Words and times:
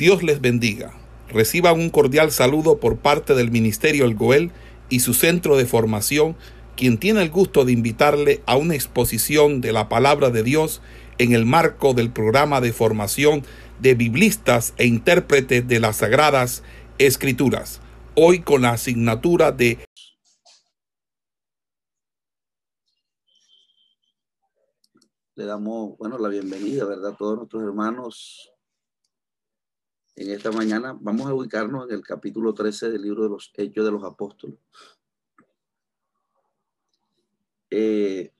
Dios 0.00 0.22
les 0.22 0.40
bendiga. 0.40 0.94
Reciban 1.28 1.78
un 1.78 1.90
cordial 1.90 2.30
saludo 2.32 2.78
por 2.78 2.96
parte 2.96 3.34
del 3.34 3.50
Ministerio 3.50 4.06
El 4.06 4.14
Goel 4.14 4.50
y 4.88 5.00
su 5.00 5.12
centro 5.12 5.58
de 5.58 5.66
formación, 5.66 6.36
quien 6.74 6.96
tiene 6.96 7.20
el 7.20 7.28
gusto 7.28 7.66
de 7.66 7.72
invitarle 7.72 8.42
a 8.46 8.56
una 8.56 8.74
exposición 8.74 9.60
de 9.60 9.72
la 9.72 9.90
palabra 9.90 10.30
de 10.30 10.42
Dios 10.42 10.80
en 11.18 11.34
el 11.34 11.44
marco 11.44 11.92
del 11.92 12.10
programa 12.10 12.62
de 12.62 12.72
formación 12.72 13.42
de 13.78 13.94
biblistas 13.94 14.72
e 14.78 14.86
intérpretes 14.86 15.68
de 15.68 15.80
las 15.80 15.96
Sagradas 15.96 16.62
Escrituras, 16.96 17.82
hoy 18.14 18.40
con 18.40 18.62
la 18.62 18.70
asignatura 18.70 19.52
de 19.52 19.84
Le 25.34 25.44
damos, 25.44 25.98
bueno, 25.98 26.16
la 26.16 26.30
bienvenida, 26.30 26.86
¿verdad? 26.86 27.12
A 27.12 27.16
todos 27.16 27.36
nuestros 27.36 27.62
hermanos 27.62 28.50
en 30.16 30.30
esta 30.30 30.50
mañana. 30.50 30.96
Vamos 31.00 31.26
a 31.26 31.34
ubicarnos 31.34 31.88
en 31.88 31.94
el 31.94 32.02
capítulo 32.02 32.54
13 32.54 32.90
del 32.90 33.02
libro 33.02 33.24
de 33.24 33.30
los 33.30 33.50
Hechos 33.54 33.84
de 33.84 33.90
los 33.90 34.04
Apóstoles. 34.04 34.58
Eh, 37.70 38.32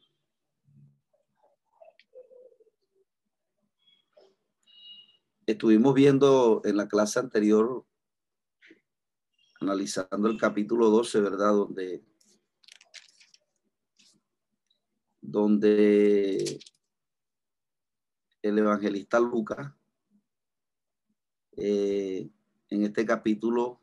estuvimos 5.46 5.94
viendo 5.94 6.62
en 6.64 6.76
la 6.76 6.88
clase 6.88 7.18
anterior, 7.18 7.84
analizando 9.60 10.28
el 10.28 10.38
capítulo 10.38 10.90
12, 10.90 11.20
¿verdad? 11.20 11.52
Donde, 11.52 12.04
donde 15.20 16.60
el 18.42 18.58
evangelista 18.58 19.20
Lucas 19.20 19.72
eh, 21.60 22.28
en 22.70 22.82
este 22.84 23.04
capítulo 23.04 23.80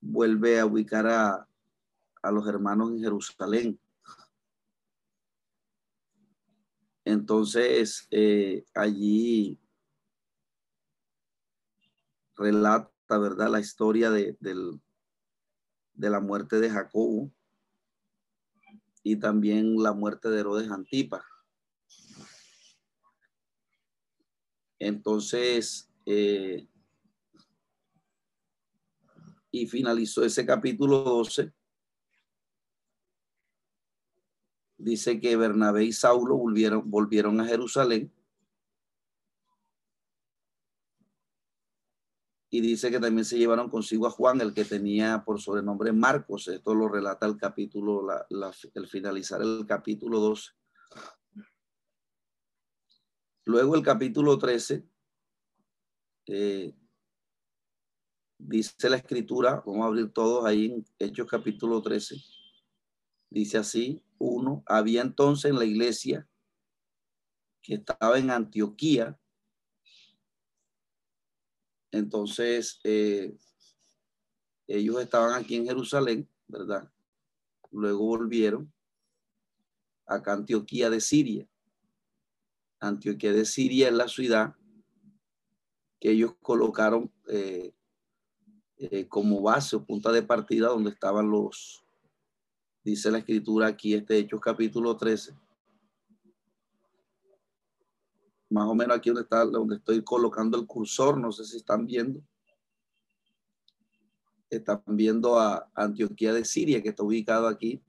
vuelve 0.00 0.60
a 0.60 0.66
ubicar 0.66 1.06
a, 1.06 1.48
a 2.22 2.30
los 2.30 2.46
hermanos 2.46 2.92
en 2.92 3.00
Jerusalén. 3.00 3.80
Entonces, 7.04 8.08
eh, 8.10 8.64
allí 8.74 9.60
relata, 12.36 13.18
¿verdad?, 13.18 13.50
la 13.50 13.60
historia 13.60 14.10
de, 14.10 14.36
de 14.40 16.10
la 16.10 16.20
muerte 16.20 16.58
de 16.58 16.70
Jacobo 16.70 17.30
y 19.02 19.16
también 19.16 19.80
la 19.80 19.92
muerte 19.92 20.28
de 20.28 20.40
Herodes 20.40 20.70
Antipa. 20.70 21.24
Entonces, 24.78 25.88
eh, 26.06 26.68
y 29.50 29.66
finalizó 29.66 30.24
ese 30.24 30.46
capítulo 30.46 30.98
12. 31.02 31.52
Dice 34.78 35.20
que 35.20 35.36
Bernabé 35.36 35.84
y 35.84 35.92
Saulo 35.92 36.36
volvieron, 36.36 36.88
volvieron 36.90 37.40
a 37.40 37.46
Jerusalén. 37.46 38.12
Y 42.50 42.60
dice 42.60 42.90
que 42.90 43.00
también 43.00 43.24
se 43.24 43.38
llevaron 43.38 43.68
consigo 43.68 44.06
a 44.06 44.10
Juan, 44.10 44.40
el 44.40 44.54
que 44.54 44.64
tenía 44.64 45.24
por 45.24 45.40
sobrenombre 45.40 45.92
Marcos. 45.92 46.46
Esto 46.48 46.74
lo 46.74 46.88
relata 46.88 47.26
el 47.26 47.36
capítulo, 47.36 48.06
el 48.74 48.86
finalizar 48.86 49.42
el 49.42 49.66
capítulo 49.66 50.20
12. 50.20 50.52
Luego 53.46 53.74
el 53.74 53.82
capítulo 53.82 54.38
13, 54.38 54.86
eh, 56.26 56.74
dice 58.38 58.90
la 58.90 58.96
escritura, 58.96 59.62
vamos 59.64 59.84
a 59.84 59.86
abrir 59.86 60.12
todos 60.12 60.44
ahí 60.44 60.66
en 60.66 60.84
Hechos 60.98 61.28
capítulo 61.28 61.80
13, 61.80 62.16
dice 63.30 63.58
así, 63.58 64.02
uno, 64.18 64.62
había 64.66 65.02
entonces 65.02 65.50
en 65.50 65.58
la 65.58 65.64
iglesia 65.64 66.28
que 67.62 67.74
estaba 67.74 68.18
en 68.18 68.30
Antioquía, 68.30 69.18
entonces 71.92 72.80
eh, 72.84 73.36
ellos 74.66 75.00
estaban 75.00 75.32
aquí 75.34 75.56
en 75.56 75.66
Jerusalén, 75.66 76.28
¿verdad? 76.46 76.92
Luego 77.70 78.06
volvieron 78.06 78.72
a 80.06 80.22
Antioquía 80.32 80.90
de 80.90 81.00
Siria. 81.00 81.48
Antioquía 82.80 83.32
de 83.32 83.44
Siria 83.44 83.88
es 83.88 83.94
la 83.94 84.08
ciudad 84.08 84.54
que 86.00 86.10
ellos 86.10 86.34
colocaron 86.40 87.12
eh, 87.28 87.74
eh, 88.78 89.08
como 89.08 89.40
base 89.40 89.76
o 89.76 89.84
punta 89.84 90.12
de 90.12 90.22
partida 90.22 90.68
donde 90.68 90.90
estaban 90.90 91.30
los, 91.30 91.84
dice 92.84 93.10
la 93.10 93.18
escritura 93.18 93.68
aquí, 93.68 93.94
este 93.94 94.18
Hechos 94.18 94.40
capítulo 94.40 94.96
13. 94.96 95.34
Más 98.50 98.68
o 98.68 98.74
menos 98.74 98.96
aquí 98.96 99.08
donde 99.10 99.22
está, 99.22 99.44
donde 99.44 99.76
estoy 99.76 100.04
colocando 100.04 100.58
el 100.58 100.66
cursor, 100.66 101.18
no 101.18 101.32
sé 101.32 101.44
si 101.44 101.56
están 101.56 101.86
viendo. 101.86 102.20
Están 104.48 104.82
viendo 104.86 105.38
a 105.38 105.68
Antioquía 105.74 106.32
de 106.32 106.44
Siria, 106.44 106.80
que 106.80 106.90
está 106.90 107.02
ubicado 107.02 107.48
aquí 107.48 107.82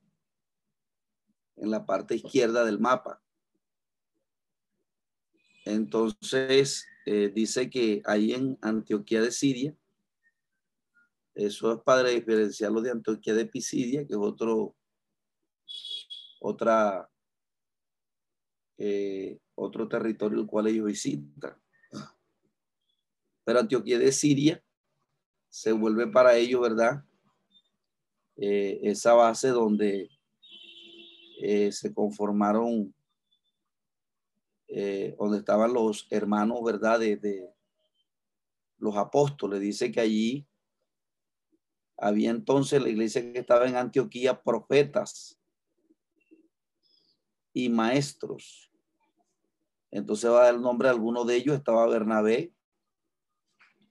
en 1.57 1.69
la 1.69 1.85
parte 1.85 2.15
izquierda 2.15 2.65
del 2.65 2.79
mapa. 2.79 3.21
Entonces, 5.65 6.87
eh, 7.09 7.31
dice 7.33 7.69
que 7.69 8.01
ahí 8.03 8.33
en 8.33 8.57
Antioquía 8.61 9.21
de 9.21 9.31
Siria, 9.31 9.73
eso 11.33 11.71
es 11.71 11.79
para 11.79 12.09
diferenciarlo 12.09 12.81
de 12.81 12.91
Antioquía 12.91 13.33
de 13.33 13.45
Pisidia, 13.45 14.05
que 14.05 14.11
es 14.11 14.19
otro, 14.19 14.75
otra, 16.41 17.09
eh, 18.77 19.39
otro 19.55 19.87
territorio 19.87 20.41
el 20.41 20.47
cual 20.47 20.67
ellos 20.67 20.87
visitan. 20.87 21.57
Pero 23.45 23.59
Antioquía 23.59 23.99
de 23.99 24.11
Siria 24.11 24.61
se 25.47 25.71
vuelve 25.71 26.07
para 26.07 26.35
ellos, 26.35 26.59
¿verdad? 26.59 27.05
Eh, 28.35 28.81
esa 28.83 29.13
base 29.13 29.47
donde 29.47 30.09
se 31.71 31.93
conformaron 31.93 32.93
eh, 34.67 35.15
donde 35.17 35.39
estaban 35.39 35.73
los 35.73 36.07
hermanos, 36.09 36.61
¿verdad? 36.63 36.99
De, 36.99 37.53
los 38.77 38.95
apóstoles. 38.95 39.59
Dice 39.59 39.91
que 39.91 39.99
allí 39.99 40.47
había 41.97 42.29
entonces 42.29 42.81
la 42.81 42.89
iglesia 42.89 43.21
que 43.21 43.39
estaba 43.39 43.67
en 43.67 43.75
Antioquía 43.75 44.41
profetas 44.41 45.39
y 47.53 47.69
maestros. 47.69 48.71
Entonces 49.89 50.29
va 50.29 50.49
el 50.49 50.61
nombre 50.61 50.89
a 50.89 50.91
alguno 50.91 51.25
de 51.25 51.37
ellos. 51.37 51.55
Estaba 51.55 51.87
Bernabé, 51.87 52.53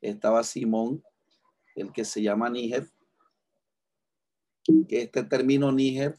estaba 0.01 0.45
Simón, 0.45 1.03
el 1.75 1.93
que 1.93 2.05
se 2.05 2.23
llama 2.23 2.49
Níger, 2.49 2.89
que 4.89 5.03
este 5.03 5.25
término 5.25 5.73
Níger 5.73 6.17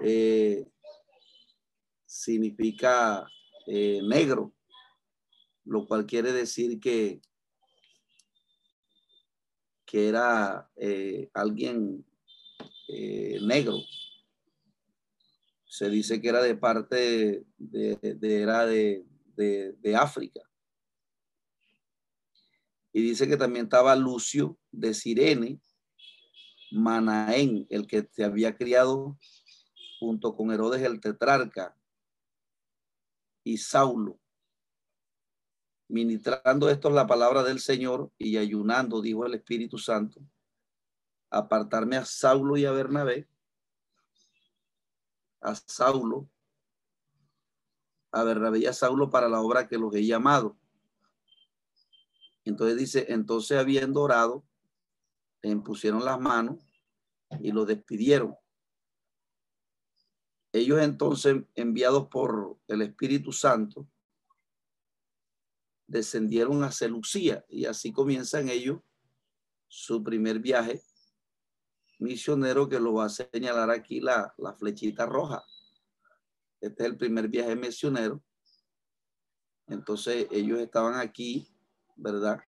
eh, 0.00 0.66
significa 2.16 3.28
eh, 3.66 4.00
negro, 4.02 4.54
lo 5.64 5.86
cual 5.86 6.06
quiere 6.06 6.32
decir 6.32 6.80
que, 6.80 7.20
que 9.84 10.08
era 10.08 10.70
eh, 10.76 11.28
alguien 11.34 12.04
eh, 12.88 13.38
negro. 13.42 13.76
Se 15.66 15.90
dice 15.90 16.20
que 16.20 16.28
era 16.28 16.42
de 16.42 16.56
parte 16.56 17.44
de, 17.58 17.98
era 18.22 18.64
de, 18.64 19.04
de, 19.36 19.96
África. 19.96 20.40
Y 22.94 23.02
dice 23.02 23.28
que 23.28 23.36
también 23.36 23.66
estaba 23.66 23.94
Lucio 23.94 24.58
de 24.70 24.94
Sirene, 24.94 25.60
Manaén, 26.70 27.66
el 27.68 27.86
que 27.86 28.08
se 28.10 28.24
había 28.24 28.56
criado 28.56 29.18
junto 30.00 30.34
con 30.34 30.50
Herodes 30.50 30.82
el 30.82 30.98
tetrarca 31.00 31.76
y 33.46 33.58
Saulo. 33.58 34.18
Ministrando 35.86 36.68
esto 36.68 36.90
la 36.90 37.06
palabra 37.06 37.44
del 37.44 37.60
Señor 37.60 38.10
y 38.18 38.38
ayunando, 38.38 39.00
dijo 39.00 39.24
el 39.24 39.34
Espíritu 39.34 39.78
Santo, 39.78 40.20
apartarme 41.30 41.96
a 41.96 42.04
Saulo 42.04 42.56
y 42.56 42.64
a 42.64 42.72
Bernabé, 42.72 43.28
a 45.40 45.54
Saulo, 45.54 46.28
a 48.10 48.24
Bernabé 48.24 48.58
y 48.58 48.66
a 48.66 48.72
Saulo 48.72 49.10
para 49.10 49.28
la 49.28 49.40
obra 49.40 49.68
que 49.68 49.78
los 49.78 49.94
he 49.94 50.04
llamado. 50.04 50.58
Entonces 52.44 52.76
dice, 52.76 53.06
entonces 53.10 53.56
habiendo 53.56 54.02
orado, 54.02 54.44
le 55.42 55.50
impusieron 55.50 56.04
las 56.04 56.18
manos 56.18 56.58
y 57.38 57.52
lo 57.52 57.64
despidieron. 57.64 58.36
Ellos 60.56 60.80
entonces, 60.80 61.36
enviados 61.54 62.08
por 62.08 62.58
el 62.66 62.80
Espíritu 62.80 63.30
Santo, 63.30 63.86
descendieron 65.86 66.64
a 66.64 66.72
Selucía 66.72 67.44
y 67.50 67.66
así 67.66 67.92
comienzan 67.92 68.48
ellos 68.48 68.80
su 69.68 70.02
primer 70.02 70.38
viaje 70.38 70.80
misionero 71.98 72.70
que 72.70 72.80
lo 72.80 72.94
va 72.94 73.04
a 73.04 73.10
señalar 73.10 73.70
aquí 73.70 74.00
la, 74.00 74.32
la 74.38 74.54
flechita 74.54 75.04
roja. 75.04 75.44
Este 76.58 76.84
es 76.84 76.88
el 76.88 76.96
primer 76.96 77.28
viaje 77.28 77.54
misionero. 77.54 78.24
Entonces 79.66 80.26
ellos 80.30 80.58
estaban 80.60 80.98
aquí, 80.98 81.54
¿verdad? 81.96 82.40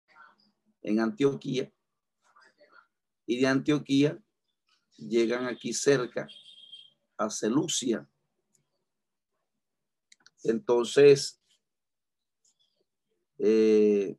En 0.81 1.01
Antioquía. 1.01 1.71
Y 3.27 3.39
de 3.39 3.47
Antioquía 3.47 4.19
llegan 4.97 5.45
aquí 5.45 5.75
cerca 5.75 6.27
a 7.19 7.29
Selucia. 7.29 8.09
Entonces, 10.45 11.41
eh, 13.39 14.17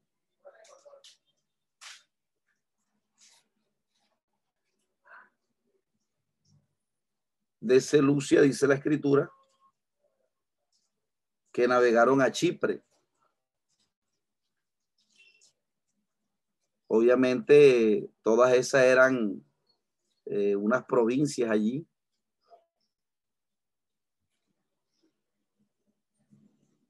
de 7.59 7.81
Selucia, 7.81 8.41
dice 8.41 8.67
la 8.67 8.75
escritura, 8.75 9.31
que 11.51 11.67
navegaron 11.67 12.21
a 12.21 12.31
Chipre. 12.31 12.83
Obviamente, 16.87 18.09
todas 18.23 18.53
esas 18.53 18.83
eran 18.83 19.43
eh, 20.25 20.55
unas 20.55 20.85
provincias 20.85 21.49
allí. 21.49 21.88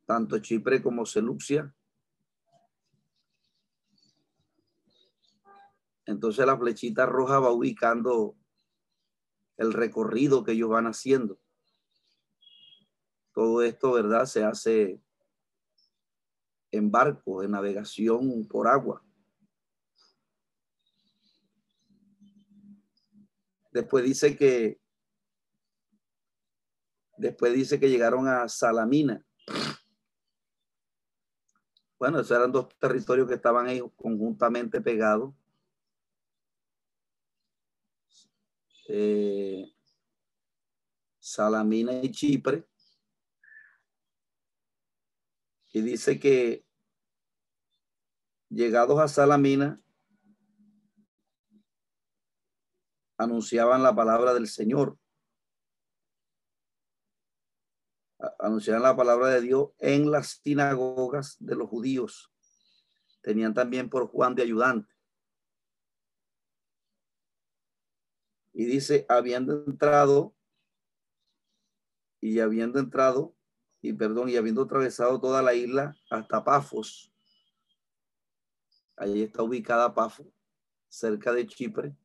Tanto 0.09 0.39
Chipre 0.39 0.81
como 0.81 1.05
Selucia. 1.05 1.71
Entonces 6.07 6.43
la 6.47 6.57
flechita 6.57 7.05
roja 7.05 7.37
va 7.37 7.51
ubicando 7.51 8.35
el 9.57 9.71
recorrido 9.71 10.43
que 10.43 10.53
ellos 10.53 10.69
van 10.69 10.87
haciendo. 10.87 11.39
Todo 13.35 13.61
esto, 13.61 13.91
¿verdad? 13.91 14.25
Se 14.25 14.43
hace 14.43 14.99
en 16.71 16.89
barco, 16.89 17.43
en 17.43 17.51
navegación 17.51 18.47
por 18.47 18.67
agua. 18.67 19.05
Después 23.71 24.03
dice 24.03 24.35
que 24.35 24.81
después 27.15 27.53
dice 27.53 27.79
que 27.79 27.91
llegaron 27.91 28.27
a 28.27 28.49
Salamina. 28.49 29.23
Bueno, 31.99 32.21
esos 32.21 32.37
eran 32.37 32.51
dos 32.53 32.69
territorios 32.79 33.27
que 33.27 33.35
estaban 33.35 33.67
ahí 33.67 33.81
conjuntamente 33.97 34.79
pegados. 34.79 35.35
Eh, 38.87 39.69
Salamina 41.19 42.01
y 42.01 42.09
Chipre. 42.09 42.65
Y 45.73 45.81
dice 45.81 46.19
que 46.19 46.65
llegados 48.49 48.97
a 48.99 49.07
Salamina, 49.07 49.79
anunciaban 53.17 53.83
la 53.83 53.93
palabra 53.93 54.33
del 54.33 54.47
Señor. 54.47 54.97
Anunciaban 58.39 58.83
la 58.83 58.95
palabra 58.95 59.27
de 59.27 59.41
Dios 59.41 59.69
en 59.79 60.11
las 60.11 60.41
sinagogas 60.43 61.37
de 61.39 61.55
los 61.55 61.69
judíos. 61.69 62.31
Tenían 63.21 63.53
también 63.53 63.89
por 63.89 64.07
Juan 64.07 64.35
de 64.35 64.43
ayudante. 64.43 64.93
Y 68.53 68.65
dice, 68.65 69.05
habiendo 69.07 69.63
entrado 69.65 70.35
y 72.19 72.39
habiendo 72.39 72.79
entrado, 72.79 73.35
y 73.81 73.93
perdón, 73.93 74.27
y 74.27 74.35
habiendo 74.35 74.63
atravesado 74.63 75.21
toda 75.21 75.41
la 75.41 75.53
isla 75.53 75.95
hasta 76.09 76.43
Pafos. 76.43 77.13
Ahí 78.97 79.21
está 79.21 79.43
ubicada 79.43 79.93
Pafos, 79.93 80.27
cerca 80.89 81.31
de 81.31 81.47
Chipre. 81.47 81.95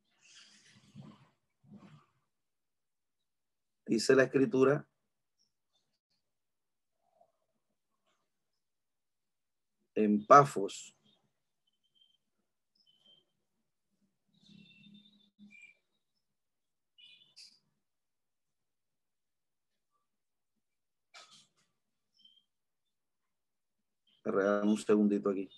Dice 3.85 4.15
la 4.15 4.23
escritura 4.23 4.87
en 9.95 10.25
Pafos. 10.25 10.95
un 24.63 24.77
segundito 24.77 25.29
aquí. 25.29 25.49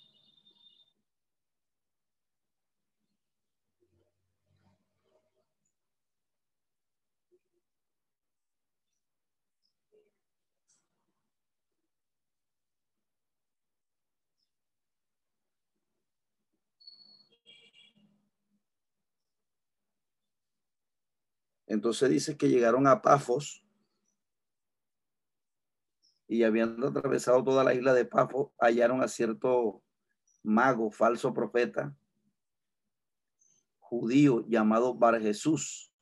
Entonces 21.68 22.08
dice 22.08 22.36
que 22.36 22.48
llegaron 22.48 22.86
a 22.86 23.02
Pafos 23.02 23.62
y 26.26 26.42
habiendo 26.42 26.88
atravesado 26.88 27.44
toda 27.44 27.62
la 27.62 27.74
isla 27.74 27.92
de 27.92 28.06
Pafos, 28.06 28.50
hallaron 28.58 29.02
a 29.02 29.08
cierto 29.08 29.82
mago, 30.42 30.90
falso 30.90 31.32
profeta, 31.34 31.94
judío 33.78 34.46
llamado 34.48 34.94
Bar 34.94 35.20
Jesús. 35.20 35.92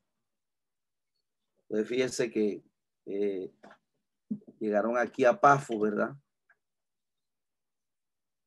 Entonces 1.62 1.88
fíjense 1.88 2.30
que 2.30 2.64
eh, 3.06 3.52
llegaron 4.60 4.96
aquí 4.96 5.24
a 5.24 5.40
Pafos, 5.40 5.80
¿verdad? 5.80 6.16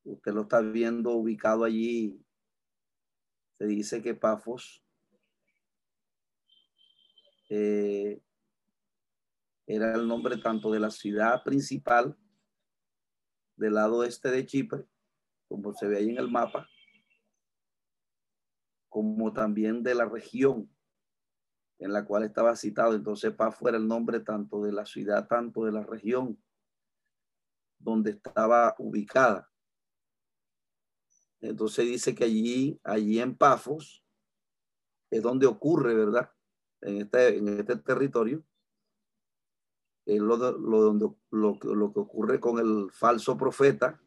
Usted 0.06 0.34
lo 0.34 0.44
está 0.44 0.62
viendo 0.62 1.12
ubicado 1.12 1.66
allí. 1.66 2.18
Se 3.58 3.66
dice 3.66 4.02
que 4.02 4.16
Pafos 4.16 4.82
eh, 7.50 8.22
era 9.68 9.94
el 9.96 10.08
nombre 10.08 10.38
tanto 10.38 10.72
de 10.72 10.80
la 10.80 10.90
ciudad 10.90 11.44
principal 11.44 12.18
del 13.56 13.74
lado 13.74 14.04
este 14.04 14.32
de 14.32 14.46
Chipre, 14.46 14.88
como 15.48 15.74
se 15.74 15.88
ve 15.88 15.98
ahí 15.98 16.10
en 16.10 16.18
el 16.18 16.30
mapa, 16.30 16.68
como 18.88 19.34
también 19.34 19.84
de 19.84 19.96
la 19.96 20.06
región 20.06 20.74
en 21.80 21.94
la 21.94 22.06
cual 22.06 22.24
estaba 22.24 22.56
citado. 22.56 22.94
Entonces, 22.94 23.34
para 23.34 23.52
fuera 23.52 23.78
el 23.78 23.88
nombre 23.88 24.20
tanto 24.20 24.62
de 24.62 24.72
la 24.72 24.86
ciudad, 24.86 25.28
tanto 25.28 25.66
de 25.66 25.72
la 25.72 25.84
región 25.84 26.42
donde 27.80 28.12
estaba 28.12 28.76
ubicada. 28.78 29.50
Entonces 31.42 31.86
dice 31.86 32.14
que 32.14 32.26
allí, 32.26 32.80
allí 32.84 33.20
en 33.20 33.36
Pafos, 33.36 34.04
es 35.10 35.22
donde 35.22 35.48
ocurre, 35.48 35.96
¿verdad? 35.96 36.30
En 36.82 37.02
este, 37.02 37.38
en 37.38 37.60
este 37.60 37.76
territorio, 37.78 38.44
lo, 40.06 40.38
lo, 40.38 40.94
lo, 40.94 41.20
lo, 41.32 41.94
que 41.94 42.00
ocurre 42.00 42.40
con 42.40 42.60
el 42.60 42.92
falso 42.92 43.38
profeta, 43.38 44.02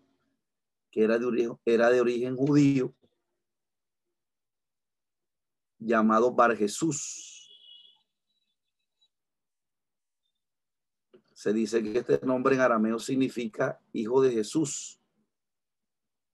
que 0.91 1.05
era 1.05 1.19
de 1.19 1.27
origen, 1.27 1.59
era 1.65 1.91
de 1.91 2.01
origen 2.01 2.37
judío, 2.37 2.95
llamado 5.79 6.33
Bar 6.33 6.57
Jesús. 6.57 7.39
Se 11.35 11.53
dice 11.53 11.83
que 11.83 11.99
este 11.99 12.21
nombre 12.25 12.55
en 12.55 12.61
arameo 12.61 12.99
significa 12.99 13.81
hijo 13.93 14.23
de 14.23 14.33
Jesús 14.33 15.01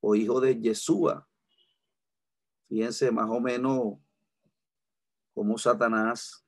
o 0.01 0.15
hijo 0.15 0.41
de 0.41 0.61
Yeshua. 0.61 1.27
Fíjense 2.69 3.11
más 3.11 3.31
o 3.31 3.41
menos 3.41 3.99
cómo 5.39 5.57
Satanás 5.57 6.45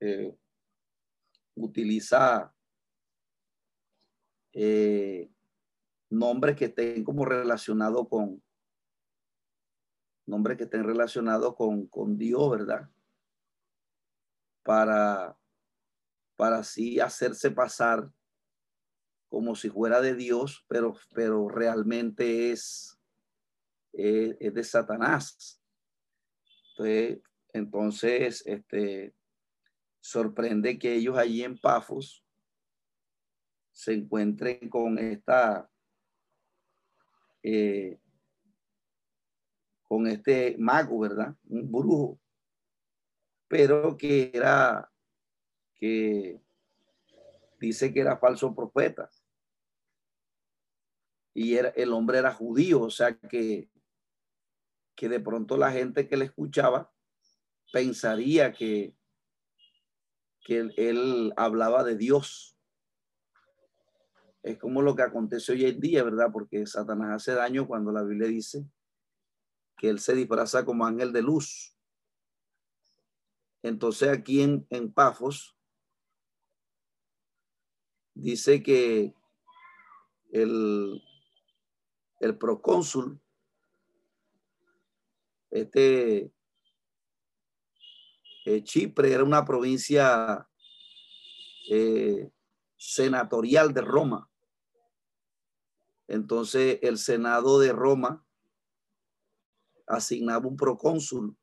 eh, 0.00 0.36
utiliza 1.54 2.54
eh, 4.52 5.32
nombres 6.10 6.54
que 6.54 6.66
estén 6.66 7.04
como 7.04 7.24
relacionados 7.24 8.06
con 8.06 8.42
nombres 10.26 10.58
que 10.58 10.64
estén 10.64 10.84
relacionados 10.84 11.56
con, 11.56 11.86
con 11.86 12.18
Dios, 12.18 12.50
¿verdad? 12.50 12.90
Para, 14.62 15.34
para 16.36 16.58
así 16.58 17.00
hacerse 17.00 17.50
pasar 17.50 18.12
como 19.30 19.54
si 19.54 19.70
fuera 19.70 20.02
de 20.02 20.14
Dios, 20.14 20.66
pero, 20.68 20.94
pero 21.14 21.48
realmente 21.48 22.52
es, 22.52 23.00
es, 23.94 24.36
es 24.38 24.52
de 24.52 24.64
Satanás. 24.64 25.62
Entonces, 26.72 27.22
entonces, 27.52 28.42
este, 28.46 29.14
sorprende 30.00 30.78
que 30.78 30.94
ellos 30.94 31.16
allí 31.16 31.42
en 31.42 31.58
Pafos 31.58 32.24
se 33.72 33.94
encuentren 33.94 34.68
con 34.68 34.98
esta, 34.98 35.70
eh, 37.42 37.98
con 39.82 40.06
este 40.06 40.56
mago, 40.58 40.98
¿verdad? 41.00 41.36
Un 41.48 41.70
brujo, 41.70 42.18
pero 43.46 43.96
que 43.96 44.30
era, 44.34 44.90
que 45.74 46.40
dice 47.60 47.92
que 47.92 48.00
era 48.00 48.18
falso 48.18 48.54
profeta. 48.54 49.08
Y 51.34 51.54
era, 51.54 51.68
el 51.70 51.92
hombre 51.92 52.18
era 52.18 52.34
judío, 52.34 52.82
o 52.82 52.90
sea 52.90 53.16
que, 53.16 53.70
que 54.96 55.08
de 55.08 55.20
pronto 55.20 55.56
la 55.56 55.70
gente 55.70 56.08
que 56.08 56.16
le 56.16 56.24
escuchaba 56.24 56.92
pensaría 57.72 58.52
que, 58.52 58.94
que 60.44 60.70
él, 60.76 61.32
hablaba 61.36 61.84
de 61.84 61.96
Dios. 61.96 62.56
Es 64.42 64.58
como 64.58 64.82
lo 64.82 64.94
que 64.94 65.02
acontece 65.02 65.52
hoy 65.52 65.64
en 65.66 65.80
día, 65.80 66.02
¿verdad? 66.04 66.30
Porque 66.32 66.66
Satanás 66.66 67.16
hace 67.16 67.34
daño 67.34 67.66
cuando 67.66 67.92
la 67.92 68.02
Biblia 68.02 68.28
dice 68.28 68.64
que 69.76 69.88
él 69.88 69.98
se 70.00 70.14
disfraza 70.14 70.64
como 70.64 70.86
ángel 70.86 71.12
de 71.12 71.22
luz. 71.22 71.76
Entonces 73.62 74.08
aquí 74.08 74.42
en, 74.42 74.66
en 74.70 74.92
Pafos 74.92 75.56
dice 78.14 78.62
que 78.62 79.14
el, 80.32 81.02
el 82.20 82.38
procónsul, 82.38 83.20
este 85.50 86.32
eh, 88.48 88.64
Chipre 88.64 89.12
era 89.12 89.22
una 89.24 89.44
provincia 89.44 90.48
eh, 91.70 92.30
senatorial 92.78 93.74
de 93.74 93.82
Roma. 93.82 94.30
Entonces 96.06 96.78
el 96.80 96.96
Senado 96.96 97.58
de 97.58 97.72
Roma 97.72 98.24
asignaba 99.86 100.48
un 100.48 100.56
procónsul 100.56 101.36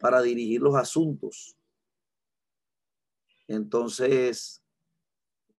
para 0.00 0.22
dirigir 0.22 0.60
los 0.60 0.74
asuntos. 0.74 1.56
Entonces, 3.46 4.64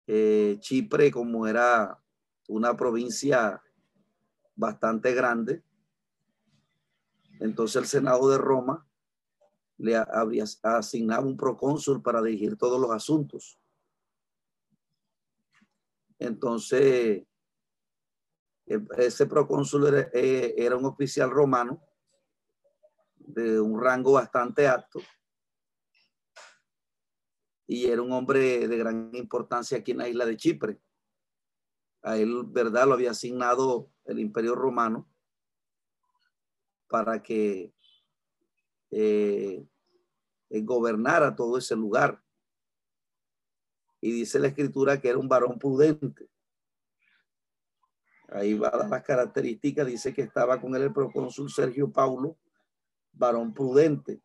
eh, 0.07 0.57
Chipre, 0.59 1.09
como 1.09 1.47
era 1.47 2.03
una 2.49 2.75
provincia 2.75 3.63
bastante 4.55 5.13
grande, 5.13 5.63
entonces 7.39 7.77
el 7.77 7.87
Senado 7.87 8.29
de 8.29 8.37
Roma 8.37 8.88
le 9.79 9.95
habría 9.95 10.43
asignado 10.63 11.25
un 11.25 11.37
procónsul 11.37 12.01
para 12.01 12.21
dirigir 12.21 12.57
todos 12.57 12.79
los 12.79 12.91
asuntos. 12.91 13.57
Entonces, 16.19 17.25
e, 18.65 18.79
ese 18.97 19.25
procónsul 19.25 19.87
era, 19.87 20.09
eh, 20.13 20.53
era, 20.57 20.75
un 20.75 20.85
oficial 20.85 21.31
romano 21.31 21.81
de 23.15 23.59
un 23.59 23.81
rango 23.81 24.13
bastante 24.13 24.67
alto 24.67 24.99
y 27.65 27.85
era 27.85 28.01
un 28.01 28.11
hombre 28.11 28.67
de 28.67 28.77
gran 28.77 29.11
importancia 29.13 29.77
aquí 29.77 29.91
en 29.91 29.99
la 29.99 30.09
isla 30.09 30.25
de 30.25 30.35
Chipre. 30.35 30.81
A 32.01 32.17
él, 32.17 32.43
¿verdad? 32.47 32.87
Lo 32.87 32.95
había 32.95 33.11
asignado 33.11 33.91
el 34.05 34.19
imperio 34.19 34.55
romano 34.55 35.07
para 36.87 37.21
que 37.21 37.73
eh, 38.91 39.65
gobernara 40.49 41.35
todo 41.35 41.57
ese 41.57 41.75
lugar. 41.75 42.21
Y 44.01 44.11
dice 44.11 44.39
la 44.39 44.47
escritura 44.47 44.99
que 44.99 45.09
era 45.09 45.17
un 45.17 45.27
varón 45.27 45.59
prudente. 45.59 46.29
Ahí 48.29 48.53
va 48.53 48.71
las 48.89 49.03
características. 49.03 49.87
Dice 49.87 50.13
que 50.13 50.21
estaba 50.21 50.61
con 50.61 50.75
él 50.75 50.83
el 50.83 50.93
procónsul 50.93 51.49
Sergio 51.49 51.91
Paulo, 51.91 52.37
varón 53.11 53.53
prudente. 53.53 54.21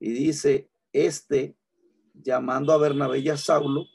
Y 0.00 0.12
dice, 0.12 0.70
este, 0.92 1.56
llamando 2.12 2.72
a 2.72 2.78
Bernabé 2.78 3.20
y 3.20 3.28
a 3.30 3.36
Saulo, 3.36 3.86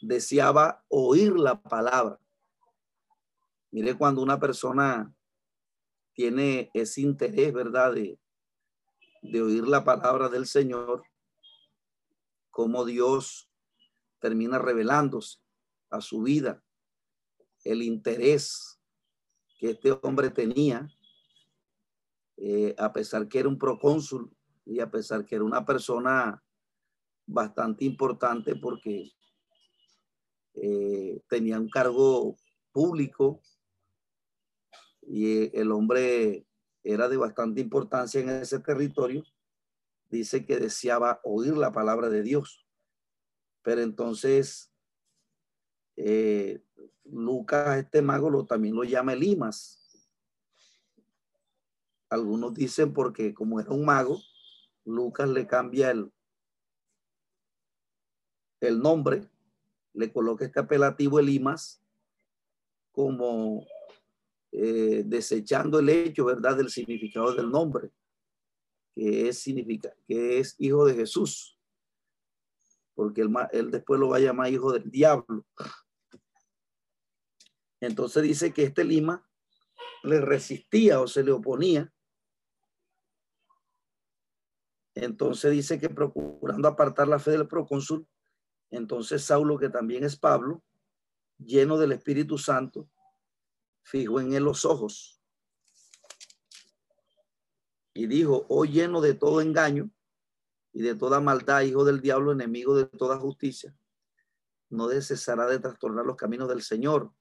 deseaba 0.00 0.82
oír 0.88 1.36
la 1.36 1.60
palabra. 1.60 2.18
Mire 3.70 3.96
cuando 3.96 4.22
una 4.22 4.40
persona 4.40 5.14
tiene 6.20 6.70
ese 6.74 7.00
interés, 7.00 7.50
¿verdad? 7.50 7.94
De, 7.94 8.18
oír 9.40 9.66
la 9.66 9.84
palabra 9.84 10.28
del 10.28 10.46
Señor, 10.46 11.02
como 12.50 12.84
Dios 12.84 13.50
termina 14.18 14.58
revelándose 14.58 15.38
a 15.88 16.02
su 16.02 16.20
vida, 16.20 16.62
el 17.64 17.82
interés 17.82 18.78
que 19.58 19.70
este 19.70 19.92
hombre 20.02 20.28
tenía, 20.28 20.90
eh, 22.36 22.74
a 22.76 22.92
pesar 22.92 23.26
que 23.26 23.38
era 23.38 23.48
un 23.48 23.56
procónsul 23.56 24.30
y 24.66 24.80
a 24.80 24.90
pesar 24.90 25.24
que 25.24 25.36
era 25.36 25.44
una 25.44 25.64
persona 25.64 26.44
bastante 27.24 27.86
importante 27.86 28.56
porque 28.56 29.10
eh, 30.52 31.22
tenía 31.30 31.58
un 31.58 31.70
cargo 31.70 32.36
público 32.72 33.40
y 35.12 35.58
el 35.58 35.72
hombre 35.72 36.46
era 36.84 37.08
de 37.08 37.16
bastante 37.16 37.60
importancia 37.60 38.20
en 38.20 38.28
ese 38.28 38.60
territorio, 38.60 39.24
dice 40.08 40.46
que 40.46 40.56
deseaba 40.56 41.20
oír 41.24 41.56
la 41.56 41.72
palabra 41.72 42.08
de 42.08 42.22
Dios. 42.22 42.64
Pero 43.62 43.82
entonces 43.82 44.72
eh, 45.96 46.62
Lucas, 47.02 47.78
este 47.78 48.02
mago, 48.02 48.30
lo, 48.30 48.46
también 48.46 48.76
lo 48.76 48.84
llama 48.84 49.16
Limas. 49.16 50.08
Algunos 52.08 52.54
dicen 52.54 52.92
porque 52.92 53.34
como 53.34 53.58
era 53.58 53.70
un 53.72 53.84
mago, 53.84 54.20
Lucas 54.84 55.28
le 55.28 55.48
cambia 55.48 55.90
el, 55.90 56.12
el 58.60 58.78
nombre, 58.78 59.28
le 59.92 60.12
coloca 60.12 60.44
este 60.44 60.60
apelativo 60.60 61.18
Elimas 61.18 61.82
como 62.92 63.66
eh, 64.52 65.02
desechando 65.06 65.78
el 65.78 65.88
hecho, 65.88 66.24
¿verdad?, 66.24 66.56
del 66.56 66.70
significado 66.70 67.32
del 67.34 67.50
nombre, 67.50 67.90
que 68.94 69.28
es, 69.28 69.38
significa, 69.38 69.94
que 70.06 70.38
es 70.38 70.56
hijo 70.58 70.84
de 70.86 70.94
Jesús, 70.94 71.58
porque 72.94 73.22
él, 73.22 73.30
él 73.52 73.70
después 73.70 74.00
lo 74.00 74.08
va 74.08 74.16
a 74.16 74.20
llamar 74.20 74.50
hijo 74.50 74.72
del 74.72 74.90
diablo. 74.90 75.46
Entonces 77.80 78.22
dice 78.22 78.52
que 78.52 78.64
este 78.64 78.84
Lima 78.84 79.26
le 80.02 80.20
resistía 80.20 81.00
o 81.00 81.06
se 81.06 81.22
le 81.22 81.32
oponía. 81.32 81.92
Entonces 84.94 85.52
dice 85.52 85.78
que 85.78 85.88
procurando 85.88 86.68
apartar 86.68 87.08
la 87.08 87.18
fe 87.18 87.30
del 87.30 87.46
procónsul, 87.46 88.06
entonces 88.70 89.24
Saulo, 89.24 89.58
que 89.58 89.68
también 89.68 90.04
es 90.04 90.16
Pablo, 90.16 90.62
lleno 91.38 91.78
del 91.78 91.92
Espíritu 91.92 92.36
Santo, 92.38 92.88
fijó 93.82 94.20
en 94.20 94.32
él 94.32 94.44
los 94.44 94.64
ojos 94.64 95.20
y 97.94 98.06
dijo, 98.06 98.46
oh 98.48 98.64
lleno 98.64 99.00
de 99.00 99.14
todo 99.14 99.40
engaño 99.40 99.90
y 100.72 100.82
de 100.82 100.94
toda 100.94 101.20
maldad, 101.20 101.62
hijo 101.62 101.84
del 101.84 102.00
diablo, 102.00 102.32
enemigo 102.32 102.76
de 102.76 102.86
toda 102.86 103.18
justicia, 103.18 103.76
no 104.68 104.88
cesará 104.88 105.46
de 105.46 105.58
trastornar 105.58 106.06
los 106.06 106.16
caminos 106.16 106.48
del 106.48 106.62
Señor. 106.62 107.12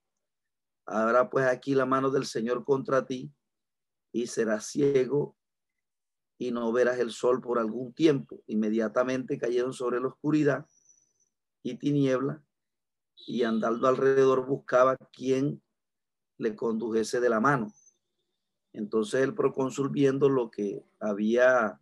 Habrá 0.85 1.29
pues 1.29 1.45
aquí 1.45 1.73
la 1.73 1.85
mano 1.85 2.11
del 2.11 2.25
Señor 2.25 2.63
contra 2.63 3.05
ti 3.05 3.33
y 4.11 4.27
serás 4.27 4.67
ciego 4.67 5.35
y 6.37 6.51
no 6.51 6.71
verás 6.71 6.99
el 6.99 7.11
sol 7.11 7.41
por 7.41 7.59
algún 7.59 7.93
tiempo. 7.93 8.41
Inmediatamente 8.47 9.37
cayeron 9.37 9.73
sobre 9.73 9.99
la 9.99 10.07
oscuridad 10.07 10.65
y 11.63 11.75
tiniebla 11.75 12.41
y 13.27 13.43
andando 13.43 13.87
alrededor 13.87 14.45
buscaba 14.45 14.95
quien 15.11 15.61
le 16.39 16.55
condujese 16.55 17.19
de 17.19 17.29
la 17.29 17.39
mano. 17.39 17.71
Entonces 18.73 19.21
el 19.21 19.35
procónsul 19.35 19.89
viendo 19.89 20.29
lo 20.29 20.49
que 20.49 20.83
había 20.99 21.79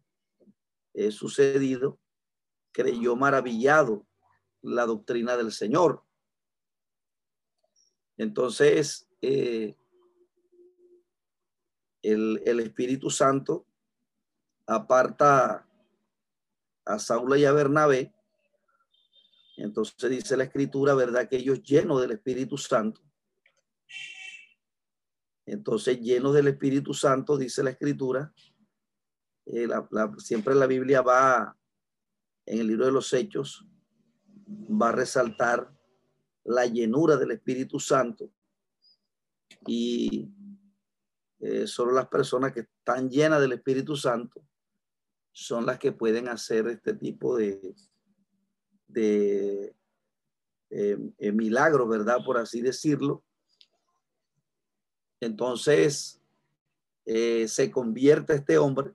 eh, 0.93 1.11
sucedido, 1.11 1.99
creyó 2.71 3.15
maravillado 3.15 4.05
la 4.61 4.85
doctrina 4.85 5.37
del 5.37 5.51
Señor. 5.51 6.03
Entonces 8.17 9.07
eh, 9.21 9.77
el, 12.01 12.41
el 12.45 12.59
Espíritu 12.59 13.09
Santo 13.09 13.65
aparta 14.65 15.67
a 16.85 16.99
Saulo 16.99 17.35
y 17.35 17.45
a 17.45 17.51
Bernabé 17.51 18.13
Entonces 19.55 20.09
dice 20.09 20.37
la 20.37 20.45
escritura, 20.45 20.95
¿verdad? 20.95 21.27
Que 21.29 21.37
ellos 21.37 21.61
llenos 21.61 22.01
del 22.01 22.11
Espíritu 22.11 22.57
Santo. 22.57 23.01
Entonces, 25.47 26.01
llenos 26.01 26.33
del 26.33 26.49
Espíritu 26.49 26.93
Santo, 26.93 27.37
dice 27.37 27.63
la 27.63 27.69
escritura, 27.69 28.33
eh, 29.45 29.67
siempre 30.17 30.53
la 30.53 30.67
Biblia 30.67 31.01
va 31.01 31.57
en 32.45 32.59
el 32.59 32.67
libro 32.67 32.85
de 32.85 32.91
los 32.91 33.13
Hechos, 33.13 33.65
va 34.45 34.89
a 34.89 34.91
resaltar 34.91 35.73
la 36.43 36.65
llenura 36.65 37.15
del 37.15 37.31
Espíritu 37.31 37.79
Santo. 37.79 38.29
Y 39.65 40.29
eh, 41.39 41.65
solo 41.65 41.93
las 41.93 42.09
personas 42.09 42.51
que 42.51 42.61
están 42.61 43.09
llenas 43.09 43.39
del 43.39 43.53
Espíritu 43.53 43.95
Santo 43.95 44.45
son 45.31 45.65
las 45.65 45.79
que 45.79 45.93
pueden 45.93 46.27
hacer 46.27 46.67
este 46.67 46.93
tipo 46.93 47.37
de, 47.37 47.73
de 48.87 49.73
eh, 50.71 51.31
milagros, 51.31 51.87
¿verdad? 51.87 52.17
Por 52.25 52.37
así 52.37 52.61
decirlo. 52.61 53.23
Entonces, 55.19 56.21
se 57.05 57.71
convierte 57.71 58.33
este 58.33 58.57
hombre 58.57 58.93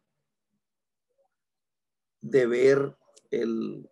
de 2.22 2.46
ver 2.46 2.96
el, 3.30 3.88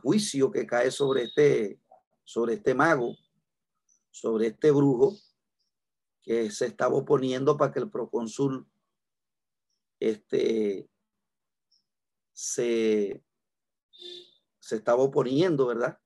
juicio 0.00 0.50
que 0.50 0.66
cae 0.66 0.90
sobre 0.90 1.24
este, 1.24 1.80
sobre 2.24 2.54
este 2.54 2.74
mago, 2.74 3.16
sobre 4.10 4.48
este 4.48 4.70
brujo, 4.70 5.16
que 6.22 6.50
se 6.50 6.66
estaba 6.66 6.94
oponiendo 6.94 7.56
para 7.56 7.72
que 7.72 7.80
el 7.80 7.90
procónsul 7.90 8.66
este, 9.98 10.88
se, 12.32 13.22
se 14.60 14.76
estaba 14.76 15.02
oponiendo, 15.02 15.66
¿verdad? 15.66 15.98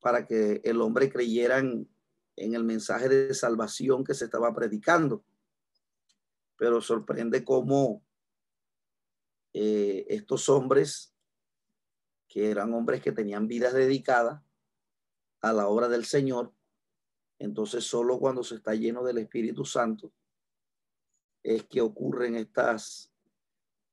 Para 0.00 0.26
que 0.26 0.60
el 0.64 0.80
hombre 0.80 1.10
creyera 1.10 1.60
en, 2.36 2.54
el 2.54 2.64
mensaje 2.64 3.08
de 3.08 3.34
salvación 3.34 4.04
que 4.04 4.14
se 4.14 4.26
estaba 4.26 4.54
predicando. 4.54 5.24
Pero 6.56 6.80
sorprende 6.80 7.44
cómo 7.44 8.02
eh, 9.52 10.06
estos 10.08 10.48
hombres, 10.48 11.14
que 12.28 12.50
eran 12.50 12.72
hombres 12.74 13.02
que 13.02 13.12
tenían 13.12 13.48
vidas 13.48 13.72
dedicadas 13.72 14.42
a 15.40 15.52
la 15.52 15.68
obra 15.68 15.88
del 15.88 16.04
Señor, 16.04 16.52
entonces 17.38 17.84
solo 17.84 18.18
cuando 18.18 18.42
se 18.42 18.56
está 18.56 18.74
lleno 18.74 19.04
del 19.04 19.18
Espíritu 19.18 19.64
Santo 19.64 20.12
es 21.42 21.64
que 21.64 21.80
ocurren 21.80 22.34
estas, 22.34 23.12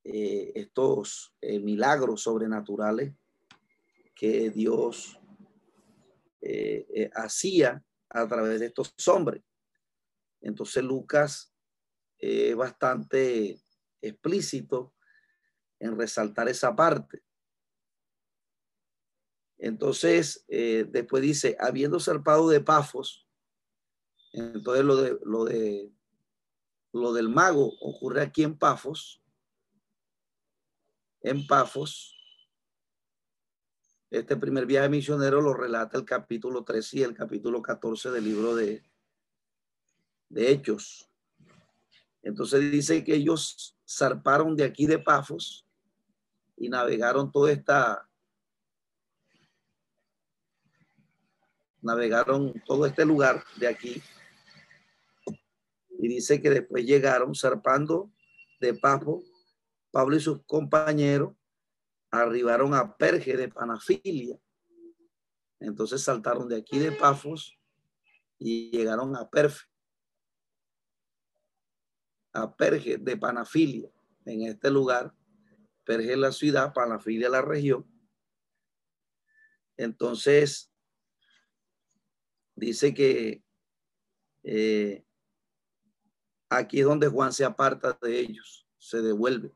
eh, 0.04 0.52
estos 0.56 1.36
eh, 1.42 1.60
milagros 1.60 2.24
sobrenaturales 2.24 3.14
que 4.16 4.50
Dios 4.50 5.20
hacía 7.16 7.82
a 8.14 8.28
través 8.28 8.60
de 8.60 8.68
estos 8.68 8.94
hombres. 9.08 9.44
Entonces 10.42 10.84
Lucas 10.84 11.54
es 12.18 12.56
bastante 12.56 13.60
explícito 14.02 14.94
en 15.80 15.98
resaltar 15.98 16.48
esa 16.48 16.76
parte. 16.76 17.24
Entonces, 19.58 20.46
después 20.48 21.24
dice, 21.24 21.56
habiendo 21.60 22.00
zarpado 22.00 22.50
de 22.50 22.60
Pafos, 22.60 23.28
entonces 24.34 24.84
lo 24.84 24.96
de 24.98 25.18
lo 25.24 25.46
de 25.46 25.94
lo 26.92 27.14
del 27.14 27.30
mago 27.30 27.74
ocurre 27.82 28.22
aquí 28.22 28.44
en 28.44 28.58
Pafos. 28.58 29.24
En 31.22 31.48
Pafos. 31.48 32.13
Este 34.14 34.38
primer 34.38 34.68
viaje 34.68 34.90
misionero 34.90 35.42
lo 35.42 35.56
relata 35.56 35.98
el 35.98 36.06
capítulo 36.06 36.64
13 36.64 37.00
y 37.00 37.02
el 37.02 37.16
capítulo 37.16 37.64
14 37.64 38.12
del 38.12 38.24
libro 38.24 38.54
de, 38.54 38.84
de 40.30 40.52
Hechos. 40.52 41.10
Entonces 42.22 42.70
dice 42.70 43.04
que 43.04 43.16
ellos 43.16 43.76
zarparon 43.90 44.56
de 44.56 44.66
aquí 44.66 44.86
de 44.86 45.00
Pafos 45.00 45.66
y 46.58 46.70
navegaron 46.70 47.32
toda 47.32 47.52
esta 47.52 48.08
navegaron 51.82 52.54
todo 52.68 52.86
este 52.86 53.06
lugar 53.06 53.44
de 53.56 53.68
aquí 53.68 54.00
y 55.98 56.08
dice 56.08 56.40
que 56.40 56.52
después 56.52 56.86
llegaron 56.86 57.34
zarpando 57.34 58.12
de 58.60 58.76
Papo, 58.76 59.24
Pablo 59.90 60.16
y 60.16 60.20
sus 60.20 60.46
compañeros 60.46 61.34
arribaron 62.22 62.74
a 62.74 62.96
Perge 62.96 63.36
de 63.36 63.50
Panafilia. 63.50 64.40
Entonces 65.60 66.02
saltaron 66.04 66.48
de 66.48 66.58
aquí 66.58 66.78
de 66.78 66.92
Pafos 66.92 67.58
y 68.38 68.72
llegaron 68.72 69.16
a 69.16 69.30
Perge, 69.30 69.66
a 72.34 72.56
Perge 72.56 72.98
de 72.98 73.18
Panafilia, 73.18 73.90
en 74.26 74.44
este 74.44 74.70
lugar. 74.70 75.14
Perge 75.84 76.14
es 76.14 76.18
la 76.18 76.32
ciudad, 76.32 76.74
Panafilia 76.74 77.30
la 77.30 77.42
región. 77.42 77.90
Entonces, 79.78 80.72
dice 82.56 82.94
que 82.94 83.44
eh, 84.44 85.06
Aquí 86.54 86.82
es 86.82 86.86
donde 86.86 87.08
Juan 87.08 87.34
se 87.34 87.44
aparta 87.44 87.98
de 88.00 88.20
ellos, 88.20 88.68
se 88.78 89.02
devuelve. 89.02 89.52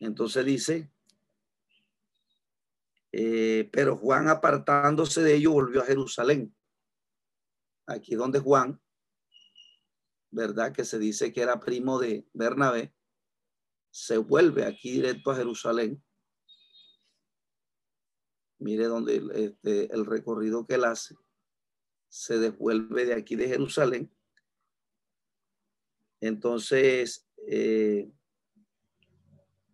Entonces 0.00 0.44
dice, 0.44 0.92
eh, 3.12 3.68
pero 3.72 3.96
Juan 3.96 4.28
apartándose 4.28 5.22
de 5.22 5.34
ellos 5.34 5.52
volvió 5.52 5.82
a 5.82 5.86
Jerusalén. 5.86 6.54
Aquí 7.86 8.14
donde 8.14 8.38
Juan, 8.38 8.80
¿verdad? 10.30 10.72
Que 10.72 10.84
se 10.84 10.98
dice 10.98 11.32
que 11.32 11.40
era 11.40 11.58
primo 11.58 11.98
de 11.98 12.28
Bernabé, 12.32 12.94
se 13.90 14.18
vuelve 14.18 14.64
aquí 14.64 14.92
directo 14.92 15.30
a 15.30 15.36
Jerusalén. 15.36 16.02
Mire 18.58 18.84
donde 18.84 19.22
este, 19.34 19.92
el 19.94 20.04
recorrido 20.04 20.66
que 20.66 20.74
él 20.74 20.84
hace 20.84 21.16
se 22.08 22.38
devuelve 22.38 23.04
de 23.04 23.14
aquí 23.14 23.36
de 23.36 23.48
Jerusalén 23.48 24.12
entonces, 26.20 27.28
eh, 27.46 28.10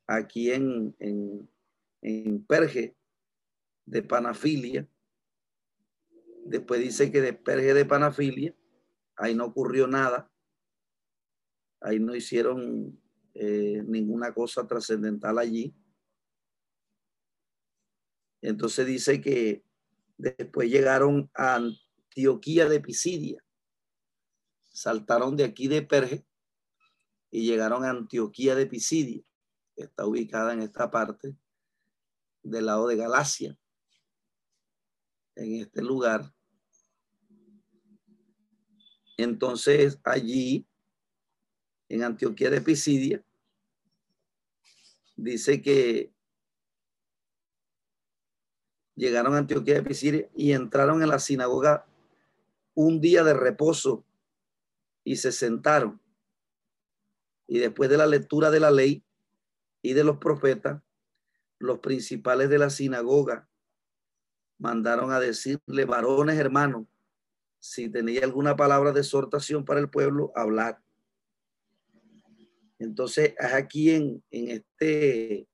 aquí 0.06 0.50
en, 0.52 0.94
en, 0.98 2.44
Perge 2.46 2.96
de 3.86 4.02
Panafilia, 4.02 4.86
después 6.44 6.80
dice 6.80 7.10
que 7.10 7.20
de 7.20 7.32
Perge 7.32 7.72
de 7.72 7.86
Panafilia, 7.86 8.54
ahí 9.16 9.34
no 9.34 9.46
ocurrió 9.46 9.86
nada, 9.86 10.30
ahí 11.80 11.98
no 11.98 12.14
hicieron 12.14 13.00
eh, 13.34 13.82
ninguna 13.86 14.34
cosa 14.34 14.66
trascendental 14.66 15.38
allí. 15.38 15.74
Entonces 18.42 18.86
dice 18.86 19.22
que 19.22 19.64
después 20.18 20.68
llegaron 20.70 21.30
a 21.34 21.54
Antioquía 21.54 22.68
de 22.68 22.80
Pisidia, 22.80 23.42
saltaron 24.72 25.36
de 25.36 25.44
aquí 25.44 25.68
de 25.68 25.82
Perge 25.82 26.26
y 27.30 27.46
llegaron 27.46 27.84
a 27.84 27.90
Antioquía 27.90 28.54
de 28.54 28.66
Pisidia, 28.66 29.22
está 29.76 30.06
ubicada 30.06 30.52
en 30.52 30.60
esta 30.60 30.90
parte 30.90 31.36
del 32.42 32.66
lado 32.66 32.86
de 32.88 32.96
Galacia, 32.96 33.58
en 35.34 35.60
este 35.60 35.82
lugar. 35.82 36.32
Entonces 39.16 39.98
allí, 40.04 40.66
en 41.88 42.02
Antioquía 42.02 42.50
de 42.50 42.60
Pisidia, 42.60 43.24
dice 45.16 45.62
que 45.62 46.12
llegaron 48.94 49.34
a 49.34 49.38
Antioquía 49.38 49.74
de 49.74 49.82
Pisidia 49.82 50.30
y 50.34 50.52
entraron 50.52 51.02
en 51.02 51.08
la 51.08 51.18
sinagoga 51.18 51.86
un 52.74 53.00
día 53.00 53.22
de 53.22 53.34
reposo 53.34 54.04
y 55.04 55.16
se 55.16 55.32
sentaron 55.32 56.00
y 57.46 57.58
después 57.58 57.90
de 57.90 57.96
la 57.96 58.06
lectura 58.06 58.50
de 58.50 58.60
la 58.60 58.70
ley 58.70 59.04
y 59.84 59.92
de 59.92 60.02
los 60.02 60.16
profetas, 60.16 60.82
los 61.58 61.80
principales 61.80 62.48
de 62.48 62.58
la 62.58 62.70
sinagoga 62.70 63.48
mandaron 64.58 65.12
a 65.12 65.20
decirle, 65.20 65.84
varones 65.84 66.38
hermanos, 66.38 66.86
si 67.60 67.90
tenía 67.90 68.24
alguna 68.24 68.56
palabra 68.56 68.92
de 68.92 69.00
exhortación 69.00 69.64
para 69.64 69.80
el 69.80 69.90
pueblo, 69.90 70.32
hablar. 70.34 70.82
Entonces, 72.78 73.34
es 73.38 73.52
aquí 73.52 73.90
en, 73.90 74.24
en 74.30 74.50
este, 74.52 75.48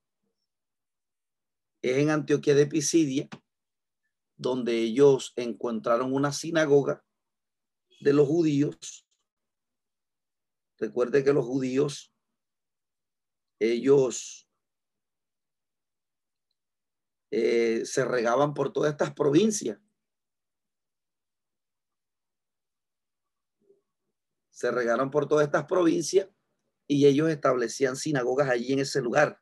es 1.83 1.99
en 1.99 2.11
Antioquía 2.11 2.55
de 2.55 2.69
Pisidia, 2.69 3.29
donde 4.37 4.79
ellos 4.79 5.33
encontraron 5.35 6.13
una 6.13 6.33
sinagoga 6.33 7.05
de 8.01 8.13
los 8.13 8.29
judíos 8.29 9.05
Recuerde 10.81 11.23
que 11.23 11.35
los 11.35 11.45
judíos, 11.45 12.10
ellos 13.61 14.51
eh, 17.31 17.85
se 17.85 18.05
regaban 18.05 18.55
por 18.55 18.73
todas 18.73 18.91
estas 18.91 19.13
provincias. 19.15 19.79
Se 24.51 24.71
regaron 24.71 25.11
por 25.11 25.29
todas 25.29 25.47
estas 25.47 25.67
provincias 25.67 26.29
y 26.87 27.07
ellos 27.07 27.31
establecían 27.31 27.97
sinagogas 27.97 28.49
allí 28.49 28.73
en 28.73 28.81
ese 28.81 29.01
lugar. 29.01 29.41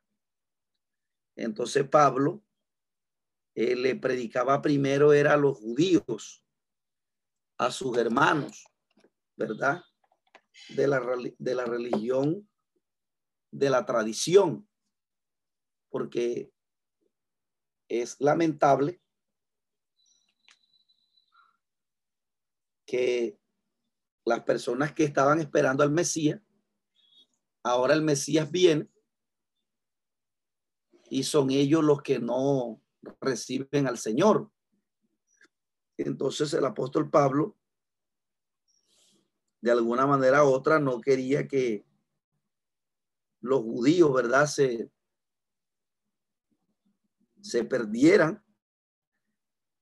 Entonces 1.35 1.87
Pablo 1.87 2.43
eh, 3.55 3.75
le 3.75 3.95
predicaba 3.95 4.61
primero 4.61 5.13
era 5.13 5.33
a 5.33 5.37
los 5.37 5.57
judíos, 5.57 6.43
a 7.57 7.71
sus 7.71 7.97
hermanos, 7.97 8.65
¿verdad? 9.35 9.81
De 10.75 10.87
la, 10.87 11.01
de 11.37 11.55
la 11.55 11.65
religión, 11.65 12.48
de 13.51 13.69
la 13.69 13.85
tradición, 13.85 14.67
porque 15.89 16.51
es 17.87 18.15
lamentable 18.19 19.01
que 22.85 23.39
las 24.25 24.43
personas 24.43 24.93
que 24.93 25.03
estaban 25.03 25.39
esperando 25.39 25.83
al 25.83 25.91
Mesías, 25.91 26.41
ahora 27.63 27.93
el 27.93 28.01
Mesías 28.01 28.49
viene 28.51 28.89
y 31.09 31.23
son 31.23 31.49
ellos 31.49 31.83
los 31.83 32.01
que 32.01 32.19
no 32.19 32.81
reciben 33.19 33.87
al 33.87 33.97
Señor. 33.97 34.51
Entonces 35.97 36.53
el 36.53 36.65
apóstol 36.65 37.09
Pablo, 37.09 37.57
de 39.61 39.71
alguna 39.71 40.05
manera 40.05 40.43
u 40.45 40.49
otra, 40.49 40.79
no 40.79 41.01
quería 41.01 41.47
que 41.47 41.88
los 43.41 43.61
judíos, 43.61 44.13
¿verdad?, 44.13 44.45
se, 44.45 44.91
se 47.41 47.63
perdieran 47.63 48.43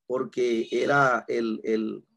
porque 0.05 0.67
era 0.71 1.25
el, 1.27 1.59
el, 1.63 2.07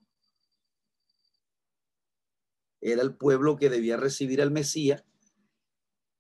era 2.81 3.03
el 3.03 3.17
pueblo 3.17 3.57
que 3.57 3.69
debía 3.69 3.97
recibir 3.97 4.41
al 4.41 4.51
Mesías. 4.51 5.05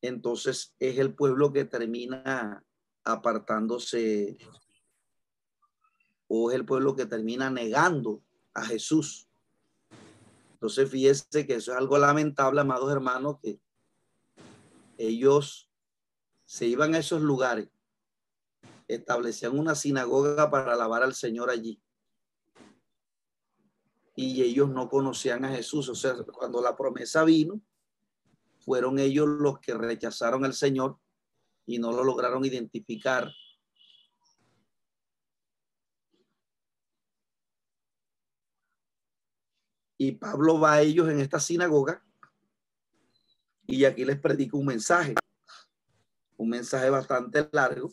Entonces 0.02 0.74
es 0.78 0.98
el 0.98 1.14
pueblo 1.14 1.52
que 1.52 1.64
termina 1.64 2.64
apartándose 3.04 4.38
o 6.26 6.50
es 6.50 6.56
el 6.56 6.64
pueblo 6.64 6.94
que 6.94 7.06
termina 7.06 7.50
negando 7.50 8.22
a 8.54 8.64
Jesús. 8.64 9.28
Entonces 10.52 10.90
fíjese 10.90 11.46
que 11.46 11.54
eso 11.54 11.72
es 11.72 11.78
algo 11.78 11.98
lamentable, 11.98 12.60
amados 12.60 12.90
hermanos, 12.90 13.36
que 13.42 13.60
ellos 15.00 15.70
se 16.44 16.66
iban 16.66 16.94
a 16.94 16.98
esos 16.98 17.22
lugares, 17.22 17.68
establecían 18.86 19.58
una 19.58 19.74
sinagoga 19.74 20.50
para 20.50 20.74
alabar 20.74 21.02
al 21.02 21.14
Señor 21.14 21.48
allí. 21.48 21.82
Y 24.14 24.42
ellos 24.42 24.68
no 24.68 24.90
conocían 24.90 25.44
a 25.46 25.50
Jesús. 25.50 25.88
O 25.88 25.94
sea, 25.94 26.14
cuando 26.24 26.60
la 26.60 26.76
promesa 26.76 27.24
vino, 27.24 27.62
fueron 28.58 28.98
ellos 28.98 29.26
los 29.26 29.58
que 29.60 29.72
rechazaron 29.72 30.44
al 30.44 30.52
Señor 30.52 30.98
y 31.64 31.78
no 31.78 31.92
lo 31.92 32.04
lograron 32.04 32.44
identificar. 32.44 33.30
Y 39.96 40.12
Pablo 40.12 40.60
va 40.60 40.74
a 40.74 40.82
ellos 40.82 41.08
en 41.08 41.20
esta 41.20 41.40
sinagoga 41.40 42.04
y 43.70 43.84
aquí 43.84 44.04
les 44.04 44.18
predico 44.18 44.58
un 44.58 44.66
mensaje, 44.66 45.14
un 46.36 46.48
mensaje 46.48 46.90
bastante 46.90 47.48
largo, 47.52 47.92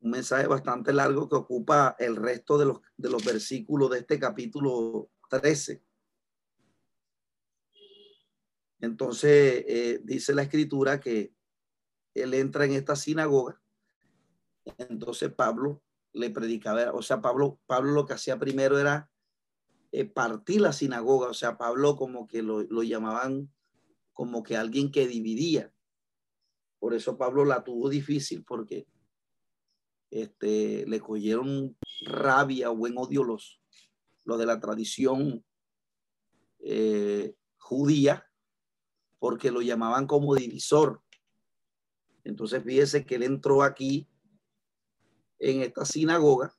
un 0.00 0.10
mensaje 0.10 0.46
bastante 0.46 0.92
largo 0.92 1.28
que 1.28 1.34
ocupa 1.34 1.96
el 1.98 2.14
resto 2.14 2.56
de 2.56 2.66
los, 2.66 2.80
de 2.96 3.10
los 3.10 3.24
versículos 3.24 3.90
de 3.90 3.98
este 3.98 4.18
capítulo 4.18 5.10
13. 5.28 5.82
Entonces 8.80 9.64
eh, 9.66 10.00
dice 10.04 10.34
la 10.34 10.42
escritura 10.42 11.00
que 11.00 11.34
él 12.14 12.32
entra 12.34 12.64
en 12.64 12.74
esta 12.74 12.94
sinagoga. 12.94 13.60
Entonces 14.78 15.32
Pablo 15.32 15.82
le 16.12 16.30
predicaba, 16.30 16.92
o 16.92 17.02
sea, 17.02 17.20
Pablo, 17.20 17.58
Pablo 17.66 17.90
lo 17.90 18.06
que 18.06 18.14
hacía 18.14 18.38
primero 18.38 18.78
era 18.78 19.10
eh, 19.98 20.04
partir 20.04 20.60
la 20.60 20.72
sinagoga, 20.72 21.28
o 21.28 21.34
sea, 21.34 21.58
Pablo 21.58 21.96
como 21.96 22.28
que 22.28 22.40
lo, 22.40 22.62
lo 22.62 22.84
llamaban 22.84 23.52
como 24.12 24.44
que 24.44 24.56
alguien 24.56 24.92
que 24.92 25.08
dividía. 25.08 25.74
Por 26.78 26.94
eso 26.94 27.18
Pablo 27.18 27.44
la 27.44 27.64
tuvo 27.64 27.88
difícil 27.88 28.44
porque 28.44 28.86
este, 30.10 30.86
le 30.86 31.00
cogieron 31.00 31.76
rabia 32.06 32.70
o 32.70 32.76
buen 32.76 32.96
odio 32.96 33.24
los, 33.24 33.60
los 34.24 34.38
de 34.38 34.46
la 34.46 34.60
tradición 34.60 35.44
eh, 36.60 37.34
judía 37.58 38.24
porque 39.18 39.50
lo 39.50 39.62
llamaban 39.62 40.06
como 40.06 40.36
divisor. 40.36 41.02
Entonces 42.22 42.62
fíjese 42.62 43.04
que 43.04 43.16
él 43.16 43.24
entró 43.24 43.64
aquí 43.64 44.08
en 45.40 45.62
esta 45.62 45.84
sinagoga 45.84 46.56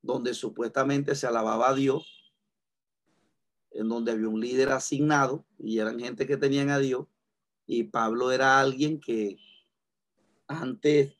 donde 0.00 0.32
supuestamente 0.32 1.14
se 1.14 1.26
alababa 1.26 1.68
a 1.68 1.74
Dios, 1.74 2.15
en 3.78 3.88
donde 3.88 4.12
había 4.12 4.28
un 4.28 4.40
líder 4.40 4.70
asignado 4.70 5.44
y 5.58 5.78
eran 5.78 6.00
gente 6.00 6.26
que 6.26 6.36
tenían 6.36 6.70
a 6.70 6.78
Dios 6.78 7.06
y 7.66 7.84
Pablo 7.84 8.30
era 8.30 8.60
alguien 8.60 9.00
que 9.00 9.38
antes 10.46 11.14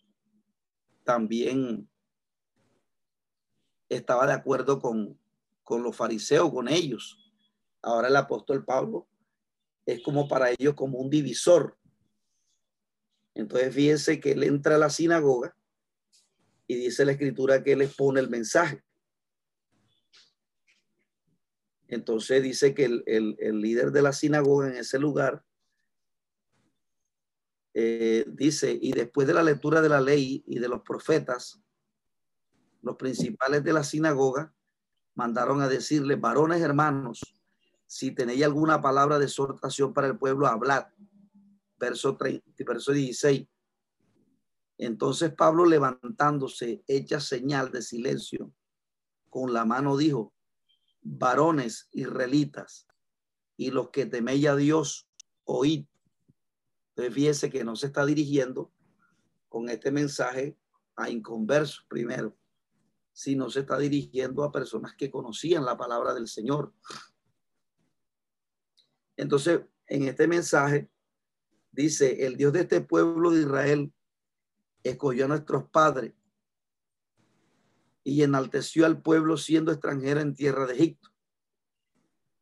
también 1.05 1.89
estaba 3.89 4.27
de 4.27 4.33
acuerdo 4.33 4.81
con, 4.81 5.19
con 5.63 5.83
los 5.83 5.97
fariseos, 5.97 6.51
con 6.51 6.69
ellos. 6.69 7.33
Ahora 7.83 8.09
el 8.09 8.17
apóstol 8.17 8.65
Pablo 8.65 9.09
es 9.85 10.03
como 10.03 10.29
para 10.29 10.51
ellos 10.51 10.75
como 10.75 10.99
un 10.99 11.11
divisor. 11.11 11.77
Entonces 13.35 13.75
fíjense 13.75 14.21
que 14.21 14.33
él 14.33 14.45
entra 14.45 14.77
a 14.77 14.79
la 14.79 14.91
sinagoga 14.91 15.57
y 16.67 16.77
dice 16.77 17.05
la 17.05 17.13
escritura 17.13 17.63
que 17.63 17.73
él 17.73 17.81
les 17.81 17.95
pone 17.95 18.21
el 18.21 18.29
mensaje. 18.29 18.83
Entonces 21.89 22.43
dice 22.43 22.75
que 22.75 22.85
el, 22.85 23.61
líder 23.61 23.93
de 23.93 24.03
la 24.03 24.13
sinagoga 24.13 24.69
en 24.69 24.77
ese 24.77 24.99
lugar 24.99 25.45
eh, 27.75 28.25
dice, 28.29 28.77
y 28.81 28.93
después 28.93 29.27
de 29.27 29.35
la 29.35 29.43
lectura 29.43 29.81
de 29.81 29.89
la 29.89 30.01
ley 30.01 30.43
y 30.47 30.59
de 30.59 30.69
los 30.69 30.83
profetas, 30.83 31.61
los 32.83 32.97
principales 32.97 33.63
de 33.63 33.73
la 33.73 33.85
sinagoga 33.85 34.55
mandaron 35.15 35.61
a 35.61 35.69
decirle, 35.69 36.17
varones 36.17 36.63
hermanos, 36.63 37.21
si 37.87 38.11
tenéis 38.11 38.45
alguna 38.45 38.81
palabra 38.81 39.19
de 39.19 39.27
exhortación 39.27 39.93
para 39.93 40.09
el 40.09 40.19
pueblo, 40.19 40.47
hablad. 40.47 40.87
Verso, 41.79 42.17
30, 42.17 42.65
verso 42.67 42.93
16. 42.93 43.47
Entonces 44.79 45.33
Pablo 45.33 45.65
levantándose, 45.65 46.83
hecha 46.87 47.21
señal 47.21 47.71
de 47.71 47.83
silencio, 47.83 48.53
con 49.29 49.53
la 49.53 49.65
mano 49.65 49.97
dijo, 49.97 50.36
varones 51.07 51.89
israelitas 51.93 52.87
y 53.57 53.71
los 53.71 53.91
que 53.91 54.07
teméis 54.07 54.47
a 54.49 54.57
Dios, 54.57 55.09
oíd. 55.45 55.87
Entonces 56.91 57.15
fíjese 57.15 57.51
que 57.51 57.65
no 57.65 57.77
se 57.77 57.87
está 57.87 58.05
dirigiendo 58.05 58.73
con 59.49 59.69
este 59.69 59.91
mensaje 59.91 60.59
a 60.97 61.09
inconversos 61.09 61.87
primero, 61.89 62.37
sino 63.13 63.49
se 63.51 63.61
está 63.61 63.79
dirigiendo 63.79 64.45
a 64.45 64.53
personas 64.53 64.95
que 64.97 65.11
conocían 65.11 65.65
la 65.65 65.77
palabra 65.77 66.13
del 66.13 66.27
Señor. 66.27 66.75
Entonces, 69.17 69.61
en 69.87 70.09
este 70.09 70.27
mensaje 70.27 70.91
dice, 71.71 72.27
el 72.27 72.37
Dios 72.37 72.53
de 72.53 72.61
este 72.61 72.81
pueblo 72.81 73.31
de 73.31 73.43
Israel 73.43 73.93
escogió 74.83 75.25
a 75.27 75.29
nuestros 75.29 75.71
padres 75.71 76.13
y 78.09 78.23
enalteció 78.23 78.87
al 78.87 79.03
pueblo 79.03 79.37
siendo 79.37 79.73
extranjera 79.73 80.21
en 80.21 80.33
tierra 80.33 80.65
de 80.65 80.75
Egipto. 80.75 81.11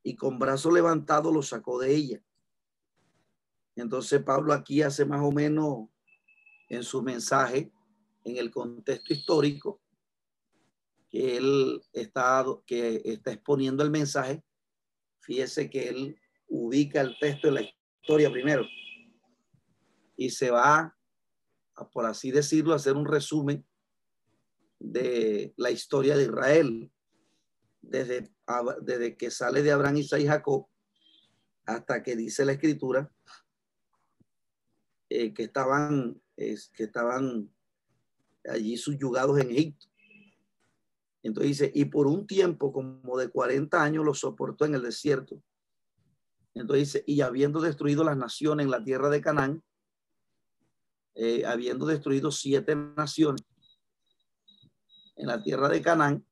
Y 0.03 0.15
con 0.15 0.39
brazo 0.39 0.71
levantado 0.71 1.33
lo 1.33 1.41
sacó 1.41 1.79
de 1.79 1.95
ella. 1.95 2.23
Entonces 3.75 4.23
Pablo 4.23 4.53
aquí 4.53 4.83
hace 4.83 5.07
más 5.07 5.23
o 5.23 5.33
menos 5.33 5.89
en 6.69 6.83
su 6.83 7.03
mensaje, 7.03 7.73
en 8.25 8.37
el 8.37 8.51
contexto 8.51 9.15
histórico, 9.15 9.81
que 11.09 11.39
él 11.39 11.81
está, 11.95 12.45
que 12.67 13.01
está 13.03 13.33
exponiendo 13.33 13.83
el 13.83 13.91
mensaje. 13.91 14.45
Fíjese 15.21 15.71
que 15.71 15.89
él 15.89 16.21
ubica 16.47 17.01
el 17.01 17.19
texto 17.19 17.47
de 17.47 17.55
la 17.55 17.63
historia 18.03 18.31
primero 18.31 18.67
y 20.15 20.29
se 20.29 20.51
va, 20.51 20.95
por 21.91 22.05
así 22.05 22.31
decirlo, 22.31 22.75
a 22.75 22.77
hacer 22.77 22.97
un 22.97 23.07
resumen 23.07 23.67
de 24.85 25.55
la 25.57 25.71
historia 25.71 26.17
de 26.17 26.25
Israel, 26.25 26.91
desde, 27.81 28.31
desde 28.83 29.17
que 29.17 29.31
sale 29.31 29.63
de 29.63 29.73
Abraham, 29.73 29.97
Isaac 29.97 30.21
y 30.21 30.27
Jacob, 30.27 30.67
hasta 31.67 32.03
que 32.03 32.17
dice 32.17 32.45
la 32.45 32.53
escritura 32.53 33.11
eh, 35.09 35.33
que 35.33 35.45
estaban 35.45 36.21
es, 36.37 36.71
que 36.75 36.85
estaban 36.85 37.51
allí 38.45 38.77
subyugados 38.77 39.41
en 39.41 39.51
Egipto. 39.51 39.87
Entonces 41.23 41.59
dice, 41.59 41.73
y 41.75 41.87
por 41.87 42.07
un 42.07 42.27
tiempo 42.27 42.71
como 42.71 43.17
de 43.17 43.31
40 43.31 43.83
años 43.83 44.05
los 44.05 44.21
soportó 44.21 44.67
en 44.67 44.75
el 44.75 44.83
desierto. 44.83 45.41
Entonces 46.53 46.93
dice, 46.93 47.05
y 47.07 47.23
habiendo 47.23 47.61
destruido 47.61 48.05
las 48.05 48.19
naciones 48.19 48.65
en 48.65 48.71
la 48.71 48.85
tierra 48.85 49.09
de 49.09 49.23
Canaán, 49.23 49.63
eh, 51.15 51.47
habiendo 51.47 51.87
destruido 51.87 52.31
siete 52.31 52.77
naciones 52.77 53.43
en 55.17 55.27
la 55.27 55.43
tierra 55.43 55.69
de 55.69 55.83
Canaán, 55.83 56.27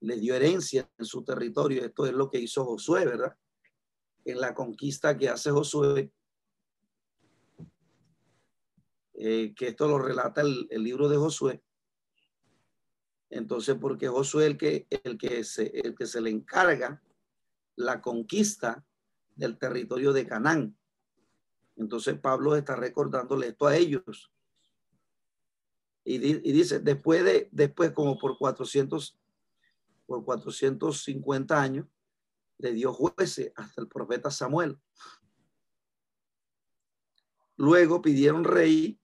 les 0.00 0.20
dio 0.20 0.34
herencia 0.34 0.88
en 0.98 1.04
su 1.04 1.24
territorio. 1.24 1.84
Esto 1.84 2.06
es 2.06 2.12
lo 2.12 2.30
que 2.30 2.38
hizo 2.38 2.64
Josué, 2.64 3.04
¿verdad? 3.06 3.36
En 4.24 4.40
la 4.40 4.54
conquista 4.54 5.16
que 5.16 5.28
hace 5.28 5.50
Josué, 5.50 6.12
eh, 9.14 9.54
que 9.54 9.68
esto 9.68 9.88
lo 9.88 9.98
relata 9.98 10.42
el, 10.42 10.68
libro 10.82 11.08
de 11.08 11.16
Josué. 11.16 11.62
Entonces, 13.30 13.76
porque 13.80 14.08
Josué 14.08 14.46
el 14.46 14.58
que, 14.58 14.86
el 14.90 15.16
que, 15.18 15.44
se, 15.44 15.66
el 15.80 15.94
que 15.94 16.06
se 16.06 16.20
le 16.20 16.30
encarga 16.30 17.02
la 17.76 18.00
conquista 18.00 18.84
del 19.34 19.58
territorio 19.58 20.12
de 20.12 20.26
Canaán. 20.26 20.76
Entonces 21.76 22.18
Pablo 22.18 22.54
está 22.56 22.76
recordándole 22.76 23.48
esto 23.48 23.66
a 23.66 23.76
ellos. 23.76 24.30
Y, 26.04 26.18
dice, 26.18 26.80
después 26.80 27.24
de, 27.24 27.48
después 27.50 27.92
como 27.92 28.18
por 28.18 28.36
400, 28.36 29.18
por 30.06 30.24
450 30.24 31.60
años, 31.60 31.86
le 32.58 32.72
dio 32.72 32.92
jueces 32.92 33.52
hasta 33.56 33.80
el 33.80 33.88
profeta 33.88 34.30
Samuel. 34.30 34.78
Luego 37.56 38.02
pidieron 38.02 38.44
rey, 38.44 39.00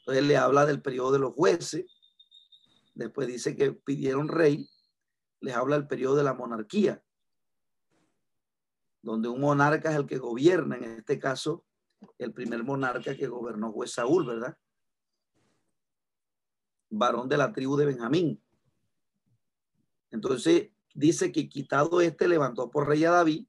entonces 0.00 0.24
le 0.24 0.36
habla 0.36 0.66
del 0.66 0.82
periodo 0.82 1.12
de 1.12 1.18
los 1.20 1.34
jueces, 1.34 1.84
después 2.94 3.28
dice 3.28 3.54
que 3.54 3.72
pidieron 3.72 4.28
rey, 4.28 4.68
les 5.40 5.54
habla 5.54 5.78
del 5.78 5.86
periodo 5.86 6.16
de 6.16 6.24
la 6.24 6.34
monarquía, 6.34 7.02
donde 9.02 9.28
un 9.28 9.40
monarca 9.40 9.90
es 9.90 9.96
el 9.96 10.06
que 10.06 10.18
gobierna, 10.18 10.76
en 10.76 10.84
este 10.84 11.18
caso, 11.18 11.64
el 12.18 12.32
primer 12.32 12.64
monarca 12.64 13.14
que 13.14 13.28
gobernó 13.28 13.72
fue 13.72 13.86
Saúl, 13.86 14.26
¿verdad? 14.26 14.56
Varón 16.90 17.28
de 17.28 17.36
la 17.36 17.52
tribu 17.52 17.76
de 17.76 17.86
Benjamín. 17.86 18.42
Entonces 20.10 20.70
dice 20.94 21.32
que 21.32 21.48
quitado 21.48 22.00
este 22.00 22.28
levantó 22.28 22.70
por 22.70 22.88
rey 22.88 23.04
a 23.04 23.10
David, 23.10 23.46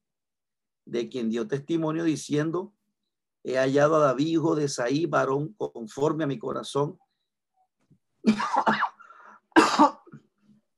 de 0.84 1.08
quien 1.08 1.30
dio 1.30 1.46
testimonio 1.46 2.04
diciendo, 2.04 2.74
he 3.44 3.56
hallado 3.56 3.96
a 3.96 4.00
David, 4.00 4.26
hijo 4.26 4.54
de 4.54 4.68
Saí, 4.68 5.06
varón 5.06 5.54
conforme 5.54 6.24
a 6.24 6.26
mi 6.26 6.38
corazón. 6.38 6.98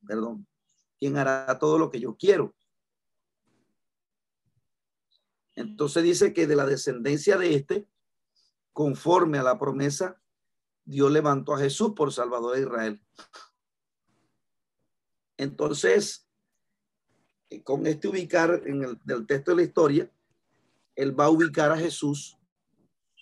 Perdón, 0.07 0.47
quien 0.99 1.17
hará 1.17 1.59
todo 1.59 1.79
lo 1.79 1.91
que 1.91 2.01
yo 2.01 2.17
quiero. 2.17 2.55
Entonces 5.55 6.03
dice 6.03 6.33
que 6.33 6.47
de 6.47 6.57
la 6.57 6.67
descendencia 6.67 7.37
de 7.37 7.55
este, 7.55 7.89
conforme 8.73 9.39
a 9.39 9.43
la 9.43 9.59
promesa, 9.59 10.21
Dios 10.85 11.11
levantó 11.11 11.55
a 11.55 11.59
Jesús 11.59 11.93
por 11.95 12.13
Salvador 12.13 12.57
de 12.57 12.63
Israel. 12.63 13.03
Entonces, 15.37 16.29
con 17.65 17.87
este 17.87 18.09
ubicar 18.09 18.63
en 18.67 18.83
el 18.83 19.27
texto 19.27 19.53
de 19.53 19.57
la 19.57 19.63
historia, 19.63 20.13
él 20.97 21.19
va 21.19 21.27
a 21.27 21.31
ubicar 21.31 21.73
a 21.73 21.79
Jesús. 21.79 22.37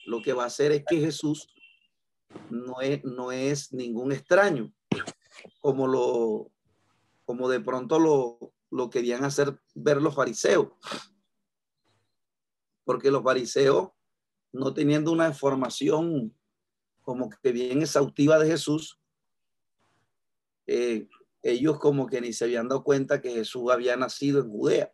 Lo 0.07 0.23
que 0.23 0.33
va 0.33 0.45
a 0.45 0.49
hacer 0.49 0.73
es 0.73 0.85
que 0.89 1.01
Jesús 1.01 1.49
no 2.51 2.81
es, 2.81 3.05
no 3.05 3.31
es 3.31 3.73
ningún 3.73 4.13
extraño, 4.13 4.73
como 5.61 5.87
lo, 5.87 6.51
como 7.25 7.49
de 7.49 7.61
pronto 7.61 7.99
lo, 7.99 8.53
lo 8.71 8.91
querían 8.91 9.25
hacer 9.25 9.61
ver 9.75 10.03
los 10.03 10.15
fariseos 10.15 10.69
porque 12.89 13.11
los 13.11 13.23
fariseos, 13.23 13.91
no 14.51 14.73
teniendo 14.73 15.13
una 15.13 15.35
formación 15.35 16.35
como 17.09 17.31
que 17.31 17.53
bien 17.53 17.81
exhaustiva 17.81 18.39
de 18.39 18.49
Jesús, 18.51 19.01
eh, 20.67 21.09
ellos 21.43 21.79
como 21.79 22.07
que 22.07 22.21
ni 22.21 22.35
se 22.35 22.45
habían 22.45 22.69
dado 22.69 22.85
cuenta 22.85 23.23
que 23.23 23.31
Jesús 23.31 23.71
había 23.71 23.97
nacido 23.97 24.43
en 24.43 24.51
Judea, 24.51 24.93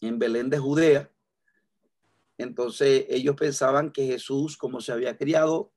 en 0.00 0.18
Belén 0.18 0.48
de 0.48 0.58
Judea. 0.58 1.12
Entonces 2.38 3.04
ellos 3.10 3.36
pensaban 3.36 3.92
que 3.92 4.06
Jesús, 4.06 4.56
como 4.56 4.80
se 4.80 4.92
había 4.92 5.18
criado 5.18 5.70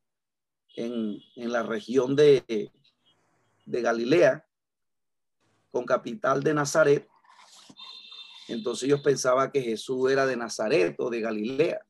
en, 0.77 1.19
la 1.35 1.63
región 1.63 2.15
de, 2.15 2.71
de 3.65 3.81
Galilea, 3.81 4.47
con 5.71 5.83
capital 5.83 6.41
de 6.41 6.53
Nazaret, 6.53 7.05
entonces 8.47 8.83
ellos 8.83 9.01
pensaban 9.01 9.51
que 9.51 9.62
Jesús 9.62 10.09
era 10.09 10.25
de 10.25 10.38
Nazaret 10.38 10.95
o 10.99 11.09
de 11.09 11.19
Galilea. 11.19 11.85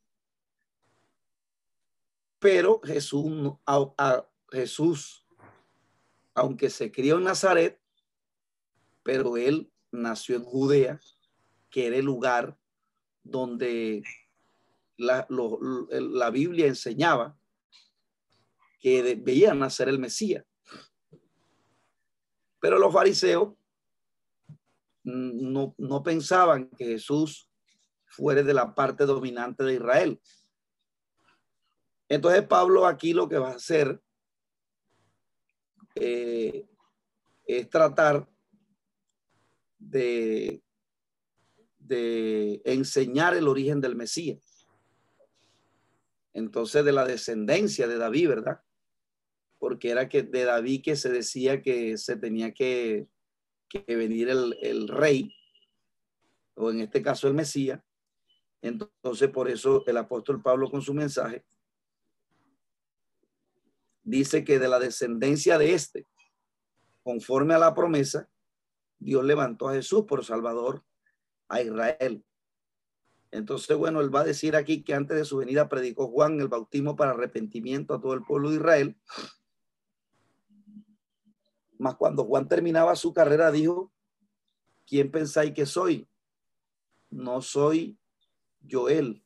Pero 2.40 2.82
Jesús, 2.84 3.54
a, 3.66 4.26
Jesús, 4.52 5.26
aunque 6.34 6.70
se 6.70 6.92
crió 6.92 7.18
en 7.18 7.26
Nazaret, 7.26 7.80
pero 9.04 9.38
él 9.38 9.72
nació 9.92 10.38
en 10.38 10.44
Judea, 10.44 11.00
que 11.70 11.88
era 11.88 11.98
el 11.98 12.06
lugar 12.06 12.58
donde 13.24 14.04
la, 14.98 15.28
la 15.30 16.30
Biblia 16.30 16.68
enseñaba 16.68 17.38
que 18.80 19.04
debían 19.04 19.60
nacer 19.60 19.90
el 19.90 20.00
Mesías. 20.00 20.46
Pero 22.60 22.78
los 22.80 22.94
fariseos 22.94 23.54
no, 25.04 25.76
no 25.78 26.04
pensaban 26.04 26.70
que 26.70 26.86
Jesús 26.86 27.50
fuera 28.06 28.44
de 28.44 28.54
la 28.54 28.74
parte 28.74 29.06
dominante 29.06 29.64
de 29.64 29.76
Israel. 29.76 30.20
Entonces 32.10 32.46
Pablo 32.48 32.86
aquí 32.86 33.14
lo 33.14 33.30
que 33.30 33.38
va 33.38 33.52
a 33.52 33.56
hacer 33.56 34.02
eh, 35.96 36.68
es 37.46 37.70
tratar 37.70 38.28
de, 39.78 40.62
enseñar 42.66 43.36
el 43.36 43.48
origen 43.48 43.80
del 43.82 43.96
Mesías. 43.96 44.68
Entonces 46.34 46.84
de 46.84 46.92
la 46.92 47.06
descendencia 47.06 47.88
de 47.88 47.98
David, 47.98 48.30
¿verdad? 48.30 48.62
Porque 49.58 49.90
era 49.90 50.10
que 50.10 50.24
de 50.24 50.44
David 50.44 50.84
que 50.84 50.96
se 50.96 51.10
decía 51.10 51.62
que 51.62 51.98
se 51.98 52.16
tenía 52.18 52.54
que 52.54 53.08
que 53.70 53.96
venir 53.96 54.30
el, 54.30 54.88
rey, 54.88 55.32
o 56.56 56.72
en 56.72 56.82
este 56.82 57.02
caso 57.02 57.28
el 57.28 57.36
Mesías. 57.36 57.80
Entonces, 58.62 59.30
por 59.30 59.50
eso 59.50 59.86
el 59.86 59.96
apóstol 59.96 60.42
Pablo 60.42 60.70
con 60.70 60.82
su 60.82 60.94
mensaje 60.94 61.46
dice 64.10 64.44
que 64.44 64.60
de 64.60 64.68
la 64.68 64.80
descendencia 64.80 65.58
de 65.58 65.74
este, 65.74 66.08
conforme 67.04 67.54
a 67.54 67.60
la 67.60 67.74
promesa, 67.74 68.30
Dios 69.00 69.24
levantó 69.24 69.70
a 69.70 69.74
Jesús 69.74 70.06
por 70.06 70.26
Salvador 70.26 70.84
a 71.48 71.62
Israel. 71.62 72.24
Entonces, 73.32 73.78
bueno, 73.78 74.02
él 74.02 74.14
va 74.14 74.22
a 74.22 74.26
decir 74.26 74.56
aquí 74.56 74.84
que 74.84 74.94
antes 74.94 75.16
de 75.16 75.26
su 75.26 75.38
venida 75.38 75.70
predicó 75.70 76.08
Juan 76.08 76.40
el 76.40 76.48
bautismo 76.48 76.96
para 76.96 77.12
arrepentimiento 77.12 77.94
a 77.94 78.02
todo 78.02 78.14
el 78.14 78.24
pueblo 78.24 78.50
de 78.50 78.58
Israel 78.58 78.98
mas 81.80 81.96
cuando 81.96 82.26
Juan 82.26 82.48
terminaba 82.48 82.96
su 82.96 83.14
carrera 83.14 83.52
dijo, 83.52 83.92
¿quién 84.86 85.10
pensáis 85.10 85.54
que 85.54 85.66
soy? 85.66 86.08
No 87.10 87.42
soy 87.42 87.98
Joel, 88.70 89.24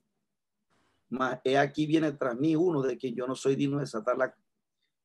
mas 1.10 1.40
he 1.44 1.58
aquí 1.58 1.88
viene 1.88 2.12
tras 2.12 2.38
mí 2.38 2.56
uno 2.56 2.84
de 2.84 2.96
quien 2.96 3.16
yo 3.16 3.28
no 3.28 3.36
soy 3.36 3.56
digno 3.56 3.78
de 3.78 3.86
desatar 3.86 4.18
la, 4.18 4.38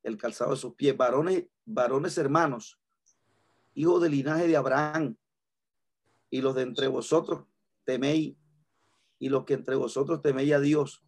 el 0.03 0.17
calzado 0.17 0.51
de 0.51 0.57
sus 0.57 0.75
pies. 0.75 0.95
Varones, 0.95 1.45
varones 1.65 2.17
hermanos, 2.17 2.79
hijos 3.73 4.01
del 4.01 4.11
linaje 4.11 4.47
de 4.47 4.57
Abraham, 4.57 5.15
y 6.29 6.41
los 6.41 6.55
de 6.55 6.61
entre 6.63 6.87
vosotros 6.87 7.45
teméis, 7.83 8.35
y 9.17 9.29
los 9.29 9.45
que 9.45 9.55
entre 9.55 9.75
vosotros 9.75 10.21
teméis 10.21 10.53
a 10.53 10.59
Dios, 10.59 11.03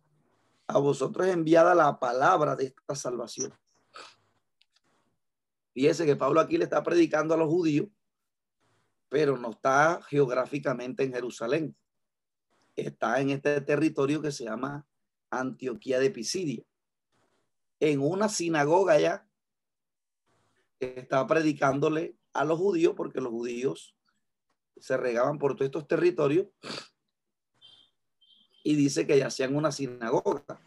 a 0.68 0.78
vosotros 0.78 1.28
enviada 1.28 1.76
la 1.76 2.00
palabra 2.00 2.56
de 2.56 2.66
esta 2.66 2.96
salvación. 2.96 3.54
Fíjese 5.74 6.06
que 6.06 6.16
Pablo 6.16 6.40
aquí 6.40 6.58
le 6.58 6.66
está 6.66 6.84
predicando 6.84 7.34
a 7.34 7.38
los 7.38 7.48
judíos, 7.48 7.88
pero 9.10 9.38
no 9.38 9.52
está 9.52 10.02
geográficamente 10.04 11.04
en 11.04 11.14
Jerusalén. 11.14 11.76
Está 12.76 13.20
en 13.20 13.32
este 13.32 13.60
territorio 13.62 14.22
que 14.22 14.32
se 14.32 14.46
llama 14.46 14.86
Antioquía 15.30 16.00
de 16.00 16.10
Pisidia. 16.10 16.64
En 17.82 18.00
una 18.00 18.30
sinagoga 18.30 19.00
ya 19.00 19.28
está 20.80 21.26
predicándole 21.26 22.16
a 22.32 22.46
los 22.46 22.60
judíos 22.60 22.94
porque 22.96 23.20
los 23.20 23.32
judíos 23.32 23.96
se 24.78 24.98
regaban 24.98 25.40
por 25.40 25.56
todos 25.56 25.66
estos 25.66 25.88
territorios 25.88 26.48
y 28.64 28.76
dice 28.76 29.08
que 29.08 29.18
ya 29.18 29.28
hacían 29.28 29.56
una 29.56 29.72
sinagoga. 29.72 30.62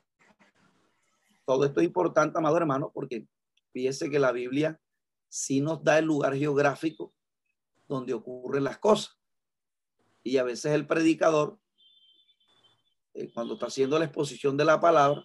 todo 1.44 1.64
esto 1.64 1.80
es 1.80 1.86
importante, 1.86 2.36
amado 2.36 2.56
hermano, 2.56 2.90
porque 2.92 3.28
fíjese 3.72 4.10
que 4.10 4.18
la 4.18 4.32
Biblia 4.32 4.80
sí 5.28 5.60
nos 5.60 5.84
da 5.84 6.00
el 6.00 6.06
lugar 6.06 6.34
geográfico 6.34 7.14
donde 7.86 8.12
ocurren 8.12 8.64
las 8.64 8.78
cosas. 8.78 9.16
Y 10.24 10.38
a 10.38 10.42
veces 10.42 10.72
el 10.72 10.88
predicador, 10.88 11.60
eh, 13.12 13.30
cuando 13.32 13.54
está 13.54 13.66
haciendo 13.66 14.00
la 14.00 14.06
exposición 14.06 14.56
de 14.56 14.64
la 14.64 14.80
palabra, 14.80 15.24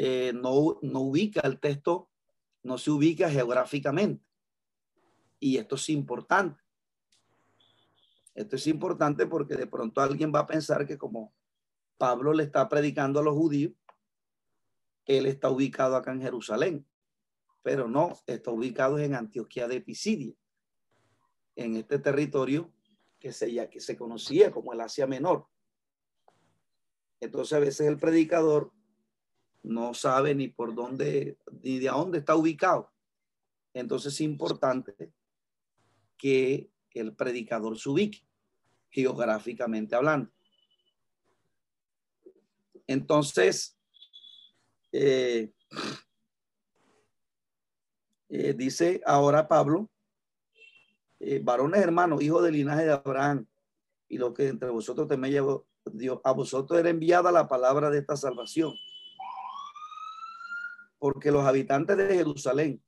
eh, 0.00 0.32
no, 0.32 0.78
no 0.80 1.00
ubica 1.00 1.40
el 1.40 1.58
texto, 1.58 2.08
no 2.62 2.78
se 2.78 2.92
ubica 2.92 3.28
geográficamente. 3.28 4.24
Y 5.40 5.56
esto 5.56 5.74
es 5.74 5.88
importante. 5.88 6.62
Esto 8.32 8.54
es 8.54 8.68
importante 8.68 9.26
porque 9.26 9.56
de 9.56 9.66
pronto 9.66 10.00
alguien 10.00 10.32
va 10.32 10.38
a 10.38 10.46
pensar 10.46 10.86
que 10.86 10.96
como 10.96 11.34
Pablo 11.96 12.32
le 12.32 12.44
está 12.44 12.68
predicando 12.68 13.18
a 13.18 13.24
los 13.24 13.34
judíos, 13.34 13.72
él 15.04 15.26
está 15.26 15.50
ubicado 15.50 15.96
acá 15.96 16.12
en 16.12 16.22
Jerusalén, 16.22 16.86
pero 17.62 17.88
no, 17.88 18.16
está 18.28 18.52
ubicado 18.52 19.00
en 19.00 19.16
Antioquía 19.16 19.66
de 19.66 19.80
Pisidia, 19.80 20.32
en 21.56 21.74
este 21.74 21.98
territorio 21.98 22.72
que 23.18 23.32
se, 23.32 23.68
que 23.68 23.80
se 23.80 23.96
conocía 23.96 24.52
como 24.52 24.72
el 24.72 24.80
Asia 24.80 25.08
Menor. 25.08 25.48
Entonces 27.18 27.52
a 27.54 27.58
veces 27.58 27.88
el 27.88 27.98
predicador 27.98 28.72
no 29.62 29.94
sabe 29.94 30.34
ni 30.34 30.48
por 30.48 30.74
dónde, 30.74 31.38
ni 31.62 31.78
de 31.78 31.88
dónde 31.88 32.18
está 32.18 32.36
ubicado. 32.36 32.92
Entonces 33.74 34.14
es 34.14 34.20
importante 34.20 35.12
que 36.16 36.70
el 36.94 37.14
predicador 37.14 37.78
se 37.78 37.88
ubique 37.88 38.26
geográficamente 38.90 39.94
hablando. 39.94 40.30
Entonces, 42.86 43.78
eh, 44.92 45.52
eh, 48.30 48.54
dice 48.54 49.02
ahora 49.04 49.46
Pablo, 49.46 49.90
eh, 51.20 51.40
varones 51.42 51.82
hermanos, 51.82 52.22
hijos 52.22 52.42
del 52.42 52.54
linaje 52.54 52.86
de 52.86 52.92
Abraham, 52.92 53.46
y 54.08 54.16
lo 54.16 54.32
que 54.32 54.48
entre 54.48 54.70
vosotros 54.70 55.06
teméis 55.06 55.40
Dios, 55.92 56.20
a 56.24 56.32
vosotros 56.32 56.80
era 56.80 56.88
enviada 56.88 57.30
la 57.30 57.46
palabra 57.46 57.90
de 57.90 57.98
esta 57.98 58.16
salvación. 58.16 58.74
Porque 60.98 61.30
los 61.30 61.44
habitantes 61.44 61.96
de 61.96 62.14
Jerusalén 62.14 62.82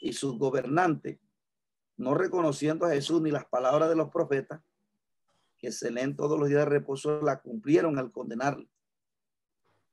y 0.00 0.12
sus 0.12 0.38
gobernantes, 0.38 1.18
no 1.96 2.14
reconociendo 2.14 2.86
a 2.86 2.90
Jesús 2.90 3.20
ni 3.20 3.30
las 3.30 3.44
palabras 3.46 3.88
de 3.88 3.96
los 3.96 4.10
profetas, 4.10 4.60
que 5.58 5.72
se 5.72 5.90
leen 5.90 6.16
todos 6.16 6.38
los 6.38 6.48
días 6.48 6.60
de 6.60 6.70
reposo, 6.70 7.20
la 7.20 7.40
cumplieron 7.40 7.98
al 7.98 8.10
condenarle. 8.10 8.68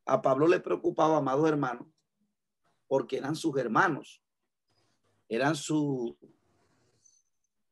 A 0.06 0.22
Pablo 0.22 0.48
le 0.48 0.62
preocupaba, 0.62 1.18
amados 1.18 1.50
hermanos, 1.50 1.88
porque 2.88 3.18
eran 3.18 3.36
sus 3.36 3.58
hermanos, 3.58 4.24
eran 5.28 5.56
su, 5.56 6.18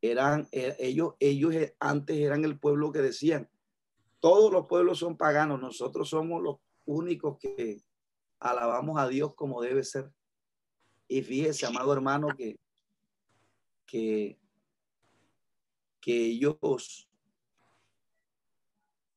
eran 0.01 0.47
eh, 0.51 0.75
ellos, 0.79 1.15
ellos 1.19 1.53
antes 1.79 2.17
eran 2.17 2.43
el 2.43 2.59
pueblo 2.59 2.91
que 2.91 2.99
decían, 2.99 3.49
todos 4.19 4.51
los 4.51 4.67
pueblos 4.67 4.99
son 4.99 5.17
paganos, 5.17 5.61
nosotros 5.61 6.09
somos 6.09 6.41
los 6.41 6.57
únicos 6.85 7.37
que 7.37 7.84
alabamos 8.45 8.99
a 8.99 9.07
Dios 9.07 9.33
como 9.33 9.61
debe 9.61 9.83
ser. 9.83 10.11
Y 11.07 11.23
fíjese, 11.23 11.65
amado 11.65 11.91
hermano, 11.93 12.27
que, 12.37 12.59
que, 13.85 14.39
que 15.99 16.25
ellos, 16.25 17.09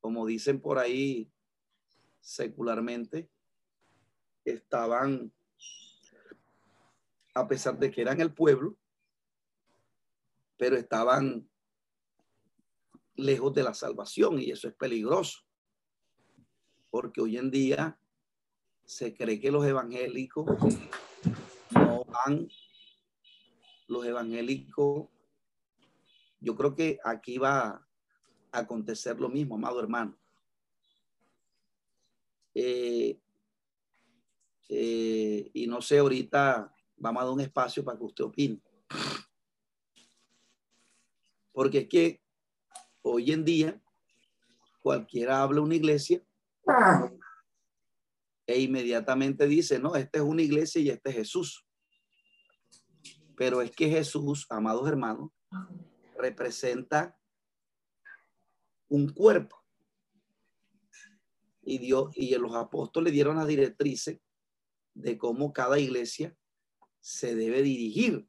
como 0.01 0.27
dicen 0.27 0.61
por 0.61 0.79
ahí, 0.79 1.31
secularmente 2.21 3.31
estaban, 4.45 5.33
a 7.35 7.47
pesar 7.47 7.79
de 7.79 7.91
que 7.91 8.01
eran 8.01 8.21
el 8.21 8.33
pueblo, 8.33 8.77
pero 10.57 10.77
estaban 10.77 11.49
lejos 13.15 13.53
de 13.53 13.63
la 13.63 13.75
salvación 13.75 14.39
y 14.39 14.51
eso 14.51 14.69
es 14.69 14.75
peligroso, 14.75 15.41
porque 16.91 17.21
hoy 17.21 17.37
en 17.37 17.51
día 17.51 17.99
se 18.89 19.15
cree 19.15 19.39
que 19.39 19.51
los 19.51 19.67
evangélicos 19.67 20.47
no 21.73 22.05
van, 22.05 22.49
los 23.87 24.07
evangélicos, 24.07 25.09
yo 26.41 26.57
creo 26.57 26.75
que 26.75 26.99
aquí 27.05 27.37
va 27.37 27.87
a 28.51 28.59
acontecer 28.59 29.21
lo 29.21 29.29
mismo, 29.29 29.57
amado 29.57 29.79
hermano. 29.79 30.19
Eh, 32.55 33.21
eh, 34.71 35.51
y 35.53 35.67
no 35.67 35.83
sé, 35.83 35.99
ahorita 35.99 36.75
vamos 36.97 37.23
a 37.23 37.27
dar 37.27 37.35
un 37.35 37.43
espacio 37.43 37.85
para 37.85 37.99
que 37.99 38.05
usted 38.05 38.25
opine. 38.25 38.59
Porque 41.53 41.81
es 41.81 41.89
que 41.89 42.23
hoy 43.03 43.33
en 43.33 43.45
día 43.45 43.83
cualquiera 44.81 45.43
habla 45.43 45.61
una 45.61 45.75
iglesia 45.75 46.23
e 48.49 48.61
inmediatamente 48.63 49.47
dice, 49.47 49.79
no, 49.79 49.95
esta 49.95 50.21
es 50.21 50.25
una 50.25 50.41
iglesia 50.41 50.81
y 50.81 50.89
este 50.89 51.11
es 51.11 51.17
Jesús. 51.17 51.67
Pero 53.37 53.61
es 53.61 53.71
que 53.71 53.91
Jesús, 53.91 54.47
amados 54.49 54.89
hermanos, 54.89 55.31
representa 56.17 57.15
un 58.89 59.11
cuerpo 59.11 59.63
y 61.61 61.77
Dios 61.77 62.09
y 62.17 62.35
los 62.37 62.55
apóstoles 62.55 63.13
dieron 63.13 63.37
las 63.37 63.47
directrices 63.47 64.19
de 64.95 65.19
cómo 65.19 65.53
cada 65.53 65.79
iglesia 65.79 66.35
se 67.01 67.35
debe 67.35 67.61
dirigir. 67.61 68.27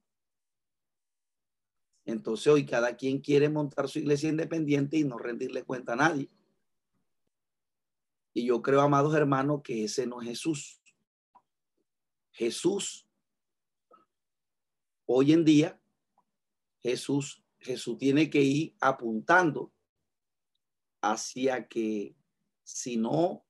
Entonces 2.03 2.47
hoy 2.47 2.65
cada 2.65 2.97
quien 2.97 3.21
quiere 3.21 3.47
montar 3.47 3.87
su 3.87 3.99
iglesia 3.99 4.27
independiente 4.27 4.97
y 4.97 5.05
no 5.05 5.17
rendirle 5.17 5.63
cuenta 5.63 5.93
a 5.93 5.95
nadie. 5.95 6.29
Y 8.39 8.45
yo 8.45 8.61
creo, 8.61 8.79
amados 8.79 9.13
hermanos, 9.15 9.59
que 9.61 9.83
ese 9.83 10.07
no 10.07 10.21
es 10.21 10.29
Jesús. 10.29 10.81
Jesús, 12.31 13.05
hoy 15.05 15.33
en 15.33 15.43
día, 15.43 15.81
Jesús, 16.79 17.43
Jesús 17.57 17.97
tiene 17.97 18.29
que 18.29 18.41
ir 18.41 18.77
apuntando 18.79 19.73
hacia 21.01 21.67
que 21.67 22.15
si 22.63 22.95
no, 22.95 23.45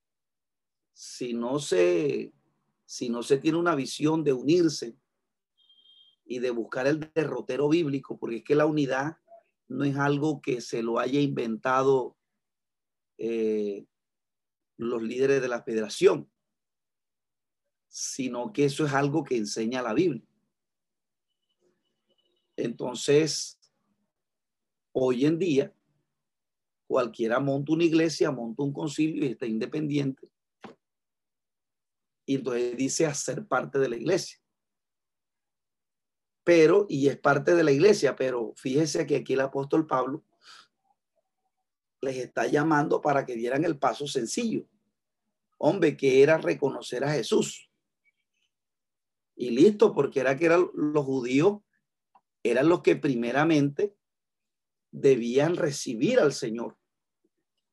si 0.91 1.35
no 1.35 1.59
se, 1.59 2.33
si 2.83 3.09
no 3.09 3.21
se 3.21 3.37
tiene 3.37 3.59
una 3.59 3.75
visión 3.75 4.23
de 4.23 4.33
unirse 4.33 4.97
y 6.25 6.39
de 6.39 6.49
buscar 6.49 6.87
el 6.87 7.11
derrotero 7.13 7.69
bíblico, 7.69 8.17
porque 8.17 8.37
es 8.37 8.43
que 8.43 8.55
la 8.55 8.65
unidad 8.65 9.17
no 9.67 9.83
es 9.83 9.95
algo 9.97 10.41
que 10.41 10.61
se 10.61 10.81
lo 10.81 10.97
haya 10.97 11.21
inventado 11.21 12.17
eh, 13.19 13.85
los 14.79 15.03
líderes 15.03 15.41
de 15.41 15.47
la 15.47 15.61
federación, 15.61 16.29
sino 17.87 18.51
que 18.51 18.65
eso 18.65 18.85
es 18.85 18.93
algo 18.93 19.23
que 19.23 19.37
enseña 19.37 19.81
la 19.81 19.93
Biblia. 19.93 20.27
Entonces, 22.55 23.59
hoy 24.91 25.25
en 25.25 25.37
día, 25.37 25.73
Cualquiera 26.89 27.39
monta 27.39 27.73
una 27.73 27.83
iglesia, 27.83 28.31
monta 28.31 28.63
un 28.63 28.73
concilio 28.73 29.23
y 29.23 29.27
está 29.27 29.45
independiente. 29.45 30.27
Y 32.25 32.33
entonces 32.33 32.75
dice 32.75 33.05
hacer 33.05 33.45
parte 33.45 33.77
de 33.77 33.89
la 33.89 33.95
iglesia. 33.95 34.39
Pero, 36.43 36.87
y 36.89 37.07
es 37.07 37.19
parte 37.19 37.53
de 37.53 37.63
la 37.63 37.71
iglesia, 37.71 38.15
pero 38.15 38.53
fíjese 38.55 39.05
que 39.05 39.17
aquí 39.17 39.33
el 39.33 39.41
apóstol 39.41 39.85
Pablo 39.85 40.25
les 42.01 42.17
está 42.17 42.47
llamando 42.47 43.01
para 43.01 43.25
que 43.25 43.35
dieran 43.35 43.65
el 43.65 43.77
paso 43.77 44.07
sencillo. 44.07 44.65
Hombre, 45.57 45.97
que 45.97 46.23
era 46.23 46.37
reconocer 46.37 47.03
a 47.03 47.11
Jesús. 47.11 47.69
Y 49.35 49.51
listo, 49.51 49.93
porque 49.93 50.19
era 50.19 50.37
que 50.37 50.45
eran 50.45 50.69
los 50.73 51.05
judíos, 51.05 51.59
eran 52.43 52.69
los 52.69 52.81
que 52.81 52.95
primeramente 52.95 53.95
debían 54.91 55.55
recibir 55.55 56.19
al 56.19 56.33
Señor 56.33 56.79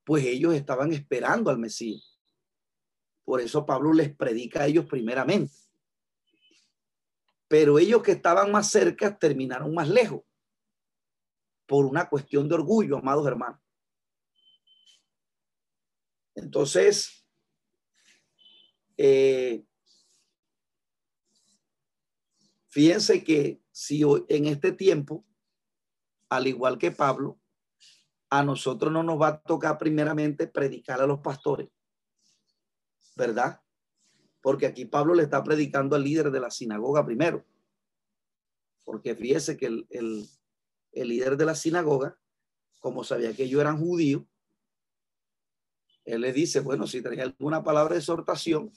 pues 0.07 0.25
ellos 0.25 0.55
estaban 0.55 0.93
esperando 0.93 1.51
al 1.51 1.59
Mesías. 1.59 2.17
Por 3.25 3.41
eso 3.41 3.67
Pablo 3.67 3.93
les 3.93 4.15
predica 4.15 4.63
a 4.63 4.67
ellos 4.67 4.87
primeramente. 4.87 5.53
Pero 7.49 7.81
ellos 7.81 8.05
que 8.05 8.13
estaban 8.13 8.53
más 8.53 8.71
cerca 8.71 9.19
terminaron 9.19 9.75
más 9.75 9.89
lejos 9.89 10.23
por 11.67 11.87
una 11.87 12.09
cuestión 12.09 12.49
de 12.49 12.55
orgullo, 12.55 12.99
amados 12.99 13.27
hermanos. 13.27 13.61
Entonces, 16.37 17.27
eh, 18.99 19.65
fíjense 22.69 23.25
que 23.25 23.63
si 23.73 24.03
en 24.29 24.47
este 24.47 24.73
tiempo, 24.73 25.25
al 26.29 26.47
igual 26.47 26.79
que 26.79 26.91
Pablo, 26.91 27.41
a 28.29 28.43
nosotros 28.43 28.93
no 28.93 29.03
nos 29.03 29.21
va 29.21 29.29
a 29.29 29.41
tocar 29.41 29.79
primeramente 29.79 30.47
predicar 30.47 31.01
a 31.01 31.07
los 31.07 31.21
pastores, 31.21 31.71
¿verdad? 33.17 33.63
Porque 34.43 34.67
aquí 34.67 34.85
Pablo 34.85 35.15
le 35.15 35.23
está 35.23 35.43
predicando 35.43 35.97
al 35.97 36.05
líder 36.05 36.31
de 36.31 36.41
la 36.41 36.51
sinagoga 36.51 37.05
primero. 37.05 37.45
Porque 38.85 39.15
fíjese 39.15 39.57
que 39.57 39.67
el, 39.67 39.87
el 40.93 41.09
líder 41.09 41.37
de 41.37 41.47
la 41.47 41.55
sinagoga, 41.55 42.19
como 42.79 43.05
sabía 43.05 43.35
que 43.35 43.45
ellos 43.45 43.61
eran 43.61 43.79
judíos, 43.79 44.23
él 46.07 46.21
le 46.21 46.33
dice, 46.33 46.61
bueno, 46.61 46.87
si 46.87 47.03
tenía 47.03 47.25
alguna 47.25 47.63
palabra 47.63 47.95
de 47.95 48.01
exhortación, 48.01 48.73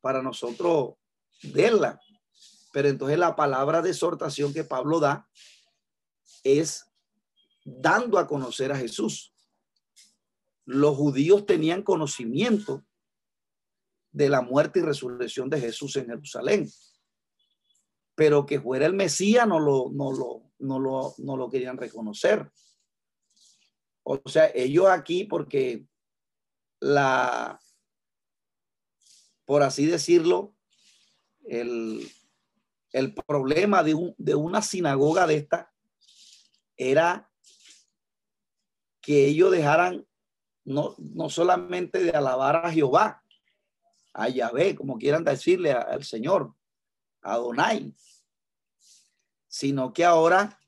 para 0.00 0.22
nosotros 0.22 0.94
verla. 1.42 2.00
Pero 2.72 2.88
entonces 2.88 3.18
la 3.18 3.34
palabra 3.34 3.80
de 3.80 3.90
exhortación 3.90 4.52
que 4.52 4.64
Pablo 4.64 5.00
da 5.00 5.28
es 6.44 6.86
dando 7.64 8.18
a 8.18 8.26
conocer 8.26 8.72
a 8.72 8.76
Jesús. 8.76 9.34
Los 10.64 10.96
judíos 10.96 11.46
tenían 11.46 11.82
conocimiento 11.82 12.84
de 14.10 14.28
la 14.28 14.42
muerte 14.42 14.80
y 14.80 14.82
resurrección 14.82 15.48
de 15.48 15.60
Jesús 15.60 15.96
en 15.96 16.06
Jerusalén, 16.06 16.70
pero 18.14 18.44
que 18.44 18.60
fuera 18.60 18.86
el 18.86 18.94
Mesías 18.94 19.48
no 19.48 19.58
lo, 19.58 19.90
no 19.92 20.12
lo, 20.12 20.52
no 20.58 20.78
lo, 20.78 21.14
no 21.18 21.36
lo 21.36 21.48
querían 21.48 21.78
reconocer. 21.78 22.50
O 24.04 24.20
sea, 24.28 24.50
ellos 24.54 24.86
aquí, 24.88 25.24
porque 25.24 25.86
la, 26.80 27.60
por 29.44 29.62
así 29.62 29.86
decirlo, 29.86 30.54
el, 31.44 32.10
el 32.92 33.14
problema 33.14 33.82
de, 33.82 33.94
un, 33.94 34.14
de 34.18 34.34
una 34.34 34.62
sinagoga 34.62 35.26
de 35.26 35.36
esta 35.36 35.72
era 36.76 37.30
que 39.00 39.26
ellos 39.26 39.50
dejaran 39.50 40.06
no, 40.64 40.94
no 40.98 41.28
solamente 41.28 42.02
de 42.02 42.10
alabar 42.10 42.64
a 42.64 42.70
Jehová, 42.70 43.22
a 44.14 44.28
Yahvé, 44.28 44.76
como 44.76 44.98
quieran 44.98 45.24
decirle 45.24 45.72
al 45.72 46.04
Señor, 46.04 46.54
a 47.22 47.36
Donai, 47.36 47.94
sino 49.48 49.92
que 49.92 50.04
ahora 50.04 50.58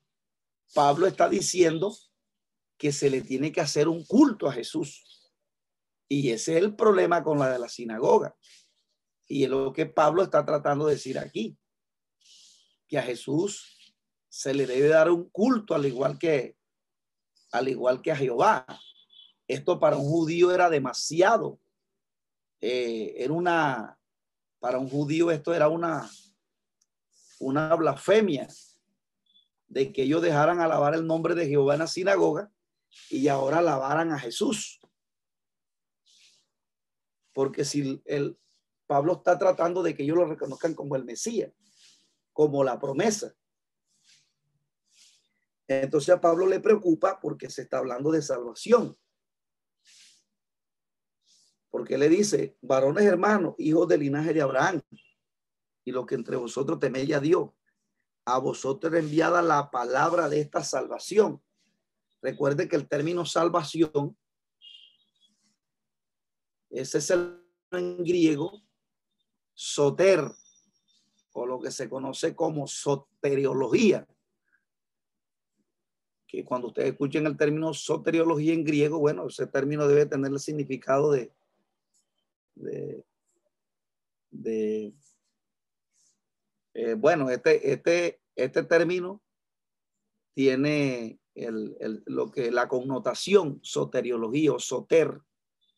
Pablo 0.73 1.07
está 1.07 1.29
diciendo 1.29 1.95
que 2.77 2.91
se 2.91 3.09
le 3.09 3.21
tiene 3.21 3.51
que 3.51 3.61
hacer 3.61 3.87
un 3.87 4.03
culto 4.05 4.47
a 4.47 4.53
Jesús. 4.53 5.03
Y 6.07 6.29
ese 6.29 6.57
es 6.57 6.63
el 6.63 6.75
problema 6.75 7.23
con 7.23 7.39
la 7.39 7.49
de 7.49 7.59
la 7.59 7.69
sinagoga. 7.69 8.35
Y 9.27 9.43
es 9.43 9.49
lo 9.49 9.73
que 9.73 9.85
Pablo 9.85 10.23
está 10.23 10.45
tratando 10.45 10.85
de 10.85 10.93
decir 10.93 11.17
aquí, 11.17 11.57
que 12.87 12.99
a 12.99 13.03
Jesús 13.03 13.95
se 14.29 14.53
le 14.53 14.67
debe 14.67 14.89
dar 14.89 15.09
un 15.09 15.29
culto 15.29 15.73
al 15.73 15.85
igual 15.85 16.19
que 16.19 16.57
al 17.51 17.69
igual 17.69 18.01
que 18.01 18.11
a 18.11 18.15
Jehová. 18.17 18.65
Esto 19.47 19.79
para 19.79 19.95
un 19.95 20.05
judío 20.05 20.51
era 20.51 20.69
demasiado. 20.69 21.59
Eh, 22.59 23.13
era 23.17 23.33
una, 23.33 23.97
para 24.59 24.77
un 24.77 24.89
judío 24.89 25.31
esto 25.31 25.53
era 25.53 25.69
una, 25.69 26.09
una 27.39 27.73
blasfemia 27.75 28.47
de 29.67 29.93
que 29.93 30.03
ellos 30.03 30.21
dejaran 30.21 30.59
alabar 30.59 30.95
el 30.95 31.07
nombre 31.07 31.35
de 31.35 31.47
Jehová 31.47 31.73
en 31.73 31.79
la 31.79 31.87
sinagoga 31.87 32.51
y 33.09 33.27
ahora 33.27 33.59
alabaran 33.59 34.11
a 34.11 34.19
Jesús. 34.19 34.79
Porque 37.33 37.65
si 37.65 38.01
el 38.05 38.39
Pablo 38.87 39.13
está 39.13 39.37
tratando 39.37 39.83
de 39.83 39.95
que 39.95 40.03
ellos 40.03 40.17
lo 40.17 40.25
reconozcan 40.25 40.73
como 40.73 40.95
el 40.95 41.05
Mesías, 41.05 41.51
como 42.33 42.63
la 42.63 42.79
promesa. 42.79 43.35
Entonces 45.67 46.13
a 46.13 46.21
Pablo 46.21 46.45
le 46.45 46.59
preocupa 46.59 47.19
porque 47.19 47.49
se 47.49 47.63
está 47.63 47.79
hablando 47.79 48.11
de 48.11 48.21
salvación. 48.21 48.95
Porque 51.69 51.97
le 51.97 52.07
dice, 52.07 52.57
varones 52.61 53.03
hermanos, 53.03 53.55
hijos 53.57 53.87
del 53.87 54.01
linaje 54.01 54.33
de 54.33 54.41
Abraham, 54.41 54.81
y 55.83 55.91
lo 55.91 56.05
que 56.05 56.15
entre 56.15 56.35
vosotros 56.35 56.79
teméis 56.79 57.13
a 57.13 57.19
Dios, 57.19 57.49
a 58.25 58.39
vosotros 58.39 58.93
enviada 58.93 59.41
la 59.41 59.69
palabra 59.69 60.29
de 60.29 60.41
esta 60.41 60.63
salvación. 60.63 61.43
Recuerde 62.21 62.67
que 62.67 62.75
el 62.75 62.87
término 62.87 63.25
salvación, 63.25 64.17
ese 66.69 66.97
es 66.97 67.09
el 67.11 67.45
en 67.71 68.03
griego, 68.03 68.63
soter, 69.53 70.21
o 71.33 71.45
lo 71.45 71.59
que 71.59 71.71
se 71.71 71.89
conoce 71.89 72.35
como 72.35 72.67
soteriología. 72.67 74.07
Que 76.27 76.43
cuando 76.43 76.67
ustedes 76.67 76.91
escuchen 76.91 77.27
el 77.27 77.37
término 77.37 77.73
soteriología 77.73 78.53
en 78.53 78.63
griego, 78.63 78.99
bueno, 78.99 79.27
ese 79.27 79.47
término 79.47 79.87
debe 79.87 80.05
tener 80.05 80.31
el 80.31 80.39
significado 80.39 81.11
de, 81.11 81.31
de, 84.31 84.93
eh, 86.73 86.93
bueno, 86.93 87.29
este, 87.29 87.71
este, 87.71 88.21
este 88.35 88.63
término 88.63 89.21
tiene 90.33 91.19
el, 91.35 92.03
lo 92.05 92.31
que 92.31 92.51
la 92.51 92.67
connotación 92.67 93.59
soteriología 93.61 94.53
o 94.53 94.59
soter, 94.59 95.21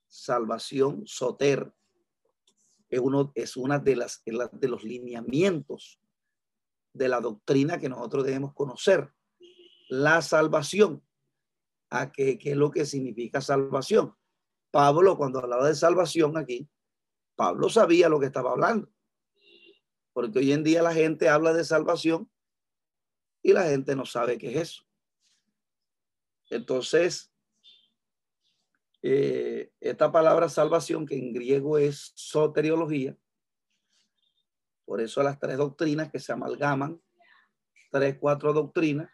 salvación, 0.08 1.04
soter, 1.06 1.74
es, 2.90 3.00
uno, 3.00 3.32
es 3.36 3.58
una 3.58 3.80
de, 3.80 3.96
las, 3.96 4.24
de 4.24 4.68
los 4.68 4.84
lineamientos 4.84 6.00
de 6.94 7.10
la 7.10 7.20
doctrina 7.20 7.78
que 7.78 7.90
nosotros 7.90 8.24
debemos 8.24 8.54
conocer. 8.54 9.12
La 9.90 10.22
salvación. 10.22 11.04
¿A 11.90 12.12
qué, 12.12 12.38
qué 12.38 12.52
es 12.52 12.58
lo 12.58 12.70
que 12.72 12.86
significa 12.86 13.40
salvación? 13.40 14.14
Pablo, 14.72 15.18
cuando 15.18 15.40
hablaba 15.40 15.68
de 15.68 15.76
salvación 15.76 16.38
aquí, 16.38 16.70
Pablo 17.36 17.70
sabía 17.70 18.10
lo 18.10 18.20
que 18.20 18.26
estaba 18.26 18.52
hablando 18.52 18.90
porque 20.18 20.40
hoy 20.40 20.52
en 20.52 20.64
día 20.64 20.82
la 20.82 20.96
gente 20.96 21.30
habla 21.30 21.54
de 21.54 21.64
salvación 21.64 22.28
y 23.44 23.54
la 23.54 23.66
gente 23.66 23.96
no 23.96 24.04
sabe 24.04 24.40
qué 24.40 24.50
es 24.50 24.56
eso. 24.56 24.87
Entonces, 26.50 27.32
eh, 29.02 29.72
esta 29.80 30.12
palabra 30.12 30.50
salvación, 30.50 31.06
que 31.06 31.18
en 31.18 31.34
griego 31.34 31.78
es 31.78 32.14
soteriología, 32.16 33.18
por 34.86 35.02
eso 35.02 35.22
las 35.22 35.40
tres 35.40 35.58
doctrinas 35.58 36.12
que 36.12 36.20
se 36.20 36.32
amalgaman, 36.32 37.02
tres, 37.92 38.18
cuatro 38.20 38.54
doctrinas 38.54 39.10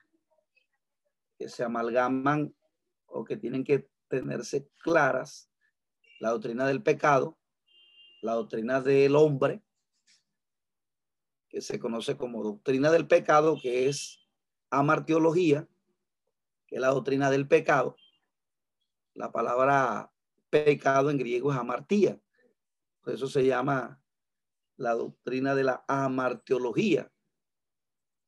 que 1.37 1.49
se 1.49 1.63
amalgaman 1.63 2.55
o 3.07 3.23
que 3.23 3.37
tienen 3.37 3.63
que 3.63 3.89
tenerse 4.07 4.69
claras, 4.83 5.49
la 6.19 6.29
doctrina 6.29 6.67
del 6.67 6.83
pecado, 6.83 7.37
la 8.21 8.33
doctrina 8.33 8.81
del 8.81 9.15
hombre 9.15 9.63
que 11.49 11.61
se 11.61 11.79
conoce 11.79 12.17
como 12.17 12.43
doctrina 12.43 12.91
del 12.91 13.07
pecado, 13.07 13.59
que 13.61 13.87
es 13.87 14.19
amartiología, 14.69 15.67
la 16.79 16.89
doctrina 16.89 17.29
del 17.29 17.47
pecado. 17.47 17.95
La 19.13 19.31
palabra 19.31 20.11
pecado 20.49 21.09
en 21.09 21.17
griego 21.17 21.51
es 21.51 21.57
amartía. 21.57 22.19
Por 23.01 23.13
eso 23.13 23.27
se 23.27 23.45
llama 23.45 24.01
la 24.77 24.93
doctrina 24.93 25.55
de 25.55 25.63
la 25.63 25.83
amartiología. 25.87 27.11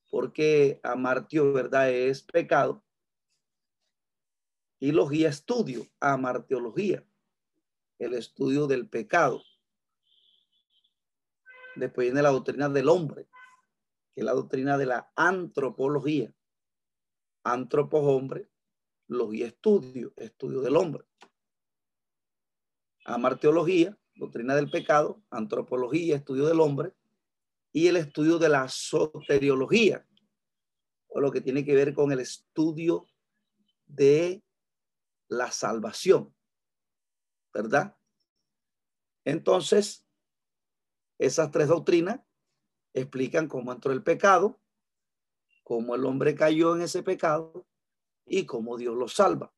Porque 0.09 0.79
amartio, 0.83 1.53
¿verdad? 1.53 1.91
Es 1.91 2.23
pecado. 2.23 2.83
Y 4.79 4.91
logía, 4.91 5.29
estudio, 5.29 5.87
amartiología, 5.99 7.03
el 7.97 8.13
estudio 8.13 8.67
del 8.67 8.87
pecado. 8.87 9.41
Después 11.75 12.05
viene 12.05 12.21
la 12.21 12.29
doctrina 12.29 12.69
del 12.69 12.89
hombre, 12.89 13.27
que 14.13 14.21
es 14.21 14.25
la 14.25 14.33
doctrina 14.33 14.77
de 14.77 14.85
la 14.85 15.11
antropología. 15.15 16.33
Antropos 17.45 18.01
hombre, 18.03 18.49
logía 19.07 19.45
estudio, 19.45 20.13
estudio 20.17 20.61
del 20.61 20.75
hombre. 20.75 21.05
Amarteología, 23.05 23.95
doctrina 24.15 24.55
del 24.55 24.71
pecado, 24.71 25.21
antropología, 25.29 26.15
estudio 26.15 26.47
del 26.47 26.59
hombre, 26.59 26.93
y 27.71 27.85
el 27.85 27.97
estudio 27.97 28.39
de 28.39 28.49
la 28.49 28.67
soteriología, 28.67 30.07
o 31.07 31.21
lo 31.21 31.31
que 31.31 31.39
tiene 31.39 31.63
que 31.63 31.75
ver 31.75 31.93
con 31.93 32.11
el 32.11 32.19
estudio 32.19 33.05
de 33.85 34.43
la 35.27 35.51
salvación, 35.51 36.35
¿verdad? 37.53 37.95
Entonces, 39.23 40.03
esas 41.19 41.51
tres 41.51 41.67
doctrinas 41.67 42.21
explican 42.91 43.47
cómo 43.47 43.71
entró 43.71 43.91
el 43.91 44.01
pecado, 44.01 44.59
cómo 45.65 45.95
el 45.95 46.05
hombre 46.05 46.35
cayó 46.35 46.75
en 46.75 46.83
ese 46.83 47.01
pecado 47.01 47.65
y 48.23 48.45
cómo 48.45 48.77
Dios 48.77 48.95
lo 48.95 49.07
salva. 49.07 49.51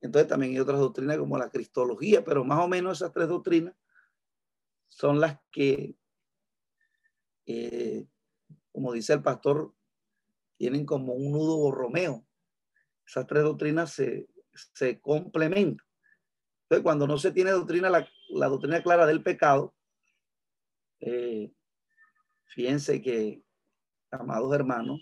Entonces 0.00 0.26
también 0.26 0.52
hay 0.52 0.58
otras 0.58 0.80
doctrinas 0.80 1.18
como 1.18 1.36
la 1.36 1.50
cristología, 1.50 2.24
pero 2.24 2.44
más 2.44 2.64
o 2.64 2.66
menos 2.66 2.96
esas 2.98 3.12
tres 3.12 3.28
doctrinas 3.28 3.76
son 4.88 5.20
las 5.20 5.38
que, 5.50 5.96
eh, 7.44 8.06
como 8.72 8.94
dice 8.94 9.12
el 9.12 9.22
pastor, 9.22 9.74
tienen 10.56 10.86
como 10.86 11.12
un 11.12 11.30
nudo 11.30 11.58
borromeo. 11.58 12.26
Esas 13.06 13.26
tres 13.26 13.42
doctrinas 13.42 13.92
se, 13.92 14.30
se 14.72 14.98
complementan. 14.98 15.86
Entonces, 16.62 16.82
cuando 16.82 17.06
no 17.06 17.18
se 17.18 17.32
tiene 17.32 17.50
doctrina, 17.50 17.90
la, 17.90 18.48
doctrina 18.48 18.82
clara 18.82 19.04
del 19.04 19.22
pecado, 19.22 19.74
eh, 21.00 21.52
fíjense 22.46 23.02
que, 23.02 23.42
amados 24.10 24.54
hermanos, 24.54 25.00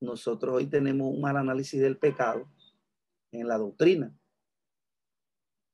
nosotros 0.00 0.56
hoy 0.56 0.66
tenemos 0.66 1.08
un 1.08 1.20
mal 1.20 1.36
análisis 1.36 1.80
del 1.80 1.98
pecado 1.98 2.48
en 3.32 3.46
la 3.46 3.58
doctrina, 3.58 4.16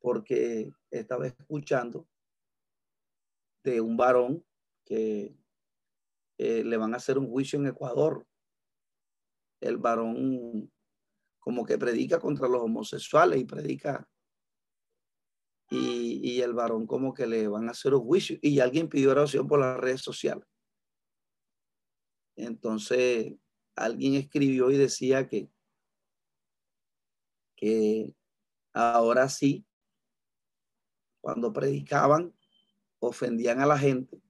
porque 0.00 0.72
estaba 0.90 1.26
escuchando 1.26 2.06
de 3.62 3.80
un 3.80 3.96
varón 3.96 4.44
que 4.84 5.36
eh, 6.38 6.64
le 6.64 6.76
van 6.76 6.94
a 6.94 6.98
hacer 6.98 7.18
un 7.18 7.28
juicio 7.28 7.58
en 7.58 7.66
Ecuador. 7.66 8.26
El 9.60 9.78
varón 9.78 10.70
como 11.38 11.64
que 11.64 11.78
predica 11.78 12.18
contra 12.18 12.48
los 12.48 12.62
homosexuales 12.62 13.40
y 13.40 13.44
predica 13.44 14.08
y, 15.70 16.20
y, 16.22 16.42
el 16.42 16.52
varón 16.52 16.86
como 16.86 17.14
que 17.14 17.26
le 17.26 17.48
van 17.48 17.68
a 17.68 17.72
hacer 17.72 17.94
un 17.94 18.04
juicio 18.04 18.38
y 18.42 18.60
alguien 18.60 18.88
pidió 18.88 19.10
oración 19.10 19.46
por 19.46 19.60
las 19.60 19.78
redes 19.78 20.02
sociales. 20.02 20.46
Entonces 22.36 23.34
alguien 23.76 24.14
escribió 24.14 24.70
y 24.70 24.76
decía 24.76 25.28
que, 25.28 25.50
que 27.56 28.14
ahora 28.72 29.28
sí, 29.28 29.66
cuando 31.20 31.52
predicaban, 31.52 32.34
ofendían 32.98 33.60
a 33.60 33.66
la 33.66 33.78
gente 33.78 34.20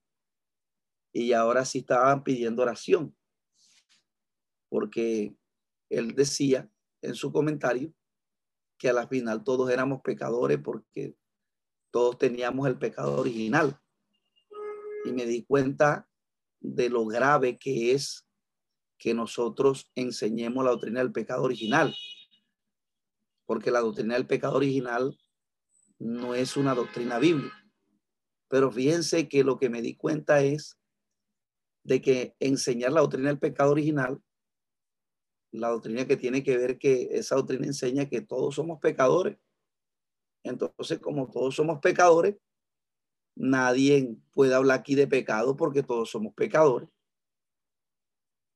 y 1.12 1.32
ahora 1.32 1.64
sí 1.64 1.78
estaban 1.78 2.24
pidiendo 2.24 2.62
oración. 2.62 3.16
Porque 4.68 5.36
él 5.88 6.14
decía 6.14 6.68
en 7.02 7.14
su 7.14 7.32
comentario 7.32 7.94
que 8.78 8.88
a 8.88 8.92
la 8.92 9.06
final 9.06 9.44
todos 9.44 9.70
éramos 9.70 10.02
pecadores 10.02 10.58
porque 10.58 11.16
todos 11.90 12.18
teníamos 12.18 12.66
el 12.66 12.76
pecado 12.76 13.20
original. 13.20 13.80
Y 15.04 15.12
me 15.12 15.26
di 15.26 15.44
cuenta 15.44 16.08
de 16.64 16.88
lo 16.88 17.04
grave 17.04 17.58
que 17.58 17.92
es 17.92 18.26
que 18.96 19.12
nosotros 19.12 19.90
enseñemos 19.94 20.64
la 20.64 20.70
doctrina 20.70 21.00
del 21.00 21.12
pecado 21.12 21.42
original. 21.42 21.94
Porque 23.44 23.70
la 23.70 23.80
doctrina 23.80 24.14
del 24.14 24.26
pecado 24.26 24.56
original 24.56 25.14
no 25.98 26.34
es 26.34 26.56
una 26.56 26.74
doctrina 26.74 27.18
bíblica. 27.18 27.54
Pero 28.48 28.72
fíjense 28.72 29.28
que 29.28 29.44
lo 29.44 29.58
que 29.58 29.68
me 29.68 29.82
di 29.82 29.94
cuenta 29.94 30.40
es 30.42 30.78
de 31.82 32.00
que 32.00 32.34
enseñar 32.40 32.92
la 32.92 33.02
doctrina 33.02 33.28
del 33.28 33.38
pecado 33.38 33.72
original, 33.72 34.22
la 35.52 35.68
doctrina 35.68 36.06
que 36.06 36.16
tiene 36.16 36.42
que 36.42 36.56
ver 36.56 36.78
que 36.78 37.08
esa 37.10 37.36
doctrina 37.36 37.66
enseña 37.66 38.08
que 38.08 38.22
todos 38.22 38.54
somos 38.54 38.80
pecadores. 38.80 39.36
Entonces, 40.42 40.98
como 40.98 41.30
todos 41.30 41.54
somos 41.56 41.78
pecadores, 41.80 42.36
nadie 43.36 44.16
puede 44.32 44.54
hablar 44.54 44.80
aquí 44.80 44.94
de 44.94 45.06
pecado 45.06 45.56
porque 45.56 45.82
todos 45.82 46.10
somos 46.10 46.34
pecadores. 46.34 46.88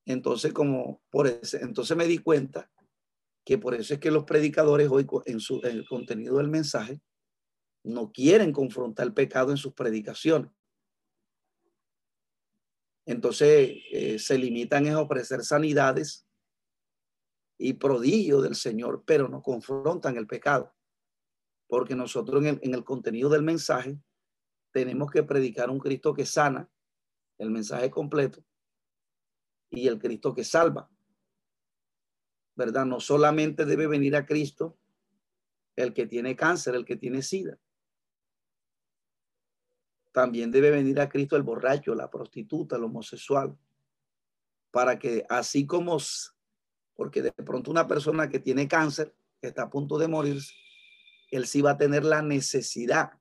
Entonces, 0.05 0.53
como 0.53 1.01
por 1.09 1.27
ese, 1.27 1.61
entonces 1.61 1.95
me 1.95 2.07
di 2.07 2.17
cuenta 2.17 2.71
que 3.45 3.57
por 3.57 3.75
eso 3.75 3.93
es 3.93 3.99
que 3.99 4.11
los 4.11 4.25
predicadores 4.25 4.89
hoy 4.89 5.07
en, 5.25 5.39
su, 5.39 5.61
contenido 5.87 6.37
del 6.37 6.47
mensaje 6.47 7.01
no 7.83 8.11
quieren 8.11 8.51
confrontar 8.51 9.07
el 9.07 9.13
pecado 9.13 9.51
en 9.51 9.57
sus 9.57 9.73
predicaciones. 9.73 10.51
Entonces 13.05 13.71
eh, 13.91 14.19
se 14.19 14.37
limitan 14.37 14.87
a 14.87 15.01
ofrecer 15.01 15.43
sanidades 15.43 16.27
y 17.57 17.73
prodigios 17.73 18.43
del 18.43 18.55
Señor, 18.55 19.03
pero 19.05 19.27
no 19.27 19.41
confrontan 19.41 20.17
el 20.17 20.27
pecado. 20.27 20.73
Porque 21.67 21.95
nosotros 21.95 22.41
en 22.41 22.49
el, 22.49 22.59
en 22.61 22.73
el 22.73 22.83
contenido 22.83 23.29
del 23.29 23.43
mensaje 23.43 23.99
tenemos 24.71 25.11
que 25.11 25.23
predicar 25.23 25.69
un 25.69 25.79
Cristo 25.79 26.13
que 26.13 26.25
sana, 26.25 26.69
el 27.37 27.51
mensaje 27.51 27.89
completo, 27.89 28.43
y 29.69 29.87
el 29.87 29.99
Cristo 29.99 30.33
que 30.33 30.43
salva. 30.43 30.89
¿Verdad? 32.55 32.85
No 32.85 32.99
solamente 32.99 33.65
debe 33.65 33.87
venir 33.87 34.15
a 34.15 34.25
Cristo 34.25 34.77
el 35.75 35.93
que 35.93 36.05
tiene 36.05 36.35
cáncer, 36.35 36.75
el 36.75 36.83
que 36.83 36.97
tiene 36.97 37.21
sida, 37.21 37.57
también 40.11 40.51
debe 40.51 40.71
venir 40.71 40.99
a 40.99 41.07
Cristo 41.07 41.35
el 41.35 41.43
borracho, 41.43 41.95
la 41.95 42.09
prostituta, 42.09 42.75
el 42.75 42.83
homosexual, 42.83 43.57
para 44.71 44.99
que 44.99 45.25
así 45.29 45.65
como, 45.65 45.97
porque 46.95 47.21
de 47.21 47.31
pronto 47.31 47.71
una 47.71 47.87
persona 47.87 48.27
que 48.27 48.39
tiene 48.39 48.67
cáncer, 48.67 49.15
que 49.39 49.47
está 49.47 49.63
a 49.63 49.69
punto 49.69 49.97
de 49.97 50.07
morir, 50.07 50.41
él 51.31 51.47
sí 51.47 51.61
va 51.61 51.71
a 51.71 51.77
tener 51.77 52.03
la 52.03 52.21
necesidad 52.21 53.18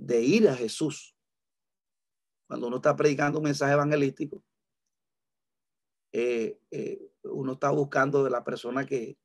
de 0.00 0.22
ir 0.22 0.48
a 0.48 0.56
Jesús. 0.56 1.14
Cuando 2.48 2.66
uno 2.66 2.76
está 2.76 2.96
predicando 2.96 3.38
un 3.38 3.44
mensaje 3.44 3.74
evangelístico, 3.74 4.42
eh, 6.12 6.58
eh, 6.70 7.12
uno 7.24 7.52
está 7.52 7.70
buscando 7.70 8.24
de 8.24 8.30
la 8.30 8.42
persona 8.42 8.84
que, 8.84 9.18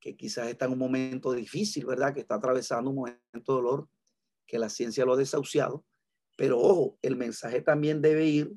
que 0.00 0.16
quizás 0.16 0.48
está 0.48 0.64
en 0.66 0.72
un 0.72 0.78
momento 0.78 1.32
difícil, 1.32 1.84
¿verdad? 1.84 2.14
Que 2.14 2.20
está 2.20 2.36
atravesando 2.36 2.90
un 2.90 2.96
momento 2.96 3.20
de 3.34 3.42
dolor 3.44 3.88
que 4.46 4.58
la 4.58 4.68
ciencia 4.68 5.04
lo 5.04 5.14
ha 5.14 5.16
desahuciado, 5.16 5.84
pero 6.36 6.60
ojo, 6.60 6.98
el 7.02 7.16
mensaje 7.16 7.60
también 7.60 8.00
debe 8.00 8.26
ir 8.26 8.54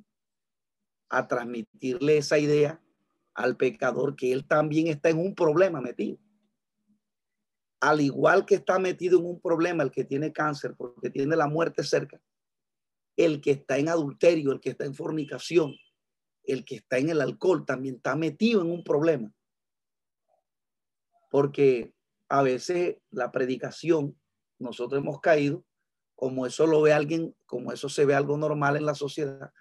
a 1.09 1.27
transmitirle 1.27 2.17
esa 2.17 2.37
idea 2.37 2.81
al 3.33 3.57
pecador 3.57 4.15
que 4.15 4.31
él 4.31 4.45
también 4.47 4.87
está 4.87 5.09
en 5.09 5.17
un 5.17 5.33
problema 5.33 5.81
metido. 5.81 6.19
Al 7.81 8.01
igual 8.01 8.45
que 8.45 8.55
está 8.55 8.77
metido 8.79 9.19
en 9.19 9.25
un 9.25 9.39
problema 9.39 9.83
el 9.83 9.91
que 9.91 10.03
tiene 10.03 10.33
cáncer 10.33 10.75
porque 10.77 11.09
tiene 11.09 11.35
la 11.35 11.47
muerte 11.47 11.83
cerca, 11.83 12.21
el 13.15 13.41
que 13.41 13.51
está 13.51 13.77
en 13.77 13.89
adulterio, 13.89 14.51
el 14.51 14.59
que 14.59 14.71
está 14.71 14.85
en 14.85 14.95
fornicación, 14.95 15.75
el 16.43 16.65
que 16.65 16.75
está 16.75 16.97
en 16.97 17.09
el 17.09 17.21
alcohol 17.21 17.65
también 17.65 17.95
está 17.95 18.15
metido 18.15 18.61
en 18.61 18.71
un 18.71 18.83
problema. 18.83 19.33
Porque 21.29 21.93
a 22.27 22.41
veces 22.41 22.97
la 23.11 23.31
predicación, 23.31 24.19
nosotros 24.57 25.01
hemos 25.01 25.21
caído 25.21 25.63
como 26.19 26.45
eso 26.45 26.67
lo 26.67 26.81
ve 26.81 26.91
alguien, 26.91 27.33
como 27.45 27.71
eso 27.71 27.87
se 27.87 28.03
ve 28.03 28.13
algo 28.13 28.37
normal 28.37 28.75
en 28.75 28.85
la 28.85 28.93
sociedad, 28.93 29.53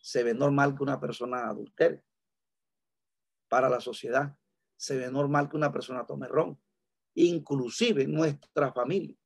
se 0.00 0.22
ve 0.22 0.32
normal 0.32 0.76
que 0.76 0.84
una 0.84 1.00
persona 1.00 1.48
adultere. 1.48 2.04
Para 3.48 3.68
la 3.68 3.80
sociedad, 3.80 4.36
se 4.76 4.96
ve 4.96 5.10
normal 5.10 5.48
que 5.48 5.56
una 5.56 5.72
persona 5.72 6.06
tome 6.06 6.28
ron, 6.28 6.56
inclusive 7.14 8.06
nuestra 8.06 8.72
familia. 8.72 9.16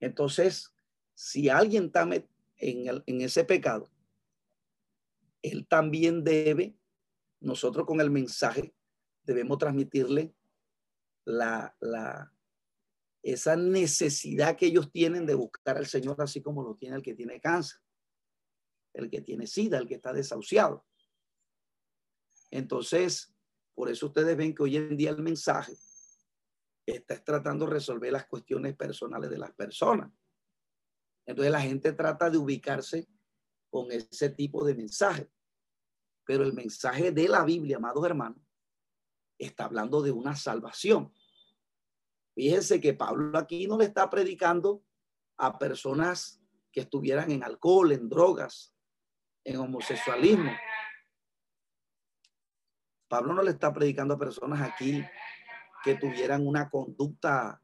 Entonces, 0.00 0.72
si 1.14 1.48
alguien 1.48 1.84
está 1.86 2.08
en, 2.56 3.02
en 3.06 3.20
ese 3.20 3.44
pecado, 3.44 3.90
él 5.42 5.66
también 5.66 6.24
debe, 6.24 6.76
nosotros 7.40 7.86
con 7.86 8.00
el 8.00 8.10
mensaje, 8.10 8.74
debemos 9.24 9.58
transmitirle 9.58 10.34
la, 11.24 11.76
la, 11.80 12.32
esa 13.22 13.56
necesidad 13.56 14.56
que 14.56 14.66
ellos 14.66 14.90
tienen 14.90 15.26
de 15.26 15.34
buscar 15.34 15.76
al 15.76 15.86
Señor, 15.86 16.20
así 16.20 16.40
como 16.42 16.62
lo 16.62 16.74
tiene 16.74 16.96
el 16.96 17.02
que 17.02 17.14
tiene 17.14 17.40
cáncer, 17.40 17.80
el 18.94 19.10
que 19.10 19.20
tiene 19.20 19.46
sida, 19.46 19.78
el 19.78 19.86
que 19.86 19.94
está 19.94 20.12
desahuciado. 20.12 20.84
Entonces, 22.50 23.34
por 23.74 23.90
eso 23.90 24.06
ustedes 24.06 24.36
ven 24.36 24.54
que 24.54 24.62
hoy 24.62 24.76
en 24.76 24.96
día 24.96 25.10
el 25.10 25.22
mensaje 25.22 25.72
está 26.86 27.22
tratando 27.22 27.66
de 27.66 27.72
resolver 27.72 28.12
las 28.12 28.26
cuestiones 28.26 28.76
personales 28.76 29.30
de 29.30 29.38
las 29.38 29.52
personas. 29.52 30.10
Entonces 31.26 31.52
la 31.52 31.60
gente 31.60 31.92
trata 31.92 32.28
de 32.28 32.38
ubicarse 32.38 33.08
con 33.70 33.90
ese 33.92 34.30
tipo 34.30 34.64
de 34.64 34.74
mensaje. 34.74 35.30
Pero 36.24 36.44
el 36.44 36.52
mensaje 36.52 37.12
de 37.12 37.28
la 37.28 37.44
Biblia, 37.44 37.76
amados 37.76 38.04
hermanos, 38.04 38.42
está 39.38 39.64
hablando 39.64 40.02
de 40.02 40.10
una 40.10 40.36
salvación. 40.36 41.12
Fíjense 42.34 42.80
que 42.80 42.94
Pablo 42.94 43.38
aquí 43.38 43.66
no 43.66 43.78
le 43.78 43.86
está 43.86 44.08
predicando 44.08 44.84
a 45.36 45.58
personas 45.58 46.40
que 46.70 46.80
estuvieran 46.80 47.30
en 47.30 47.42
alcohol, 47.42 47.92
en 47.92 48.08
drogas, 48.08 48.74
en 49.44 49.56
homosexualismo. 49.56 50.50
Pablo 53.12 53.34
no 53.34 53.42
le 53.42 53.50
está 53.50 53.70
predicando 53.74 54.14
a 54.14 54.18
personas 54.18 54.62
aquí 54.62 55.04
que 55.84 55.96
tuvieran 55.96 56.46
una 56.46 56.70
conducta, 56.70 57.60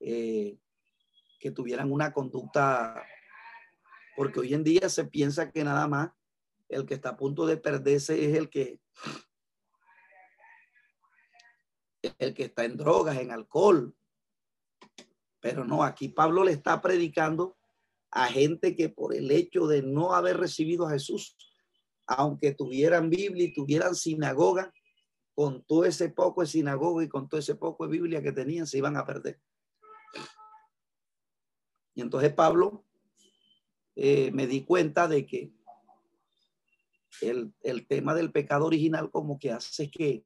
eh, 0.00 0.56
que 1.38 1.50
tuvieran 1.50 1.92
una 1.92 2.14
conducta, 2.14 3.04
porque 4.16 4.40
hoy 4.40 4.54
en 4.54 4.64
día 4.64 4.88
se 4.88 5.04
piensa 5.04 5.52
que 5.52 5.62
nada 5.62 5.86
más 5.86 6.12
el 6.70 6.86
que 6.86 6.94
está 6.94 7.10
a 7.10 7.16
punto 7.18 7.44
de 7.44 7.58
perderse 7.58 8.24
es 8.24 8.34
el 8.34 8.48
que 8.48 8.80
el 12.18 12.32
que 12.32 12.44
está 12.44 12.64
en 12.64 12.78
drogas, 12.78 13.18
en 13.18 13.32
alcohol. 13.32 13.94
Pero 15.40 15.66
no, 15.66 15.84
aquí 15.84 16.08
Pablo 16.08 16.42
le 16.42 16.52
está 16.52 16.80
predicando 16.80 17.58
a 18.10 18.28
gente 18.28 18.74
que 18.76 18.88
por 18.88 19.14
el 19.14 19.30
hecho 19.30 19.66
de 19.66 19.82
no 19.82 20.14
haber 20.14 20.38
recibido 20.38 20.86
a 20.86 20.92
Jesús, 20.92 21.36
aunque 22.18 22.52
tuvieran 22.54 23.10
Biblia 23.10 23.46
y 23.46 23.52
tuvieran 23.52 23.94
sinagoga, 23.94 24.72
con 25.34 25.64
todo 25.64 25.84
ese 25.84 26.10
poco 26.10 26.42
de 26.42 26.46
sinagoga 26.46 27.04
y 27.04 27.08
con 27.08 27.28
todo 27.28 27.40
ese 27.40 27.54
poco 27.54 27.86
de 27.86 27.92
Biblia 27.92 28.22
que 28.22 28.32
tenían, 28.32 28.66
se 28.66 28.78
iban 28.78 28.96
a 28.96 29.06
perder. 29.06 29.40
Y 31.94 32.02
entonces 32.02 32.32
Pablo 32.32 32.84
eh, 33.96 34.30
me 34.32 34.46
di 34.46 34.64
cuenta 34.64 35.08
de 35.08 35.26
que 35.26 35.52
el, 37.20 37.54
el, 37.62 37.86
tema 37.86 38.14
del 38.14 38.32
pecado 38.32 38.66
original 38.66 39.10
como 39.10 39.38
que 39.38 39.52
hace 39.52 39.90
que 39.90 40.24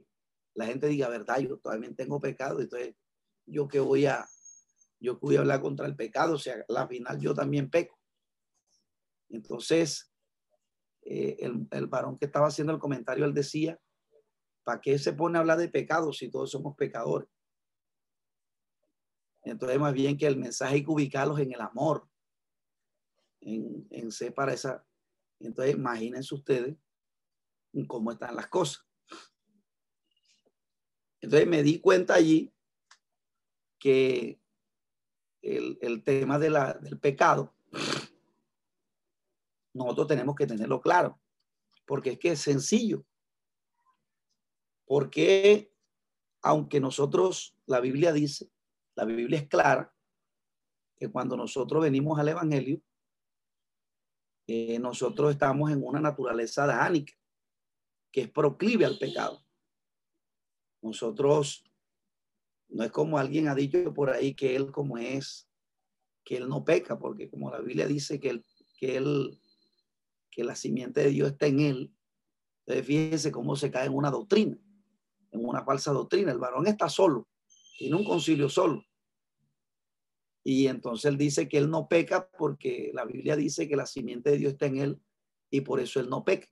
la 0.55 0.67
gente 0.67 0.87
diga, 0.87 1.09
verdad, 1.09 1.39
yo 1.39 1.59
todavía 1.59 1.93
tengo 1.95 2.21
pecado, 2.21 2.61
entonces 2.61 2.95
yo 3.45 3.69
que 3.69 3.81
voy 3.81 4.07
a, 4.07 4.27
yo 4.99 5.19
que 5.19 5.27
voy 5.27 5.37
a 5.37 5.41
hablar 5.41 5.61
contra 5.61 5.87
el 5.87 5.95
pecado, 5.95 6.35
o 6.35 6.39
sea, 6.39 6.65
al 6.69 6.89
final 6.89 7.21
yo 7.21 7.35
también 7.35 7.71
peco. 7.71 7.99
Entonces, 9.29 10.13
eh, 11.09 11.37
el, 11.39 11.67
el 11.71 11.87
varón 11.87 12.19
que 12.19 12.27
estaba 12.27 12.49
haciendo 12.49 12.73
el 12.73 12.81
comentario, 12.81 13.25
él 13.25 13.33
decía, 13.33 13.81
¿para 14.65 14.81
qué 14.81 14.99
se 14.99 15.13
pone 15.13 15.39
a 15.39 15.41
hablar 15.41 15.59
de 15.59 15.69
pecado 15.69 16.13
si 16.13 16.29
todos 16.29 16.51
somos 16.51 16.77
pecadores? 16.77 17.29
Entonces, 19.45 19.79
más 19.79 19.95
bien 19.95 20.19
que 20.19 20.27
el 20.27 20.37
mensaje 20.37 20.75
hay 20.75 20.85
que 20.85 20.91
ubicarlos 20.91 21.39
en 21.39 21.53
el 21.53 21.61
amor, 21.61 22.09
en, 23.41 23.87
en 23.91 24.11
ser 24.11 24.35
para 24.35 24.53
esa. 24.53 24.85
Entonces, 25.39 25.77
imagínense 25.77 26.35
ustedes 26.35 26.77
cómo 27.87 28.11
están 28.11 28.35
las 28.35 28.49
cosas. 28.49 28.85
Entonces, 31.21 31.47
me 31.47 31.63
di 31.63 31.81
cuenta 31.81 32.15
allí 32.15 32.53
que 33.79 34.41
el, 35.43 35.79
el 35.81 36.03
tema 36.03 36.41
de 36.41 36.51
la, 36.51 36.75
del 36.75 36.99
pecado, 36.99 37.55
nosotros 39.77 40.09
tenemos 40.09 40.35
que 40.35 40.47
tenerlo 40.47 40.81
claro, 40.81 41.21
porque 41.87 42.13
es 42.13 42.19
que 42.19 42.33
es 42.33 42.41
sencillo. 42.41 43.05
Porque 44.87 45.73
aunque 46.43 46.81
nosotros, 46.81 47.57
la 47.67 47.81
Biblia 47.81 48.13
dice, 48.13 48.51
la 48.95 49.05
Biblia 49.05 49.41
es 49.41 49.49
clara, 49.49 49.93
que 50.97 51.11
cuando 51.11 51.37
nosotros 51.37 51.83
venimos 51.83 52.19
al 52.19 52.29
Evangelio, 52.29 52.81
eh, 54.47 54.79
nosotros 54.79 55.33
estamos 55.33 55.71
en 55.73 55.83
una 55.83 56.01
naturaleza 56.01 56.67
dánica, 56.67 57.13
que 58.13 58.23
es 58.23 58.31
proclive 58.31 58.85
al 58.85 58.97
pecado. 58.97 59.45
Nosotros, 60.81 61.65
no 62.69 62.85
es 62.85 62.93
como 62.93 63.19
alguien 63.19 63.49
ha 63.49 63.55
dicho 63.55 63.93
por 63.93 64.11
ahí 64.11 64.35
que 64.35 64.55
él 64.55 64.71
como 64.71 64.99
es, 64.99 65.49
que 66.25 66.37
él 66.37 66.49
no 66.49 66.65
peca, 66.65 66.99
porque 66.99 67.29
como 67.29 67.51
la 67.51 67.61
Biblia 67.61 67.87
dice 67.87 68.21
que 68.21 68.31
él, 68.31 68.47
que 68.79 68.97
él, 68.97 69.39
que 70.37 70.45
la 70.45 70.55
simiente 70.55 71.01
de 71.01 71.11
Dios 71.11 71.33
está 71.33 71.47
en 71.47 71.61
él, 71.61 71.95
entonces 72.61 72.87
fíjense 72.87 73.33
cómo 73.33 73.57
se 73.57 73.73
cae 73.73 73.87
en 73.87 73.95
una 73.95 74.13
doctrina 74.13 74.57
en 75.37 75.45
una 75.45 75.65
falsa 75.65 75.93
doctrina. 75.93 76.33
El 76.33 76.39
varón 76.39 76.67
está 76.67 76.89
solo, 76.89 77.29
tiene 77.79 77.97
un 77.97 78.05
concilio 78.05 78.49
solo. 78.49 78.85
Y 80.45 80.69
entonces 80.69 81.07
él 81.07 81.19
dice 81.19 81.49
que 81.49 81.59
él 81.59 81.71
no 81.71 81.89
peca 81.89 82.29
porque 82.39 82.91
la 82.95 83.05
Biblia 83.05 83.37
dice 83.37 83.69
que 83.69 83.77
la 83.77 83.87
simiente 83.87 84.31
de 84.31 84.39
Dios 84.39 84.53
está 84.53 84.67
en 84.67 84.79
él 84.79 85.03
y 85.51 85.63
por 85.63 85.81
eso 85.81 85.99
él 85.99 86.09
no 86.09 86.25
peca. 86.25 86.49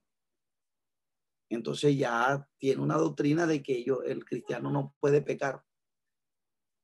Entonces 1.49 1.97
ya 1.97 2.49
tiene 2.59 2.83
una 2.83 2.97
doctrina 2.97 3.47
de 3.47 3.63
que 3.63 3.85
yo, 3.85 4.03
el 4.03 4.25
cristiano 4.25 4.71
no 4.71 4.95
puede 4.99 5.23
pecar. 5.23 5.63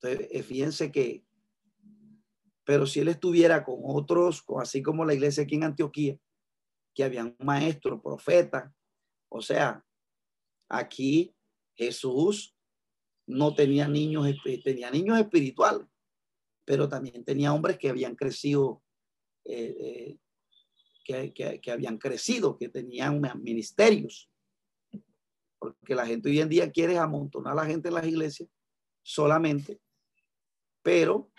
Entonces, 0.01 0.28
eh, 0.30 0.42
fíjense 0.42 0.92
que, 0.92 1.24
pero 2.64 2.86
si 2.86 3.01
él 3.01 3.09
estuviera 3.09 3.64
con 3.64 3.80
otros, 3.82 4.44
así 4.61 4.80
como 4.80 5.05
la 5.05 5.14
iglesia 5.14 5.42
aquí 5.42 5.57
en 5.57 5.64
Antioquía, 5.64 6.16
que 7.01 7.05
habían 7.07 7.34
maestros, 7.38 8.03
profetas, 8.03 8.70
o 9.30 9.40
sea, 9.40 9.82
aquí 10.68 11.34
Jesús 11.74 12.55
no 13.26 13.55
tenía 13.55 13.88
niños, 13.88 14.26
tenía 14.62 14.90
niños 14.90 15.18
espirituales, 15.18 15.86
pero 16.66 16.90
también 16.90 17.24
tenía 17.24 17.55
hombres 17.55 17.78
que 17.78 17.88
habían 17.88 18.14
crecido, 18.16 18.82
eh, 19.46 20.18
eh, 21.09 21.32
que, 21.32 21.70
habían 21.70 21.96
crecido, 21.96 22.59
que 22.59 22.68
tenían 22.68 23.22
ministerios. 23.40 24.30
Porque 25.59 25.94
la 25.94 26.07
gente 26.07 26.28
hoy 26.28 26.40
en 26.40 26.51
día 26.51 26.70
quiere 26.70 26.98
amontonar 26.98 27.53
a 27.53 27.62
la 27.62 27.66
gente 27.66 27.88
en 27.88 27.94
las 27.94 28.07
iglesias 28.07 28.51
solamente, 29.03 29.80
pero 30.82 31.32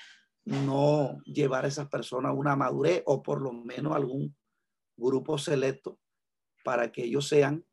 no 0.43 1.22
llevar 1.24 1.66
a 1.66 1.68
esas 1.68 1.88
personas 1.88 2.32
a 2.32 2.34
una 2.34 2.55
madurez 2.55 3.03
o 3.05 3.22
por 3.22 3.41
lo 3.41 3.53
menos 3.53 3.95
algún 3.95 4.36
grupo 5.02 5.38
selecto 5.38 5.99
para 6.64 6.91
que 6.91 7.04
ellos 7.04 7.28
sean 7.28 7.66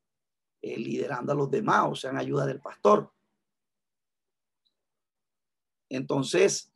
eh, 0.62 0.76
liderando 0.78 1.32
a 1.32 1.36
los 1.36 1.50
demás, 1.50 1.88
o 1.90 1.94
sea, 1.94 2.10
en 2.10 2.18
ayuda 2.18 2.46
del 2.46 2.60
pastor. 2.60 3.12
Entonces, 5.88 6.72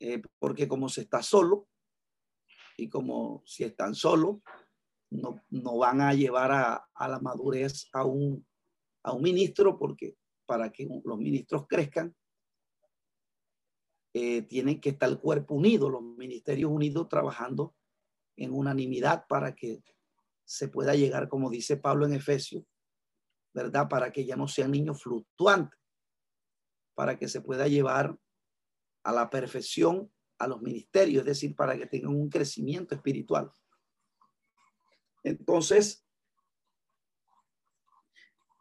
eh, 0.00 0.22
porque 0.38 0.68
como 0.68 0.88
se 0.88 1.02
está 1.02 1.22
solo 1.22 1.68
y 2.76 2.88
como 2.88 3.42
si 3.44 3.64
están 3.64 3.94
solos, 3.94 4.36
no, 5.10 5.42
no, 5.50 5.78
van 5.78 6.00
a 6.00 6.14
llevar 6.14 6.52
a, 6.52 6.88
a, 6.94 7.08
la 7.08 7.18
madurez 7.18 7.88
a 7.92 8.04
un, 8.04 8.46
a 9.02 9.12
un 9.12 9.22
ministro, 9.22 9.78
porque 9.78 10.16
para 10.46 10.70
que 10.70 10.88
los 11.04 11.18
ministros 11.18 11.66
crezcan, 11.66 12.14
eh, 14.14 14.42
tienen 14.42 14.80
que 14.80 14.90
estar 14.90 15.08
el 15.08 15.18
cuerpo 15.18 15.54
unido, 15.54 15.90
los 15.90 16.02
ministerios 16.02 16.70
unidos 16.70 17.08
trabajando 17.08 17.74
en 18.38 18.54
unanimidad 18.54 19.26
para 19.28 19.54
que 19.54 19.82
se 20.44 20.68
pueda 20.68 20.94
llegar, 20.94 21.28
como 21.28 21.50
dice 21.50 21.76
Pablo 21.76 22.06
en 22.06 22.14
Efesios, 22.14 22.64
¿verdad? 23.52 23.88
Para 23.88 24.10
que 24.12 24.24
ya 24.24 24.36
no 24.36 24.48
sean 24.48 24.70
niños 24.70 25.02
fluctuantes, 25.02 25.78
para 26.94 27.18
que 27.18 27.28
se 27.28 27.40
pueda 27.40 27.68
llevar 27.68 28.16
a 29.02 29.12
la 29.12 29.28
perfección 29.28 30.10
a 30.38 30.46
los 30.46 30.62
ministerios, 30.62 31.22
es 31.22 31.26
decir, 31.26 31.54
para 31.56 31.76
que 31.76 31.86
tengan 31.86 32.14
un 32.14 32.30
crecimiento 32.30 32.94
espiritual. 32.94 33.50
Entonces, 35.24 36.06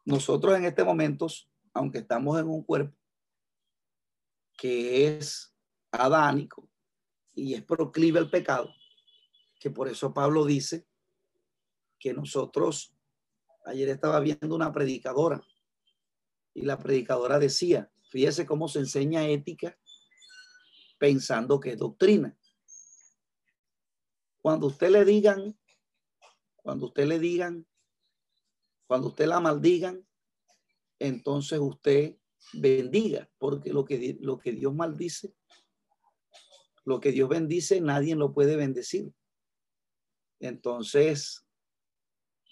nosotros 0.03 0.57
en 0.57 0.65
este 0.65 0.83
momento, 0.83 1.27
aunque 1.73 1.99
estamos 1.99 2.39
en 2.39 2.47
un 2.47 2.63
cuerpo 2.63 2.97
que 4.57 5.17
es 5.17 5.55
adánico 5.91 6.67
y 7.35 7.53
es 7.53 7.63
proclive 7.63 8.17
al 8.17 8.31
pecado, 8.31 8.73
que 9.59 9.71
por 9.71 9.87
eso 9.87 10.13
Pablo 10.13 10.45
dice 10.45 10.87
que 11.99 12.13
nosotros 12.13 12.97
Ayer 13.67 13.89
estaba 13.89 14.21
viendo 14.21 14.55
una 14.55 14.71
predicadora 14.71 15.45
y 16.53 16.61
la 16.61 16.79
predicadora 16.79 17.37
decía, 17.37 17.91
fíjese 18.09 18.45
cómo 18.45 18.69
se 18.69 18.79
enseña 18.79 19.27
ética 19.27 19.77
pensando 20.97 21.59
que 21.59 21.71
es 21.71 21.77
doctrina. 21.77 22.37
Cuando 24.37 24.67
usted 24.67 24.89
le 24.89 25.03
digan, 25.03 25.59
cuando 26.55 26.85
usted 26.85 27.07
le 27.07 27.19
digan, 27.19 27.67
cuando 28.87 29.09
usted 29.09 29.27
la 29.27 29.41
maldigan, 29.41 30.07
entonces 30.97 31.59
usted 31.59 32.15
bendiga, 32.53 33.29
porque 33.37 33.73
lo 33.73 33.83
que, 33.83 34.17
lo 34.21 34.37
que 34.37 34.53
Dios 34.53 34.73
maldice, 34.73 35.35
lo 36.85 37.01
que 37.01 37.11
Dios 37.11 37.27
bendice, 37.27 37.81
nadie 37.81 38.15
lo 38.15 38.31
puede 38.33 38.55
bendecir. 38.55 39.11
Entonces, 40.39 41.45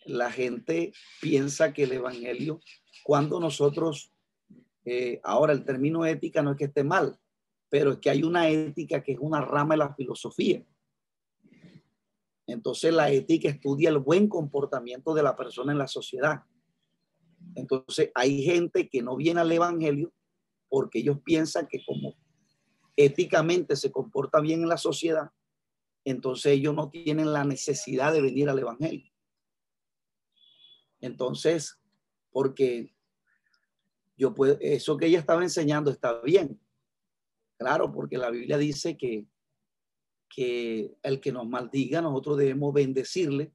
la 0.06 0.32
gente 0.32 0.94
piensa 1.22 1.74
que 1.74 1.84
el 1.84 1.94
Evangelio, 1.94 2.60
cuando 3.04 3.40
nosotros, 3.40 4.12
eh, 4.86 5.20
ahora 5.24 5.54
el 5.54 5.66
término 5.66 6.06
ética 6.06 6.42
no 6.42 6.52
es 6.52 6.58
que 6.58 6.66
esté 6.66 6.84
mal, 6.84 7.20
pero 7.70 7.94
es 7.94 7.98
que 8.00 8.10
hay 8.10 8.24
una 8.24 8.50
ética 8.50 9.04
que 9.04 9.14
es 9.14 9.20
una 9.20 9.42
rama 9.42 9.74
de 9.74 9.80
la 9.80 9.94
filosofía. 9.96 10.64
Entonces 12.48 12.94
la 12.94 13.10
ética 13.12 13.50
estudia 13.50 13.90
el 13.90 13.98
buen 13.98 14.28
comportamiento 14.30 15.14
de 15.16 15.24
la 15.24 15.36
persona 15.36 15.72
en 15.72 15.80
la 15.80 15.88
sociedad. 15.88 16.44
Entonces 17.56 18.12
hay 18.14 18.44
gente 18.44 18.88
que 18.88 19.02
no 19.02 19.16
viene 19.16 19.42
al 19.42 19.52
Evangelio 19.52 20.14
porque 20.70 21.00
ellos 21.00 21.18
piensan 21.24 21.68
que 21.68 21.84
como 21.86 22.16
éticamente 22.96 23.76
se 23.76 23.92
comporta 23.92 24.40
bien 24.40 24.62
en 24.62 24.70
la 24.70 24.78
sociedad, 24.78 25.32
entonces 26.06 26.54
ellos 26.54 26.76
no 26.76 26.90
tienen 26.90 27.34
la 27.34 27.44
necesidad 27.44 28.14
de 28.14 28.22
venir 28.22 28.48
al 28.48 28.60
Evangelio. 28.60 29.12
Entonces, 31.02 31.80
porque 32.32 32.96
yo 34.16 34.34
puedo, 34.34 34.58
eso 34.62 34.98
que 34.98 35.08
ella 35.08 35.20
estaba 35.20 35.44
enseñando 35.44 35.92
está 35.92 36.22
bien. 36.22 36.60
Claro, 37.58 37.92
porque 37.92 38.18
la 38.18 38.30
Biblia 38.30 38.58
dice 38.58 38.96
que, 38.98 39.28
que 40.30 40.96
el 41.02 41.20
que 41.20 41.32
nos 41.32 41.48
maldiga, 41.48 42.02
nosotros 42.02 42.38
debemos 42.38 42.74
bendecirle, 42.74 43.54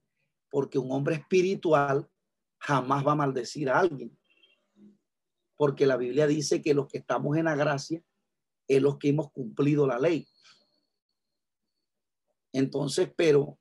porque 0.49 0.77
un 0.77 0.91
hombre 0.91 1.15
espiritual 1.15 2.09
jamás 2.57 3.05
va 3.05 3.13
a 3.13 3.15
maldecir 3.15 3.69
a 3.69 3.79
alguien. 3.79 4.17
Porque 5.55 5.85
la 5.85 5.95
Biblia 5.95 6.27
dice 6.27 6.61
que 6.61 6.73
los 6.73 6.87
que 6.87 6.97
estamos 6.97 7.37
en 7.37 7.45
la 7.45 7.55
gracia 7.55 8.03
es 8.67 8.81
los 8.81 8.97
que 8.97 9.09
hemos 9.09 9.31
cumplido 9.31 9.87
la 9.87 9.99
ley. 9.99 10.27
Entonces, 12.53 13.11
pero 13.15 13.57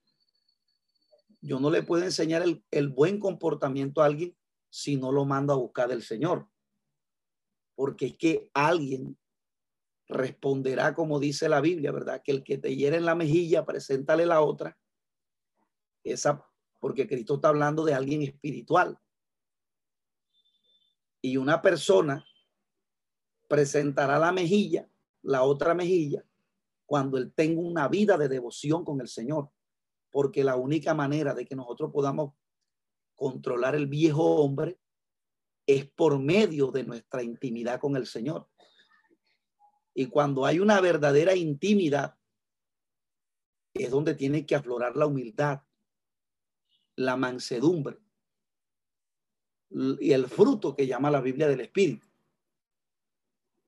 yo 1.40 1.60
no 1.60 1.70
le 1.70 1.82
puedo 1.82 2.04
enseñar 2.04 2.42
el, 2.70 2.88
buen 2.88 3.18
comportamiento 3.18 4.02
a 4.02 4.06
alguien 4.06 4.36
si 4.68 4.96
no 4.96 5.10
lo 5.10 5.24
mando 5.24 5.52
a 5.52 5.56
buscar 5.56 5.88
del 5.88 6.02
Señor. 6.02 6.48
porque 7.74 8.06
es 8.06 8.16
que 8.18 8.50
alguien 8.52 9.18
responderá 10.06 10.94
como 10.94 11.18
dice 11.18 11.48
la 11.48 11.62
Biblia, 11.62 11.92
¿verdad? 11.92 12.20
Que 12.22 12.32
el 12.32 12.44
que 12.44 12.58
te 12.58 12.76
hiere 12.76 12.96
en 12.98 13.06
la 13.06 13.14
mejilla, 13.14 13.64
preséntale 13.64 14.26
la 14.26 14.42
otra. 14.42 14.78
Esa, 16.04 16.44
porque 16.78 17.06
Cristo 17.06 17.36
está 17.36 17.48
hablando 17.48 17.84
de 17.84 17.94
alguien 17.94 18.22
espiritual. 18.22 18.98
Y 21.22 21.36
una 21.36 21.62
persona 21.62 22.24
presentará 23.48 24.18
la 24.18 24.32
mejilla, 24.32 24.88
la 25.22 25.42
otra 25.42 25.74
mejilla, 25.74 26.24
cuando 26.90 27.18
él 27.18 27.32
tenga 27.32 27.60
una 27.60 27.86
vida 27.86 28.18
de 28.18 28.26
devoción 28.26 28.84
con 28.84 29.00
el 29.00 29.06
Señor. 29.06 29.48
Porque 30.10 30.42
la 30.42 30.56
única 30.56 30.92
manera 30.92 31.34
de 31.34 31.46
que 31.46 31.54
nosotros 31.54 31.92
podamos 31.92 32.34
controlar 33.14 33.76
el 33.76 33.86
viejo 33.86 34.24
hombre 34.42 34.76
es 35.68 35.88
por 35.88 36.18
medio 36.18 36.72
de 36.72 36.82
nuestra 36.82 37.22
intimidad 37.22 37.78
con 37.78 37.94
el 37.94 38.08
Señor. 38.08 38.48
Y 39.94 40.06
cuando 40.06 40.44
hay 40.44 40.58
una 40.58 40.80
verdadera 40.80 41.36
intimidad, 41.36 42.16
es 43.72 43.88
donde 43.88 44.16
tiene 44.16 44.44
que 44.44 44.56
aflorar 44.56 44.96
la 44.96 45.06
humildad, 45.06 45.62
la 46.96 47.16
mansedumbre 47.16 47.98
y 50.00 50.10
el 50.10 50.26
fruto 50.26 50.74
que 50.74 50.88
llama 50.88 51.08
la 51.08 51.20
Biblia 51.20 51.46
del 51.46 51.60
Espíritu. 51.60 52.08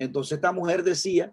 Entonces 0.01 0.39
esta 0.39 0.51
mujer 0.51 0.83
decía, 0.83 1.33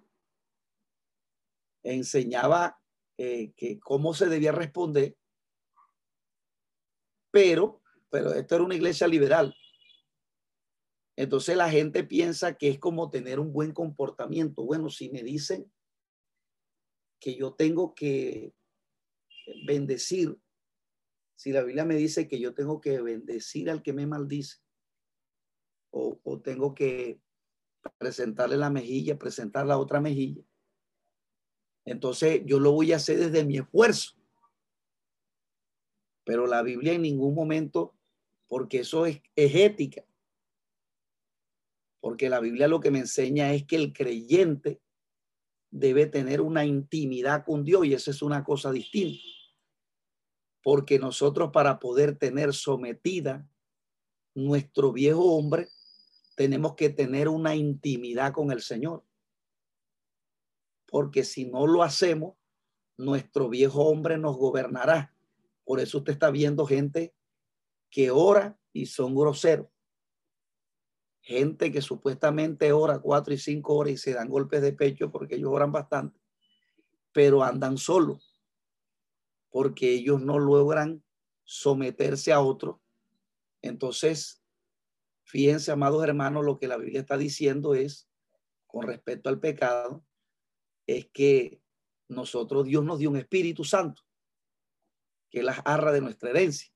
enseñaba 1.84 2.80
eh, 3.18 3.54
que 3.56 3.80
cómo 3.80 4.14
se 4.14 4.28
debía 4.28 4.52
responder, 4.52 5.18
pero, 7.32 7.82
pero 8.10 8.34
esto 8.34 8.56
era 8.56 8.64
una 8.64 8.76
iglesia 8.76 9.08
liberal. 9.08 9.56
Entonces 11.16 11.58
la 11.58 11.70
gente 11.70 12.04
piensa 12.06 12.58
que 12.58 12.70
es 12.70 12.80
como 12.80 13.10
tener 13.10 13.40
un 13.40 13.52
buen 13.52 13.74
comportamiento. 13.74 14.64
Bueno, 14.64 14.90
si 14.90 15.10
me 15.10 15.22
dicen 15.22 15.70
que 17.20 17.36
yo 17.36 17.54
tengo 17.54 17.94
que 17.94 18.54
bendecir, 19.68 20.40
si 21.36 21.52
la 21.52 21.64
Biblia 21.64 21.84
me 21.84 21.96
dice 21.96 22.28
que 22.28 22.40
yo 22.40 22.54
tengo 22.54 22.80
que 22.80 23.02
bendecir 23.02 23.70
al 23.70 23.82
que 23.82 23.92
me 23.92 24.08
maldice, 24.08 24.60
o, 25.92 26.20
o 26.24 26.42
tengo 26.42 26.74
que 26.74 27.22
presentarle 27.98 28.56
la 28.56 28.70
mejilla, 28.70 29.18
presentar 29.18 29.66
la 29.66 29.78
otra 29.78 30.00
mejilla, 30.00 30.44
entonces 31.90 32.44
yo 32.46 32.60
lo 32.60 32.72
voy 32.72 32.94
a 32.94 32.98
hacer 32.98 33.18
desde 33.18 33.44
mi 33.44 33.58
esfuerzo. 33.58 34.16
Pero 36.24 36.46
la 36.46 36.62
Biblia 36.62 36.94
en 36.94 37.02
ningún 37.02 37.34
momento, 37.34 37.96
porque 38.48 38.82
eso 38.82 39.08
es, 39.08 39.22
ética, 39.36 40.06
porque 42.00 42.30
la 42.30 42.40
Biblia 42.40 42.68
lo 42.68 42.80
que 42.80 42.92
me 42.92 43.00
enseña 43.00 43.54
es 43.54 43.66
que 43.66 43.76
el 43.76 43.92
creyente 43.92 44.80
debe 45.72 46.06
tener 46.06 46.42
una 46.42 46.64
intimidad 46.64 47.44
con 47.44 47.64
Dios 47.64 47.86
y 47.88 47.96
eso 47.96 48.12
es 48.12 48.22
una 48.22 48.44
cosa 48.44 48.72
distinta. 48.72 49.20
Porque 50.62 51.00
nosotros 51.00 51.50
para 51.52 51.80
poder 51.80 52.20
tener 52.20 52.54
sometida 52.54 53.50
nuestro 54.36 54.94
viejo 54.94 55.36
hombre, 55.36 55.70
tenemos 56.36 56.76
que 56.76 56.92
tener 56.92 57.28
una 57.28 57.56
intimidad 57.56 58.32
con 58.32 58.52
el 58.52 58.62
Señor. 58.62 59.04
Porque 60.90 61.24
si 61.24 61.46
no 61.46 61.68
lo 61.68 61.84
hacemos, 61.84 62.36
nuestro 62.98 63.50
viejo 63.50 63.84
hombre 63.84 64.18
nos 64.18 64.38
gobernará. 64.38 65.14
Por 65.64 65.80
eso 65.80 66.00
usted 66.00 66.14
está 66.14 66.32
viendo 66.32 66.66
gente 66.66 67.14
que 67.90 68.12
ora 68.12 68.60
y 68.74 68.88
son 68.88 69.16
groseros 69.16 69.68
gente 71.22 71.72
que 71.72 71.82
supuestamente 71.82 72.72
ora 72.72 72.98
cuatro 72.98 73.34
y 73.34 73.38
cinco 73.38 73.76
horas 73.76 73.94
y 73.94 73.98
se 73.98 74.14
dan 74.14 74.30
golpes 74.30 74.64
de 74.64 74.74
pecho 74.74 75.12
porque 75.12 75.36
ellos 75.36 75.52
oran 75.54 75.72
bastante, 75.72 76.20
pero 77.12 77.44
andan 77.44 77.78
solos 77.78 78.42
porque 79.52 79.92
ellos 79.92 80.22
no 80.22 80.40
logran 80.40 81.04
someterse 81.44 82.32
a 82.32 82.42
otro. 82.42 82.82
Entonces, 83.62 84.44
fíjense, 85.24 85.72
amados 85.72 86.04
hermanos, 86.04 86.46
lo 86.46 86.58
que 86.58 86.68
la 86.68 86.78
Biblia 86.78 87.02
está 87.02 87.18
diciendo 87.18 87.74
es, 87.74 88.08
con 88.68 88.88
respecto 88.88 89.30
al 89.30 89.40
pecado, 89.40 90.06
es 90.98 91.08
que 91.08 91.62
nosotros, 92.08 92.66
Dios 92.66 92.84
nos 92.84 92.98
dio 92.98 93.10
un 93.10 93.18
Espíritu 93.18 93.64
Santo, 93.64 94.02
que 95.30 95.40
es 95.40 95.46
la 95.46 95.54
arra 95.54 95.92
de 95.92 96.02
nuestra 96.02 96.32
herencia, 96.32 96.72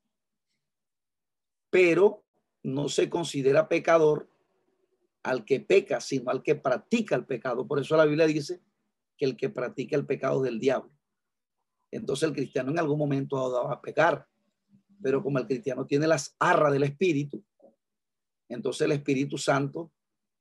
pero 1.72 2.24
no 2.62 2.90
se 2.90 3.10
considera 3.10 3.68
pecador 3.68 4.30
al 5.24 5.44
que 5.46 5.60
peca, 5.60 6.00
sino 6.00 6.30
al 6.30 6.44
que 6.44 6.56
practica 6.56 7.16
el 7.16 7.26
pecado. 7.26 7.68
Por 7.68 7.80
eso 7.80 7.98
la 7.98 8.06
Biblia 8.06 8.28
dice 8.28 8.62
que 9.18 9.26
el 9.26 9.36
que 9.36 9.50
practica 9.50 9.96
el 9.96 10.06
pecado 10.06 10.42
del 10.42 10.60
diablo. 10.60 10.92
Entonces 11.90 12.28
el 12.28 12.36
cristiano 12.36 12.72
en 12.72 12.80
algún 12.80 13.00
momento 13.00 13.52
va 13.52 13.74
a 13.74 13.82
pecar, 13.82 14.28
pero 15.02 15.24
como 15.24 15.40
el 15.40 15.48
cristiano 15.48 15.88
tiene 15.88 16.08
las 16.08 16.36
arras 16.40 16.72
del 16.72 16.84
Espíritu, 16.84 17.44
entonces 18.48 18.82
el 18.86 18.92
Espíritu 18.92 19.38
Santo 19.38 19.92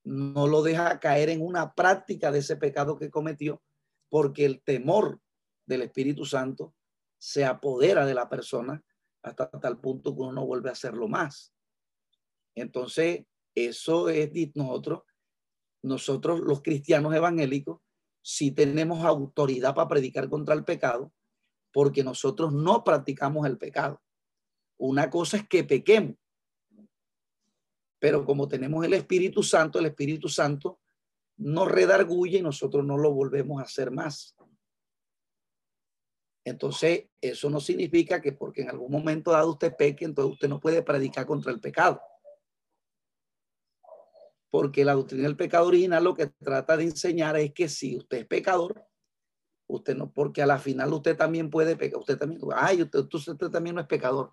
no 0.04 0.46
lo 0.46 0.62
deja 0.62 0.98
caer 1.00 1.28
en 1.28 1.42
una 1.42 1.74
práctica 1.74 2.30
de 2.30 2.40
ese 2.40 2.56
pecado 2.56 2.98
que 2.98 3.10
cometió, 3.10 3.62
porque 4.08 4.44
el 4.44 4.62
temor 4.62 5.20
del 5.66 5.82
Espíritu 5.82 6.24
Santo 6.24 6.74
se 7.18 7.44
apodera 7.44 8.04
de 8.04 8.14
la 8.14 8.28
persona 8.28 8.82
hasta 9.22 9.48
tal 9.48 9.80
punto 9.80 10.14
que 10.14 10.22
uno 10.22 10.32
no 10.32 10.46
vuelve 10.46 10.68
a 10.68 10.72
hacerlo 10.72 11.08
más. 11.08 11.54
Entonces, 12.54 13.24
eso 13.54 14.08
es 14.08 14.30
nosotros, 14.54 15.02
nosotros 15.82 16.40
los 16.40 16.62
cristianos 16.62 17.14
evangélicos, 17.14 17.80
si 18.22 18.52
tenemos 18.52 19.04
autoridad 19.04 19.74
para 19.74 19.88
predicar 19.88 20.28
contra 20.28 20.54
el 20.54 20.64
pecado, 20.64 21.12
porque 21.72 22.04
nosotros 22.04 22.52
no 22.52 22.84
practicamos 22.84 23.46
el 23.46 23.58
pecado. 23.58 24.02
Una 24.78 25.10
cosa 25.10 25.38
es 25.38 25.48
que 25.48 25.64
pequemos, 25.64 26.16
pero 28.02 28.24
como 28.24 28.48
tenemos 28.48 28.84
el 28.84 28.94
Espíritu 28.94 29.44
Santo, 29.44 29.78
el 29.78 29.86
Espíritu 29.86 30.28
Santo 30.28 30.80
nos 31.36 31.70
redarguye 31.70 32.38
y 32.38 32.42
nosotros 32.42 32.84
no 32.84 32.98
lo 32.98 33.12
volvemos 33.12 33.60
a 33.60 33.64
hacer 33.64 33.92
más. 33.92 34.34
Entonces, 36.44 37.04
eso 37.20 37.48
no 37.48 37.60
significa 37.60 38.20
que 38.20 38.32
porque 38.32 38.62
en 38.62 38.70
algún 38.70 38.90
momento 38.90 39.30
dado 39.30 39.50
usted 39.52 39.76
peque, 39.76 40.04
entonces 40.04 40.32
usted 40.32 40.48
no 40.48 40.58
puede 40.58 40.82
predicar 40.82 41.26
contra 41.26 41.52
el 41.52 41.60
pecado 41.60 42.02
porque 44.52 44.84
la 44.84 44.92
doctrina 44.92 45.22
del 45.22 45.36
pecado 45.36 45.66
original 45.66 46.04
lo 46.04 46.14
que 46.14 46.26
trata 46.26 46.76
de 46.76 46.84
enseñar 46.84 47.38
es 47.38 47.54
que 47.54 47.70
si 47.70 47.96
usted 47.96 48.18
es 48.18 48.26
pecador, 48.26 48.84
usted 49.66 49.96
no, 49.96 50.12
porque 50.12 50.42
a 50.42 50.46
la 50.46 50.58
final 50.58 50.92
usted 50.92 51.16
también 51.16 51.48
puede 51.48 51.74
pecar, 51.74 52.00
usted 52.00 52.18
también, 52.18 52.42
ay, 52.54 52.82
usted, 52.82 52.98
usted, 53.10 53.48
también 53.48 53.76
no 53.76 53.80
es 53.80 53.86
pecador. 53.86 54.30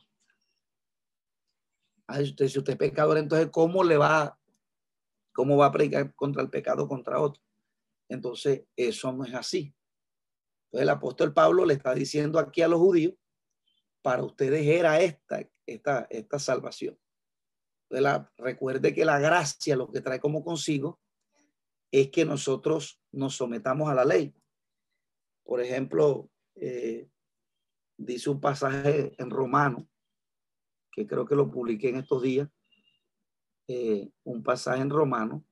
Si 2.13 2.57
usted 2.57 2.73
es 2.73 2.77
pecador, 2.77 3.17
entonces, 3.17 3.49
¿cómo 3.51 3.83
le 3.83 3.97
va, 3.97 4.39
cómo 5.33 5.57
va 5.57 5.67
a 5.67 5.71
predicar 5.71 6.13
contra 6.15 6.41
el 6.41 6.49
pecado 6.49 6.87
contra 6.87 7.19
otro? 7.19 7.41
Entonces, 8.07 8.63
eso 8.75 9.11
no 9.11 9.25
es 9.25 9.33
así. 9.33 9.73
Entonces, 10.65 10.83
el 10.83 10.89
apóstol 10.89 11.33
Pablo 11.33 11.65
le 11.65 11.75
está 11.75 11.93
diciendo 11.93 12.39
aquí 12.39 12.61
a 12.61 12.67
los 12.67 12.79
judíos, 12.79 13.13
para 14.01 14.23
ustedes 14.23 14.65
era 14.65 14.99
esta, 15.01 15.41
esta, 15.65 16.07
esta 16.09 16.39
salvación 16.39 16.97
recuerde 18.37 18.93
que 18.93 19.05
la 19.05 19.19
gracia 19.19 19.75
lo 19.75 19.91
que 19.91 20.01
trae 20.01 20.19
como 20.19 20.43
consigo 20.43 20.99
es 21.91 22.09
que 22.11 22.23
nosotros 22.23 23.01
nos 23.11 23.35
sometamos 23.35 23.89
a 23.89 23.95
la 23.95 24.05
ley. 24.05 24.33
Por 25.43 25.59
ejemplo, 25.59 26.29
eh, 26.55 27.09
dice 27.97 28.29
un 28.29 28.39
pasaje 28.39 29.13
en 29.17 29.29
Romano, 29.31 29.87
que 30.91 31.07
creo 31.07 31.25
que 31.25 31.35
lo 31.35 31.49
publiqué 31.49 31.89
en 31.89 31.97
estos 31.97 32.21
días, 32.21 32.49
eh, 33.67 34.09
un 34.23 34.43
pasaje 34.43 34.81
en 34.81 34.89
Romano 34.89 35.45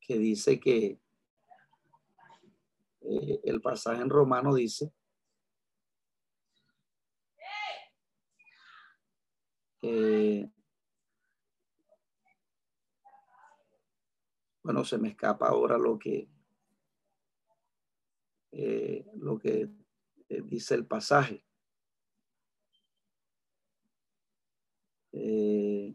que 0.00 0.18
dice 0.18 0.60
que 0.60 1.00
eh, 3.00 3.40
el 3.44 3.60
pasaje 3.60 4.02
en 4.02 4.10
Romano 4.10 4.54
dice 4.54 4.92
bueno, 14.70 14.84
se 14.84 14.98
me 14.98 15.08
escapa 15.08 15.48
ahora 15.48 15.76
lo 15.76 15.98
que, 15.98 16.28
eh, 18.52 19.04
lo 19.16 19.36
que 19.36 19.68
eh, 20.28 20.42
dice 20.42 20.74
el 20.76 20.86
pasaje. 20.86 21.44
Eh, 25.12 25.94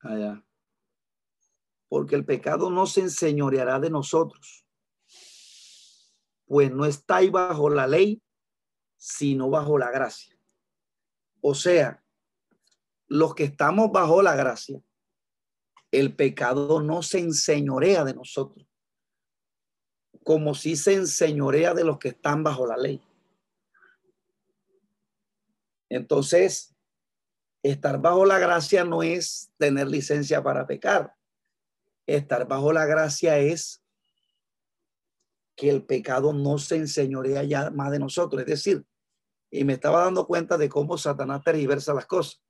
allá. 0.00 0.44
Porque 1.88 2.14
el 2.14 2.24
pecado 2.24 2.70
no 2.70 2.86
se 2.86 3.02
enseñoreará 3.02 3.78
de 3.78 3.90
nosotros, 3.90 4.66
pues 6.46 6.72
no 6.72 6.84
estáis 6.84 7.30
bajo 7.30 7.68
la 7.70 7.86
ley, 7.86 8.22
sino 8.96 9.50
bajo 9.50 9.78
la 9.78 9.90
gracia. 9.90 10.36
O 11.40 11.54
sea, 11.54 12.02
los 13.08 13.34
que 13.34 13.44
estamos 13.44 13.90
bajo 13.92 14.22
la 14.22 14.34
gracia, 14.34 14.80
el 15.90 16.16
pecado 16.16 16.80
no 16.80 17.02
se 17.02 17.18
enseñorea 17.18 18.04
de 18.04 18.14
nosotros, 18.14 18.66
como 20.24 20.54
si 20.54 20.76
se 20.76 20.94
enseñorea 20.94 21.74
de 21.74 21.84
los 21.84 21.98
que 21.98 22.08
están 22.08 22.42
bajo 22.42 22.66
la 22.66 22.76
ley. 22.76 23.02
Entonces, 25.92 26.74
estar 27.62 28.00
bajo 28.00 28.24
la 28.24 28.38
gracia 28.38 28.82
no 28.82 29.02
es 29.02 29.52
tener 29.58 29.88
licencia 29.88 30.42
para 30.42 30.66
pecar. 30.66 31.14
Estar 32.06 32.48
bajo 32.48 32.72
la 32.72 32.86
gracia 32.86 33.36
es 33.38 33.84
que 35.54 35.68
el 35.68 35.84
pecado 35.84 36.32
no 36.32 36.56
se 36.56 36.76
enseñorea 36.76 37.44
ya 37.44 37.70
más 37.70 37.90
de 37.90 37.98
nosotros. 37.98 38.40
Es 38.40 38.46
decir, 38.46 38.86
y 39.50 39.64
me 39.64 39.74
estaba 39.74 40.04
dando 40.04 40.26
cuenta 40.26 40.56
de 40.56 40.70
cómo 40.70 40.96
Satanás 40.96 41.42
tergiversa 41.44 41.92
las 41.92 42.06
cosas. 42.06 42.42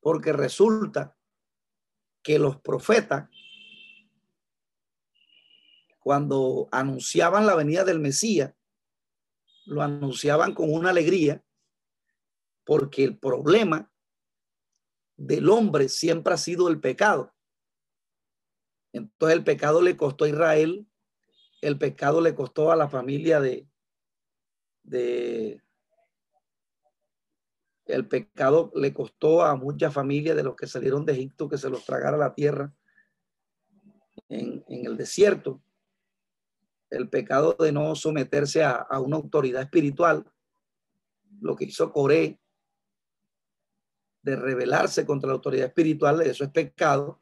Porque 0.00 0.34
resulta 0.34 1.16
que 2.22 2.38
los 2.38 2.60
profetas, 2.60 3.30
cuando 6.00 6.68
anunciaban 6.70 7.46
la 7.46 7.54
venida 7.54 7.82
del 7.84 7.98
Mesías, 7.98 8.52
lo 9.64 9.80
anunciaban 9.80 10.52
con 10.52 10.70
una 10.70 10.90
alegría, 10.90 11.42
porque 12.64 13.04
el 13.04 13.18
problema 13.18 13.90
del 15.16 15.48
hombre 15.48 15.88
siempre 15.88 16.34
ha 16.34 16.38
sido 16.38 16.68
el 16.68 16.80
pecado. 16.80 17.34
Entonces 18.92 19.38
el 19.38 19.44
pecado 19.44 19.80
le 19.80 19.96
costó 19.96 20.24
a 20.24 20.28
Israel, 20.28 20.86
el 21.60 21.78
pecado 21.78 22.20
le 22.20 22.34
costó 22.34 22.72
a 22.72 22.76
la 22.76 22.88
familia 22.88 23.40
de, 23.40 23.66
de 24.82 25.62
el 27.86 28.06
pecado 28.06 28.72
le 28.74 28.92
costó 28.92 29.42
a 29.42 29.56
muchas 29.56 29.92
familias 29.92 30.36
de 30.36 30.42
los 30.42 30.56
que 30.56 30.66
salieron 30.66 31.04
de 31.04 31.12
Egipto 31.12 31.48
que 31.48 31.58
se 31.58 31.70
los 31.70 31.84
tragara 31.84 32.16
la 32.16 32.34
tierra 32.34 32.72
en, 34.28 34.64
el 34.68 34.96
desierto. 34.96 35.62
El 36.90 37.08
pecado 37.08 37.56
de 37.58 37.72
no 37.72 37.94
someterse 37.94 38.62
a, 38.62 38.72
a, 38.72 39.00
una 39.00 39.16
autoridad 39.16 39.62
espiritual, 39.62 40.30
lo 41.40 41.56
que 41.56 41.64
hizo 41.64 41.90
Coré, 41.90 42.38
de 44.22 44.36
rebelarse 44.36 45.04
contra 45.04 45.28
la 45.28 45.34
autoridad 45.34 45.66
espiritual, 45.66 46.22
eso 46.22 46.44
es 46.44 46.50
pecado. 46.50 47.20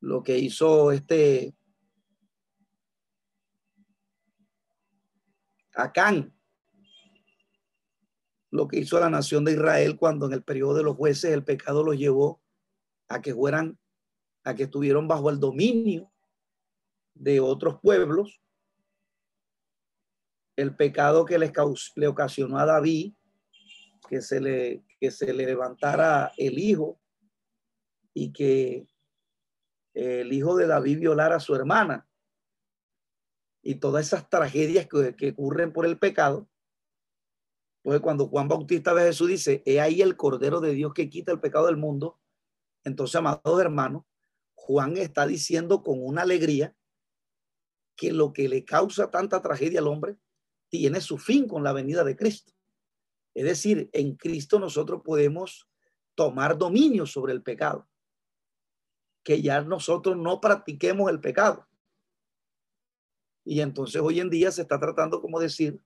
Lo 0.00 0.22
que 0.22 0.38
hizo 0.38 0.90
este 0.92 1.54
Acán, 5.74 6.34
lo 8.50 8.66
que 8.66 8.80
hizo 8.80 8.98
la 8.98 9.08
nación 9.08 9.44
de 9.44 9.52
Israel 9.52 9.96
cuando 9.96 10.26
en 10.26 10.32
el 10.32 10.42
periodo 10.42 10.74
de 10.74 10.82
los 10.82 10.96
jueces 10.96 11.32
el 11.32 11.44
pecado 11.44 11.84
los 11.84 11.96
llevó 11.96 12.42
a 13.08 13.20
que 13.22 13.32
fueran, 13.32 13.78
a 14.44 14.54
que 14.54 14.64
estuvieron 14.64 15.06
bajo 15.06 15.30
el 15.30 15.38
dominio 15.38 16.12
de 17.14 17.40
otros 17.40 17.80
pueblos. 17.80 18.42
El 20.56 20.76
pecado 20.76 21.24
que 21.24 21.38
les 21.38 21.52
le 21.94 22.08
ocasionó 22.08 22.58
a 22.58 22.66
David 22.66 23.14
que 24.10 24.20
se 24.22 24.40
le, 24.40 24.84
que 24.98 25.12
se 25.12 25.32
le 25.32 25.46
levantara 25.46 26.32
el 26.36 26.58
hijo 26.58 27.00
y 28.12 28.32
que 28.32 28.88
el 29.94 30.32
hijo 30.32 30.56
de 30.56 30.66
David 30.66 30.98
violara 30.98 31.36
a 31.36 31.40
su 31.40 31.54
hermana. 31.54 32.08
Y 33.62 33.76
todas 33.76 34.06
esas 34.06 34.28
tragedias 34.28 34.88
que, 34.88 35.14
que 35.14 35.30
ocurren 35.30 35.72
por 35.72 35.86
el 35.86 35.96
pecado. 35.96 36.50
Pues 37.82 38.00
cuando 38.00 38.26
Juan 38.26 38.48
Bautista 38.48 38.92
ve 38.92 39.02
Jesús, 39.02 39.28
dice, 39.28 39.62
he 39.64 39.80
ahí 39.80 40.02
el 40.02 40.16
Cordero 40.16 40.60
de 40.60 40.72
Dios 40.72 40.92
que 40.92 41.08
quita 41.08 41.30
el 41.30 41.40
pecado 41.40 41.66
del 41.66 41.76
mundo. 41.76 42.20
Entonces, 42.82 43.14
amados 43.14 43.60
hermanos, 43.60 44.04
Juan 44.54 44.96
está 44.96 45.24
diciendo 45.24 45.84
con 45.84 46.04
una 46.04 46.22
alegría 46.22 46.74
que 47.96 48.12
lo 48.12 48.32
que 48.32 48.48
le 48.48 48.64
causa 48.64 49.10
tanta 49.10 49.40
tragedia 49.40 49.78
al 49.78 49.86
hombre 49.86 50.16
tiene 50.68 51.00
su 51.00 51.16
fin 51.16 51.46
con 51.46 51.62
la 51.62 51.72
venida 51.72 52.02
de 52.02 52.16
Cristo. 52.16 52.52
Es 53.34 53.44
decir, 53.44 53.90
en 53.92 54.16
Cristo 54.16 54.58
nosotros 54.58 55.02
podemos 55.04 55.68
tomar 56.14 56.58
dominio 56.58 57.06
sobre 57.06 57.32
el 57.32 57.42
pecado. 57.42 57.88
Que 59.22 59.42
ya 59.42 59.60
nosotros 59.62 60.16
no 60.16 60.40
practiquemos 60.40 61.10
el 61.10 61.20
pecado. 61.20 61.68
Y 63.44 63.60
entonces 63.60 64.00
hoy 64.00 64.20
en 64.20 64.30
día 64.30 64.50
se 64.50 64.62
está 64.62 64.78
tratando 64.78 65.20
como 65.20 65.40
decir 65.40 65.80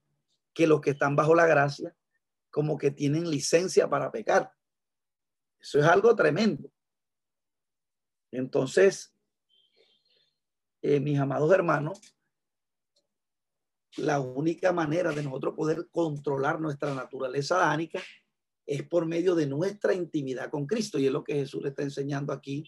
que 0.53 0.66
los 0.66 0.80
que 0.80 0.90
están 0.90 1.16
bajo 1.16 1.34
la 1.34 1.47
gracia 1.47 1.95
como 2.51 2.78
que 2.78 2.92
tienen 2.92 3.28
licencia 3.28 3.90
para 3.90 4.12
pecar. 4.12 4.53
Eso 5.61 5.80
es 5.80 5.84
algo 5.86 6.14
tremendo. 6.14 6.70
Entonces, 8.30 9.12
eh, 10.82 11.01
mis 11.01 11.18
amados 11.18 11.53
hermanos, 11.53 12.13
la 13.97 14.20
única 14.20 14.72
manera 14.72 15.12
de 15.12 15.22
nosotros 15.22 15.55
poder 15.55 15.88
controlar 15.90 16.61
nuestra 16.61 16.95
naturaleza 16.95 17.59
dánica 17.59 18.03
es 18.66 18.82
por 18.86 19.07
medio 19.07 19.34
de 19.34 19.47
nuestra 19.47 19.95
intimidad 19.95 20.51
con 20.51 20.66
Cristo. 20.66 20.99
Y 20.99 21.07
es 21.07 21.12
lo 21.12 21.22
que 21.22 21.34
Jesús 21.34 21.62
le 21.62 21.68
está 21.68 21.82
enseñando 21.82 22.32
aquí 22.32 22.64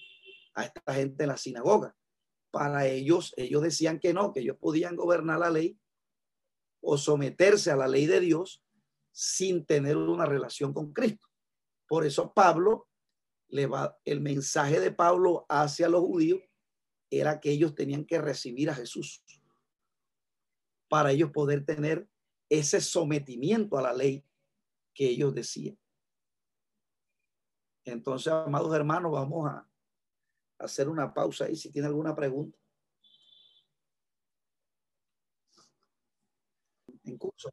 a 0.54 0.64
esta 0.64 0.94
gente 0.94 1.24
en 1.24 1.28
la 1.28 1.36
sinagoga. 1.36 1.96
Para 2.50 2.86
ellos, 2.86 3.34
ellos 3.36 3.62
decían 3.62 3.98
que 3.98 4.14
no, 4.14 4.32
que 4.32 4.40
ellos 4.40 4.56
podían 4.58 4.96
gobernar 4.96 5.40
la 5.40 5.50
ley 5.50 5.78
o 6.80 6.96
someterse 6.96 7.70
a 7.70 7.76
la 7.76 7.88
ley 7.88 8.06
de 8.06 8.20
Dios 8.20 8.62
sin 9.10 9.64
tener 9.64 9.96
una 9.96 10.26
relación 10.26 10.72
con 10.72 10.92
Cristo. 10.92 11.26
Por 11.88 12.04
eso 12.04 12.32
Pablo 12.32 12.88
le 13.48 13.66
va, 13.66 13.98
el 14.04 14.20
mensaje 14.20 14.80
de 14.80 14.92
Pablo 14.92 15.46
hacia 15.48 15.88
los 15.88 16.02
judíos 16.02 16.40
era 17.10 17.40
que 17.40 17.50
ellos 17.50 17.74
tenían 17.74 18.04
que 18.04 18.20
recibir 18.20 18.70
a 18.70 18.74
Jesús 18.74 19.22
para 20.88 21.12
ellos 21.12 21.30
poder 21.30 21.64
tener 21.64 22.08
ese 22.48 22.80
sometimiento 22.80 23.76
a 23.76 23.82
la 23.82 23.92
ley 23.92 24.24
que 24.94 25.08
ellos 25.08 25.34
decían. 25.34 25.78
Entonces, 27.84 28.32
amados 28.32 28.74
hermanos, 28.74 29.12
vamos 29.12 29.48
a 29.48 29.68
hacer 30.58 30.88
una 30.88 31.12
pausa 31.12 31.44
ahí 31.44 31.56
si 31.56 31.70
tiene 31.70 31.88
alguna 31.88 32.14
pregunta. 32.14 32.58
En 37.04 37.16
curso. 37.18 37.50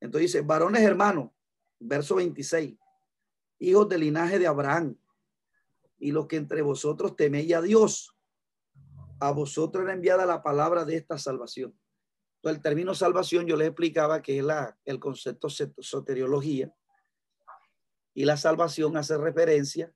Entonces 0.00 0.32
dice, 0.32 0.40
varones 0.42 0.82
hermanos, 0.82 1.30
verso 1.78 2.16
26, 2.16 2.76
hijos 3.60 3.88
del 3.88 4.00
linaje 4.00 4.38
de 4.38 4.46
Abraham, 4.46 4.98
y 5.98 6.12
los 6.12 6.26
que 6.26 6.36
entre 6.36 6.60
vosotros 6.60 7.16
teméis 7.16 7.54
a 7.54 7.62
Dios, 7.62 8.13
a 9.20 9.30
vosotros 9.32 9.84
era 9.84 9.94
enviada 9.94 10.26
la 10.26 10.42
palabra 10.42 10.84
de 10.84 10.96
esta 10.96 11.18
salvación. 11.18 11.78
El 12.42 12.60
término 12.60 12.94
salvación 12.94 13.46
yo 13.46 13.56
les 13.56 13.68
explicaba 13.68 14.20
que 14.20 14.38
es 14.38 14.44
la, 14.44 14.78
el 14.84 15.00
concepto 15.00 15.48
soteriología 15.48 16.74
y 18.12 18.24
la 18.24 18.36
salvación 18.36 18.96
hace 18.96 19.16
referencia, 19.16 19.92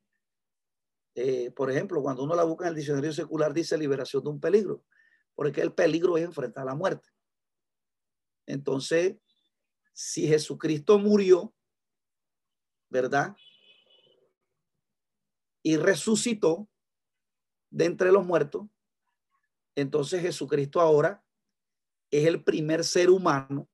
eh, 1.14 1.50
por 1.50 1.70
ejemplo, 1.70 2.02
cuando 2.02 2.24
uno 2.24 2.34
la 2.34 2.44
busca 2.44 2.64
en 2.64 2.70
el 2.70 2.76
diccionario 2.76 3.12
secular 3.12 3.52
dice 3.52 3.76
liberación 3.76 4.24
de 4.24 4.30
un 4.30 4.40
peligro, 4.40 4.84
porque 5.34 5.60
el 5.60 5.72
peligro 5.72 6.16
es 6.16 6.24
enfrentar 6.24 6.64
la 6.64 6.74
muerte. 6.74 7.08
Entonces, 8.46 9.16
si 9.92 10.26
Jesucristo 10.26 10.98
murió, 10.98 11.54
¿verdad? 12.88 13.36
Y 15.62 15.76
resucitó 15.76 16.68
de 17.70 17.84
entre 17.84 18.10
los 18.10 18.24
muertos, 18.24 18.68
entonces 19.80 20.22
Jesucristo 20.22 20.80
ahora 20.80 21.24
es 22.10 22.26
el 22.26 22.42
primer 22.42 22.82
ser 22.84 23.10
humano, 23.10 23.68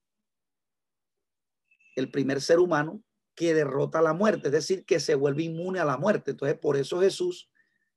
el 1.97 2.11
primer 2.11 2.41
ser 2.43 2.59
humano 2.59 3.03
que 3.35 3.55
derrota 3.55 4.03
la 4.03 4.13
muerte, 4.13 4.49
es 4.49 4.53
decir, 4.53 4.85
que 4.85 5.01
se 5.01 5.15
vuelve 5.15 5.45
inmune 5.45 5.81
a 5.81 5.85
la 5.85 5.97
muerte. 5.97 6.33
Entonces, 6.33 6.59
por 6.59 6.77
eso 6.77 7.01
Jesús, 7.01 7.51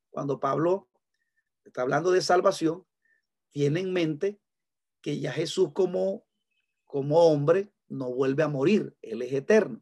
cuando 0.09 0.39
Pablo 0.39 0.89
está 1.65 1.81
hablando 1.81 2.11
de 2.11 2.21
salvación, 2.21 2.85
tiene 3.49 3.81
en 3.81 3.91
mente 3.91 4.39
que 5.01 5.19
ya 5.19 5.31
Jesús 5.31 5.71
como, 5.73 6.25
como 6.85 7.19
hombre 7.19 7.73
no 7.87 8.11
vuelve 8.11 8.43
a 8.43 8.47
morir, 8.47 8.95
él 9.01 9.21
es 9.21 9.33
eterno. 9.33 9.81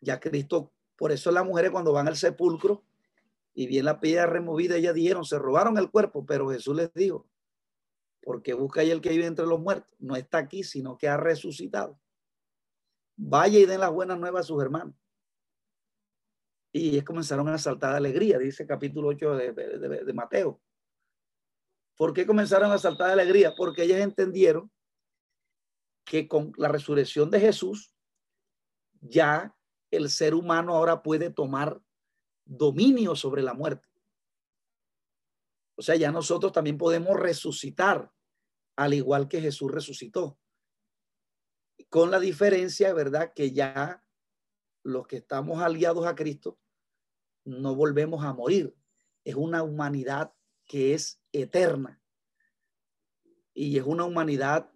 Ya 0.00 0.20
Cristo, 0.20 0.72
por 0.96 1.12
eso 1.12 1.30
las 1.30 1.44
mujeres 1.44 1.70
cuando 1.70 1.92
van 1.92 2.08
al 2.08 2.16
sepulcro, 2.16 2.84
y 3.54 3.66
bien 3.66 3.84
la 3.84 4.00
piedra 4.00 4.26
removida, 4.26 4.76
ellas 4.76 4.94
dijeron, 4.94 5.24
se 5.24 5.38
robaron 5.38 5.76
el 5.78 5.90
cuerpo, 5.90 6.24
pero 6.24 6.50
Jesús 6.50 6.74
les 6.76 6.92
dijo, 6.94 7.28
porque 8.22 8.54
busca 8.54 8.82
el 8.82 9.00
que 9.00 9.10
vive 9.10 9.26
entre 9.26 9.46
los 9.46 9.60
muertos, 9.60 9.90
no 9.98 10.16
está 10.16 10.38
aquí, 10.38 10.62
sino 10.62 10.96
que 10.96 11.08
ha 11.08 11.16
resucitado. 11.16 12.00
Vaya 13.16 13.58
y 13.58 13.66
den 13.66 13.80
las 13.80 13.92
buenas 13.92 14.18
nuevas 14.18 14.46
a 14.46 14.48
sus 14.48 14.62
hermanos. 14.62 14.94
Y 16.72 16.90
ellos 16.90 17.04
comenzaron 17.04 17.48
a 17.48 17.58
saltar 17.58 17.90
de 17.90 17.98
alegría, 17.98 18.38
dice 18.38 18.66
capítulo 18.66 19.08
8 19.08 19.34
de, 19.36 19.52
de 19.52 20.12
Mateo. 20.14 20.60
¿Por 21.96 22.14
qué 22.14 22.26
comenzaron 22.26 22.72
a 22.72 22.78
saltar 22.78 23.08
de 23.08 23.12
alegría? 23.12 23.54
Porque 23.54 23.82
ellas 23.82 24.00
entendieron 24.00 24.70
que 26.04 26.26
con 26.26 26.52
la 26.56 26.68
resurrección 26.68 27.30
de 27.30 27.40
Jesús, 27.40 27.94
ya 29.00 29.54
el 29.90 30.08
ser 30.08 30.34
humano 30.34 30.74
ahora 30.74 31.02
puede 31.02 31.30
tomar 31.30 31.80
dominio 32.44 33.14
sobre 33.16 33.42
la 33.42 33.54
muerte. 33.54 33.88
O 35.76 35.82
sea, 35.82 35.96
ya 35.96 36.12
nosotros 36.12 36.52
también 36.52 36.78
podemos 36.78 37.18
resucitar, 37.18 38.12
al 38.76 38.94
igual 38.94 39.28
que 39.28 39.40
Jesús 39.40 39.70
resucitó. 39.70 40.38
Con 41.88 42.10
la 42.10 42.20
diferencia, 42.20 42.92
¿verdad? 42.92 43.32
Que 43.34 43.52
ya 43.52 44.04
los 44.82 45.06
que 45.06 45.16
estamos 45.16 45.62
aliados 45.62 46.06
a 46.06 46.14
Cristo 46.14 46.58
no 47.44 47.74
volvemos 47.74 48.24
a 48.24 48.32
morir. 48.32 48.76
Es 49.24 49.34
una 49.34 49.62
humanidad 49.62 50.32
que 50.66 50.94
es 50.94 51.20
eterna. 51.32 52.00
Y 53.54 53.76
es 53.78 53.84
una 53.84 54.04
humanidad 54.04 54.70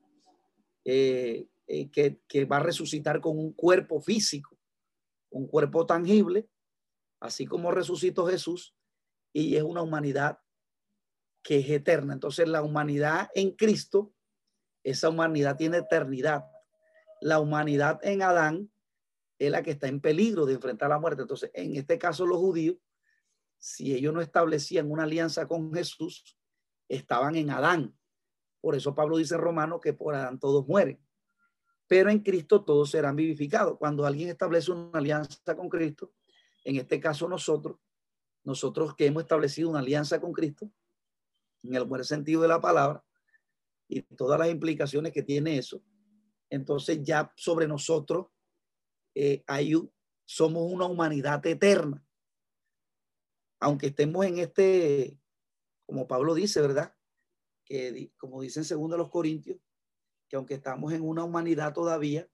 eh, 0.85 1.49
eh, 1.67 1.91
que, 1.91 2.21
que 2.29 2.45
va 2.45 2.59
a 2.59 2.61
resucitar 2.61 3.21
con 3.21 3.39
un 3.39 3.53
cuerpo 3.53 4.01
físico, 4.01 4.59
un 5.31 5.47
cuerpo 5.47 5.87
tangible, 5.87 6.49
así 7.21 7.47
como 7.47 7.71
resucitó 7.71 8.27
Jesús. 8.27 8.75
Y 9.33 9.57
es 9.57 9.63
una 9.63 9.83
humanidad 9.83 10.39
que 11.43 11.59
es 11.59 11.71
eterna. 11.71 12.15
Entonces 12.15 12.49
la 12.49 12.63
humanidad 12.63 13.29
en 13.35 13.53
Cristo, 13.53 14.13
esa 14.83 15.09
humanidad 15.09 15.57
tiene 15.57 15.79
eternidad. 15.79 16.45
La 17.21 17.39
humanidad 17.39 18.01
en 18.03 18.23
Adán 18.23 18.71
es 19.39 19.51
la 19.51 19.63
que 19.63 19.73
está 19.73 19.89
en 19.89 20.01
peligro 20.01 20.47
de 20.47 20.55
enfrentar 20.55 20.89
la 20.89 20.99
muerte. 20.99 21.23
Entonces, 21.23 21.51
en 21.55 21.77
este 21.77 21.99
caso 21.99 22.27
los 22.27 22.39
judíos, 22.39 22.77
si 23.59 23.95
ellos 23.95 24.13
no 24.13 24.21
establecían 24.21 24.91
una 24.91 25.05
alianza 25.05 25.47
con 25.47 25.73
Jesús, 25.73 26.37
estaban 26.89 27.37
en 27.37 27.51
Adán. 27.51 27.97
Por 28.61 28.75
eso 28.75 28.95
Pablo 28.95 29.17
dice 29.17 29.35
en 29.35 29.41
Romano 29.41 29.81
que 29.81 29.93
por 29.93 30.15
Adán 30.15 30.39
todos 30.39 30.67
mueren. 30.67 31.01
Pero 31.87 32.11
en 32.11 32.21
Cristo 32.21 32.65
todos 32.65 32.91
serán 32.91 33.15
vivificados. 33.15 33.79
Cuando 33.79 34.05
alguien 34.05 34.29
establece 34.29 34.73
una 34.73 34.99
alianza 34.99 35.55
con 35.55 35.69
Cristo, 35.69 36.13
en 36.67 36.77
este 36.77 36.99
caso 36.99 37.29
nosotros, 37.29 37.79
nosotros 38.43 38.97
que 38.97 39.07
hemos 39.07 39.23
establecido 39.23 39.71
una 39.71 39.79
alianza 39.79 40.21
con 40.21 40.33
Cristo, 40.33 40.69
en 41.63 41.77
el 41.77 41.85
buen 41.85 42.03
sentido 42.03 42.43
de 42.43 42.49
la 42.49 42.61
palabra, 42.61 43.05
y 43.89 44.03
todas 44.03 44.37
las 44.39 44.51
implicaciones 44.51 45.13
que 45.13 45.23
tiene 45.23 45.59
eso, 45.59 45.81
entonces 46.51 47.03
ya 47.05 47.33
sobre 47.37 47.69
nosotros 47.69 48.27
eh, 49.15 49.45
hay 49.47 49.75
somos 50.25 50.71
una 50.73 50.87
humanidad 50.87 51.45
eterna. 51.47 52.05
Aunque 53.61 53.87
estemos 53.87 54.27
en 54.27 54.39
este, 54.39 55.21
como 55.87 56.09
Pablo 56.09 56.35
dice, 56.35 56.61
¿verdad? 56.61 56.97
Que 57.65 58.11
como 58.19 58.43
dicen 58.43 58.65
segundo 58.65 58.97
los 58.97 59.09
Corintios, 59.09 59.59
que 60.29 60.35
aunque 60.35 60.55
estamos 60.55 60.93
en 60.93 61.03
una 61.03 61.23
humanidad 61.23 61.73
todavía, 61.73 62.29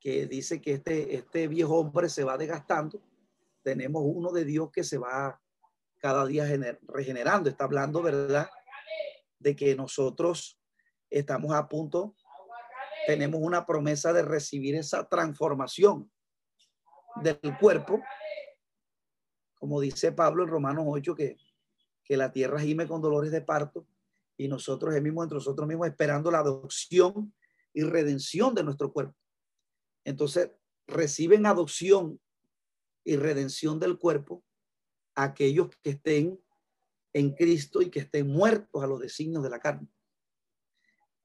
que 0.00 0.26
dice 0.26 0.60
que 0.60 0.72
este, 0.72 1.14
este 1.14 1.46
viejo 1.46 1.78
hombre 1.78 2.08
se 2.08 2.24
va 2.24 2.36
desgastando, 2.36 3.00
tenemos 3.62 4.02
uno 4.04 4.32
de 4.32 4.44
Dios 4.44 4.70
que 4.72 4.84
se 4.84 4.98
va 4.98 5.40
cada 5.98 6.26
día 6.26 6.46
regenerando. 6.88 7.48
Está 7.48 7.64
hablando, 7.64 8.02
¿verdad? 8.02 8.48
De 9.38 9.54
que 9.54 9.74
nosotros 9.74 10.58
estamos 11.10 11.52
a 11.52 11.68
punto, 11.68 12.16
tenemos 13.06 13.40
una 13.42 13.66
promesa 13.66 14.12
de 14.12 14.22
recibir 14.22 14.74
esa 14.74 15.08
transformación 15.08 16.10
del 17.22 17.38
cuerpo, 17.60 18.00
como 19.54 19.80
dice 19.80 20.12
Pablo 20.12 20.42
en 20.42 20.48
Romanos 20.48 20.84
8, 20.88 21.14
que, 21.14 21.36
que 22.04 22.16
la 22.16 22.32
tierra 22.32 22.60
gime 22.60 22.86
con 22.86 23.00
dolores 23.00 23.30
de 23.30 23.42
parto 23.42 23.86
y 24.36 24.48
nosotros 24.48 24.94
mismos 25.00 25.24
entre 25.24 25.36
nosotros 25.36 25.68
mismos 25.68 25.88
esperando 25.88 26.30
la 26.30 26.38
adopción 26.38 27.34
y 27.72 27.82
redención 27.82 28.54
de 28.54 28.64
nuestro 28.64 28.92
cuerpo. 28.92 29.14
Entonces, 30.04 30.50
reciben 30.86 31.46
adopción 31.46 32.20
y 33.04 33.16
redención 33.16 33.80
del 33.80 33.98
cuerpo 33.98 34.44
aquellos 35.14 35.68
que 35.82 35.90
estén 35.90 36.40
en 37.12 37.34
Cristo 37.34 37.82
y 37.82 37.90
que 37.90 38.00
estén 38.00 38.28
muertos 38.28 38.82
a 38.82 38.86
los 38.86 39.00
designios 39.00 39.42
de 39.42 39.50
la 39.50 39.60
carne. 39.60 39.88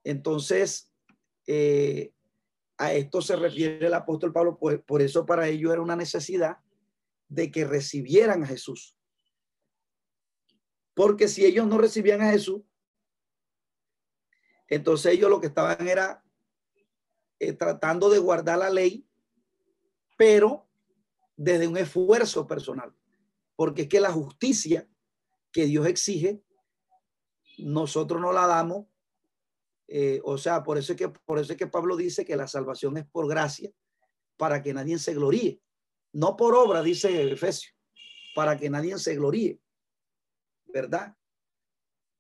Entonces, 0.04 0.92
eh, 1.46 2.14
a 2.78 2.94
esto 2.94 3.22
se 3.22 3.36
refiere 3.36 3.88
el 3.88 3.94
apóstol 3.94 4.34
Pablo, 4.34 4.58
por, 4.58 4.84
por 4.84 5.02
eso 5.02 5.26
para 5.26 5.48
ellos 5.48 5.72
era 5.72 5.82
una 5.82 5.96
necesidad 5.96 6.58
de 7.30 7.52
que 7.52 7.66
recibieran 7.66 8.44
a 8.44 8.48
Jesús. 8.48 8.96
Porque 10.94 11.28
si 11.28 11.46
ellos 11.46 11.68
no 11.68 11.78
recibían 11.78 12.22
a 12.22 12.32
Jesús, 12.32 12.62
entonces 14.68 15.14
ellos 15.14 15.30
lo 15.30 15.40
que 15.40 15.48
estaban 15.48 15.88
era 15.88 16.24
eh, 17.40 17.54
tratando 17.54 18.10
de 18.10 18.20
guardar 18.20 18.60
la 18.60 18.70
ley, 18.70 19.08
pero 20.18 20.67
desde 21.38 21.68
un 21.68 21.78
esfuerzo 21.78 22.46
personal 22.46 22.94
porque 23.58 23.82
es 23.82 23.90
que 23.90 24.00
la 24.00 24.14
justicia 24.14 24.88
que 25.52 25.66
Dios 25.66 25.88
exige, 25.88 26.42
nosotros 27.58 28.22
no 28.22 28.32
la 28.32 28.46
damos. 28.46 28.86
Eh, 29.88 30.22
o 30.24 30.38
sea, 30.38 30.64
por 30.64 30.78
eso, 30.78 30.94
es 30.94 30.98
que, 30.98 31.10
por 31.10 31.40
eso 31.40 31.54
es 31.54 31.58
que 31.58 31.66
Pablo 31.66 31.98
dice 31.98 32.24
que 32.24 32.36
la 32.36 32.48
salvación 32.48 32.98
es 32.98 33.08
por 33.08 33.28
gracia, 33.28 33.72
para 34.38 34.62
que 34.62 34.76
nadie 34.76 35.00
se 35.00 35.16
gloríe. 35.16 35.60
No 36.14 36.38
por 36.38 36.54
obra, 36.54 36.84
dice 36.84 37.32
Efesio, 37.32 37.72
para 38.36 38.56
que 38.58 38.70
nadie 38.70 38.96
se 39.00 39.16
gloríe. 39.16 39.60
¿Verdad? 40.68 41.16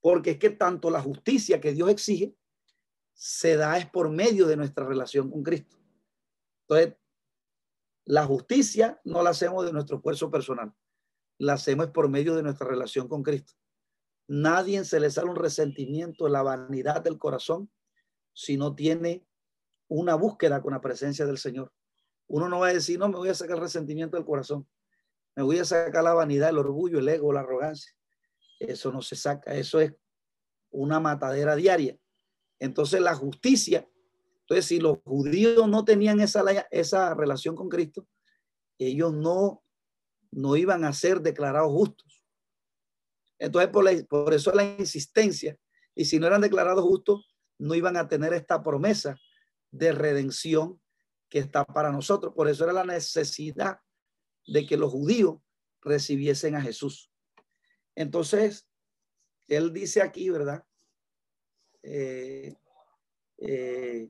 Porque 0.01 0.31
es 0.31 0.39
que 0.39 0.49
tanto 0.49 0.89
la 0.89 1.03
justicia 1.03 1.61
que 1.61 1.73
Dios 1.73 1.89
exige 1.89 2.35
se 3.13 3.57
da 3.57 3.77
es 3.77 3.87
por 3.87 4.09
medio 4.09 4.47
de 4.47 4.57
nuestra 4.57 4.87
relación 4.87 5.29
con 5.29 5.43
Cristo. 5.43 5.77
Entonces, 6.61 6.95
la 8.07 8.25
justicia 8.25 8.99
no 9.03 9.21
la 9.21 9.29
hacemos 9.29 9.65
de 9.65 9.71
nuestro 9.71 9.97
esfuerzo 9.97 10.31
personal 10.31 10.73
la 11.37 11.53
hacemos 11.53 11.87
por 11.87 12.09
medio 12.09 12.35
de 12.35 12.43
nuestra 12.43 12.67
relación 12.67 13.07
con 13.07 13.23
Cristo. 13.23 13.53
Nadie 14.27 14.83
se 14.83 14.99
le 14.99 15.09
sale 15.09 15.29
un 15.29 15.35
resentimiento, 15.35 16.27
la 16.27 16.41
vanidad 16.41 17.01
del 17.01 17.17
corazón, 17.17 17.71
si 18.33 18.57
no 18.57 18.75
tiene 18.75 19.25
una 19.87 20.15
búsqueda 20.15 20.61
con 20.61 20.73
la 20.73 20.81
presencia 20.81 21.25
del 21.25 21.37
Señor. 21.37 21.71
Uno 22.27 22.49
no 22.49 22.59
va 22.59 22.67
a 22.67 22.73
decir, 22.73 22.99
no, 22.99 23.07
me 23.07 23.17
voy 23.17 23.29
a 23.29 23.33
sacar 23.33 23.55
el 23.55 23.61
resentimiento 23.61 24.17
del 24.17 24.25
corazón. 24.25 24.67
Me 25.35 25.43
voy 25.43 25.59
a 25.59 25.65
sacar 25.65 26.03
la 26.03 26.13
vanidad, 26.13 26.49
el 26.49 26.57
orgullo, 26.57 26.99
el 26.99 27.07
ego, 27.07 27.31
la 27.31 27.41
arrogancia. 27.41 27.93
Eso 28.59 28.91
no 28.91 29.01
se 29.01 29.15
saca, 29.15 29.53
eso 29.53 29.79
es 29.79 29.93
una 30.71 30.99
matadera 30.99 31.55
diaria. 31.55 31.97
Entonces 32.59 32.99
la 32.99 33.15
justicia, 33.15 33.87
entonces 34.47 34.65
si 34.65 34.79
los 34.79 34.99
judíos 35.03 35.67
no 35.67 35.83
tenían 35.83 36.21
esa, 36.21 36.43
esa 36.71 37.13
relación 37.13 37.55
con 37.55 37.67
Cristo, 37.67 38.07
ellos 38.79 39.13
no 39.13 39.63
no 40.31 40.55
iban 40.55 40.83
a 40.83 40.93
ser 40.93 41.21
declarados 41.21 41.71
justos. 41.71 42.23
Entonces, 43.39 43.71
por, 43.71 44.07
por 44.07 44.33
eso 44.33 44.51
la 44.51 44.63
insistencia. 44.63 45.57
Y 45.95 46.05
si 46.05 46.19
no 46.19 46.27
eran 46.27 46.41
declarados 46.41 46.83
justos, 46.83 47.33
no 47.57 47.75
iban 47.75 47.97
a 47.97 48.07
tener 48.07 48.33
esta 48.33 48.61
promesa 48.63 49.17
de 49.71 49.91
redención 49.91 50.81
que 51.29 51.39
está 51.39 51.65
para 51.65 51.91
nosotros. 51.91 52.33
Por 52.35 52.47
eso 52.47 52.63
era 52.63 52.73
la 52.73 52.85
necesidad 52.85 53.79
de 54.45 54.65
que 54.65 54.77
los 54.77 54.91
judíos 54.91 55.39
recibiesen 55.81 56.55
a 56.55 56.61
Jesús. 56.61 57.11
Entonces, 57.95 58.69
él 59.47 59.73
dice 59.73 60.01
aquí, 60.01 60.29
¿verdad? 60.29 60.63
Eh, 61.83 62.55
eh, 63.37 64.09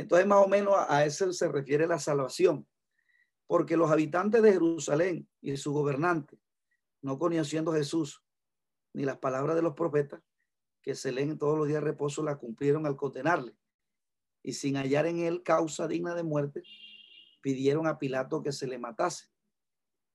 entonces, 0.00 0.26
más 0.26 0.44
o 0.44 0.48
menos 0.48 0.74
a 0.88 1.04
eso 1.04 1.32
se 1.32 1.48
refiere 1.48 1.86
la 1.86 1.98
salvación 1.98 2.66
porque 3.48 3.78
los 3.78 3.90
habitantes 3.90 4.42
de 4.42 4.52
Jerusalén 4.52 5.26
y 5.40 5.56
su 5.56 5.72
gobernante, 5.72 6.38
no 7.00 7.18
conociendo 7.18 7.72
Jesús 7.72 8.22
ni 8.92 9.04
las 9.04 9.18
palabras 9.18 9.56
de 9.56 9.62
los 9.62 9.74
profetas 9.74 10.22
que 10.82 10.94
se 10.94 11.12
leen 11.12 11.38
todos 11.38 11.58
los 11.58 11.66
días 11.66 11.80
de 11.82 11.90
reposo, 11.90 12.22
la 12.22 12.36
cumplieron 12.36 12.86
al 12.86 12.96
condenarle. 12.96 13.56
Y 14.42 14.52
sin 14.52 14.76
hallar 14.76 15.06
en 15.06 15.20
él 15.20 15.42
causa 15.42 15.88
digna 15.88 16.14
de 16.14 16.22
muerte, 16.22 16.62
pidieron 17.40 17.86
a 17.86 17.98
Pilato 17.98 18.42
que 18.42 18.52
se 18.52 18.66
le 18.66 18.78
matase. 18.78 19.28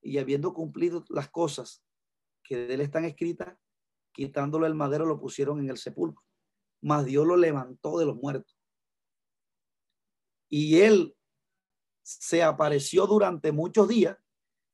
Y 0.02 0.20
habiendo 0.20 0.54
cumplido 0.54 1.04
las 1.10 1.30
cosas 1.30 1.84
que 2.44 2.56
de 2.56 2.74
él 2.76 2.82
están 2.82 3.04
escritas, 3.04 3.58
quitándolo 4.12 4.68
el 4.68 4.76
madero, 4.76 5.06
lo 5.06 5.20
pusieron 5.20 5.60
en 5.60 5.70
el 5.70 5.78
sepulcro. 5.78 6.24
Mas 6.82 7.06
Dios 7.06 7.26
lo 7.26 7.36
levantó 7.36 7.98
de 7.98 8.06
los 8.06 8.16
muertos. 8.16 8.53
Y 10.56 10.82
él 10.82 11.18
se 12.04 12.44
apareció 12.44 13.08
durante 13.08 13.52
muchos 13.52 13.88
días 13.88 14.16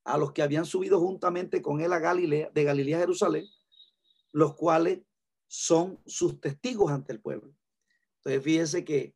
a 0.03 0.17
los 0.17 0.33
que 0.33 0.41
habían 0.41 0.65
subido 0.65 0.99
juntamente 0.99 1.61
con 1.61 1.79
él 1.79 1.93
a 1.93 1.99
Galilea, 1.99 2.51
de 2.53 2.63
Galilea 2.65 2.97
a 2.97 2.99
Jerusalén, 2.99 3.45
los 4.33 4.55
cuales 4.55 4.99
son 5.47 5.97
sus 6.05 6.41
testigos 6.41 6.91
ante 6.91 7.13
el 7.13 7.21
pueblo. 7.21 7.55
Entonces, 8.17 8.43
fíjense 8.43 8.83
que, 8.83 9.15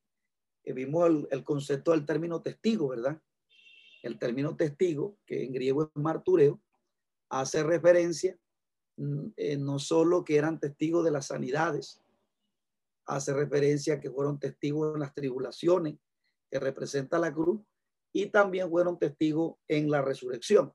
vimos 0.63 1.27
el, 1.31 1.43
concepto 1.43 1.91
del 1.91 2.05
término 2.05 2.41
testigo, 2.41 2.87
¿verdad? 2.87 3.21
El 4.01 4.17
término 4.17 4.55
testigo, 4.55 5.17
que 5.25 5.43
en 5.43 5.51
griego 5.51 5.83
es 5.83 5.89
martureo, 5.95 6.61
hace 7.27 7.61
referencia 7.61 8.39
mm, 8.95 9.25
eh, 9.35 9.57
no 9.57 9.79
solo 9.79 10.23
que 10.23 10.37
eran 10.37 10.61
testigos 10.61 11.03
de 11.03 11.11
las 11.11 11.27
sanidades, 11.27 11.99
hace 13.05 13.33
referencia 13.33 13.99
que 13.99 14.09
fueron 14.09 14.39
testigos 14.39 14.93
en 14.93 15.01
las 15.01 15.13
tribulaciones 15.13 15.97
que 16.53 16.59
representa 16.59 17.17
la 17.17 17.33
cruz 17.33 17.59
y 18.13 18.27
también 18.27 18.69
fueron 18.69 18.99
testigos 18.99 19.55
en 19.67 19.89
la 19.89 20.03
resurrección. 20.03 20.71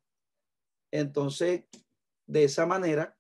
Entonces, 0.91 1.67
de 2.27 2.43
esa 2.43 2.67
manera, 2.67 3.17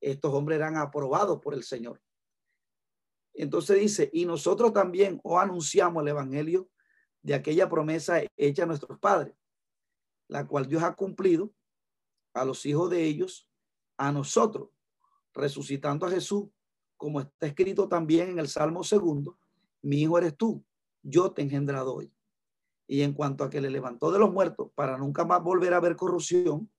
estos 0.00 0.34
hombres 0.34 0.56
eran 0.56 0.76
aprobados 0.76 1.40
por 1.40 1.54
el 1.54 1.62
Señor. 1.62 2.02
Entonces 3.32 3.78
dice, 3.78 4.10
y 4.12 4.26
nosotros 4.26 4.72
también 4.72 5.20
o 5.22 5.38
anunciamos 5.38 6.02
el 6.02 6.08
Evangelio 6.08 6.68
de 7.22 7.34
aquella 7.34 7.68
promesa 7.68 8.22
hecha 8.36 8.64
a 8.64 8.66
nuestros 8.66 8.98
padres, 8.98 9.36
la 10.26 10.48
cual 10.48 10.66
Dios 10.66 10.82
ha 10.82 10.96
cumplido 10.96 11.54
a 12.34 12.44
los 12.44 12.66
hijos 12.66 12.90
de 12.90 13.04
ellos, 13.04 13.48
a 13.96 14.10
nosotros, 14.10 14.70
resucitando 15.32 16.06
a 16.06 16.10
Jesús, 16.10 16.48
como 16.96 17.20
está 17.20 17.46
escrito 17.46 17.88
también 17.88 18.30
en 18.30 18.40
el 18.40 18.48
Salmo 18.48 18.82
segundo, 18.82 19.38
mi 19.80 20.02
hijo 20.02 20.18
eres 20.18 20.36
tú, 20.36 20.64
yo 21.08 21.32
te 21.32 21.42
he 21.42 21.44
engendrado 21.44 21.94
hoy. 21.94 22.12
Y 22.86 23.02
en 23.02 23.12
cuanto 23.12 23.44
a 23.44 23.50
que 23.50 23.60
le 23.60 23.70
levantó 23.70 24.10
de 24.10 24.18
los 24.18 24.32
muertos 24.32 24.70
para 24.74 24.96
nunca 24.96 25.24
más 25.24 25.42
volver 25.42 25.74
a 25.74 25.80
ver 25.80 25.96
corrupción, 25.96 26.70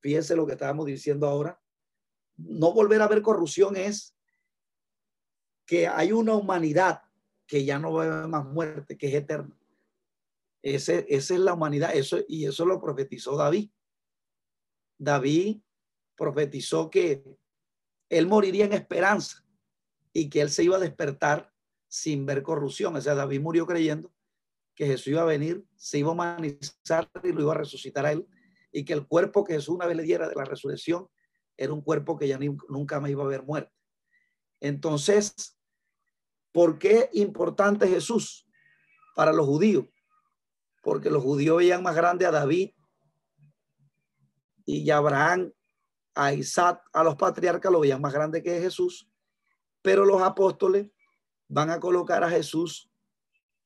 fíjense 0.00 0.36
lo 0.36 0.46
que 0.46 0.52
estábamos 0.52 0.86
diciendo 0.86 1.26
ahora, 1.26 1.60
no 2.36 2.72
volver 2.72 3.02
a 3.02 3.08
ver 3.08 3.22
corrupción 3.22 3.76
es 3.76 4.16
que 5.66 5.88
hay 5.88 6.12
una 6.12 6.34
humanidad 6.34 7.02
que 7.46 7.64
ya 7.64 7.78
no 7.78 7.92
va 7.92 8.04
a 8.04 8.18
haber 8.18 8.28
más 8.28 8.44
muerte, 8.46 8.96
que 8.96 9.08
es 9.08 9.14
eterna. 9.14 9.58
Ese, 10.62 11.06
esa 11.08 11.34
es 11.34 11.40
la 11.40 11.54
humanidad, 11.54 11.94
eso, 11.94 12.18
y 12.28 12.46
eso 12.46 12.64
lo 12.64 12.80
profetizó 12.80 13.36
David. 13.36 13.70
David 14.98 15.60
profetizó 16.16 16.90
que 16.90 17.24
él 18.08 18.26
moriría 18.26 18.64
en 18.64 18.72
esperanza 18.72 19.44
y 20.12 20.28
que 20.28 20.40
él 20.40 20.50
se 20.50 20.64
iba 20.64 20.76
a 20.76 20.80
despertar 20.80 21.52
sin 21.88 22.26
ver 22.26 22.42
corrupción. 22.42 22.94
O 22.94 23.00
sea, 23.00 23.14
David 23.14 23.40
murió 23.40 23.66
creyendo 23.66 24.12
que 24.74 24.86
Jesús 24.86 25.08
iba 25.08 25.22
a 25.22 25.26
venir, 25.26 25.64
se 25.76 25.98
iba 25.98 26.10
a 26.10 26.12
humanizar 26.12 27.10
y 27.24 27.32
lo 27.32 27.42
iba 27.42 27.52
a 27.52 27.56
resucitar 27.56 28.06
a 28.06 28.12
él, 28.12 28.28
y 28.70 28.84
que 28.84 28.92
el 28.92 29.06
cuerpo 29.06 29.42
que 29.42 29.54
Jesús 29.54 29.74
una 29.74 29.86
vez 29.86 29.96
le 29.96 30.04
diera 30.04 30.28
de 30.28 30.34
la 30.36 30.44
resurrección 30.44 31.08
era 31.56 31.72
un 31.72 31.80
cuerpo 31.80 32.16
que 32.16 32.28
ya 32.28 32.38
nunca 32.68 33.00
me 33.00 33.10
iba 33.10 33.24
a 33.24 33.26
ver 33.26 33.42
muerte. 33.42 33.72
Entonces, 34.60 35.58
¿por 36.52 36.78
qué 36.78 37.10
importante 37.12 37.88
Jesús 37.88 38.46
para 39.16 39.32
los 39.32 39.46
judíos? 39.46 39.86
Porque 40.82 41.10
los 41.10 41.22
judíos 41.22 41.56
veían 41.56 41.82
más 41.82 41.96
grande 41.96 42.26
a 42.26 42.30
David 42.30 42.70
y 44.64 44.88
a 44.90 44.98
Abraham, 44.98 45.52
a 46.14 46.32
Isaac, 46.32 46.82
a 46.92 47.02
los 47.02 47.16
patriarcas 47.16 47.72
lo 47.72 47.80
veían 47.80 48.00
más 48.00 48.12
grande 48.12 48.42
que 48.42 48.60
Jesús, 48.60 49.10
pero 49.82 50.04
los 50.04 50.22
apóstoles 50.22 50.88
van 51.48 51.70
a 51.70 51.80
colocar 51.80 52.22
a 52.22 52.30
Jesús 52.30 52.90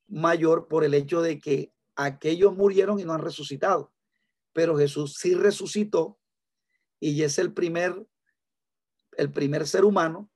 mayor 0.09 0.69
por 0.69 0.85
el 0.85 0.95
hecho 0.95 1.21
de 1.21 1.39
que 1.41 1.73
aquellos 1.97 2.55
murieron 2.57 2.99
y 2.99 3.05
no 3.05 3.13
han 3.13 3.21
resucitado, 3.21 3.93
pero 4.53 4.77
Jesús 4.77 5.17
sí 5.19 5.35
resucitó 5.35 6.19
y 7.01 7.23
es 7.23 7.39
el 7.39 7.53
primer, 7.53 8.07
el 9.17 9.31
primer 9.31 9.67
ser 9.67 9.85
humano 9.85 10.31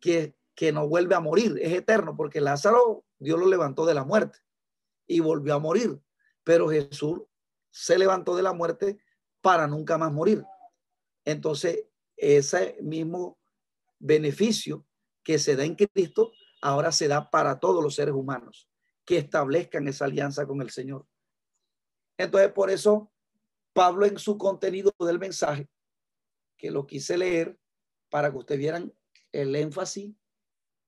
que, 0.00 0.34
que 0.54 0.72
no 0.72 0.88
vuelve 0.88 1.14
a 1.14 1.20
morir, 1.20 1.58
es 1.60 1.72
eterno, 1.72 2.16
porque 2.16 2.40
Lázaro 2.40 3.04
Dios 3.18 3.38
lo 3.38 3.46
levantó 3.46 3.84
de 3.84 3.94
la 3.94 4.04
muerte 4.04 4.38
y 5.06 5.20
volvió 5.20 5.54
a 5.54 5.58
morir, 5.58 6.00
pero 6.42 6.68
Jesús 6.68 7.20
se 7.70 7.98
levantó 7.98 8.34
de 8.34 8.42
la 8.42 8.52
muerte 8.52 8.98
para 9.40 9.66
nunca 9.66 9.98
más 9.98 10.12
morir. 10.12 10.44
Entonces, 11.24 11.84
ese 12.16 12.76
mismo 12.80 13.38
beneficio 13.98 14.86
que 15.22 15.38
se 15.38 15.56
da 15.56 15.64
en 15.64 15.74
Cristo 15.74 16.32
ahora 16.60 16.92
se 16.92 17.08
da 17.08 17.30
para 17.30 17.58
todos 17.58 17.82
los 17.82 17.94
seres 17.94 18.14
humanos 18.14 18.68
que 19.04 19.18
establezcan 19.18 19.88
esa 19.88 20.04
alianza 20.04 20.46
con 20.46 20.60
el 20.62 20.70
Señor. 20.70 21.06
Entonces, 22.16 22.52
por 22.52 22.70
eso, 22.70 23.10
Pablo 23.72 24.06
en 24.06 24.18
su 24.18 24.36
contenido 24.36 24.92
del 25.00 25.18
mensaje, 25.18 25.68
que 26.56 26.70
lo 26.70 26.86
quise 26.86 27.16
leer 27.16 27.58
para 28.10 28.30
que 28.30 28.38
ustedes 28.38 28.60
vieran 28.60 28.92
el 29.32 29.54
énfasis 29.56 30.14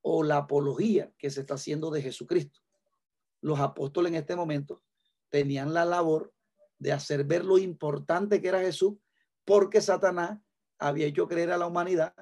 o 0.02 0.22
la 0.22 0.38
apología 0.38 1.12
que 1.16 1.30
se 1.30 1.40
está 1.40 1.54
haciendo 1.54 1.90
de 1.90 2.02
Jesucristo. 2.02 2.60
Los 3.40 3.60
apóstoles 3.60 4.10
en 4.10 4.16
este 4.18 4.36
momento 4.36 4.82
tenían 5.30 5.72
la 5.72 5.84
labor 5.84 6.34
de 6.78 6.92
hacer 6.92 7.24
ver 7.24 7.44
lo 7.44 7.58
importante 7.58 8.40
que 8.40 8.48
era 8.48 8.60
Jesús, 8.60 8.94
porque 9.44 9.80
Satanás 9.80 10.38
había 10.78 11.06
hecho 11.06 11.26
creer 11.28 11.52
a 11.52 11.58
la 11.58 11.66
humanidad 11.66 12.14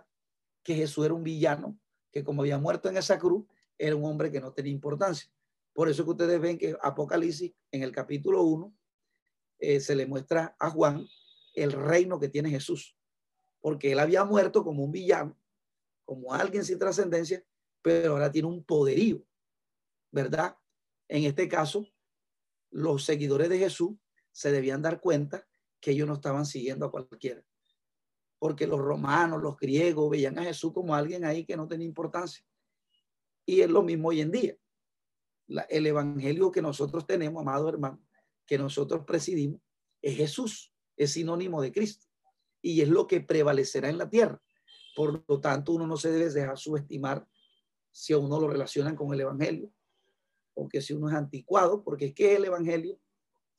que 0.63 0.75
Jesús 0.75 1.07
era 1.07 1.15
un 1.15 1.25
villano, 1.25 1.79
que 2.13 2.25
como 2.25 2.43
había 2.43 2.59
muerto 2.59 2.89
en 2.89 2.97
esa 2.97 3.19
cruz, 3.19 3.45
era 3.79 3.97
un 3.97 4.05
hombre 4.05 4.31
que 4.31 4.41
no 4.41 4.53
tenía 4.53 4.73
importancia. 4.73 5.31
Por 5.73 5.89
eso 5.89 6.05
que 6.05 6.11
ustedes 6.11 6.41
ven 6.41 6.59
que 6.59 6.77
Apocalipsis, 6.83 7.53
en 7.71 7.83
el 7.83 7.93
capítulo 7.93 8.43
1, 8.43 8.75
eh, 9.61 9.81
se 9.81 9.95
le 9.95 10.07
muestra 10.07 10.57
a 10.59 10.71
Juan 10.71 11.07
el 11.55 11.73
reino 11.73 12.19
que 12.19 12.29
tiene 12.29 12.51
Jesús, 12.51 12.97
porque 13.61 13.93
él 13.93 13.99
había 13.99 14.25
muerto 14.25 14.65
como 14.65 14.85
un 14.85 14.93
villano, 14.93 15.39
como 16.05 16.33
alguien 16.35 16.65
sin 16.65 16.79
trascendencia, 16.79 17.45
pero 17.83 18.13
ahora 18.13 18.31
tiene 18.31 18.49
un 18.49 18.65
poderío, 18.65 19.25
¿verdad? 20.11 20.57
En 21.09 21.25
este 21.25 21.49
caso, 21.49 21.87
los 22.71 23.05
seguidores 23.05 23.49
de 23.49 23.59
Jesús 23.59 23.97
se 24.33 24.53
debían 24.53 24.83
dar 24.83 25.01
cuenta 25.01 25.47
que 25.81 25.93
ellos 25.93 26.07
no 26.07 26.15
estaban 26.15 26.47
siguiendo 26.47 26.87
a 26.87 26.91
cualquiera, 26.91 27.45
porque 28.41 28.67
los 28.67 28.81
romanos, 28.81 29.43
los 29.43 29.59
griegos 29.59 30.11
veían 30.11 30.39
a 30.39 30.45
Jesús 30.45 30.73
como 30.73 30.95
alguien 30.95 31.27
ahí 31.27 31.45
que 31.45 31.59
no 31.59 31.69
tenía 31.69 31.87
importancia. 31.87 32.43
Y 33.45 33.61
es 33.61 33.69
lo 33.69 33.83
mismo 33.83 34.09
hoy 34.09 34.23
en 34.23 34.31
día. 34.31 34.57
el 35.69 35.87
evangelio 35.87 36.51
que 36.51 36.63
nosotros 36.63 37.07
tenemos, 37.07 37.43
amado 37.43 37.69
hermano, 37.69 38.03
que 38.47 38.57
nosotros 38.57 39.05
presidimos, 39.05 39.61
es 40.01 40.17
Jesús, 40.17 40.73
es 40.97 41.13
sinónimo 41.13 41.61
de 41.61 41.71
Cristo 41.71 42.07
y 42.63 42.81
es 42.81 42.89
lo 42.89 43.07
que 43.07 43.21
prevalecerá 43.21 43.91
en 43.91 43.99
la 43.99 44.09
tierra. 44.09 44.41
Por 44.97 45.23
lo 45.29 45.41
tanto, 45.41 45.73
uno 45.73 45.87
no 45.87 45.99
se 45.99 46.11
debe 46.11 46.31
dejar 46.31 46.57
subestimar 46.57 47.27
si 47.91 48.15
a 48.15 48.19
uno 48.19 48.41
lo 48.41 48.49
relacionan 48.49 48.97
con 48.97 49.13
el 49.13 49.21
evangelio 49.21 49.71
o 50.55 50.67
que 50.67 50.81
si 50.81 50.95
uno 50.95 51.11
es 51.11 51.15
anticuado, 51.15 51.85
porque 51.85 52.07
es 52.07 52.15
que 52.15 52.37
el 52.37 52.47
evangelio 52.47 52.99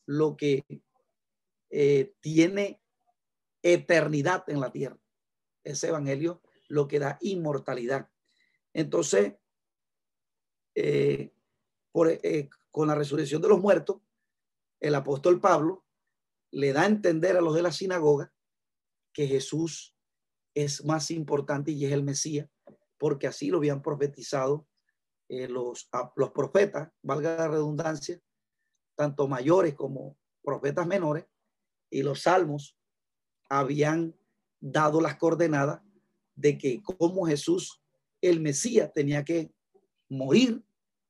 lo 0.08 0.36
que 0.36 0.66
eh, 1.70 2.16
tiene 2.20 2.82
eternidad 3.64 4.44
en 4.48 4.60
la 4.60 4.72
tierra. 4.72 4.98
Ese 5.64 5.90
evangelio 5.90 6.42
lo 6.68 6.88
que 6.88 7.00
da 7.00 7.18
inmortalidad. 7.22 8.10
Entonces, 8.74 9.36
eh, 10.76 11.34
por, 11.92 12.10
eh, 12.10 12.50
con 12.72 12.88
la 12.88 12.96
resurrección 12.96 13.42
de 13.42 13.50
los 13.50 13.60
muertos, 13.60 14.02
el 14.80 14.96
apóstol 14.96 15.40
Pablo 15.40 15.86
le 16.52 16.74
da 16.74 16.84
a 16.84 16.88
entender 16.88 17.38
a 17.38 17.42
los 17.42 17.54
de 17.56 17.62
la 17.62 17.72
sinagoga 17.72 18.34
que 19.14 19.28
Jesús 19.28 19.96
es 20.54 20.84
más 20.86 21.12
importante 21.12 21.72
y 21.72 21.86
es 21.86 21.92
el 21.92 22.04
Mesías, 22.04 22.50
porque 22.98 23.28
así 23.28 23.50
lo 23.50 23.58
habían 23.58 23.82
profetizado 23.82 24.68
eh, 25.30 25.48
los, 25.48 25.90
los 26.16 26.32
profetas, 26.32 26.92
valga 27.02 27.38
la 27.38 27.48
redundancia, 27.48 28.20
tanto 28.96 29.28
mayores 29.28 29.76
como 29.76 30.18
profetas 30.44 30.88
menores, 30.88 31.26
y 31.90 32.04
los 32.04 32.24
salmos 32.24 32.78
habían 33.52 34.16
dado 34.62 35.02
las 35.02 35.18
coordenadas 35.18 35.82
de 36.36 36.58
que 36.58 36.82
como 36.82 37.26
Jesús, 37.28 37.84
el 38.22 38.40
Mesías, 38.40 38.94
tenía 38.94 39.26
que 39.26 39.52
morir 40.08 40.64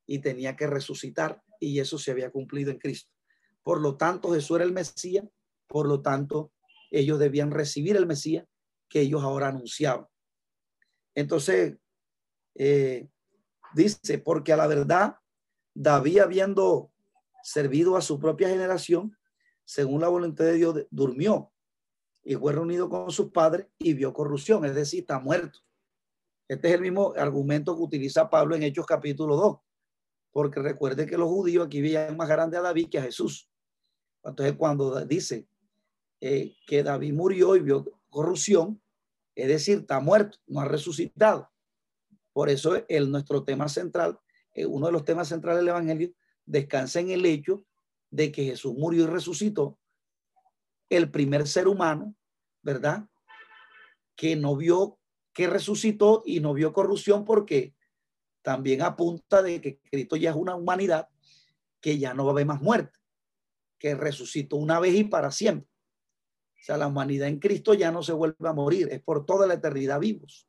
y 0.08 0.20
tenía 0.20 0.56
que 0.56 0.66
resucitar, 0.66 1.44
y 1.60 1.80
eso 1.80 2.00
se 2.00 2.10
había 2.10 2.32
cumplido 2.32 2.72
en 2.72 2.80
Cristo. 2.80 3.12
Por 3.62 3.80
lo 3.80 3.96
tanto, 3.96 4.34
Jesús 4.34 4.56
era 4.56 4.66
el 4.66 4.74
Mesías, 4.74 5.24
por 5.68 5.88
lo 5.88 6.02
tanto, 6.02 6.52
ellos 6.90 7.20
debían 7.20 7.52
recibir 7.52 7.96
el 7.96 8.08
Mesías 8.08 8.48
que 8.90 9.02
ellos 9.02 9.22
ahora 9.22 9.50
anunciaban. 9.50 10.08
Entonces, 11.14 11.78
eh, 12.56 13.08
dice, 13.76 14.18
porque 14.18 14.52
a 14.52 14.58
la 14.58 14.66
verdad, 14.66 15.18
David 15.76 16.20
habiendo 16.20 16.92
servido 17.44 17.96
a 17.98 18.02
su 18.02 18.20
propia 18.20 18.50
generación, 18.50 19.16
según 19.64 20.02
la 20.02 20.08
voluntad 20.08 20.46
de 20.46 20.54
Dios, 20.54 20.88
durmió 20.90 21.51
y 22.24 22.36
fue 22.36 22.54
reunido 22.54 22.90
con 22.90 23.12
sus 23.12 23.32
padres 23.32 23.68
y 23.80 23.94
vio 23.94 24.14
corrupción, 24.14 24.66
es 24.66 24.76
decir, 24.76 25.02
está 25.02 25.20
muerto. 25.20 25.60
Este 26.48 26.68
es 26.68 26.74
el 26.76 26.82
mismo 26.82 27.14
argumento 27.16 27.76
que 27.76 27.82
utiliza 27.82 28.30
Pablo 28.30 28.56
en 28.56 28.64
Hechos 28.64 28.86
capítulo 28.86 29.36
2, 29.36 29.58
porque 30.32 30.60
recuerde 30.60 31.06
que 31.06 31.18
los 31.18 31.30
judíos 31.30 31.66
aquí 31.66 31.82
veían 31.82 32.18
más 32.18 32.28
grande 32.28 32.58
a 32.58 32.62
David 32.62 32.90
que 32.90 33.00
a 33.00 33.04
Jesús. 33.04 33.50
Entonces, 34.24 34.56
cuando 34.58 35.04
dice 35.06 35.48
eh, 36.20 36.56
que 36.68 36.84
David 36.84 37.14
murió 37.14 37.56
y 37.56 37.62
vio 37.62 37.86
corrupción, 38.10 38.82
es 39.34 39.48
decir, 39.48 39.80
está 39.80 40.00
muerto, 40.00 40.38
no 40.48 40.60
ha 40.60 40.66
resucitado. 40.66 41.50
Por 42.34 42.50
eso 42.50 42.84
el, 42.88 43.10
nuestro 43.10 43.44
tema 43.44 43.68
central, 43.68 44.20
eh, 44.54 44.66
uno 44.66 44.88
de 44.88 44.92
los 44.92 45.06
temas 45.06 45.30
centrales 45.30 45.62
del 45.62 45.70
Evangelio, 45.70 46.12
descansa 46.46 47.00
en 47.00 47.12
el 47.12 47.26
hecho 47.26 47.66
de 48.10 48.32
que 48.32 48.44
Jesús 48.44 48.74
murió 48.76 49.06
y 49.06 49.08
resucitó, 49.08 49.80
el 50.92 51.10
primer 51.10 51.48
ser 51.48 51.68
humano, 51.68 52.14
¿verdad? 52.62 53.08
Que 54.16 54.36
no 54.36 54.56
vio, 54.58 55.00
que 55.34 55.48
resucitó 55.48 56.22
y 56.26 56.42
no 56.42 56.54
vio 56.54 56.74
corrupción 56.74 57.24
porque 57.24 57.74
también 58.42 58.82
apunta 58.82 59.42
de 59.42 59.62
que 59.62 59.80
Cristo 59.80 60.18
ya 60.18 60.32
es 60.32 60.36
una 60.36 60.56
humanidad 60.56 61.08
que 61.80 61.98
ya 61.98 62.14
no 62.14 62.26
va 62.26 62.32
a 62.32 62.34
haber 62.34 62.46
más 62.46 62.62
muerte, 62.62 63.00
que 63.80 63.96
resucitó 63.96 64.58
una 64.58 64.80
vez 64.80 64.94
y 64.94 65.06
para 65.06 65.32
siempre. 65.32 65.70
O 66.60 66.64
sea, 66.64 66.78
la 66.78 66.88
humanidad 66.88 67.30
en 67.30 67.40
Cristo 67.40 67.74
ya 67.74 67.90
no 67.92 68.04
se 68.04 68.12
vuelve 68.12 68.48
a 68.48 68.54
morir, 68.54 68.90
es 68.92 69.02
por 69.02 69.26
toda 69.26 69.48
la 69.48 69.56
eternidad 69.56 70.00
vivos. 70.00 70.46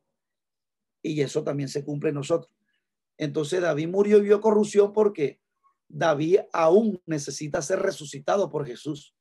Y 1.03 1.21
eso 1.21 1.45
también 1.45 1.69
se 1.69 1.85
cumple 1.85 2.11
en 2.11 2.17
nosotros. 2.17 2.53
Entonces 3.17 3.63
David 3.63 3.89
murió 3.89 4.19
y 4.19 4.23
vio 4.23 4.41
corrupción 4.41 4.93
porque 4.93 5.41
David 5.89 6.41
aún 6.53 7.01
necesita 7.07 7.63
ser 7.63 7.79
resucitado 7.79 8.51
por 8.51 8.67
Jesús. 8.67 9.15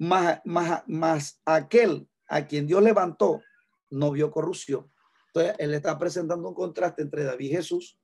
Más, 0.00 0.40
más, 0.46 0.82
más 0.88 1.40
aquel 1.44 2.08
a 2.26 2.46
quien 2.46 2.66
Dios 2.66 2.82
levantó 2.82 3.42
no 3.90 4.10
vio 4.12 4.30
corrupción. 4.30 4.90
Entonces, 5.26 5.54
él 5.58 5.74
está 5.74 5.98
presentando 5.98 6.48
un 6.48 6.54
contraste 6.54 7.02
entre 7.02 7.24
David 7.24 7.50
y 7.50 7.52
Jesús, 7.52 7.98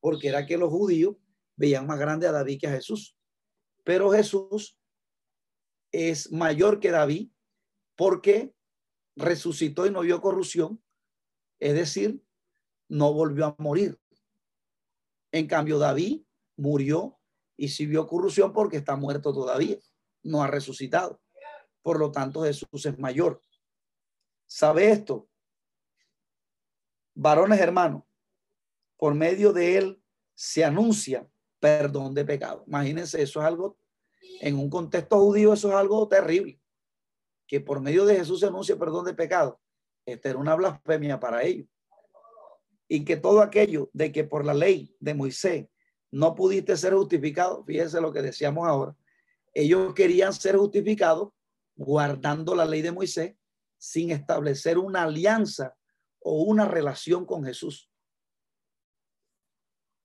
porque 0.00 0.28
era 0.28 0.46
que 0.46 0.56
los 0.56 0.70
judíos 0.70 1.16
veían 1.56 1.86
más 1.86 1.98
grande 1.98 2.26
a 2.26 2.32
David 2.32 2.58
que 2.60 2.66
a 2.68 2.72
Jesús. 2.72 3.16
Pero 3.84 4.10
Jesús 4.10 4.78
es 5.92 6.32
mayor 6.32 6.80
que 6.80 6.90
David 6.90 7.30
porque 7.96 8.54
resucitó 9.14 9.86
y 9.86 9.90
no 9.90 10.00
vio 10.00 10.20
corrupción, 10.20 10.82
es 11.60 11.74
decir, 11.74 12.24
no 12.88 13.12
volvió 13.12 13.46
a 13.46 13.56
morir. 13.58 14.00
En 15.30 15.46
cambio, 15.46 15.78
David 15.78 16.22
murió 16.56 17.18
y 17.56 17.68
sí 17.68 17.86
vio 17.86 18.06
corrupción 18.06 18.52
porque 18.52 18.78
está 18.78 18.96
muerto 18.96 19.32
todavía, 19.32 19.78
no 20.22 20.42
ha 20.42 20.46
resucitado. 20.46 21.21
Por 21.82 21.98
lo 21.98 22.12
tanto, 22.12 22.42
Jesús 22.42 22.86
es 22.86 22.98
mayor. 22.98 23.40
¿Sabe 24.46 24.90
esto? 24.90 25.28
Varones 27.14 27.60
hermanos, 27.60 28.04
por 28.96 29.14
medio 29.14 29.52
de 29.52 29.76
él 29.76 30.02
se 30.34 30.64
anuncia 30.64 31.28
perdón 31.58 32.14
de 32.14 32.24
pecado. 32.24 32.64
Imagínense, 32.66 33.22
eso 33.22 33.40
es 33.40 33.46
algo, 33.46 33.78
en 34.40 34.58
un 34.58 34.70
contexto 34.70 35.18
judío, 35.18 35.52
eso 35.52 35.68
es 35.68 35.74
algo 35.74 36.08
terrible. 36.08 36.60
Que 37.46 37.60
por 37.60 37.80
medio 37.80 38.06
de 38.06 38.16
Jesús 38.16 38.40
se 38.40 38.46
anuncia 38.46 38.78
perdón 38.78 39.04
de 39.04 39.14
pecado. 39.14 39.60
Esta 40.06 40.30
era 40.30 40.38
una 40.38 40.54
blasfemia 40.54 41.20
para 41.20 41.42
ellos. 41.42 41.68
Y 42.88 43.04
que 43.04 43.16
todo 43.16 43.40
aquello 43.40 43.90
de 43.92 44.10
que 44.10 44.24
por 44.24 44.44
la 44.44 44.54
ley 44.54 44.94
de 45.00 45.14
Moisés 45.14 45.66
no 46.10 46.34
pudiste 46.34 46.76
ser 46.76 46.94
justificado, 46.94 47.64
fíjense 47.64 48.00
lo 48.00 48.12
que 48.12 48.22
decíamos 48.22 48.66
ahora, 48.66 48.96
ellos 49.54 49.94
querían 49.94 50.32
ser 50.32 50.56
justificados 50.56 51.30
guardando 51.76 52.54
la 52.54 52.64
ley 52.64 52.82
de 52.82 52.92
Moisés 52.92 53.36
sin 53.78 54.10
establecer 54.10 54.78
una 54.78 55.02
alianza 55.02 55.76
o 56.20 56.42
una 56.42 56.66
relación 56.66 57.26
con 57.26 57.44
Jesús. 57.44 57.90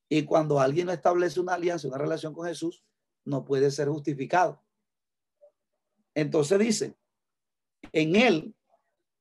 Y 0.09 0.23
cuando 0.23 0.59
alguien 0.59 0.87
no 0.87 0.93
establece 0.93 1.39
una 1.39 1.53
alianza, 1.53 1.87
una 1.87 1.97
relación 1.97 2.33
con 2.33 2.47
Jesús, 2.47 2.83
no 3.25 3.43
puede 3.43 3.69
ser 3.71 3.89
justificado. 3.89 4.63
Entonces 6.15 6.57
dice, 6.59 6.97
en 7.91 8.15
él 8.15 8.55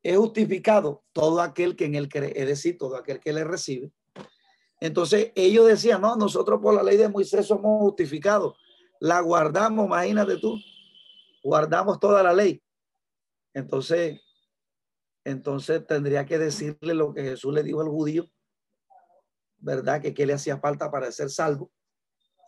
es 0.03 0.17
justificado 0.17 1.05
todo 1.13 1.41
aquel 1.43 1.75
que 1.77 1.87
en 1.87 1.97
él 1.97 2.09
cree, 2.09 2.33
es 2.35 2.47
decir, 2.47 2.79
todo 2.79 2.97
aquel 2.97 3.21
que 3.21 3.33
le 3.33 3.45
recibe. 3.45 3.93
Entonces 4.81 5.33
ellos 5.35 5.67
decían, 5.67 6.01
no, 6.01 6.17
nosotros 6.17 6.61
por 6.63 6.75
la 6.75 6.83
ley 6.83 6.97
de 6.97 7.09
Moisés 7.09 7.47
somos 7.47 7.81
justificados, 7.81 8.57
la 9.01 9.21
guardamos, 9.21 9.87
imagínate 9.87 10.37
tú, 10.37 10.59
guardamos 11.47 12.01
toda 12.01 12.25
la 12.25 12.33
ley. 12.33 12.61
Entonces, 13.55 14.21
entonces 15.23 15.87
tendría 15.87 16.27
que 16.27 16.39
decirle 16.39 16.93
lo 16.93 17.15
que 17.15 17.23
Jesús 17.23 17.55
le 17.55 17.63
dijo 17.63 17.81
al 17.81 17.89
judío, 17.89 18.29
¿verdad? 19.59 20.03
Que 20.03 20.13
qué 20.13 20.27
le 20.27 20.33
hacía 20.33 20.59
falta 20.59 20.91
para 20.91 21.13
ser 21.13 21.31
salvo. 21.31 21.71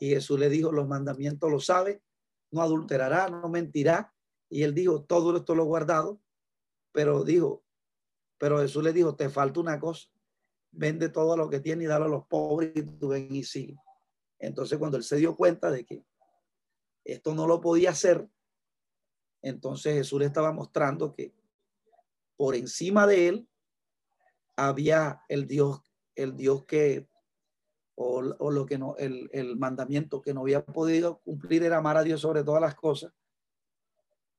Y 0.01 0.11
Jesús 0.11 0.41
le 0.41 0.49
dijo, 0.49 0.73
los 0.73 0.89
mandamientos 0.89 1.49
lo 1.49 1.61
sabe, 1.61 2.03
no 2.51 2.61
adulterará, 2.61 3.29
no 3.29 3.49
mentirá. 3.49 4.13
Y 4.49 4.65
él 4.65 4.75
dijo, 4.75 5.05
todo 5.05 5.37
esto 5.37 5.55
lo 5.55 5.65
guardado, 5.65 6.21
pero 6.91 7.23
dijo, 7.23 7.65
pero 8.37 8.59
Jesús 8.59 8.83
le 8.83 8.93
dijo, 8.93 9.15
te 9.15 9.29
falta 9.29 9.61
una 9.61 9.79
cosa, 9.79 10.09
vende 10.73 11.09
todo 11.09 11.37
lo 11.37 11.49
que 11.49 11.61
tiene 11.61 11.85
y 11.85 11.87
dale 11.87 12.07
a 12.07 12.09
los 12.09 12.27
pobres 12.27 12.73
y 12.75 12.83
tú 12.83 13.09
ven 13.09 13.33
y 13.33 13.45
sigue. 13.45 13.77
Entonces 14.41 14.77
cuando 14.77 14.97
él 14.97 15.05
se 15.05 15.17
dio 15.19 15.37
cuenta 15.37 15.71
de 15.71 15.85
que 15.85 16.05
esto 17.05 17.33
no 17.33 17.47
lo 17.47 17.61
podía 17.61 17.91
hacer, 17.91 18.29
entonces 19.43 19.95
Jesús 19.95 20.21
le 20.21 20.27
estaba 20.27 20.53
mostrando 20.53 21.13
que 21.13 21.35
por 22.37 22.55
encima 22.55 23.07
de 23.07 23.29
él 23.29 23.49
había 24.57 25.23
el 25.29 25.47
Dios, 25.47 25.83
el 26.15 26.37
Dios 26.37 26.65
que, 26.65 27.09
o, 27.95 28.23
lo 28.23 28.67
que 28.67 28.79
no, 28.79 28.97
el, 28.97 29.29
el, 29.33 29.57
mandamiento 29.57 30.21
que 30.21 30.35
no 30.35 30.41
había 30.41 30.65
podido 30.65 31.19
cumplir 31.19 31.63
era 31.63 31.79
amar 31.79 31.97
a 31.97 32.03
Dios 32.03 32.21
sobre 32.21 32.45
todas 32.45 32.61
las 32.61 32.75
cosas, 32.75 33.13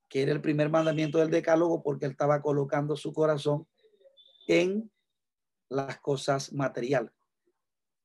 que 0.07 0.21
era 0.21 0.31
el 0.31 0.41
primer 0.41 0.69
mandamiento 0.69 1.19
del 1.19 1.29
decálogo 1.29 1.83
porque 1.83 2.05
él 2.05 2.11
estaba 2.11 2.41
colocando 2.41 2.95
su 2.95 3.13
corazón 3.13 3.67
en 4.47 4.91
las 5.69 5.99
cosas 5.99 6.51
materiales. 6.51 7.11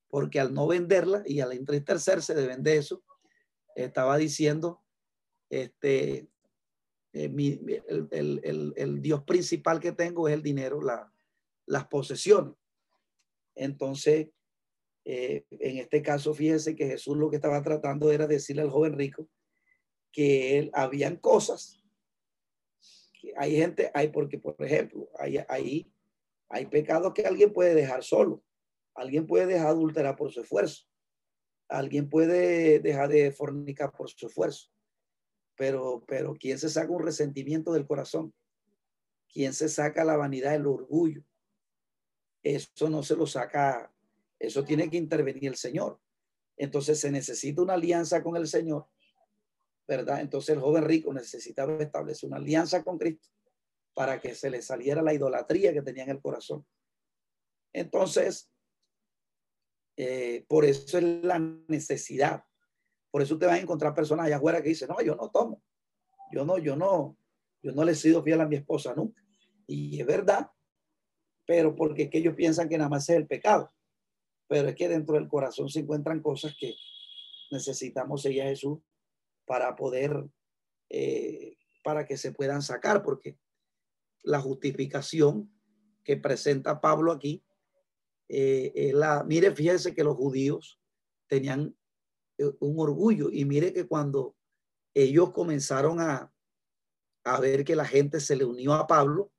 Porque 0.09 0.39
al 0.39 0.55
no 0.55 0.67
venderla 0.67 1.23
y 1.27 1.41
al 1.41 1.53
entristecerse 1.53 2.35
de 2.35 2.47
vender 2.47 2.79
eso, 2.79 3.03
estaba 3.75 4.17
diciendo, 4.17 4.85
este, 5.51 6.29
eh, 7.15 7.31
el, 8.11 9.01
Dios 9.01 9.23
principal 9.23 9.79
que 9.79 9.93
tengo 9.93 10.29
es 10.29 10.35
el 10.35 10.43
dinero, 10.43 10.83
la, 10.83 11.13
las 11.65 11.87
posesiones. 11.87 12.55
Entonces, 13.55 14.31
eh, 15.05 15.45
en 15.51 15.79
este 15.79 16.03
caso, 16.03 16.35
fíjense 16.35 16.75
que 16.75 16.87
Jesús 16.87 17.17
lo 17.17 17.31
que 17.31 17.37
estaba 17.37 17.63
tratando 17.63 18.11
era 18.11 18.27
decirle 18.27 18.63
al 18.63 18.71
joven 18.71 18.95
rico 18.95 19.29
que 20.11 20.59
él, 20.59 20.71
habían 20.73 21.17
cosas, 21.17 21.81
hay 23.37 23.57
gente, 23.57 23.93
hay 23.95 24.09
porque, 24.09 24.39
por 24.39 24.57
ejemplo, 24.59 25.09
hay, 25.19 25.39
hay, 25.49 25.93
hay 26.49 26.67
pecados 26.67 27.15
que 27.15 27.27
alguien 27.27 27.53
puede 27.53 27.75
dejar 27.75 28.03
solo, 28.03 28.43
alguien 28.95 29.27
puede 29.27 29.47
dejar 29.47 29.69
adulterar 29.69 30.17
por 30.17 30.33
su 30.33 30.41
esfuerzo, 30.41 30.85
alguien 31.69 32.09
puede 32.09 32.81
dejar 32.81 33.09
de 33.09 33.31
fornicar 33.31 33.93
por 33.93 34.11
su 34.11 34.27
esfuerzo, 34.27 34.74
pero, 35.57 36.05
pero 36.07 36.35
¿quién 36.35 36.59
se 36.59 36.69
saca 36.69 36.91
un 36.91 37.05
resentimiento 37.05 37.73
del 37.73 37.87
corazón? 37.87 38.35
¿Quién 39.33 39.53
se 39.53 39.69
saca 39.69 40.05
la 40.05 40.17
vanidad, 40.17 40.55
el 40.55 40.67
orgullo? 40.67 41.25
Eso 42.43 42.91
no 42.91 43.03
se 43.03 43.17
lo 43.17 43.27
saca, 43.27 43.93
eso 44.39 44.65
tiene 44.65 44.91
que 44.91 44.97
intervenir 44.97 45.47
el 45.47 45.57
Señor. 45.57 46.01
Entonces 46.57 47.01
se 47.01 47.11
necesita 47.11 47.63
una 47.63 47.75
alianza 47.75 48.23
con 48.23 48.37
el 48.37 48.47
Señor, 48.47 48.87
¿verdad? 49.89 50.21
Entonces 50.21 50.55
el 50.55 50.61
joven 50.61 50.85
rico 50.85 51.13
necesitaba 51.13 51.77
establecer 51.83 52.29
una 52.29 52.37
alianza 52.37 52.83
con 52.85 52.99
Cristo 52.99 53.29
para 53.95 54.21
que 54.21 54.35
se 54.35 54.51
le 54.51 54.61
saliera 54.63 55.03
la 55.03 55.15
idolatría 55.15 55.73
que 55.73 55.83
tenía 55.83 56.05
en 56.05 56.11
el 56.11 56.21
corazón. 56.21 56.67
Entonces, 57.73 58.51
eh, 59.97 60.45
por 60.49 60.65
eso 60.65 60.99
es 60.99 61.05
la 61.05 61.39
necesidad 61.39 62.45
por 63.15 63.23
eso 63.23 63.35
usted 63.35 63.47
va 63.47 63.53
a 63.53 63.61
encontrar 63.61 63.95
personas 63.95 64.27
allá 64.27 64.39
afuera 64.39 64.61
que 64.61 64.71
dicen, 64.71 64.89
no, 64.89 65.01
yo 65.01 65.15
no 65.15 65.31
tomo, 65.31 65.63
yo 66.33 66.45
no, 66.45 66.59
yo 66.59 66.75
no, 66.75 67.17
yo 67.63 67.71
no 67.71 67.85
le 67.85 67.93
he 67.93 67.95
sido 67.95 68.25
fiel 68.25 68.41
a 68.41 68.49
mi 68.49 68.57
esposa 68.57 68.93
nunca. 68.93 69.23
Y 69.69 70.01
es 70.01 70.05
verdad, 70.05 70.51
pero 71.47 71.77
porque 71.77 72.03
es 72.03 72.11
que 72.11 72.19
ellos 72.19 72.35
piensan 72.35 72.69
que 72.69 72.77
nada 72.77 72.91
más 72.91 73.09
es 73.09 73.15
el 73.15 73.29
pecado. 73.29 73.73
Pero 74.49 74.67
es 74.67 74.75
que 74.75 74.89
dentro 74.89 75.15
del 75.15 75.29
corazón 75.29 75.69
se 75.69 75.79
encuentran 75.79 76.23
cosas 76.23 76.57
que 76.59 76.75
necesitamos 77.53 78.21
seguir 78.21 78.43
a 78.43 78.47
Jesús 78.47 78.81
para 79.47 79.77
poder, 79.77 80.27
eh, 80.91 81.57
para 81.85 82.07
que 82.07 82.17
se 82.17 82.33
puedan 82.33 82.63
sacar, 82.63 83.05
porque 83.05 83.39
la 84.25 84.41
justificación 84.41 85.57
que 86.03 86.17
presenta 86.17 86.81
Pablo 86.81 87.13
aquí, 87.13 87.45
eh, 88.29 88.91
la, 88.93 89.23
mire, 89.23 89.55
fíjense 89.55 89.95
que 89.95 90.03
los 90.03 90.17
judíos 90.17 90.81
tenían 91.29 91.77
un 92.39 92.81
orgullo. 92.81 93.31
Y 93.31 93.45
mire 93.45 93.73
que 93.73 93.87
cuando 93.87 94.37
ellos 94.95 95.33
comenzaron 95.33 96.01
a, 96.01 96.33
a 97.25 97.41
ver 97.41 97.65
que 97.65 97.77
la 97.77 97.85
gente 97.85 98.21
se 98.21 98.37
le 98.37 98.45
unió 98.45 98.75
a 98.75 98.87
Pablo, 98.87 99.33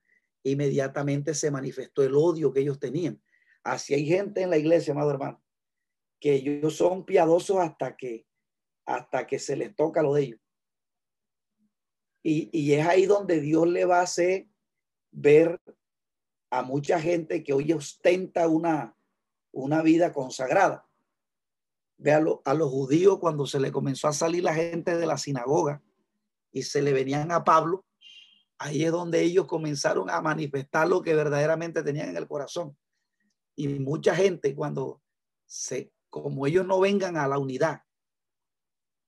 inmediatamente 0.43 1.33
se 1.33 1.51
manifestó 1.51 2.03
el 2.03 2.15
odio 2.15 2.51
que 2.51 2.61
ellos 2.61 2.79
tenían. 2.79 3.21
Así 3.63 3.93
hay 3.93 4.05
gente 4.05 4.41
en 4.41 4.49
la 4.49 4.57
iglesia, 4.57 4.93
amado 4.93 5.11
hermano, 5.11 5.43
que 6.19 6.35
ellos 6.35 6.75
son 6.75 7.05
piadosos 7.05 7.57
hasta 7.57 7.95
que, 7.95 8.27
hasta 8.85 9.25
que 9.25 9.39
se 9.39 9.55
les 9.55 9.75
toca 9.75 10.03
lo 10.03 10.13
de 10.13 10.21
ellos. 10.23 10.39
Y, 12.23 12.49
y 12.51 12.73
es 12.73 12.85
ahí 12.85 13.05
donde 13.05 13.39
Dios 13.39 13.67
le 13.67 13.85
va 13.85 13.99
a 13.99 14.03
hacer 14.03 14.47
ver 15.11 15.61
a 16.51 16.61
mucha 16.63 16.99
gente 16.99 17.43
que 17.43 17.53
hoy 17.53 17.71
ostenta 17.73 18.47
una, 18.47 18.95
una 19.51 19.81
vida 19.81 20.11
consagrada. 20.13 20.87
Ve 21.97 22.11
a, 22.11 22.19
los 22.19 22.69
judíos 22.69 23.19
cuando 23.19 23.45
se 23.45 23.59
le 23.59 23.71
comenzó 23.71 24.07
a 24.07 24.13
salir 24.13 24.43
la 24.43 24.53
gente 24.53 24.97
de 24.97 25.05
la 25.05 25.17
sinagoga 25.17 25.81
y 26.51 26.63
se 26.63 26.81
le 26.81 26.93
venían 26.93 27.31
a 27.31 27.43
Pablo, 27.43 27.85
ahí 28.57 28.83
es 28.83 28.91
donde 28.91 29.21
ellos 29.21 29.47
comenzaron 29.47 30.09
a 30.09 30.21
manifestar 30.21 30.87
lo 30.87 31.01
que 31.01 31.15
verdaderamente 31.15 31.83
tenían 31.83 32.09
en 32.09 32.17
el 32.17 32.27
corazón. 32.27 32.77
Y 33.55 33.67
mucha 33.67 34.15
gente 34.15 34.53
cuando 34.55 35.01
se, 35.45 35.91
como 36.09 36.45
ellos 36.47 36.65
no 36.65 36.79
vengan 36.79 37.17
a 37.17 37.27
la 37.27 37.37
unidad, 37.37 37.81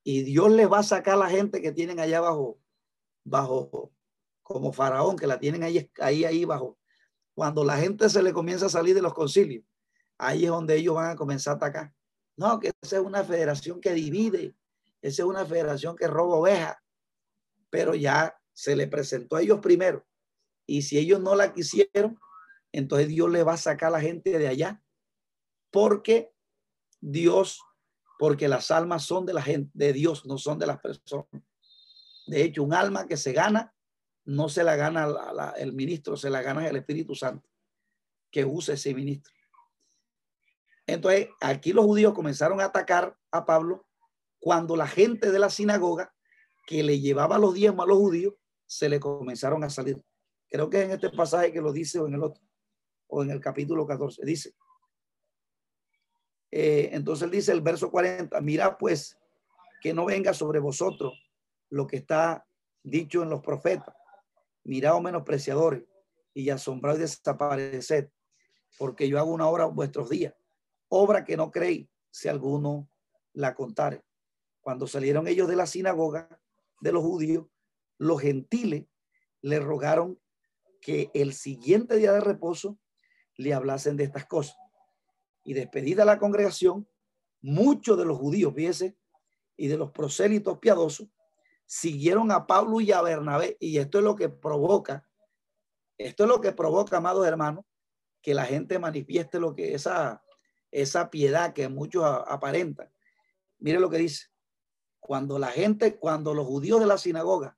y 0.03 0.23
Dios 0.23 0.49
les 0.51 0.72
va 0.72 0.80
a 0.80 0.84
sacar 0.84 1.18
la 1.18 1.30
gente 1.30 1.61
que 1.61 1.73
tienen 1.73 1.99
allá 1.99 2.19
abajo, 2.19 2.57
bajo, 3.26 3.91
como 4.41 4.72
faraón, 4.72 5.18
que 5.18 5.27
la 5.27 5.38
tienen 5.38 5.64
ahí, 5.64 5.91
ahí, 5.99 6.23
ahí 6.23 6.45
bajo. 6.45 6.77
Cuando 7.35 7.65
la 7.65 7.76
gente 7.76 8.09
se 8.09 8.23
le 8.23 8.31
comienza 8.31 8.68
a 8.68 8.69
salir 8.69 8.95
de 8.95 9.01
los 9.01 9.14
concilios, 9.14 9.65
ahí 10.18 10.45
es 10.45 10.49
donde 10.49 10.77
ellos 10.77 10.95
van 10.95 11.11
a 11.11 11.15
comenzar 11.18 11.53
a 11.53 11.55
atacar. 11.57 11.93
No, 12.38 12.59
que 12.59 12.72
esa 12.81 12.97
es 12.97 13.03
una 13.03 13.23
federación 13.23 13.81
que 13.81 13.93
divide, 13.93 14.55
esa 15.01 15.23
es 15.23 15.27
una 15.27 15.45
federación 15.45 15.95
que 15.95 16.07
roba 16.07 16.35
ovejas, 16.35 16.77
pero 17.69 17.95
ya 17.95 18.39
se 18.53 18.76
le 18.76 18.88
presentó 18.88 19.35
a 19.35 19.41
ellos 19.41 19.59
primero. 19.59 20.05
Y 20.68 20.84
si 20.84 20.97
ellos 20.97 21.19
no 21.19 21.35
la 21.35 21.53
quisieron, 21.53 22.19
entonces 22.72 23.07
Dios 23.07 23.30
le 23.31 23.43
va 23.43 23.53
a 23.53 23.57
sacar 23.57 23.89
a 23.89 23.93
la 23.93 24.01
gente 24.01 24.38
de 24.38 24.47
allá, 24.47 24.84
porque 25.72 26.31
Dios, 26.99 27.61
porque 28.19 28.47
las 28.47 28.69
almas 28.69 29.03
son 29.03 29.26
de 29.26 29.34
la 29.34 29.41
gente, 29.41 29.72
de 29.73 29.93
Dios, 29.93 30.26
no 30.26 30.38
son 30.38 30.59
de 30.59 30.68
las 30.68 30.80
personas. 30.80 31.27
De 32.27 32.43
hecho, 32.43 32.64
un 32.64 32.73
alma 32.73 33.07
que 33.07 33.18
se 33.18 33.34
gana, 33.34 33.73
no 34.26 34.49
se 34.49 34.64
la 34.64 34.76
gana 34.76 35.53
el 35.57 35.73
ministro, 35.73 36.18
se 36.18 36.30
la 36.30 36.41
gana 36.41 36.68
el 36.68 36.76
Espíritu 36.76 37.15
Santo, 37.15 37.49
que 38.30 38.45
use 38.45 38.73
ese 38.73 38.93
ministro. 38.93 39.34
Entonces, 40.88 41.27
aquí 41.41 41.73
los 41.73 41.85
judíos 41.85 42.14
comenzaron 42.14 42.61
a 42.61 42.65
atacar 42.65 43.18
a 43.31 43.45
Pablo 43.45 43.85
cuando 44.39 44.77
la 44.77 44.88
gente 44.88 45.31
de 45.31 45.39
la 45.39 45.49
sinagoga 45.49 46.14
que 46.65 46.81
le 46.81 47.01
llevaba 47.01 47.38
los 47.38 47.53
diezmos 47.53 47.84
a 47.84 47.89
los 47.89 47.97
judíos 47.97 48.34
se 48.65 48.88
le 48.88 48.99
comenzaron 48.99 49.64
a 49.65 49.69
salir. 49.69 50.01
Creo 50.49 50.69
que 50.69 50.81
en 50.81 50.91
este 50.91 51.09
pasaje 51.09 51.51
que 51.51 51.61
lo 51.61 51.73
dice 51.73 51.99
o 51.99 52.07
en 52.07 52.14
el 52.14 52.23
otro, 52.23 52.41
o 53.07 53.22
en 53.22 53.31
el 53.31 53.41
capítulo 53.41 53.85
14, 53.85 54.26
dice. 54.26 54.53
Eh, 56.51 56.89
entonces 56.93 57.30
dice 57.30 57.51
el 57.51 57.59
verso 57.59 57.91
40, 57.91 58.39
mira 58.39 58.77
pues 58.77 59.18
que 59.81 59.93
no 59.93 60.05
venga 60.05 60.34
sobre 60.34 60.59
vosotros 60.59 61.14
lo 61.69 61.85
que 61.85 61.97
está 61.97 62.47
dicho 62.81 63.23
en 63.23 63.30
los 63.30 63.41
profetas. 63.41 63.93
Mirad, 64.64 64.95
oh 64.95 65.01
menospreciadores, 65.01 65.84
y 66.34 66.49
asombrad 66.49 66.95
y 66.95 66.99
desapareced, 66.99 68.09
porque 68.77 69.09
yo 69.09 69.19
hago 69.19 69.31
una 69.31 69.47
obra 69.47 69.65
vuestros 69.65 70.09
días 70.09 70.34
obra 70.89 71.23
que 71.26 71.38
no 71.38 71.51
creí 71.51 71.89
si 72.11 72.27
alguno 72.27 72.89
la 73.34 73.55
contare. 73.55 74.03
Cuando 74.61 74.88
salieron 74.88 75.27
ellos 75.27 75.47
de 75.47 75.55
la 75.55 75.65
sinagoga 75.65 76.39
de 76.81 76.91
los 76.91 77.03
judíos, 77.03 77.47
los 77.97 78.22
gentiles 78.22 78.85
le 79.41 79.59
rogaron 79.59 80.19
que 80.81 81.11
el 81.14 81.34
siguiente 81.34 81.95
día 81.95 82.11
de 82.11 82.22
reposo 82.22 82.77
le 83.35 83.53
hablasen 83.53 83.97
de 83.97 84.03
estas 84.03 84.26
cosas. 84.26 84.57
Y 85.43 85.53
despedida 85.53 86.05
la 86.05 86.19
congregación, 86.19 86.88
muchos 87.41 87.97
de 87.97 88.05
los 88.05 88.18
judíos, 88.18 88.53
viese, 88.53 88.97
y 89.55 89.68
de 89.68 89.77
los 89.77 89.91
prosélitos 89.91 90.59
piadosos, 90.59 91.07
siguieron 91.65 92.31
a 92.31 92.45
Pablo 92.45 92.80
y 92.81 92.91
a 92.91 93.01
Bernabé. 93.01 93.57
Y 93.59 93.77
esto 93.77 93.97
es 93.97 94.03
lo 94.03 94.15
que 94.15 94.30
provoca, 94.30 95.07
esto 95.97 96.23
es 96.23 96.30
lo 96.30 96.41
que 96.41 96.51
provoca, 96.51 96.97
amados 96.97 97.26
hermanos, 97.26 97.65
que 98.22 98.34
la 98.34 98.45
gente 98.45 98.80
manifieste 98.80 99.39
lo 99.39 99.55
que 99.55 99.73
esa 99.73 100.23
esa 100.72 101.10
piedad 101.10 101.53
que 101.53 101.69
muchos 101.69 102.03
aparentan. 102.03 102.91
Mire 103.60 103.80
lo 103.80 103.89
que 103.89 103.98
dice. 103.98 104.27
Cuando 104.99 105.39
la 105.39 105.48
gente, 105.48 105.98
cuando 105.98 106.34
los 106.34 106.45
judíos 106.45 106.80
de 106.80 106.85
la 106.85 106.98
sinagoga 106.98 107.57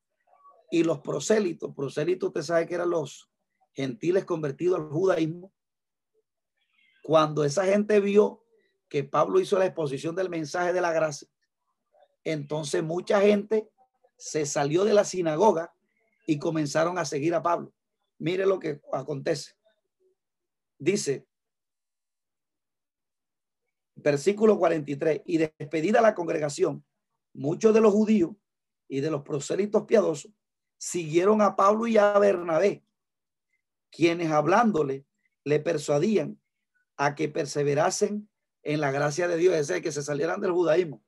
y 0.69 0.83
los 0.83 0.99
prosélitos, 0.99 1.73
prosélitos 1.73 2.27
usted 2.27 2.41
sabe 2.43 2.67
que 2.67 2.75
eran 2.75 2.89
los 2.89 3.29
gentiles 3.73 4.25
convertidos 4.25 4.79
al 4.79 4.89
judaísmo, 4.89 5.51
cuando 7.03 7.43
esa 7.43 7.65
gente 7.65 7.99
vio 7.99 8.43
que 8.87 9.03
Pablo 9.03 9.39
hizo 9.39 9.57
la 9.57 9.65
exposición 9.65 10.15
del 10.15 10.29
mensaje 10.29 10.73
de 10.73 10.81
la 10.81 10.91
gracia, 10.91 11.27
entonces 12.23 12.83
mucha 12.83 13.21
gente 13.21 13.69
se 14.17 14.45
salió 14.45 14.83
de 14.83 14.93
la 14.93 15.05
sinagoga 15.05 15.73
y 16.27 16.37
comenzaron 16.37 16.97
a 16.99 17.05
seguir 17.05 17.33
a 17.33 17.41
Pablo. 17.41 17.73
Mire 18.19 18.45
lo 18.45 18.59
que 18.59 18.81
acontece. 18.91 19.53
Dice, 20.77 21.28
versículo 24.03 24.57
43, 24.57 25.21
y 25.25 25.37
despedida 25.37 26.01
la 26.01 26.15
congregación, 26.15 26.85
muchos 27.33 27.73
de 27.73 27.81
los 27.81 27.93
judíos 27.93 28.31
y 28.87 29.01
de 29.01 29.11
los 29.11 29.21
prosélitos 29.23 29.83
piadosos 29.83 30.31
siguieron 30.77 31.41
a 31.41 31.55
Pablo 31.55 31.87
y 31.87 31.97
a 31.97 32.17
Bernabé, 32.17 32.83
quienes 33.91 34.31
hablándole 34.31 35.05
le 35.43 35.59
persuadían 35.59 36.39
a 36.97 37.15
que 37.15 37.29
perseverasen 37.29 38.29
en 38.63 38.81
la 38.81 38.91
gracia 38.91 39.27
de 39.27 39.37
Dios, 39.37 39.55
es 39.55 39.67
decir, 39.67 39.83
que 39.83 39.91
se 39.91 40.03
salieran 40.03 40.41
del 40.41 40.51
judaísmo. 40.51 41.03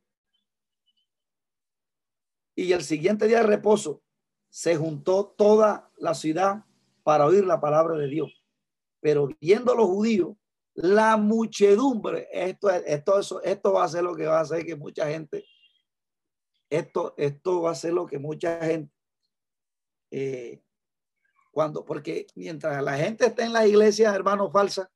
Y 2.56 2.72
el 2.74 2.84
siguiente 2.84 3.28
día 3.28 3.38
de 3.38 3.48
reposo 3.48 4.04
se 4.50 4.76
juntó 4.76 5.26
toda 5.38 5.90
la 5.98 6.14
ciudad 6.14 6.66
para 7.04 7.26
oír 7.26 7.46
la 7.46 7.62
palabra 7.62 7.98
de 7.98 8.08
Dios. 8.08 8.46
Pero 9.00 9.30
viendo 9.40 9.74
los 9.74 9.88
judíos 9.88 10.36
la 10.74 11.18
muchedumbre, 11.18 12.28
esto, 12.32 12.70
esto, 12.70 13.20
eso, 13.20 13.42
esto 13.44 13.74
va 13.74 13.84
a 13.84 13.90
ser 13.90 14.04
lo 14.04 14.16
que 14.16 14.26
va 14.26 14.40
a 14.40 14.42
hacer 14.42 14.66
que 14.66 14.76
mucha 14.76 15.08
gente, 15.08 15.46
esto, 16.70 17.14
esto 17.18 17.62
va 17.62 17.72
a 17.72 17.76
ser 17.76 17.94
lo 17.94 18.06
que 18.06 18.20
mucha 18.20 18.60
gente, 18.62 18.94
eh, 20.12 20.64
cuando, 21.52 21.84
porque 21.84 22.28
mientras 22.36 22.82
la 22.82 22.98
gente 22.98 23.26
esté 23.26 23.44
en 23.44 23.54
las 23.54 23.68
iglesias, 23.68 24.16
hermanos, 24.16 24.52
falsas, 24.52 24.88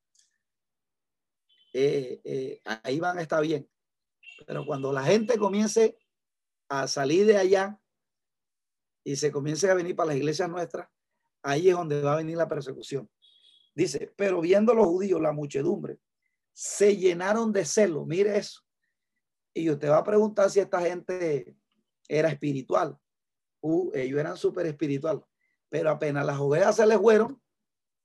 eh, 1.73 2.21
eh, 2.23 2.61
ahí 2.83 2.99
van 3.01 3.17
a 3.17 3.21
estar 3.21 3.41
bien. 3.41 3.69
Pero 4.47 4.65
cuando 4.65 4.93
la 4.93 5.03
gente 5.03 5.37
comience 5.37 5.97
a 6.69 6.87
salir 6.87 7.25
de 7.25 7.37
allá 7.37 7.77
y 9.03 9.17
se 9.17 9.31
comience 9.31 9.69
a 9.69 9.73
venir 9.73 9.95
para 9.95 10.07
las 10.07 10.15
iglesias 10.15 10.49
nuestras, 10.49 10.87
ahí 11.43 11.69
es 11.69 11.75
donde 11.75 12.01
va 12.01 12.13
a 12.13 12.17
venir 12.17 12.37
la 12.37 12.47
persecución. 12.47 13.09
Dice, 13.75 14.13
pero 14.15 14.39
viendo 14.39 14.73
los 14.73 14.87
judíos, 14.87 15.21
la 15.21 15.33
muchedumbre, 15.33 15.99
se 16.53 16.95
llenaron 16.95 17.51
de 17.51 17.65
celo. 17.65 18.05
Mire 18.05 18.37
eso. 18.37 18.61
Y 19.53 19.69
usted 19.69 19.89
va 19.89 19.97
a 19.97 20.03
preguntar 20.03 20.49
si 20.49 20.61
esta 20.61 20.79
gente 20.81 21.57
era 22.07 22.29
espiritual. 22.29 22.97
Uh, 23.59 23.91
ellos 23.93 24.19
eran 24.19 24.37
súper 24.37 24.65
espiritual. 24.65 25.23
Pero 25.69 25.89
apenas 25.89 26.25
las 26.25 26.39
ovejas 26.39 26.77
se 26.77 26.85
les 26.85 26.97
fueron, 26.97 27.41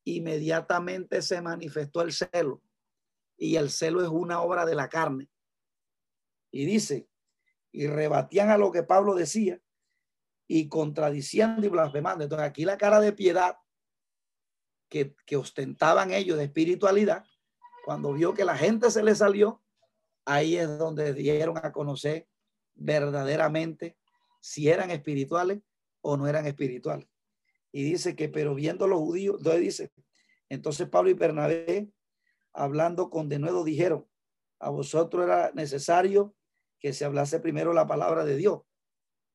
inmediatamente 0.04 1.22
se 1.22 1.40
manifestó 1.40 2.02
el 2.02 2.12
celo. 2.12 2.62
Y 3.36 3.54
el 3.56 3.70
celo 3.70 4.02
es 4.02 4.08
una 4.08 4.42
obra 4.42 4.66
de 4.66 4.74
la 4.74 4.88
carne. 4.88 5.30
Y 6.50 6.64
dice, 6.64 7.08
y 7.70 7.86
rebatían 7.86 8.50
a 8.50 8.58
lo 8.58 8.72
que 8.72 8.82
Pablo 8.82 9.14
decía 9.14 9.60
y 10.48 10.68
contradiciendo 10.68 11.64
y 11.64 11.68
blasfemando. 11.68 12.24
Entonces 12.24 12.48
aquí 12.48 12.64
la 12.64 12.76
cara 12.76 12.98
de 12.98 13.12
piedad 13.12 13.56
que, 14.90 15.36
ostentaban 15.36 16.12
ellos 16.12 16.36
de 16.36 16.44
espiritualidad, 16.44 17.24
cuando 17.84 18.12
vio 18.12 18.34
que 18.34 18.44
la 18.44 18.56
gente 18.56 18.90
se 18.90 19.02
le 19.02 19.14
salió, 19.14 19.62
ahí 20.26 20.56
es 20.56 20.78
donde 20.78 21.14
dieron 21.14 21.56
a 21.56 21.72
conocer 21.72 22.28
verdaderamente 22.74 23.96
si 24.40 24.68
eran 24.68 24.90
espirituales 24.90 25.60
o 26.02 26.16
no 26.16 26.26
eran 26.26 26.46
espirituales. 26.46 27.08
Y 27.72 27.84
dice 27.84 28.16
que, 28.16 28.28
pero 28.28 28.54
viendo 28.54 28.86
los 28.88 28.98
judíos, 28.98 29.40
dice, 29.58 29.92
entonces 30.48 30.88
Pablo 30.88 31.10
y 31.10 31.14
Bernabé, 31.14 31.90
hablando 32.52 33.10
con 33.10 33.28
de 33.28 33.38
nuevo, 33.38 33.64
dijeron, 33.64 34.06
a 34.58 34.70
vosotros 34.70 35.24
era 35.24 35.52
necesario 35.54 36.34
que 36.80 36.92
se 36.92 37.04
hablase 37.04 37.38
primero 37.38 37.72
la 37.72 37.86
palabra 37.86 38.24
de 38.24 38.36
Dios, 38.36 38.62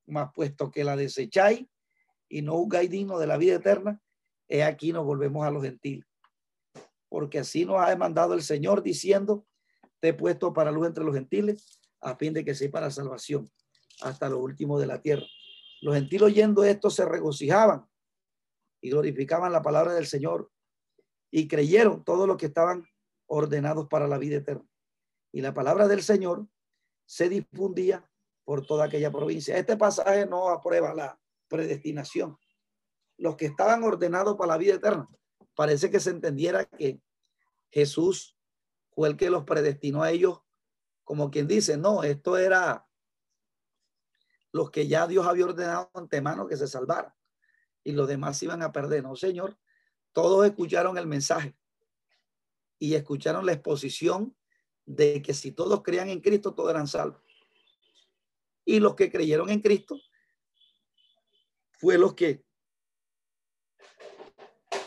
más 0.06 0.32
puesto 0.34 0.69
que 0.69 0.84
la 0.84 0.95
desecháis 0.95 1.65
y 2.27 2.41
no 2.41 2.53
juzgáis 2.53 2.90
digno 2.90 3.18
de 3.18 3.27
la 3.27 3.38
vida 3.38 3.56
eterna, 3.56 4.02
he 4.47 4.63
aquí 4.63 4.91
nos 4.91 5.05
volvemos 5.05 5.45
a 5.45 5.51
los 5.51 5.63
gentiles. 5.63 6.05
Porque 7.09 7.39
así 7.39 7.65
nos 7.65 7.81
ha 7.81 7.89
demandado 7.89 8.34
el 8.34 8.41
Señor 8.41 8.84
diciendo, 8.84 9.45
te 9.99 10.09
he 10.09 10.13
puesto 10.13 10.53
para 10.53 10.72
luz 10.72 10.88
entre 10.88 11.03
los 11.03 11.15
gentiles, 11.15 11.80
a 12.01 12.15
fin 12.15 12.34
de 12.34 12.43
que 12.43 12.53
sea 12.53 12.69
para 12.69 12.91
salvación 12.91 13.49
hasta 14.01 14.30
lo 14.30 14.39
último 14.39 14.80
de 14.80 14.88
la 14.88 15.01
tierra. 15.01 15.26
Los 15.81 15.95
gentiles 15.95 16.23
oyendo 16.23 16.63
esto 16.63 16.89
se 16.89 17.05
regocijaban 17.05 17.88
y 18.81 18.89
glorificaban 18.89 19.51
la 19.51 19.61
palabra 19.61 19.93
del 19.93 20.05
Señor 20.05 20.51
y 21.31 21.47
creyeron 21.47 22.03
todos 22.03 22.27
los 22.27 22.38
que 22.38 22.47
estaban 22.47 22.85
ordenados 23.27 23.88
para 23.88 24.07
la 24.07 24.17
vida 24.17 24.38
eterna. 24.38 24.67
Y 25.31 25.41
la 25.41 25.53
palabra 25.53 25.88
del 25.88 26.01
Señor 26.01 26.47
se 27.05 27.30
difundía 27.30 28.09
por 28.43 28.65
toda 28.65 28.85
aquella 28.85 29.11
provincia. 29.11 29.57
Este 29.57 29.76
pasaje 29.76 30.26
no 30.26 30.49
aprueba 30.49 30.93
la 30.93 31.19
predestinación, 31.47 32.38
los 33.17 33.35
que 33.35 33.45
estaban 33.45 33.83
ordenados 33.83 34.35
para 34.35 34.53
la 34.53 34.57
vida 34.57 34.75
eterna. 34.75 35.07
Parece 35.55 35.89
que 35.89 35.99
se 35.99 36.09
entendiera 36.09 36.65
que 36.65 36.99
Jesús 37.69 38.37
fue 38.91 39.09
el 39.09 39.17
que 39.17 39.29
los 39.29 39.43
predestinó 39.43 40.03
a 40.03 40.11
ellos, 40.11 40.39
como 41.03 41.29
quien 41.29 41.47
dice, 41.47 41.77
no, 41.77 42.03
esto 42.03 42.37
era 42.37 42.87
los 44.51 44.71
que 44.71 44.87
ya 44.87 45.05
Dios 45.07 45.27
había 45.27 45.45
ordenado 45.45 45.91
antemano 45.93 46.47
que 46.47 46.57
se 46.57 46.67
salvaran 46.67 47.13
y 47.83 47.91
los 47.91 48.07
demás 48.07 48.41
iban 48.41 48.61
a 48.61 48.71
perder. 48.71 49.03
No, 49.03 49.15
Señor, 49.15 49.57
todos 50.13 50.45
escucharon 50.45 50.97
el 50.97 51.07
mensaje 51.07 51.55
y 52.79 52.95
escucharon 52.95 53.45
la 53.45 53.53
exposición 53.53 54.35
de 54.85 55.21
que 55.21 55.33
si 55.33 55.51
todos 55.51 55.83
creían 55.83 56.09
en 56.09 56.21
Cristo, 56.21 56.53
todos 56.53 56.71
eran 56.71 56.87
salvos. 56.87 57.21
Y 58.65 58.79
los 58.79 58.95
que 58.95 59.11
creyeron 59.11 59.49
en 59.49 59.61
Cristo 59.61 59.99
fue 61.71 61.97
los 61.97 62.13
que 62.13 62.43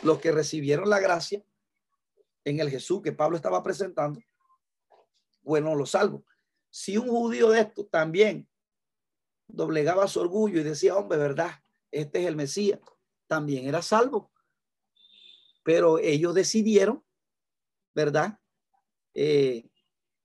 los 0.03 0.19
que 0.19 0.31
recibieron 0.31 0.89
la 0.89 0.99
gracia 0.99 1.43
en 2.45 2.59
el 2.59 2.69
Jesús 2.69 3.01
que 3.01 3.11
Pablo 3.11 3.35
estaba 3.35 3.61
presentando, 3.63 4.21
bueno, 5.41 5.75
los 5.75 5.91
salvos. 5.91 6.23
Si 6.69 6.97
un 6.97 7.07
judío 7.07 7.49
de 7.49 7.61
esto 7.61 7.85
también 7.85 8.47
doblegaba 9.47 10.07
su 10.07 10.19
orgullo 10.19 10.59
y 10.59 10.63
decía, 10.63 10.95
hombre, 10.95 11.17
verdad, 11.17 11.51
este 11.91 12.21
es 12.21 12.27
el 12.27 12.35
Mesías, 12.35 12.79
también 13.27 13.67
era 13.67 13.81
salvo. 13.81 14.31
Pero 15.63 15.99
ellos 15.99 16.33
decidieron, 16.33 17.03
¿verdad? 17.93 18.39
Eh, 19.13 19.69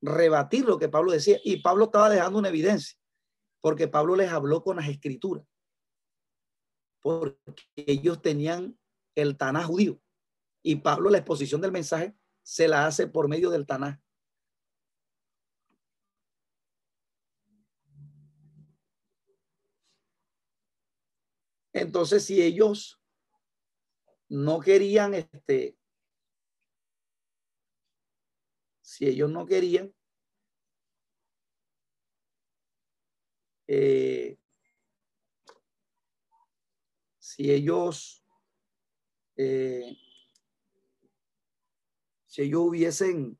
rebatir 0.00 0.64
lo 0.64 0.78
que 0.78 0.88
Pablo 0.88 1.12
decía. 1.12 1.38
Y 1.42 1.62
Pablo 1.62 1.86
estaba 1.86 2.10
dejando 2.10 2.38
una 2.38 2.50
evidencia, 2.50 2.98
porque 3.60 3.88
Pablo 3.88 4.16
les 4.16 4.30
habló 4.30 4.62
con 4.62 4.76
las 4.76 4.88
escrituras, 4.88 5.44
porque 7.00 7.64
ellos 7.74 8.20
tenían 8.22 8.78
el 9.14 9.36
Taná 9.36 9.64
judío. 9.64 10.00
Y 10.62 10.76
Pablo, 10.76 11.10
la 11.10 11.18
exposición 11.18 11.60
del 11.60 11.72
mensaje, 11.72 12.16
se 12.42 12.68
la 12.68 12.86
hace 12.86 13.06
por 13.06 13.28
medio 13.28 13.50
del 13.50 13.66
Taná. 13.66 14.02
Entonces, 21.72 22.24
si 22.24 22.40
ellos 22.40 23.02
no 24.28 24.60
querían, 24.60 25.14
este, 25.14 25.76
si 28.80 29.06
ellos 29.06 29.30
no 29.30 29.44
querían, 29.44 29.92
eh, 33.66 34.38
si 37.18 37.50
ellos, 37.50 38.23
eh, 39.36 39.96
si 42.26 42.42
ellos 42.42 42.60
hubiesen 42.60 43.38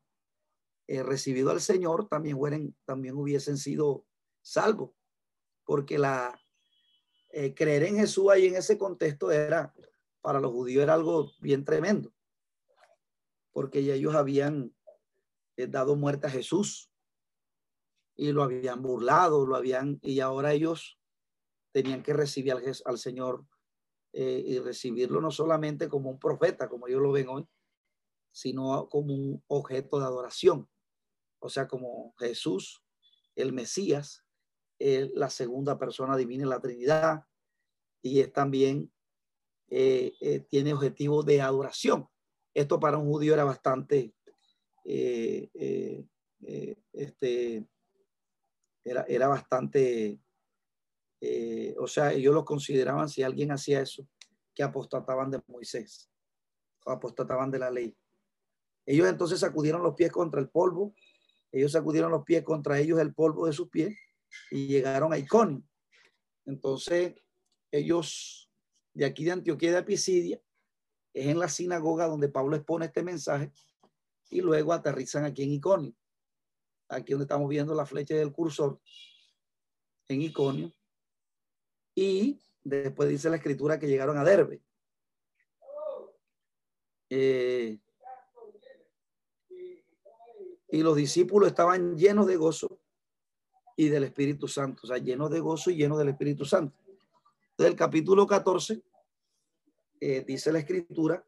eh, 0.87 1.03
recibido 1.03 1.51
al 1.51 1.61
Señor, 1.61 2.07
también, 2.07 2.75
también 2.85 3.15
hubiesen 3.15 3.57
sido 3.57 4.05
salvos, 4.41 4.91
porque 5.63 5.97
la, 5.97 6.39
eh, 7.31 7.53
creer 7.53 7.83
en 7.83 7.97
Jesús 7.97 8.29
ahí 8.29 8.47
en 8.47 8.55
ese 8.55 8.77
contexto 8.77 9.31
era, 9.31 9.73
para 10.21 10.39
los 10.39 10.51
judíos 10.51 10.83
era 10.83 10.93
algo 10.93 11.31
bien 11.39 11.65
tremendo, 11.65 12.13
porque 13.51 13.83
ya 13.83 13.93
ellos 13.93 14.15
habían 14.15 14.75
dado 15.55 15.95
muerte 15.95 16.27
a 16.27 16.31
Jesús. 16.31 16.91
Y 18.17 18.31
lo 18.31 18.43
habían 18.43 18.81
burlado, 18.81 19.45
lo 19.45 19.57
habían, 19.57 19.99
y 20.01 20.21
ahora 20.21 20.53
ellos 20.53 20.97
tenían 21.73 22.01
que 22.01 22.13
recibir 22.13 22.53
al 22.85 22.97
Señor 22.97 23.45
eh, 24.15 24.43
y 24.45 24.59
recibirlo 24.59 25.19
no 25.21 25.29
solamente 25.29 25.89
como 25.89 26.09
un 26.09 26.19
profeta, 26.19 26.69
como 26.69 26.87
ellos 26.87 27.01
lo 27.01 27.11
ven 27.11 27.29
hoy, 27.29 27.47
sino 28.31 28.87
como 28.89 29.13
un 29.13 29.43
objeto 29.47 29.99
de 29.99 30.05
adoración. 30.05 30.69
O 31.39 31.49
sea, 31.49 31.67
como 31.67 32.13
Jesús, 32.17 32.81
el 33.35 33.53
Mesías, 33.53 34.23
la 34.79 35.29
segunda 35.29 35.77
persona 35.77 36.17
divina 36.17 36.43
en 36.43 36.49
la 36.49 36.59
Trinidad 36.59 37.25
y 38.05 38.19
es 38.19 38.31
también, 38.31 38.91
eh, 39.67 40.13
eh, 40.21 40.41
tiene 40.41 40.73
objetivo 40.73 41.23
de 41.23 41.41
adoración. 41.41 42.07
Esto 42.53 42.79
para 42.79 42.99
un 42.99 43.07
judío 43.07 43.33
era 43.33 43.43
bastante, 43.43 44.13
eh, 44.83 46.05
este, 46.93 47.65
era, 48.83 49.01
era 49.09 49.27
bastante, 49.27 50.19
o 51.79 51.87
sea, 51.87 52.13
ellos 52.13 52.33
lo 52.33 52.45
consideraban, 52.45 53.09
si 53.09 53.23
alguien 53.23 53.51
hacía 53.51 53.81
eso, 53.81 54.07
que 54.53 54.63
apostataban 54.63 55.31
de 55.31 55.41
Moisés, 55.47 56.09
o 56.85 56.91
apostataban 56.91 57.51
de 57.51 57.59
la 57.59 57.71
ley. 57.71 57.95
Ellos 58.85 59.07
entonces 59.07 59.39
sacudieron 59.39 59.81
los 59.81 59.95
pies 59.95 60.11
contra 60.11 60.39
el 60.39 60.49
polvo, 60.49 60.93
ellos 61.51 61.71
sacudieron 61.71 62.11
los 62.11 62.23
pies 62.23 62.43
contra 62.43 62.79
ellos 62.79 62.99
el 62.99 63.13
polvo 63.13 63.47
de 63.47 63.53
sus 63.53 63.69
pies 63.69 63.97
y 64.51 64.67
llegaron 64.67 65.13
a 65.13 65.17
Iconio. 65.17 65.63
Entonces, 66.45 67.15
ellos 67.71 68.45
de 68.95 69.05
aquí 69.05 69.25
de 69.25 69.31
Antioquía 69.33 69.73
de 69.73 69.83
Pisidia, 69.83 70.41
es 71.13 71.27
en 71.27 71.37
la 71.37 71.49
sinagoga 71.49 72.07
donde 72.07 72.29
Pablo 72.29 72.55
expone 72.55 72.87
este 72.87 73.03
mensaje 73.03 73.51
y 74.29 74.41
luego 74.41 74.73
aterrizan 74.73 75.25
aquí 75.25 75.43
en 75.43 75.51
Iconio. 75.51 75.93
Aquí 76.89 77.11
donde 77.11 77.25
estamos 77.25 77.49
viendo 77.49 77.75
la 77.75 77.85
flecha 77.85 78.15
del 78.15 78.31
cursor, 78.31 78.79
en 80.07 80.21
Iconio. 80.21 80.71
Y 81.95 82.39
después 82.63 83.09
dice 83.09 83.29
la 83.29 83.37
escritura 83.37 83.79
que 83.79 83.87
llegaron 83.87 84.17
a 84.17 84.23
Derbe. 84.23 84.61
Eh, 87.09 87.79
y 90.69 90.83
los 90.83 90.95
discípulos 90.95 91.47
estaban 91.47 91.97
llenos 91.97 92.27
de 92.27 92.35
gozo 92.35 92.79
y 93.77 93.89
del 93.89 94.03
Espíritu 94.03 94.47
Santo, 94.47 94.81
o 94.83 94.87
sea, 94.87 94.97
llenos 94.97 95.29
de 95.29 95.39
gozo 95.39 95.69
y 95.69 95.77
llenos 95.77 95.97
del 95.97 96.09
Espíritu 96.09 96.43
Santo. 96.45 96.77
Del 97.57 97.75
capítulo 97.75 98.27
14, 98.27 98.81
eh, 100.01 100.23
dice 100.27 100.51
la 100.51 100.59
escritura, 100.59 101.25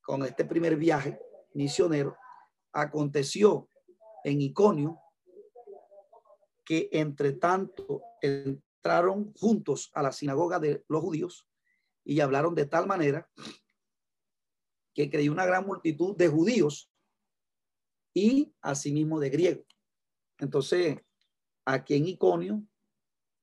con 0.00 0.24
este 0.24 0.44
primer 0.44 0.76
viaje 0.76 1.20
misionero, 1.54 2.16
aconteció 2.72 3.68
en 4.24 4.40
Iconio 4.40 4.98
que 6.64 6.88
entre 6.92 7.32
tanto 7.32 8.02
entraron 8.82 9.32
juntos 9.34 9.92
a 9.94 10.02
la 10.02 10.10
sinagoga 10.10 10.58
de 10.58 10.84
los 10.88 11.00
judíos 11.00 11.46
y 12.04 12.18
hablaron 12.18 12.52
de 12.56 12.66
tal 12.66 12.88
manera 12.88 13.30
que 14.92 15.08
creyó 15.08 15.30
una 15.30 15.46
gran 15.46 15.64
multitud 15.64 16.16
de 16.16 16.26
judíos 16.26 16.90
y 18.12 18.52
asimismo 18.60 19.20
de 19.20 19.30
griegos. 19.30 19.66
Entonces, 20.38 20.98
aquí 21.64 21.94
en 21.94 22.08
Iconio, 22.08 22.62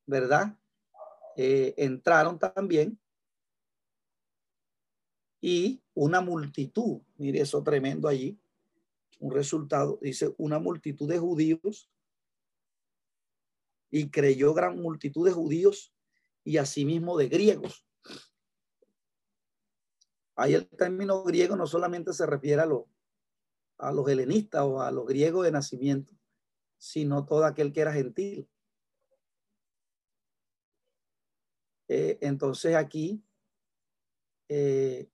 ¿verdad? 0.06 0.60
Eh, 1.38 1.74
entraron 1.78 2.38
también 2.38 3.00
y 5.40 5.82
una 5.94 6.20
multitud, 6.20 7.00
mire 7.16 7.40
eso 7.40 7.64
tremendo 7.64 8.10
allí, 8.10 8.38
un 9.20 9.32
resultado, 9.32 10.00
dice 10.02 10.36
una 10.38 10.60
multitud 10.60 11.08
de 11.08 11.18
judíos 11.18 11.90
y 13.92 14.10
creyó 14.10 14.54
gran 14.54 14.80
multitud 14.80 15.26
de 15.26 15.32
judíos 15.32 15.94
y 16.44 16.58
asimismo 16.58 17.18
de 17.18 17.28
griegos. 17.28 17.86
Ahí 20.36 20.54
el 20.54 20.68
término 20.70 21.24
griego 21.24 21.56
no 21.56 21.68
solamente 21.68 22.14
se 22.14 22.26
refiere 22.26 22.62
a, 22.62 22.66
los 22.66 22.84
a 23.78 23.92
los 23.92 24.08
helenistas 24.08 24.62
o 24.62 24.82
a 24.82 24.92
los 24.92 25.06
griegos 25.06 25.46
de 25.46 25.52
nacimiento, 25.52 26.14
sino 26.78 27.26
todo 27.26 27.46
aquel 27.46 27.74
que 27.74 27.82
era 27.82 27.94
gentil. 27.94 28.50
Eh, 31.88 32.20
entonces 32.22 32.76
aquí 32.76 33.24
eh, 34.48 35.10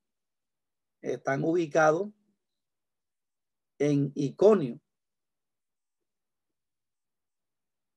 están 1.00 1.42
ubicados 1.42 2.10
en 3.78 4.12
Iconio. 4.14 4.80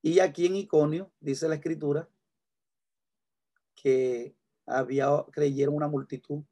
Y 0.01 0.19
aquí 0.19 0.45
en 0.45 0.55
Iconio, 0.55 1.11
dice 1.19 1.47
la 1.47 1.55
escritura, 1.55 2.09
que 3.75 4.35
había, 4.65 5.09
creyeron 5.31 5.75
una 5.75 5.87
multitud. 5.87 6.43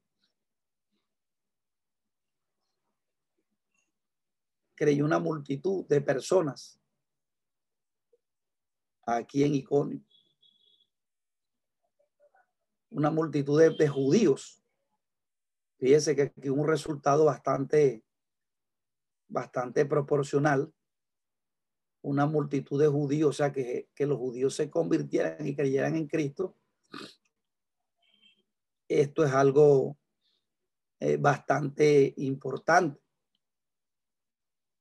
Creyó 4.76 5.06
una 5.06 5.19
multitud 5.19 5.86
de 5.88 6.02
personas 6.02 6.80
aquí 9.07 9.44
en 9.44 9.56
Iconio. 9.56 10.02
Una 12.90 13.10
multitud 13.10 13.60
de, 13.60 13.88
judíos. 13.88 14.61
Fíjese 15.78 16.15
que, 16.15 16.32
que 16.32 16.52
un 16.52 16.68
resultado 16.68 17.26
bastante, 17.26 18.03
bastante 19.28 19.86
proporcional. 19.86 20.74
Una 22.07 22.25
multitud 22.25 22.79
de 22.81 22.88
judíos, 22.88 23.29
o 23.29 23.34
sea, 23.34 23.51
que, 23.51 23.89
que 23.93 24.05
los 24.05 24.17
judíos 24.17 24.55
se 24.55 24.69
convirtieran 24.69 25.45
y 25.45 25.55
creyeran 25.55 25.95
en 25.95 26.07
Cristo. 26.07 26.55
Esto 28.88 29.25
es 29.25 29.34
algo 29.34 29.97
eh, 30.99 31.17
bastante 31.17 32.13
importante 32.17 32.99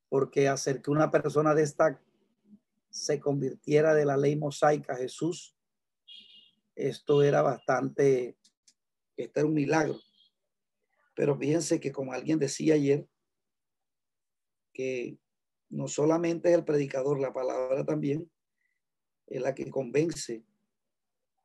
porque 0.09 0.48
hacer 0.48 0.81
que 0.82 0.90
una 0.90 1.11
persona 1.11 1.55
de 1.55 1.62
esta 1.62 2.01
se 2.90 3.20
convirtiera 3.20 3.94
de 3.94 4.05
la 4.05 4.16
ley 4.16 4.36
mosaica 4.36 4.94
a 4.94 4.97
Jesús, 4.97 5.55
esto 6.74 7.23
era 7.23 7.43
bastante, 7.43 8.39
esto 9.16 9.40
era 9.40 9.47
un 9.47 9.55
milagro. 9.55 9.98
Pero 11.15 11.36
fíjense 11.36 11.81
que 11.81 11.93
como 11.93 12.12
alguien 12.12 12.39
decía 12.39 12.74
ayer, 12.74 13.07
que 14.73 15.19
no 15.69 15.89
solamente 15.89 16.51
es 16.51 16.55
el 16.57 16.65
predicador, 16.65 17.21
la 17.21 17.33
palabra 17.33 17.85
también 17.85 18.31
es 19.27 19.41
la 19.41 19.55
que 19.55 19.71
convence 19.71 20.45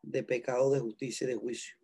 de 0.02 0.24
pecado, 0.24 0.72
de 0.72 0.80
justicia 0.80 1.26
y 1.26 1.30
de 1.30 1.36
juicio. 1.36 1.78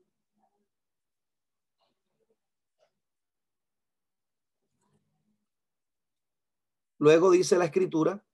Luego 6.99 7.29
dice 7.29 7.57
la 7.57 7.65
escritura 7.65 8.25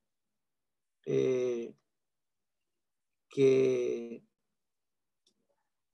eh, 1.05 1.75
que 3.29 4.23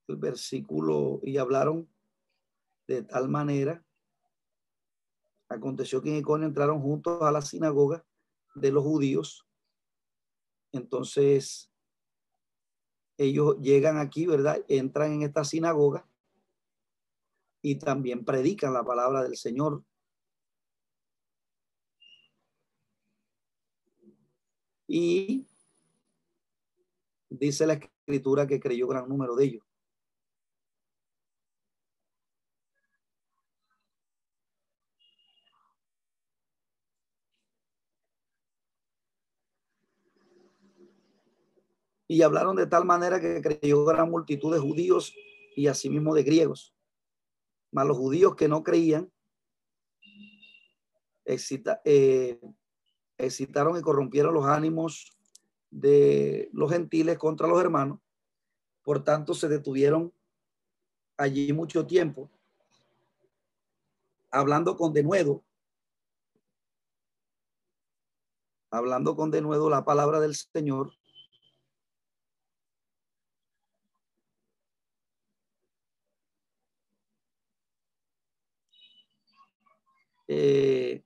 el 0.07 0.15
versículo, 0.17 1.19
y 1.23 1.37
hablaron 1.37 1.89
de 2.87 3.03
tal 3.03 3.29
manera, 3.29 3.83
aconteció 5.49 6.01
que 6.01 6.09
en 6.09 6.17
Iconio 6.17 6.47
entraron 6.47 6.81
juntos 6.81 7.21
a 7.21 7.31
la 7.31 7.41
sinagoga 7.41 8.05
de 8.55 8.71
los 8.71 8.83
judíos. 8.83 9.45
Entonces, 10.71 11.71
ellos 13.17 13.57
llegan 13.59 13.97
aquí, 13.97 14.27
¿verdad? 14.27 14.63
Entran 14.67 15.11
en 15.13 15.23
esta 15.23 15.43
sinagoga 15.43 16.07
y 17.61 17.75
también 17.75 18.23
predican 18.23 18.73
la 18.73 18.83
palabra 18.83 19.23
del 19.23 19.35
Señor. 19.35 19.83
Y 24.87 25.45
dice 27.29 27.67
la 27.67 27.73
escritura 27.73 28.47
que 28.47 28.59
creyó 28.59 28.87
gran 28.87 29.07
número 29.07 29.35
de 29.35 29.45
ellos. 29.45 29.68
Y 42.09 42.23
hablaron 42.23 42.57
de 42.57 42.65
tal 42.65 42.83
manera 42.83 43.21
que 43.21 43.39
creyó 43.41 43.85
gran 43.85 44.09
multitud 44.09 44.51
de 44.51 44.59
judíos 44.59 45.15
y 45.55 45.67
asimismo 45.67 46.13
de 46.15 46.23
griegos. 46.23 46.73
Mas 47.71 47.85
los 47.85 47.97
judíos 47.97 48.35
que 48.35 48.49
no 48.49 48.63
creían 48.63 49.11
eh, 51.25 52.39
excitaron 53.17 53.77
y 53.77 53.81
corrompieron 53.81 54.33
los 54.33 54.45
ánimos 54.45 55.15
de 55.69 56.49
los 56.51 56.71
gentiles 56.71 57.17
contra 57.19 57.47
los 57.47 57.61
hermanos. 57.61 57.99
Por 58.81 59.03
tanto, 59.03 59.35
se 59.35 59.47
detuvieron 59.47 60.11
allí 61.17 61.53
mucho 61.53 61.85
tiempo, 61.85 62.31
hablando 64.31 64.75
con 64.75 64.93
denuedo, 64.93 65.43
hablando 68.71 69.15
con 69.15 69.29
denuedo 69.29 69.69
la 69.69 69.85
palabra 69.85 70.19
del 70.19 70.33
Señor. 70.33 70.98
Eh, 80.31 81.01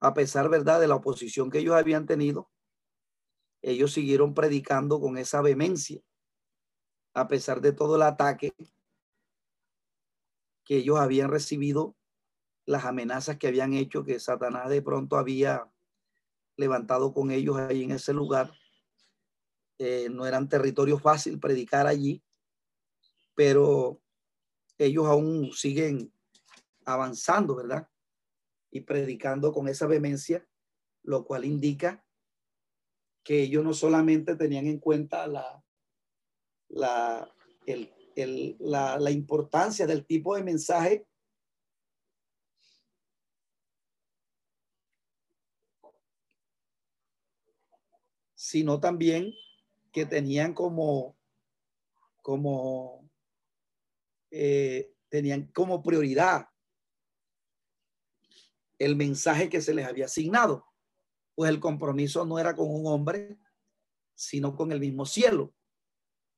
a 0.00 0.14
pesar, 0.14 0.48
¿verdad?, 0.48 0.80
de 0.80 0.88
la 0.88 0.96
oposición 0.96 1.50
que 1.50 1.58
ellos 1.58 1.74
habían 1.74 2.06
tenido, 2.06 2.50
ellos 3.62 3.92
siguieron 3.92 4.34
predicando 4.34 5.00
con 5.00 5.16
esa 5.18 5.40
vehemencia, 5.42 6.00
a 7.14 7.28
pesar 7.28 7.60
de 7.60 7.72
todo 7.72 7.96
el 7.96 8.02
ataque 8.02 8.54
que 10.64 10.76
ellos 10.76 10.98
habían 10.98 11.30
recibido, 11.30 11.96
las 12.66 12.84
amenazas 12.84 13.38
que 13.38 13.48
habían 13.48 13.74
hecho, 13.74 14.04
que 14.04 14.20
Satanás 14.20 14.68
de 14.70 14.82
pronto 14.82 15.16
había 15.16 15.70
levantado 16.56 17.14
con 17.14 17.30
ellos 17.30 17.56
ahí 17.58 17.84
en 17.84 17.92
ese 17.92 18.12
lugar. 18.14 18.52
Eh, 19.78 20.08
no 20.10 20.26
eran 20.26 20.48
territorio 20.48 20.98
fácil 20.98 21.38
predicar 21.38 21.86
allí, 21.86 22.22
pero 23.34 24.00
ellos 24.76 25.06
aún 25.06 25.52
siguen 25.52 26.12
avanzando, 26.84 27.54
¿verdad? 27.54 27.88
y 28.70 28.82
predicando 28.82 29.52
con 29.52 29.68
esa 29.68 29.86
vehemencia, 29.86 30.46
lo 31.02 31.24
cual 31.24 31.44
indica 31.44 32.04
que 33.22 33.42
ellos 33.42 33.64
no 33.64 33.74
solamente 33.74 34.36
tenían 34.36 34.66
en 34.66 34.78
cuenta 34.78 35.26
la, 35.26 35.62
la, 36.68 37.34
la, 38.58 38.98
la 38.98 39.10
importancia 39.10 39.86
del 39.86 40.06
tipo 40.06 40.34
de 40.36 40.42
mensaje 40.42 41.06
sino 48.34 48.80
también 48.80 49.34
que 49.92 50.06
tenían 50.06 50.54
como, 50.54 51.16
como, 52.22 53.10
eh, 54.30 54.94
tenían 55.08 55.50
como 55.52 55.82
prioridad 55.82 56.46
el 58.78 58.96
mensaje 58.96 59.48
que 59.48 59.60
se 59.60 59.74
les 59.74 59.86
había 59.86 60.04
asignado, 60.04 60.66
pues 61.34 61.50
el 61.50 61.60
compromiso 61.60 62.24
no 62.24 62.38
era 62.38 62.54
con 62.54 62.70
un 62.70 62.86
hombre, 62.86 63.38
sino 64.14 64.56
con 64.56 64.72
el 64.72 64.80
mismo 64.80 65.04
cielo 65.04 65.54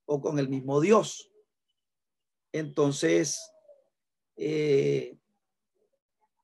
o 0.07 0.21
con 0.21 0.39
el 0.39 0.49
mismo 0.49 0.81
Dios. 0.81 1.31
Entonces, 2.53 3.41
eh, 4.37 5.19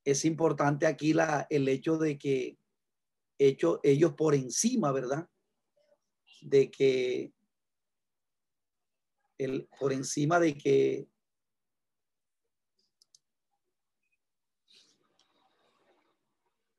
es 0.05 0.24
importante 0.24 0.87
aquí 0.87 1.12
la, 1.12 1.47
el 1.51 1.69
hecho 1.69 1.99
de 1.99 2.19
que 2.19 2.59
hecho, 3.39 3.81
ellos 3.83 4.15
por 4.15 4.35
encima, 4.35 4.93
¿verdad? 4.93 5.28
De 6.48 6.70
que 6.70 7.32
el, 9.36 9.68
por 9.81 9.93
encima 9.93 10.39
de 10.39 10.56
que 10.56 11.09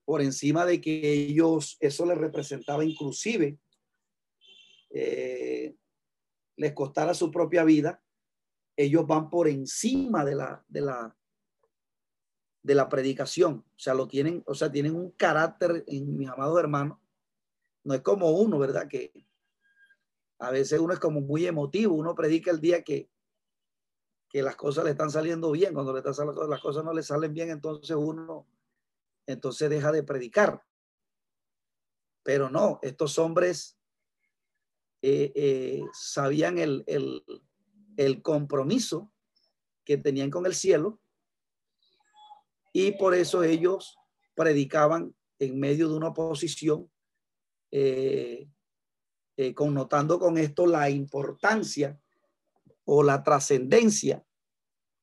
por 0.05 0.21
encima 0.21 0.65
de 0.65 0.79
que 0.79 1.11
ellos, 1.11 1.75
eso 1.81 2.05
les 2.05 2.17
representaba 2.17 2.85
inclusive, 2.85 3.59
eh, 4.89 5.75
les 6.55 6.71
costara 6.71 7.13
su 7.13 7.29
propia 7.29 7.65
vida, 7.65 8.01
ellos 8.77 9.05
van 9.05 9.29
por 9.29 9.49
encima 9.49 10.23
de 10.23 10.35
la, 10.35 10.63
de 10.69 10.79
la, 10.79 11.17
de 12.63 12.73
la 12.73 12.87
predicación. 12.87 13.65
O 13.75 13.79
sea, 13.79 13.93
lo 13.93 14.07
tienen, 14.07 14.43
o 14.47 14.55
sea, 14.55 14.71
tienen 14.71 14.95
un 14.95 15.11
carácter 15.11 15.83
en 15.87 16.17
mis 16.17 16.29
amados 16.29 16.57
hermanos. 16.57 16.99
No 17.83 17.93
es 17.93 17.99
como 18.01 18.31
uno, 18.31 18.57
¿verdad? 18.59 18.87
Que 18.87 19.11
a 20.39 20.51
veces 20.51 20.79
uno 20.79 20.93
es 20.93 20.99
como 20.99 21.21
muy 21.21 21.45
emotivo, 21.45 21.95
uno 21.95 22.15
predica 22.15 22.51
el 22.51 22.61
día 22.61 22.83
que, 22.83 23.09
que 24.29 24.41
las 24.41 24.55
cosas 24.55 24.83
le 24.85 24.91
están 24.91 25.09
saliendo 25.09 25.51
bien, 25.51 25.73
cuando 25.73 25.93
le 25.93 25.99
están, 25.99 26.27
las 26.49 26.61
cosas 26.61 26.83
no 26.83 26.93
le 26.93 27.03
salen 27.03 27.33
bien, 27.33 27.49
entonces 27.49 27.95
uno 27.95 28.47
entonces 29.25 29.69
deja 29.69 29.91
de 29.91 30.03
predicar. 30.03 30.63
Pero 32.23 32.49
no, 32.49 32.79
estos 32.81 33.17
hombres 33.19 33.77
eh, 35.01 35.31
eh, 35.35 35.83
sabían 35.93 36.57
el, 36.57 36.83
el, 37.97 38.21
compromiso 38.21 39.11
que 39.85 39.97
tenían 39.97 40.31
con 40.31 40.45
el 40.45 40.55
cielo 40.55 40.99
y 42.73 42.93
por 42.93 43.13
eso 43.13 43.43
ellos 43.43 43.97
predicaban 44.35 45.15
en 45.39 45.59
medio 45.59 45.87
de 45.87 45.95
una 45.95 46.09
oposición, 46.09 46.91
eh, 47.71 48.49
connotando 49.55 50.19
con 50.19 50.37
esto 50.37 50.65
la 50.65 50.89
importancia 50.89 51.99
o 52.85 53.03
la 53.03 53.21
trascendencia 53.21 54.25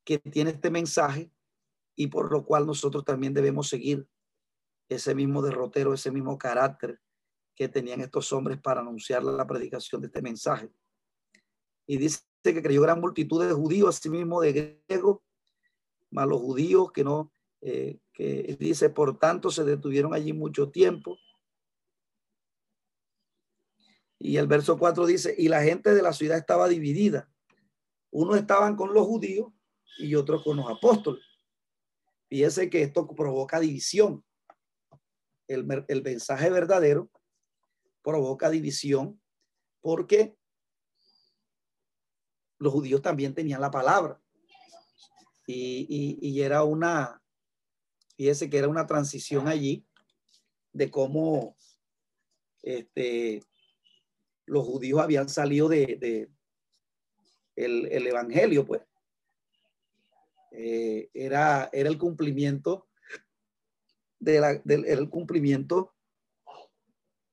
que 0.05 0.19
tiene 0.19 0.51
este 0.51 0.71
mensaje 0.71 1.31
y 1.97 2.09
por 2.09 2.33
lo 2.33 2.45
cual 2.45 2.67
nosotros 2.67 3.05
también 3.05 3.35
debemos 3.35 3.69
seguir 3.69 4.09
ese 4.89 5.15
mismo 5.15 5.43
derrotero, 5.43 5.95
ese 5.95 6.11
mismo 6.11 6.37
carácter 6.39 7.01
que 7.55 7.69
tenían 7.69 8.01
estos 8.01 8.33
hombres 8.33 8.61
para 8.61 8.81
anunciar 8.81 9.23
la 9.23 9.47
predicación 9.47 10.01
de 10.01 10.09
este 10.09 10.23
mensaje. 10.23 10.71
Y 11.87 11.99
dice 11.99 12.21
que 12.43 12.63
creyó 12.63 12.83
gran 12.83 13.01
multitud 13.01 13.47
de 13.47 13.53
judíos, 13.53 13.97
asimismo 13.97 14.41
de 14.41 14.81
griegos, 14.89 15.19
más 16.11 16.27
los 16.27 16.41
judíos 16.41 16.93
que 16.93 17.05
no, 17.05 17.33
eh, 17.61 17.99
que 18.13 18.57
dice, 18.59 18.91
por 18.91 19.19
tanto 19.19 19.51
se 19.51 19.65
detuvieron 19.65 20.15
allí 20.15 20.33
mucho 20.33 20.71
tiempo. 20.71 21.17
Y 24.19 24.37
el 24.37 24.47
verso 24.47 24.79
4 24.79 25.07
dice, 25.07 25.35
y 25.37 25.49
la 25.49 25.63
gente 25.63 25.95
de 25.95 26.03
la 26.03 26.13
ciudad 26.13 26.39
estaba 26.39 26.69
dividida. 26.69 27.29
Unos 28.11 28.37
estaban 28.37 28.77
con 28.77 28.95
los 28.95 29.07
judíos 29.07 29.53
y 29.99 30.15
otros 30.15 30.43
con 30.43 30.57
los 30.57 30.71
apóstoles. 30.71 31.25
Fíjese 32.29 32.71
que 32.71 32.83
esto 32.83 33.07
provoca 33.09 33.61
división 33.61 34.25
el, 35.49 36.03
mensaje 36.03 36.51
verdadero 36.51 37.11
provoca 38.03 38.51
división 38.51 39.21
porque 39.81 40.37
los 42.59 42.73
judíos 42.73 43.03
también 43.03 43.35
tenían 43.35 43.61
la 43.61 43.71
palabra. 43.71 44.21
Y, 45.47 46.19
y, 46.23 46.41
era 46.41 46.65
una, 46.65 47.23
fíjese 48.17 48.49
que 48.49 48.57
era 48.57 48.69
una 48.69 48.87
transición 48.87 49.47
allí 49.47 49.87
de 50.73 50.91
cómo 50.91 51.55
este, 52.63 53.43
los 54.47 54.65
judíos 54.65 55.01
habían 55.01 55.29
salido 55.29 55.69
de, 55.69 56.29
el, 57.57 57.87
el, 57.87 58.07
evangelio, 58.07 58.65
pues. 58.67 58.83
Eh, 60.53 61.11
era, 61.15 61.69
era 61.73 61.89
el 61.89 61.99
cumplimiento 61.99 62.89
de 64.21 64.41
la, 64.41 64.55
del 64.65 64.85
el 64.85 65.11
cumplimiento 65.11 65.95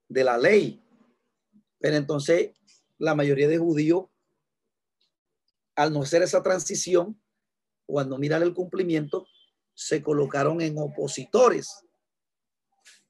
de 0.07 0.23
la 0.23 0.38
ley. 0.38 0.83
Pero 1.79 1.95
entonces 1.95 2.51
la 2.97 3.15
mayoría 3.15 3.47
de 3.47 3.57
judíos, 3.57 4.05
al 5.75 5.93
no 5.93 6.01
hacer 6.01 6.21
esa 6.21 6.43
transición, 6.43 7.19
cuando 7.85 8.17
mirar 8.17 8.43
el 8.43 8.53
cumplimiento, 8.53 9.25
se 9.73 10.01
colocaron 10.01 10.61
en 10.61 10.77
opositores. 10.77 11.83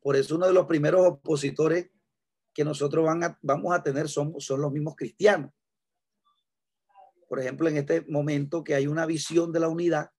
Por 0.02 0.16
eso 0.16 0.36
uno 0.36 0.48
de 0.48 0.54
los 0.54 0.66
primeros 0.66 1.06
opositores 1.06 1.90
que 2.54 2.64
nosotros 2.64 3.06
van 3.06 3.24
a, 3.24 3.40
vamos 3.42 3.74
a 3.74 3.82
tener 3.82 4.10
son, 4.10 4.40
son 4.40 4.62
los 4.62 4.72
mismos 4.72 4.96
cristianos. 4.96 5.52
Por 7.28 7.40
ejemplo, 7.40 7.70
en 7.70 7.78
este 7.78 8.02
momento 8.10 8.64
que 8.64 8.76
hay 8.76 8.88
una 8.88 9.06
visión 9.06 9.52
de 9.52 9.60
la 9.62 9.70
unidad, 9.70 10.10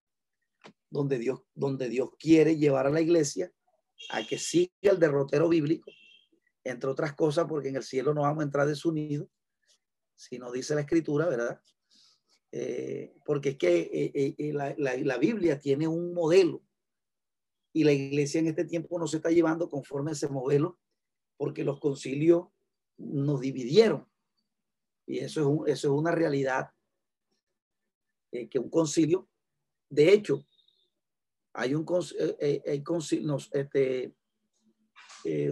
donde 0.88 1.18
Dios, 1.18 1.40
donde 1.54 1.88
Dios 1.88 2.10
quiere 2.18 2.56
llevar 2.56 2.86
a 2.86 2.90
la 2.90 3.00
iglesia 3.00 3.52
a 4.10 4.26
que 4.26 4.38
siga 4.38 4.70
el 4.82 4.98
derrotero 4.98 5.48
bíblico, 5.48 5.90
entre 6.64 6.90
otras 6.90 7.14
cosas, 7.14 7.46
porque 7.48 7.68
en 7.68 7.76
el 7.76 7.82
cielo 7.82 8.14
no 8.14 8.22
vamos 8.22 8.40
a 8.40 8.44
entrar 8.44 8.66
desunidos, 8.66 9.28
sino 10.14 10.52
dice 10.52 10.74
la 10.74 10.82
escritura, 10.82 11.28
¿verdad? 11.28 11.60
Eh, 12.52 13.14
porque 13.24 13.50
es 13.50 13.56
que 13.56 13.90
eh, 13.92 14.34
eh, 14.38 14.52
la, 14.52 14.74
la, 14.76 15.16
Biblia 15.16 15.58
tiene 15.58 15.88
un 15.88 16.12
modelo 16.12 16.62
y 17.72 17.82
la 17.84 17.92
iglesia 17.92 18.40
en 18.40 18.48
este 18.48 18.66
tiempo 18.66 18.98
no 18.98 19.06
se 19.06 19.16
está 19.16 19.30
llevando 19.30 19.70
conforme 19.70 20.10
a 20.10 20.12
ese 20.12 20.28
modelo 20.28 20.78
porque 21.42 21.64
los 21.64 21.80
concilios 21.80 22.46
nos 22.98 23.40
dividieron. 23.40 24.06
Y 25.04 25.18
eso 25.18 25.40
es, 25.40 25.46
un, 25.46 25.68
eso 25.68 25.88
es 25.88 25.92
una 25.92 26.12
realidad, 26.12 26.70
que 28.30 28.60
un 28.60 28.70
concilio, 28.70 29.28
de 29.90 30.12
hecho, 30.12 30.46
hay 31.52 31.74
un, 31.74 31.84
hay 32.40 32.82
concilio, 32.84 33.38
este, 33.50 34.14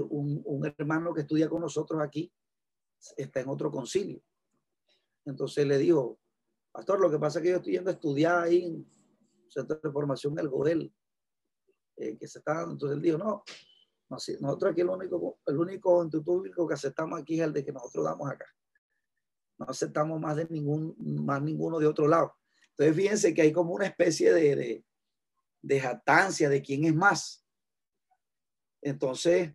un, 0.09 0.41
un 0.45 0.65
hermano 0.79 1.12
que 1.12 1.23
estudia 1.23 1.49
con 1.49 1.62
nosotros 1.62 2.01
aquí, 2.01 2.33
está 3.17 3.41
en 3.41 3.49
otro 3.49 3.73
concilio. 3.73 4.23
Entonces 5.25 5.67
le 5.67 5.77
dijo, 5.77 6.21
pastor, 6.71 7.01
lo 7.01 7.11
que 7.11 7.19
pasa 7.19 7.41
es 7.41 7.43
que 7.43 7.51
yo 7.51 7.57
estoy 7.57 7.73
yendo 7.73 7.91
a 7.91 7.95
estudiar 7.95 8.45
ahí 8.45 8.62
en 8.62 8.87
Centro 9.49 9.81
de 9.83 9.91
Formación 9.91 10.39
El 10.39 10.51
Godel, 10.51 10.95
eh, 11.97 12.17
que 12.17 12.29
se 12.29 12.39
está 12.39 12.55
dando. 12.55 12.75
Entonces 12.75 12.95
él 12.95 13.03
dijo, 13.03 13.19
no 13.19 13.43
nosotros 14.11 14.73
aquí 14.73 14.81
el 14.81 14.89
único, 14.89 15.39
el 15.47 15.57
único 15.57 16.03
instituto 16.03 16.24
público 16.24 16.66
que 16.66 16.74
aceptamos 16.74 17.20
aquí 17.20 17.41
es 17.41 17.47
el 17.47 17.53
de 17.53 17.65
que 17.65 17.73
nosotros 17.73 18.05
damos 18.05 18.28
acá. 18.28 18.47
No 19.59 19.66
aceptamos 19.69 20.20
más 20.20 20.37
de 20.37 20.47
ningún, 20.51 20.97
más 20.99 21.41
ninguno 21.41 21.78
de 21.78 21.87
otro 21.87 22.09
lado. 22.09 22.35
Entonces 22.70 22.97
fíjense 22.97 23.35
que 23.35 23.43
hay 23.43 23.53
como 23.53 23.73
una 23.73 23.87
especie 23.87 24.32
de, 24.32 24.57
de, 24.57 24.85
de 25.62 25.81
jactancia 25.81 26.49
de 26.49 26.61
quién 26.61 26.85
es 26.85 26.95
más. 26.95 27.47
Entonces, 28.82 29.53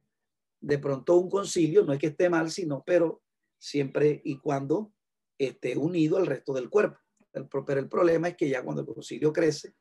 de 0.62 0.80
pronto 0.80 1.18
un 1.18 1.30
concilio, 1.30 1.84
no 1.84 1.94
es 1.94 2.00
que 2.00 2.08
esté 2.08 2.30
mal, 2.30 2.50
sino, 2.50 2.84
pero 2.86 3.22
siempre 3.58 4.22
y 4.24 4.40
cuando 4.40 4.94
esté 5.38 5.76
unido 5.76 6.18
al 6.18 6.28
resto 6.28 6.54
del 6.54 6.70
cuerpo. 6.70 7.00
Pero 7.32 7.80
el 7.80 7.90
problema 7.90 8.30
es 8.30 8.38
que 8.38 8.48
ya 8.48 8.64
cuando 8.64 8.84
el 8.84 8.88
concilio 8.88 9.34
crece, 9.34 9.76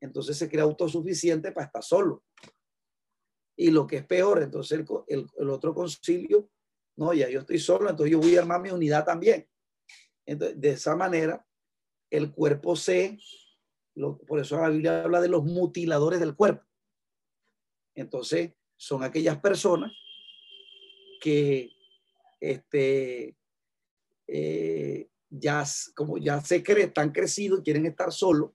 entonces 0.00 0.36
se 0.36 0.48
crea 0.48 0.64
autosuficiente 0.64 1.52
para 1.52 1.66
estar 1.66 1.84
solo. 1.84 2.24
Y 3.60 3.72
lo 3.72 3.88
que 3.88 3.96
es 3.96 4.06
peor, 4.06 4.40
entonces 4.40 4.78
el, 5.08 5.26
el, 5.36 5.50
otro 5.50 5.74
concilio, 5.74 6.48
no, 6.96 7.12
ya 7.12 7.28
yo 7.28 7.40
estoy 7.40 7.58
solo, 7.58 7.90
entonces 7.90 8.12
yo 8.12 8.20
voy 8.20 8.36
a 8.36 8.40
armar 8.40 8.60
mi 8.60 8.70
unidad 8.70 9.04
también. 9.04 9.48
Entonces, 10.24 10.60
de 10.60 10.70
esa 10.70 10.94
manera, 10.94 11.44
el 12.08 12.30
cuerpo 12.30 12.76
se, 12.76 13.18
lo, 13.96 14.16
por 14.18 14.38
eso 14.38 14.60
la 14.60 14.68
Biblia 14.68 15.02
habla 15.02 15.20
de 15.20 15.28
los 15.28 15.42
mutiladores 15.42 16.20
del 16.20 16.36
cuerpo. 16.36 16.64
Entonces, 17.96 18.52
son 18.76 19.02
aquellas 19.02 19.40
personas 19.40 19.90
que 21.20 21.72
este, 22.38 23.36
eh, 24.28 25.10
ya 25.28 25.64
como 25.96 26.18
ya 26.18 26.40
se 26.42 26.62
creen, 26.62 26.88
están 26.88 27.10
crecidos 27.10 27.58
y 27.58 27.62
quieren 27.64 27.86
estar 27.86 28.12
solos, 28.12 28.52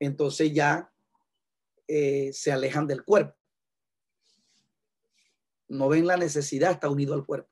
entonces 0.00 0.52
ya 0.52 0.92
eh, 1.86 2.32
se 2.32 2.50
alejan 2.50 2.88
del 2.88 3.04
cuerpo. 3.04 3.41
No 5.72 5.88
ven 5.88 6.06
la 6.06 6.18
necesidad, 6.18 6.72
está 6.72 6.90
unido 6.90 7.14
al 7.14 7.24
cuerpo. 7.24 7.50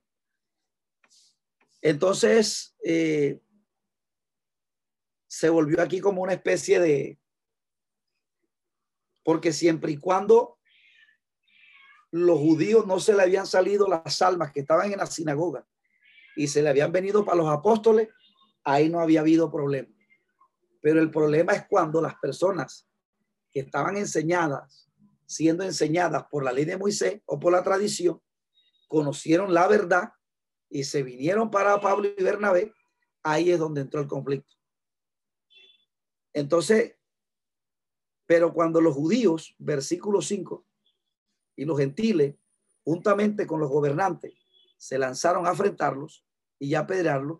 Entonces, 1.81 2.77
eh, 2.85 3.41
se 5.27 5.49
volvió 5.49 5.81
aquí 5.81 6.01
como 6.01 6.21
una 6.21 6.35
especie 6.35 6.79
de, 6.81 7.19
porque 9.25 9.55
siempre 9.55 9.93
y 9.93 9.97
cuando 9.97 10.59
los 12.11 12.39
judíos 12.39 12.87
no 12.87 13.01
se 13.01 13.15
le 13.15 13.23
habían 13.23 13.47
salido 13.47 13.89
las 13.89 14.21
almas 14.21 14.53
que 14.53 14.61
estaban 14.61 14.93
en 14.93 14.99
la 14.99 15.07
sinagoga 15.07 15.67
y 16.37 16.47
se 16.47 16.61
le 16.61 16.69
habían 16.69 16.93
venido 16.93 17.25
para 17.25 17.39
los 17.39 17.49
apóstoles, 17.49 18.11
ahí 18.65 18.91
no 18.91 19.01
había 19.01 19.21
habido 19.21 19.51
problema. 19.51 19.89
Pero 20.83 21.01
el 21.01 21.11
problema 21.11 21.55
es 21.55 21.67
cuando 21.67 22.03
las 22.03 22.17
personas 22.17 22.87
que 23.51 23.61
estaban 23.61 23.97
enseñadas, 23.97 24.90
siendo 25.31 25.62
enseñadas 25.62 26.24
por 26.28 26.43
la 26.43 26.51
ley 26.51 26.65
de 26.65 26.77
Moisés 26.77 27.23
o 27.24 27.39
por 27.39 27.52
la 27.52 27.62
tradición, 27.62 28.20
conocieron 28.89 29.55
la 29.55 29.69
verdad 29.69 30.12
y 30.69 30.82
se 30.82 31.05
vinieron 31.05 31.52
para 31.52 31.81
Pablo 31.81 32.09
y 32.09 32.20
Bernabé, 32.20 32.74
ahí 33.23 33.52
es 33.52 33.61
donde 33.61 33.82
entró 33.82 34.01
el 34.01 34.09
conflicto. 34.09 34.52
Entonces, 36.32 36.97
pero 38.27 38.52
cuando 38.52 38.81
los 38.81 38.93
judíos, 38.93 39.55
versículo 39.59 40.20
5, 40.20 40.66
y 41.55 41.65
los 41.65 41.78
gentiles, 41.78 42.35
juntamente 42.82 43.47
con 43.47 43.61
los 43.61 43.70
gobernantes, 43.70 44.35
se 44.78 44.98
lanzaron 44.98 45.47
a 45.47 45.51
enfrentarlos 45.51 46.24
y 46.59 46.74
a 46.74 46.81
apedrearlos. 46.81 47.39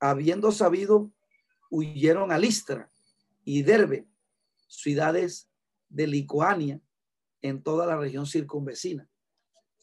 Habiendo 0.00 0.50
sabido, 0.50 1.12
huyeron 1.68 2.32
a 2.32 2.38
Listra 2.38 2.90
y 3.44 3.64
Derbe, 3.64 4.08
ciudades 4.66 5.50
de 5.90 6.06
Licoania, 6.06 6.80
en 7.42 7.62
toda 7.62 7.86
la 7.86 7.96
región 7.96 8.26
circunvecina. 8.26 9.08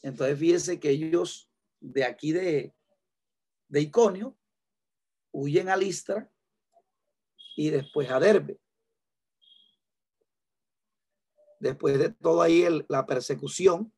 Entonces, 0.02 0.38
fíjense 0.38 0.80
que 0.80 0.90
ellos 0.90 1.50
de 1.80 2.04
aquí 2.04 2.32
de, 2.32 2.74
de 3.68 3.82
Iconio 3.82 4.38
huyen 5.32 5.70
a 5.70 5.78
Listra 5.78 6.32
y 7.56 7.70
después 7.70 8.10
a 8.10 8.20
Derbe. 8.20 8.60
Después 11.60 11.98
de 11.98 12.10
todo 12.10 12.42
ahí 12.42 12.66
la 12.90 13.06
persecución, 13.06 13.94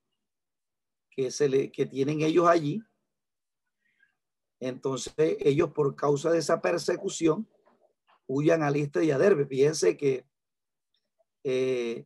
que, 1.15 1.31
se 1.31 1.49
le, 1.49 1.71
que 1.71 1.85
tienen 1.85 2.21
ellos 2.21 2.47
allí. 2.47 2.83
Entonces 4.59 5.13
ellos 5.17 5.71
por 5.71 5.95
causa 5.95 6.31
de 6.31 6.39
esa 6.39 6.61
persecución 6.61 7.47
huyan 8.27 8.63
a 8.63 8.71
Listra 8.71 9.03
y 9.03 9.11
a 9.11 9.17
Derbe. 9.17 9.45
Fíjense 9.45 9.97
que 9.97 10.25
eh, 11.43 12.05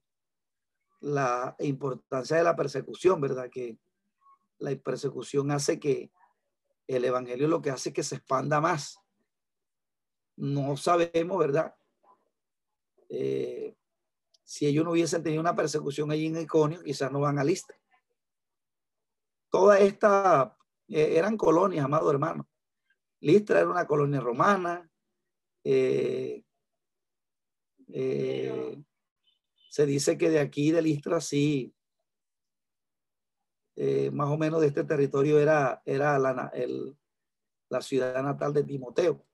la 1.00 1.56
importancia 1.60 2.38
de 2.38 2.44
la 2.44 2.56
persecución, 2.56 3.22
¿verdad? 3.22 3.50
Que 3.50 3.78
la 4.58 4.76
persecución 4.76 5.52
hace 5.52 5.80
que 5.80 6.12
el 6.88 7.06
evangelio 7.06 7.48
lo 7.48 7.62
que 7.62 7.70
hace 7.70 7.94
que 7.94 8.04
se 8.04 8.16
expanda 8.16 8.60
más. 8.60 9.00
No 10.36 10.76
sabemos, 10.78 11.38
¿verdad? 11.38 11.76
Eh, 13.10 13.76
si 14.44 14.66
ellos 14.66 14.84
no 14.84 14.92
hubiesen 14.92 15.24
tenido 15.24 15.42
una 15.42 15.56
persecución 15.56 16.12
allí 16.12 16.28
en 16.28 16.38
Iconio, 16.38 16.82
quizás 16.84 17.12
no 17.12 17.20
van 17.20 17.40
a 17.40 17.44
Listra 17.44 17.80
toda 19.50 19.80
esta 19.80 20.56
eh, 20.88 21.18
eran 21.18 21.38
colonias, 21.38 21.86
amado 21.86 22.10
hermano. 22.12 22.48
Listra 23.22 23.60
era 23.60 23.70
una 23.70 23.86
colonia 23.86 24.20
romana. 24.20 24.90
Eh, 25.64 26.44
se 29.70 29.86
dice 29.86 30.18
que 30.18 30.30
de 30.30 30.40
aquí, 30.40 30.72
de 30.72 30.82
Listra, 30.82 31.22
sí, 31.22 31.74
más 34.12 34.28
o 34.30 34.38
menos 34.38 34.60
de 34.60 34.68
este 34.68 34.84
territorio 34.84 35.40
era, 35.40 35.82
era 35.86 36.20
la, 36.20 36.52
la 37.70 37.82
ciudad 37.82 38.22
natal 38.22 38.52
de 38.54 38.64
Timoteo. 38.64 39.26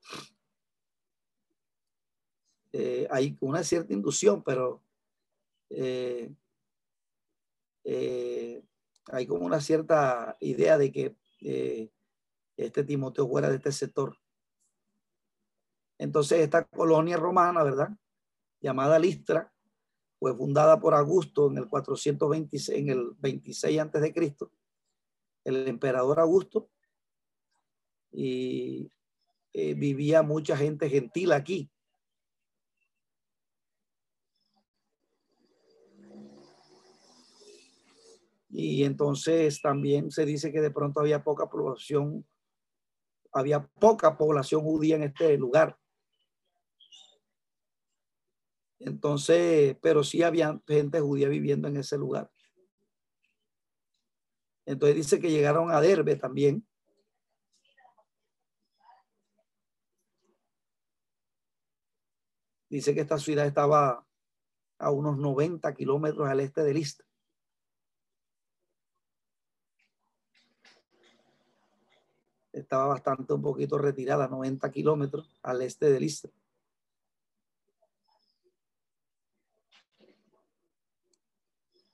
hay 3.10 3.36
una 3.40 3.64
cierta 3.64 3.94
inducción, 3.94 4.44
pero 4.44 4.84
hay 9.12 9.28
como 9.28 9.46
una 9.46 9.60
cierta 9.62 10.36
idea 10.40 10.78
de 10.78 10.92
que 10.92 11.16
eh, 11.42 11.92
este 12.58 12.84
Timoteo 12.84 13.28
fuera 13.28 13.50
de 13.50 13.58
este 13.58 13.72
sector. 13.72 14.18
Entonces 15.98 16.40
esta 16.40 16.66
colonia 16.66 17.18
romana, 17.18 17.64
¿verdad? 17.64 17.90
Llamada 18.62 19.00
Listra, 19.00 19.54
fue 20.20 20.36
fundada 20.36 20.80
por 20.80 20.94
Augusto 20.94 21.52
en 21.52 21.58
el 21.58 21.68
426, 21.68 22.80
en 22.80 22.90
el 22.90 23.12
26 23.20 23.80
antes 23.80 24.02
de 24.02 24.14
Cristo, 24.14 24.52
el 25.44 25.68
emperador 25.68 26.20
Augusto, 26.20 26.70
y 28.12 28.92
eh, 29.54 29.74
vivía 29.74 30.22
mucha 30.22 30.56
gente 30.56 30.90
gentil 30.90 31.32
aquí. 31.32 31.70
Y 38.50 38.86
entonces 38.86 39.62
también 39.62 40.12
se 40.12 40.26
dice 40.26 40.52
que 40.54 40.62
de 40.62 40.72
pronto 40.72 41.02
había 41.02 41.26
poca 41.26 41.50
población, 41.50 42.26
había 43.34 43.68
poca 43.68 44.18
población 44.18 44.62
judía 44.62 44.96
en 44.96 45.04
este 45.04 45.38
lugar. 45.38 45.78
Entonces, 48.80 49.78
pero 49.82 50.04
sí 50.04 50.24
había 50.24 50.60
gente 50.68 51.00
judía 51.00 51.30
viviendo 51.30 51.68
en 51.68 51.78
ese 51.78 51.98
lugar. 51.98 52.30
Entonces 54.66 54.96
dice 54.96 55.20
que 55.20 55.32
llegaron 55.32 55.72
a 55.72 55.80
Derbe 55.80 56.16
también. 56.16 56.66
Dice 62.70 62.94
que 62.94 63.02
esta 63.02 63.18
ciudad 63.20 63.46
estaba 63.46 64.06
a 64.80 64.92
unos 64.92 65.18
90 65.18 65.74
kilómetros 65.74 66.28
al 66.28 66.40
este 66.40 66.64
de 66.64 66.74
Lista. 66.74 67.06
Estaba 72.52 72.88
bastante 72.88 73.34
un 73.34 73.42
poquito 73.42 73.78
retirada, 73.78 74.28
90 74.28 74.72
kilómetros 74.72 75.30
al 75.44 75.62
este 75.62 75.90
de 75.90 76.00
Lista. 76.00 76.30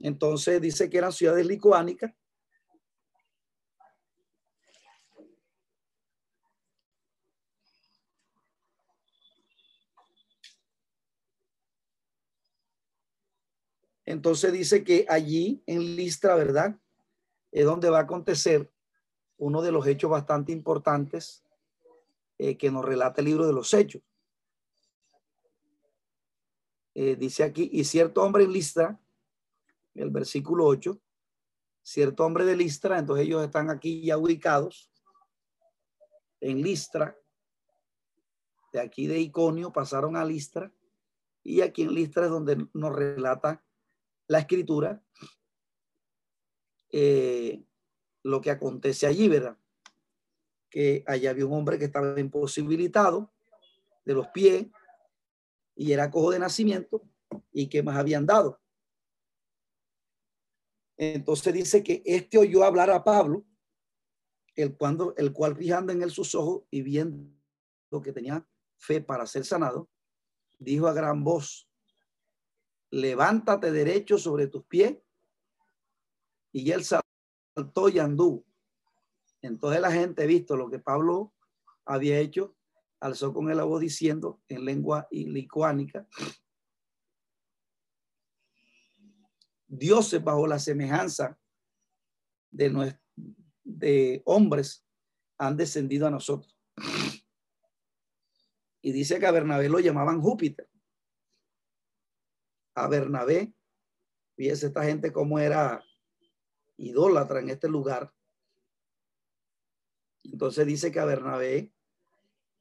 Entonces 0.03 0.61
dice 0.61 0.89
que 0.89 0.97
eran 0.97 1.11
ciudades 1.11 1.45
licuánicas. 1.45 2.13
Entonces 14.05 14.51
dice 14.51 14.83
que 14.83 15.05
allí 15.07 15.63
en 15.65 15.95
Listra, 15.95 16.35
¿verdad? 16.35 16.77
Es 17.51 17.65
donde 17.65 17.89
va 17.89 17.99
a 17.99 18.03
acontecer 18.03 18.69
uno 19.37 19.61
de 19.61 19.71
los 19.71 19.87
hechos 19.87 20.09
bastante 20.11 20.51
importantes 20.51 21.43
eh, 22.37 22.57
que 22.57 22.71
nos 22.71 22.83
relata 22.83 23.21
el 23.21 23.27
libro 23.27 23.47
de 23.47 23.53
los 23.53 23.73
hechos. 23.73 24.01
Eh, 26.93 27.15
dice 27.15 27.43
aquí, 27.43 27.69
y 27.71 27.85
cierto 27.85 28.21
hombre 28.21 28.43
en 28.43 28.51
Listra, 28.51 29.00
el 29.95 30.09
versículo 30.09 30.65
8, 30.65 30.99
cierto 31.83 32.25
hombre 32.25 32.45
de 32.45 32.55
Listra, 32.55 32.99
entonces 32.99 33.25
ellos 33.25 33.43
están 33.43 33.69
aquí 33.69 34.03
ya 34.05 34.17
ubicados 34.17 34.91
en 36.39 36.61
Listra, 36.61 37.17
de 38.73 38.79
aquí 38.79 39.07
de 39.07 39.19
Iconio 39.19 39.71
pasaron 39.71 40.15
a 40.15 40.25
Listra, 40.25 40.71
y 41.43 41.61
aquí 41.61 41.83
en 41.83 41.93
Listra 41.93 42.25
es 42.25 42.31
donde 42.31 42.67
nos 42.73 42.95
relata 42.95 43.63
la 44.27 44.39
escritura 44.39 45.03
eh, 46.91 47.63
lo 48.23 48.41
que 48.41 48.51
acontece 48.51 49.07
allí, 49.07 49.27
¿verdad? 49.27 49.57
Que 50.69 51.03
allá 51.07 51.31
había 51.31 51.45
un 51.45 51.53
hombre 51.53 51.79
que 51.79 51.85
estaba 51.85 52.19
imposibilitado 52.19 53.31
de 54.05 54.13
los 54.13 54.27
pies 54.27 54.67
y 55.75 55.91
era 55.91 56.11
cojo 56.11 56.31
de 56.31 56.39
nacimiento 56.39 57.01
y 57.51 57.67
que 57.67 57.83
más 57.83 57.97
habían 57.97 58.25
dado. 58.25 58.59
Entonces 61.03 61.51
dice 61.51 61.81
que 61.81 62.03
este 62.05 62.37
oyó 62.37 62.63
hablar 62.63 62.91
a 62.91 63.03
Pablo, 63.03 63.43
el, 64.55 64.77
cuando, 64.77 65.15
el 65.17 65.33
cual 65.33 65.55
fijando 65.55 65.91
en 65.91 66.03
él 66.03 66.11
sus 66.11 66.35
ojos 66.35 66.61
y 66.69 66.83
viendo 66.83 67.33
que 68.03 68.13
tenía 68.13 68.47
fe 68.77 69.01
para 69.01 69.25
ser 69.25 69.43
sanado, 69.43 69.89
dijo 70.59 70.85
a 70.85 70.93
gran 70.93 71.23
voz, 71.23 71.67
levántate 72.91 73.71
derecho 73.71 74.19
sobre 74.19 74.45
tus 74.45 74.63
pies. 74.65 74.95
Y 76.51 76.69
él 76.69 76.83
saltó 76.83 77.89
y 77.89 77.97
anduvo. 77.97 78.45
Entonces 79.41 79.81
la 79.81 79.91
gente, 79.91 80.27
visto 80.27 80.55
lo 80.55 80.69
que 80.69 80.77
Pablo 80.77 81.33
había 81.83 82.19
hecho, 82.19 82.55
alzó 82.99 83.33
con 83.33 83.49
el 83.49 83.59
voz 83.63 83.81
diciendo 83.81 84.39
en 84.47 84.65
lengua 84.65 85.07
licuánica, 85.09 86.07
dioses 89.71 90.21
bajo 90.21 90.45
la 90.47 90.59
semejanza 90.59 91.39
de, 92.51 92.97
de 93.63 94.21
hombres 94.25 94.85
han 95.37 95.55
descendido 95.55 96.07
a 96.07 96.11
nosotros. 96.11 96.55
Y 98.81 98.91
dice 98.91 99.19
que 99.19 99.25
a 99.25 99.31
Bernabé 99.31 99.69
lo 99.69 99.79
llamaban 99.79 100.21
Júpiter. 100.21 100.69
A 102.75 102.87
Bernabé, 102.87 103.53
fíjese 104.35 104.67
esta 104.67 104.83
gente 104.83 105.11
cómo 105.11 105.39
era 105.39 105.83
idólatra 106.77 107.39
en 107.39 107.49
este 107.49 107.69
lugar. 107.69 108.13
Entonces 110.23 110.65
dice 110.65 110.91
que 110.91 110.99
a 110.99 111.05
Bernabé 111.05 111.71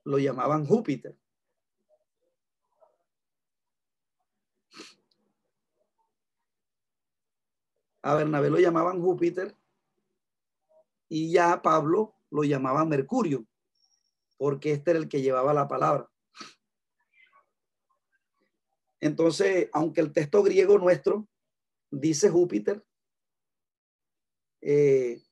lo 0.04 0.18
llamaban 0.18 0.64
Júpiter. 0.64 1.18
A 8.02 8.14
Bernabé 8.14 8.50
lo 8.50 8.58
llamaban 8.58 9.00
Júpiter 9.00 9.56
y 11.08 11.32
ya 11.32 11.60
Pablo 11.60 12.14
lo 12.30 12.44
llamaban 12.44 12.88
Mercurio, 12.88 13.46
porque 14.38 14.72
este 14.72 14.92
era 14.92 15.00
el 15.00 15.08
que 15.08 15.22
llevaba 15.22 15.52
la 15.52 15.68
palabra. 15.68 16.08
Entonces, 19.00 19.68
aunque 19.72 20.00
el 20.00 20.12
texto 20.12 20.42
griego 20.42 20.78
nuestro 20.78 21.26
dice 21.90 22.28
Júpiter, 22.28 22.84
eh, 24.60 25.22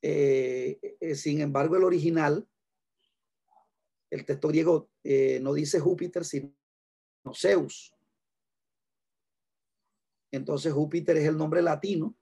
eh, 0.00 0.96
eh, 1.00 1.14
sin 1.14 1.40
embargo, 1.40 1.76
el 1.76 1.84
original, 1.84 2.48
el 4.10 4.24
texto 4.24 4.48
griego 4.48 4.90
no 5.40 5.54
dice 5.54 5.78
Júpiter, 5.78 6.24
sino 6.24 6.54
Zeus. 7.34 7.94
Entonces 10.32 10.72
Júpiter 10.72 11.16
es 11.18 11.28
el 11.28 11.36
nombre 11.36 11.60
latino 11.62 12.16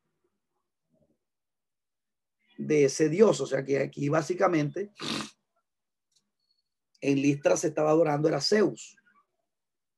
de 2.58 2.84
ese 2.84 3.08
dios. 3.08 3.40
O 3.40 3.46
sea 3.46 3.64
que 3.64 3.78
aquí 3.78 4.08
básicamente 4.08 4.92
en 7.00 7.22
Listra 7.22 7.56
se 7.56 7.68
estaba 7.68 7.90
adorando 7.90 8.28
era 8.28 8.40
Zeus, 8.40 8.96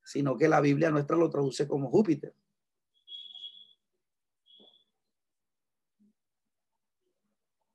sino 0.05 0.36
que 0.36 0.47
la 0.47 0.60
Biblia 0.60 0.90
nuestra 0.90 1.16
lo 1.16 1.30
traduce 1.30 1.66
como 1.66 1.90
Júpiter. 1.90 2.34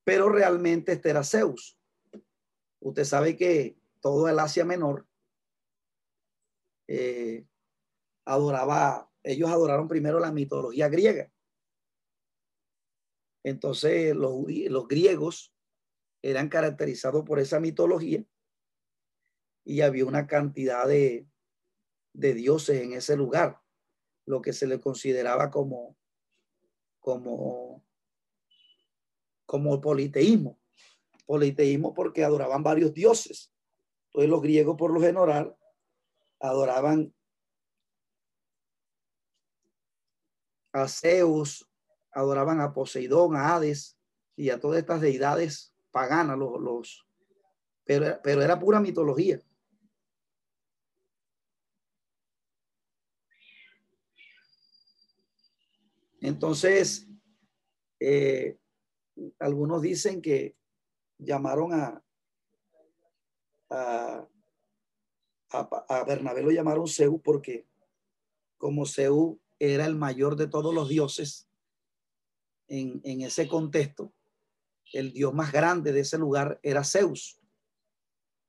Pero 0.04 0.30
realmente 0.30 0.94
este 0.94 1.10
era 1.10 1.24
Zeus. 1.24 1.78
Usted 2.80 3.04
sabe 3.04 3.36
que 3.36 3.76
todo 4.00 4.30
el 4.30 4.40
Asia 4.40 4.64
Menor 4.64 5.06
eh, 6.88 7.46
adoraba 8.24 9.12
ellos 9.28 9.50
adoraron 9.50 9.88
primero 9.90 10.20
la 10.20 10.32
mitología 10.32 10.88
griega. 10.88 11.30
Entonces 13.44 14.16
los, 14.16 14.46
los 14.70 14.88
griegos 14.88 15.54
eran 16.22 16.48
caracterizados 16.48 17.24
por 17.26 17.40
esa 17.40 17.60
mitología 17.60 18.24
y 19.66 19.82
había 19.82 20.06
una 20.06 20.28
cantidad 20.28 20.88
de, 20.88 21.28
de 22.14 22.34
dioses 22.34 22.82
en 22.82 22.94
ese 22.94 23.18
lugar, 23.18 23.60
lo 24.26 24.42
que 24.42 24.54
se 24.54 24.66
le 24.66 24.80
consideraba 24.80 25.52
como, 25.52 25.98
como, 27.00 27.86
como 29.46 29.82
politeísmo. 29.82 30.58
Politeísmo 31.26 31.94
porque 31.94 32.24
adoraban 32.24 32.64
varios 32.64 32.94
dioses. 32.94 33.52
Entonces 34.06 34.30
los 34.30 34.42
griegos 34.42 34.78
por 34.78 34.94
lo 34.94 35.02
general 35.02 35.58
adoraban 36.40 37.14
a 40.78 40.88
Zeus, 40.88 41.70
adoraban 42.12 42.62
a 42.62 42.74
Poseidón, 42.74 43.36
a 43.36 43.56
Hades 43.56 43.98
y 44.36 44.50
a 44.50 44.60
todas 44.60 44.80
estas 44.80 45.02
deidades 45.02 45.74
paganas, 45.92 46.38
los, 46.38 46.62
los 46.62 47.08
pero, 47.84 48.20
pero 48.22 48.42
era 48.42 48.60
pura 48.60 48.80
mitología. 48.80 49.40
Entonces, 56.20 57.08
eh, 58.00 58.58
algunos 59.40 59.82
dicen 59.82 60.22
que 60.22 60.56
llamaron 61.18 61.74
a, 61.74 62.04
a, 63.70 64.28
a, 65.50 66.04
Bernabé 66.04 66.44
lo 66.44 66.52
llamaron 66.52 66.88
Zeus 66.88 67.22
porque 67.24 67.68
como 68.58 68.86
Zeus 68.86 69.38
era 69.60 69.86
el 69.86 69.96
mayor 69.96 70.36
de 70.36 70.48
todos 70.48 70.74
los 70.74 70.90
dioses 70.90 71.48
en, 72.68 73.02
en 73.04 73.22
ese 73.22 73.48
contexto, 73.48 74.14
el 74.94 75.14
dios 75.14 75.34
más 75.34 75.52
grande 75.52 75.92
de 75.92 76.02
ese 76.02 76.18
lugar 76.18 76.60
era 76.64 76.84
Zeus. 76.84 77.40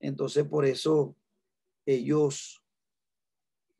Entonces 0.00 0.44
por 0.44 0.64
eso 0.64 1.16
ellos 1.86 2.62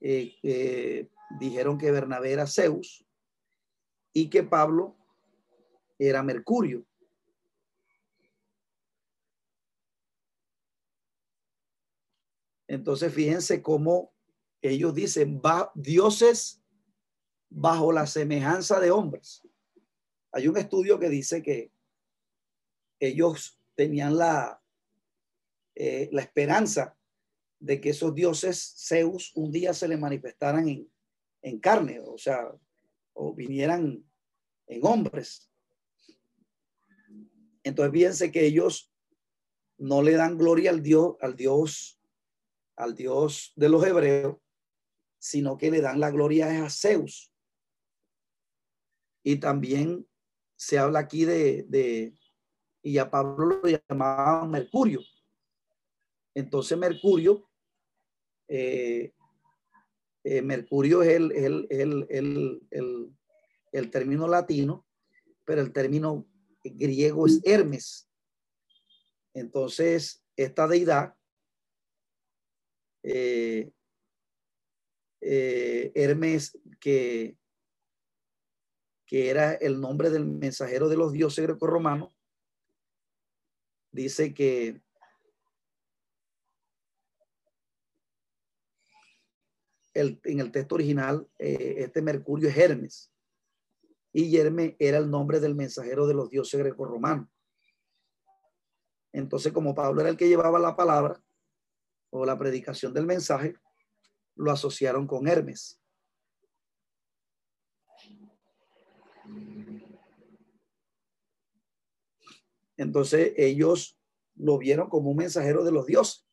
eh, 0.01 0.37
eh, 0.43 1.09
dijeron 1.39 1.77
que 1.77 1.91
Bernabé 1.91 2.33
era 2.33 2.47
Zeus 2.47 3.05
y 4.13 4.31
que 4.31 4.43
Pablo 4.43 4.97
era 5.99 6.23
Mercurio. 6.23 6.85
Entonces, 12.69 13.13
fíjense 13.13 13.63
cómo 13.63 14.13
ellos 14.61 14.95
dicen, 14.95 15.41
va, 15.45 15.73
dioses 15.75 16.63
bajo 17.51 17.93
la 17.93 18.07
semejanza 18.07 18.81
de 18.81 18.91
hombres. 18.91 19.43
Hay 20.33 20.49
un 20.49 20.57
estudio 20.57 20.99
que 20.99 21.09
dice 21.09 21.43
que 21.43 21.73
ellos 23.01 23.59
tenían 23.75 24.17
la, 24.17 24.61
eh, 25.75 26.09
la 26.13 26.23
esperanza 26.23 26.97
de 27.61 27.81
que 27.81 27.91
esos 27.91 28.15
dioses 28.15 28.75
Zeus 28.79 29.33
un 29.35 29.51
día 29.51 29.73
se 29.73 29.89
le 29.89 29.97
manifestaran 29.97 30.69
en, 30.69 30.91
en 31.43 31.59
carne, 31.59 32.01
o 32.01 32.19
sea, 32.19 32.53
o 33.15 33.35
vinieran 33.35 34.05
en 34.67 34.87
hombres. 34.87 35.51
Entonces, 37.63 37.93
fíjense 37.93 38.33
que 38.33 38.47
ellos 38.47 38.93
no 39.77 40.03
le 40.03 40.13
dan 40.13 40.37
gloria 40.39 40.71
al 40.71 40.83
Dios, 40.83 41.17
al 41.21 41.37
Dios 41.37 41.99
al 42.79 42.95
Dios 42.95 43.53
de 43.57 43.69
los 43.69 43.85
hebreos, 43.85 44.37
sino 45.19 45.59
que 45.59 45.71
le 45.71 45.81
dan 45.81 45.99
la 45.99 46.11
gloria 46.11 46.65
a 46.65 46.71
Zeus. 46.71 47.33
Y 49.29 49.37
también 49.37 50.09
se 50.57 50.79
habla 50.79 51.01
aquí 51.01 51.27
de, 51.27 52.15
y 52.83 52.97
a 52.97 53.11
Pablo 53.11 53.61
lo 53.63 53.69
llamaban 53.69 54.51
Mercurio. 54.51 55.01
Entonces 56.35 56.79
Mercurio, 56.79 57.47
eh, 58.49 59.13
eh, 60.25 60.41
Mercurio 60.41 61.03
es 61.03 61.11
el, 61.11 61.33
el, 61.33 61.67
el, 62.09 63.13
el, 63.71 63.91
término 63.91 64.27
latino, 64.27 64.87
pero 65.45 65.61
el 65.61 65.75
término 65.75 66.27
griego 66.65 67.27
es 67.27 67.39
Hermes. 67.45 68.09
Entonces, 69.35 70.25
esta 70.37 70.67
deidad 70.67 71.15
eh, 73.03 73.71
Hermes, 75.21 76.59
que, 76.81 77.37
que 79.09 79.31
era 79.31 79.55
el 79.55 79.81
nombre 79.81 80.11
del 80.11 80.27
mensajero 80.27 80.89
de 80.89 80.97
los 80.97 81.13
dioses 81.13 81.45
greco-romanos, 81.45 82.11
dice 83.91 84.35
que 84.35 84.81
el, 89.95 90.21
en 90.25 90.41
el 90.41 90.53
texto 90.53 90.77
original 90.77 91.27
eh, 91.39 91.77
este 91.79 92.03
Mercurio 92.03 92.51
es 92.51 92.57
Hermes 92.57 93.11
y 94.13 94.37
Hermes 94.37 94.77
era 94.79 94.99
el 94.99 95.11
nombre 95.11 95.41
del 95.41 95.55
mensajero 95.55 96.07
de 96.07 96.15
los 96.15 96.29
dioses 96.29 96.61
greco-romanos. 96.61 97.29
Entonces, 99.13 99.53
como 99.53 99.75
Pablo 99.75 100.03
era 100.03 100.11
el 100.11 100.17
que 100.19 100.29
llevaba 100.29 100.59
la 100.59 100.77
palabra, 100.77 101.21
o 102.11 102.25
la 102.25 102.39
predicación 102.39 102.95
del 102.95 103.07
mensaje, 103.07 103.55
lo 104.35 104.51
asociaron 104.51 105.07
con 105.07 105.29
Hermes. 105.29 105.78
Entonces 112.79 113.35
ellos 113.37 113.99
lo 114.37 114.57
vieron 114.57 114.89
como 114.89 115.11
un 115.11 115.17
mensajero 115.17 115.65
de 115.65 115.73
los 115.73 115.85
dioses. 115.85 116.25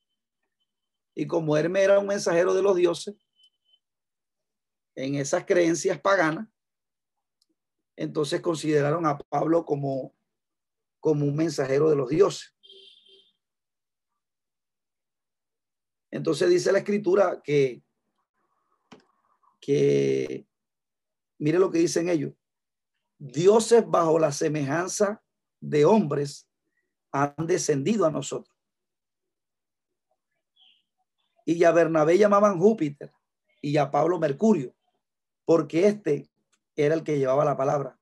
Y 1.16 1.28
como 1.28 1.58
Hermes 1.58 1.84
era 1.84 2.00
un 2.00 2.08
mensajero 2.08 2.54
de 2.54 2.62
los 2.62 2.76
dioses, 2.76 3.16
en 4.96 5.16
esas 5.16 5.44
creencias 5.46 6.00
paganas, 6.00 6.48
entonces 7.98 8.42
consideraron 8.42 9.06
a 9.06 9.18
Pablo 9.18 9.66
como, 9.66 10.16
como 11.00 11.26
un 11.26 11.36
mensajero 11.36 11.90
de 11.90 11.96
los 11.96 12.10
dioses. 12.10 12.56
Entonces 16.12 16.50
dice 16.50 16.72
la 16.72 16.80
escritura 16.80 17.42
que, 17.44 17.84
que, 19.60 20.48
mire 21.40 21.60
lo 21.60 21.72
que 21.72 21.80
dicen 21.80 22.08
ellos, 22.08 22.34
dioses 23.18 23.84
bajo 23.86 24.20
la 24.20 24.32
semejanza 24.32 25.25
de 25.70 25.86
hombres 25.86 26.48
han 27.12 27.34
descendido 27.48 28.06
a 28.06 28.12
nosotros. 28.12 28.56
Y 31.46 31.64
a 31.64 31.72
Bernabé 31.72 32.18
llamaban 32.18 32.60
Júpiter 32.60 33.12
y 33.62 33.78
a 33.78 33.92
Pablo 33.92 34.20
Mercurio, 34.20 34.76
porque 35.46 35.88
este 35.88 36.30
era 36.76 36.96
el 36.96 37.04
que 37.04 37.18
llevaba 37.18 37.46
la 37.46 37.58
palabra. 37.58 38.00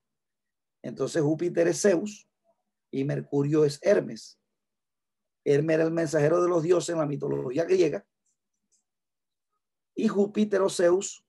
Entonces 0.81 1.21
Júpiter 1.21 1.67
es 1.67 1.81
Zeus 1.81 2.27
y 2.91 3.03
Mercurio 3.03 3.65
es 3.65 3.79
Hermes. 3.81 4.39
Hermes 5.45 5.73
era 5.75 5.83
el 5.83 5.91
mensajero 5.91 6.41
de 6.41 6.49
los 6.49 6.63
dioses 6.63 6.89
en 6.89 6.99
la 6.99 7.05
mitología 7.05 7.65
griega. 7.65 8.05
Y 9.95 10.07
Júpiter 10.07 10.61
o 10.61 10.69
Zeus, 10.69 11.25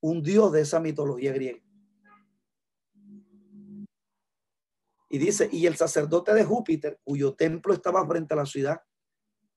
un 0.00 0.22
dios 0.22 0.52
de 0.52 0.62
esa 0.62 0.80
mitología 0.80 1.32
griega. 1.32 1.65
Y 5.08 5.18
dice, 5.18 5.48
y 5.52 5.66
el 5.66 5.76
sacerdote 5.76 6.34
de 6.34 6.44
Júpiter, 6.44 7.00
cuyo 7.04 7.34
templo 7.34 7.72
estaba 7.72 8.06
frente 8.06 8.34
a 8.34 8.38
la 8.38 8.46
ciudad, 8.46 8.80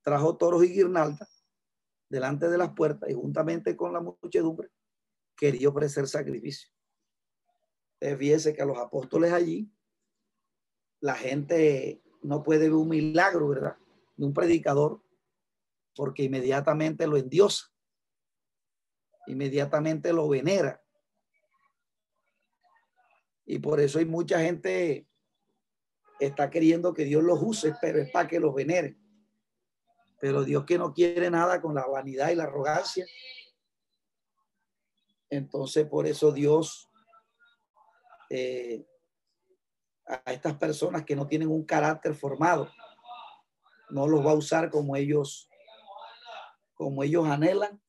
trajo 0.01 0.37
toros 0.37 0.63
y 0.63 0.69
guirnaldas 0.69 1.45
delante 2.07 2.49
de 2.49 2.57
las 2.57 2.73
puertas 2.73 3.09
y 3.09 3.13
juntamente 3.13 3.75
con 3.75 3.93
la 3.93 4.01
muchedumbre 4.01 4.69
quería 5.35 5.69
ofrecer 5.69 6.07
sacrificio. 6.07 6.69
Fíjese 7.99 8.53
que 8.53 8.61
a 8.61 8.65
los 8.65 8.77
apóstoles 8.77 9.33
allí, 9.33 9.71
la 11.01 11.15
gente 11.15 12.01
no 12.21 12.43
puede 12.43 12.61
ver 12.61 12.73
un 12.73 12.89
milagro, 12.89 13.49
¿verdad? 13.49 13.77
de 14.19 14.25
un 14.25 14.33
predicador 14.33 15.01
porque 15.95 16.23
inmediatamente 16.23 17.07
lo 17.07 17.17
endiosa, 17.17 17.73
inmediatamente 19.27 20.11
lo 20.11 20.27
venera. 20.27 20.83
Y 23.45 23.59
por 23.59 23.79
eso 23.79 23.99
hay 23.99 24.05
mucha 24.05 24.39
gente 24.41 25.08
está 26.19 26.49
queriendo 26.49 26.93
que 26.93 27.05
Dios 27.05 27.23
los 27.23 27.41
use, 27.41 27.73
pero 27.81 27.99
es 28.01 28.11
para 28.11 28.27
que 28.27 28.39
los 28.39 28.53
venere. 28.53 28.97
Pero 30.19 30.43
Dios 30.43 30.65
que 30.65 30.77
no 30.77 30.93
quiere 30.93 31.29
nada 31.29 31.61
con 31.61 31.73
la 31.75 31.85
vanidad 31.85 32.29
y 32.29 32.35
la 32.35 32.43
arrogancia. 32.43 33.05
Entonces, 35.29 35.87
por 35.87 36.07
eso 36.07 36.31
Dios 36.31 36.89
eh, 38.29 38.85
a 40.09 40.33
estas 40.33 40.55
personas 40.55 41.05
que 41.05 41.15
no 41.15 41.27
tienen 41.27 41.49
un 41.49 41.63
carácter 41.63 42.15
formado, 42.15 42.71
no 43.89 44.07
los 44.07 44.25
va 44.25 44.31
a 44.31 44.35
usar 44.35 44.69
como 44.69 44.95
ellos, 44.95 45.49
como 46.73 47.03
ellos 47.03 47.27
anhelan, 47.27 47.81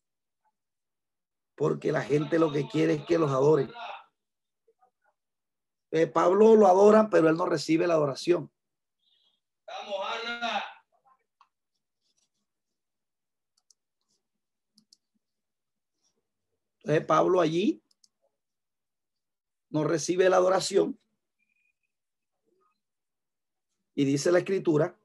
porque 1.54 1.92
la 1.92 2.02
gente 2.02 2.38
lo 2.38 2.52
que 2.52 2.68
quiere 2.68 2.94
es 2.94 3.04
que 3.04 3.18
los 3.18 3.30
adoren. 3.30 3.70
Eh, 5.90 6.06
Pablo 6.06 6.54
lo 6.56 6.66
adoran, 6.66 7.10
pero 7.10 7.28
él 7.28 7.36
no 7.36 7.46
recibe 7.46 7.86
la 7.86 7.94
adoración. 7.94 8.50
Entonces 16.78 17.04
Pablo 17.06 17.40
allí 17.40 17.82
no 19.68 19.84
recibe 19.84 20.28
la 20.28 20.36
adoración. 20.36 20.98
Y 23.94 24.04
dice 24.04 24.32
la 24.32 24.38
escritura 24.38 24.96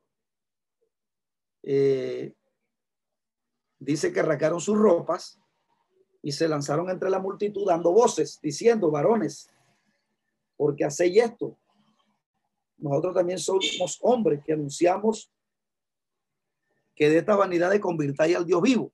eh, 1.67 2.35
dice 3.79 4.13
que 4.13 4.19
arrancaron 4.19 4.61
sus 4.61 4.77
ropas 4.77 5.39
y 6.21 6.31
se 6.31 6.47
lanzaron 6.47 6.89
entre 6.89 7.09
la 7.09 7.19
multitud 7.19 7.67
dando 7.67 7.91
voces, 7.91 8.39
diciendo, 8.41 8.91
varones, 8.91 9.49
porque 10.55 10.85
hacéis 10.85 11.23
esto. 11.23 11.57
Nosotros 12.77 13.15
también 13.15 13.39
somos 13.39 13.99
hombres 14.01 14.41
que 14.43 14.53
anunciamos 14.53 15.31
que 16.95 17.09
de 17.09 17.17
esta 17.17 17.35
vanidad 17.35 17.71
de 17.71 17.79
convirtáis 17.79 18.35
al 18.35 18.45
Dios 18.45 18.61
vivo, 18.61 18.93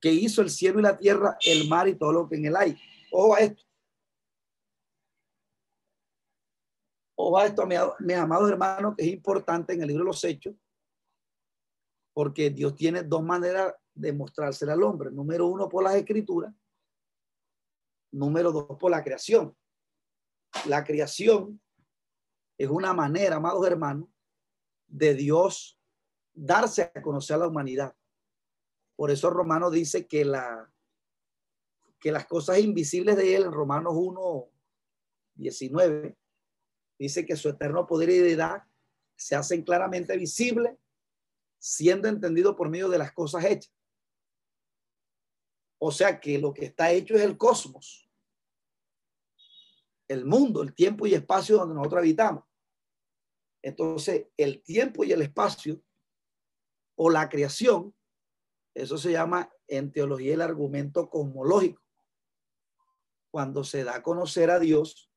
que 0.00 0.12
hizo 0.12 0.42
el 0.42 0.50
cielo 0.50 0.80
y 0.80 0.82
la 0.82 0.96
tierra, 0.96 1.36
el 1.44 1.68
mar 1.68 1.86
y 1.88 1.94
todo 1.94 2.12
lo 2.12 2.28
que 2.28 2.36
en 2.36 2.46
el 2.46 2.56
hay. 2.56 2.76
Ojo 3.12 3.34
a 3.34 3.40
esto. 3.40 3.62
o 7.24 7.30
va 7.30 7.46
esto, 7.46 7.66
mis 7.66 8.16
amados 8.16 8.50
hermanos, 8.50 8.94
que 8.96 9.04
es 9.04 9.12
importante 9.12 9.74
en 9.74 9.82
el 9.82 9.88
libro 9.88 10.02
de 10.02 10.08
los 10.08 10.24
Hechos, 10.24 10.54
porque 12.12 12.50
Dios 12.50 12.74
tiene 12.74 13.04
dos 13.04 13.22
maneras 13.22 13.74
de 13.94 14.12
mostrársela 14.12 14.72
al 14.72 14.82
hombre. 14.82 15.10
Número 15.10 15.46
uno, 15.46 15.68
por 15.68 15.84
las 15.84 15.94
escrituras. 15.94 16.52
Número 18.12 18.52
dos, 18.52 18.78
por 18.78 18.90
la 18.90 19.02
creación. 19.02 19.56
La 20.66 20.84
creación 20.84 21.60
es 22.58 22.68
una 22.68 22.92
manera, 22.92 23.36
amados 23.36 23.66
hermanos, 23.66 24.08
de 24.86 25.14
Dios 25.14 25.78
darse 26.34 26.82
a 26.94 27.02
conocer 27.02 27.36
a 27.36 27.40
la 27.40 27.48
humanidad. 27.48 27.96
Por 28.96 29.10
eso 29.10 29.30
Romano 29.30 29.70
dice 29.70 30.06
que, 30.06 30.24
la, 30.24 30.70
que 31.98 32.12
las 32.12 32.26
cosas 32.26 32.58
invisibles 32.58 33.16
de 33.16 33.34
él, 33.34 33.44
en 33.44 33.52
Romanos 33.52 33.94
1, 33.96 34.50
19, 35.34 36.16
dice 36.98 37.24
que 37.24 37.36
su 37.36 37.48
eterno 37.48 37.86
poder 37.86 38.10
y 38.10 38.18
deidad 38.18 38.64
se 39.16 39.34
hacen 39.34 39.62
claramente 39.62 40.16
visibles, 40.16 40.76
siendo 41.58 42.08
entendido 42.08 42.54
por 42.56 42.68
medio 42.68 42.88
de 42.88 42.98
las 42.98 43.12
cosas 43.12 43.44
hechas. 43.44 43.72
O 45.78 45.90
sea 45.90 46.20
que 46.20 46.38
lo 46.38 46.52
que 46.52 46.66
está 46.66 46.92
hecho 46.92 47.14
es 47.14 47.22
el 47.22 47.36
cosmos, 47.36 48.01
el 50.12 50.24
mundo, 50.24 50.62
el 50.62 50.74
tiempo 50.74 51.06
y 51.06 51.14
espacio 51.14 51.56
donde 51.58 51.74
nosotros 51.74 52.00
habitamos. 52.00 52.44
Entonces, 53.62 54.26
el 54.36 54.62
tiempo 54.62 55.04
y 55.04 55.12
el 55.12 55.22
espacio 55.22 55.80
o 56.96 57.10
la 57.10 57.28
creación, 57.28 57.94
eso 58.74 58.98
se 58.98 59.12
llama 59.12 59.50
en 59.68 59.92
teología 59.92 60.34
el 60.34 60.42
argumento 60.42 61.08
cosmológico, 61.08 61.82
cuando 63.30 63.64
se 63.64 63.84
da 63.84 63.96
a 63.96 64.02
conocer 64.02 64.50
a 64.50 64.58
Dios 64.58 65.10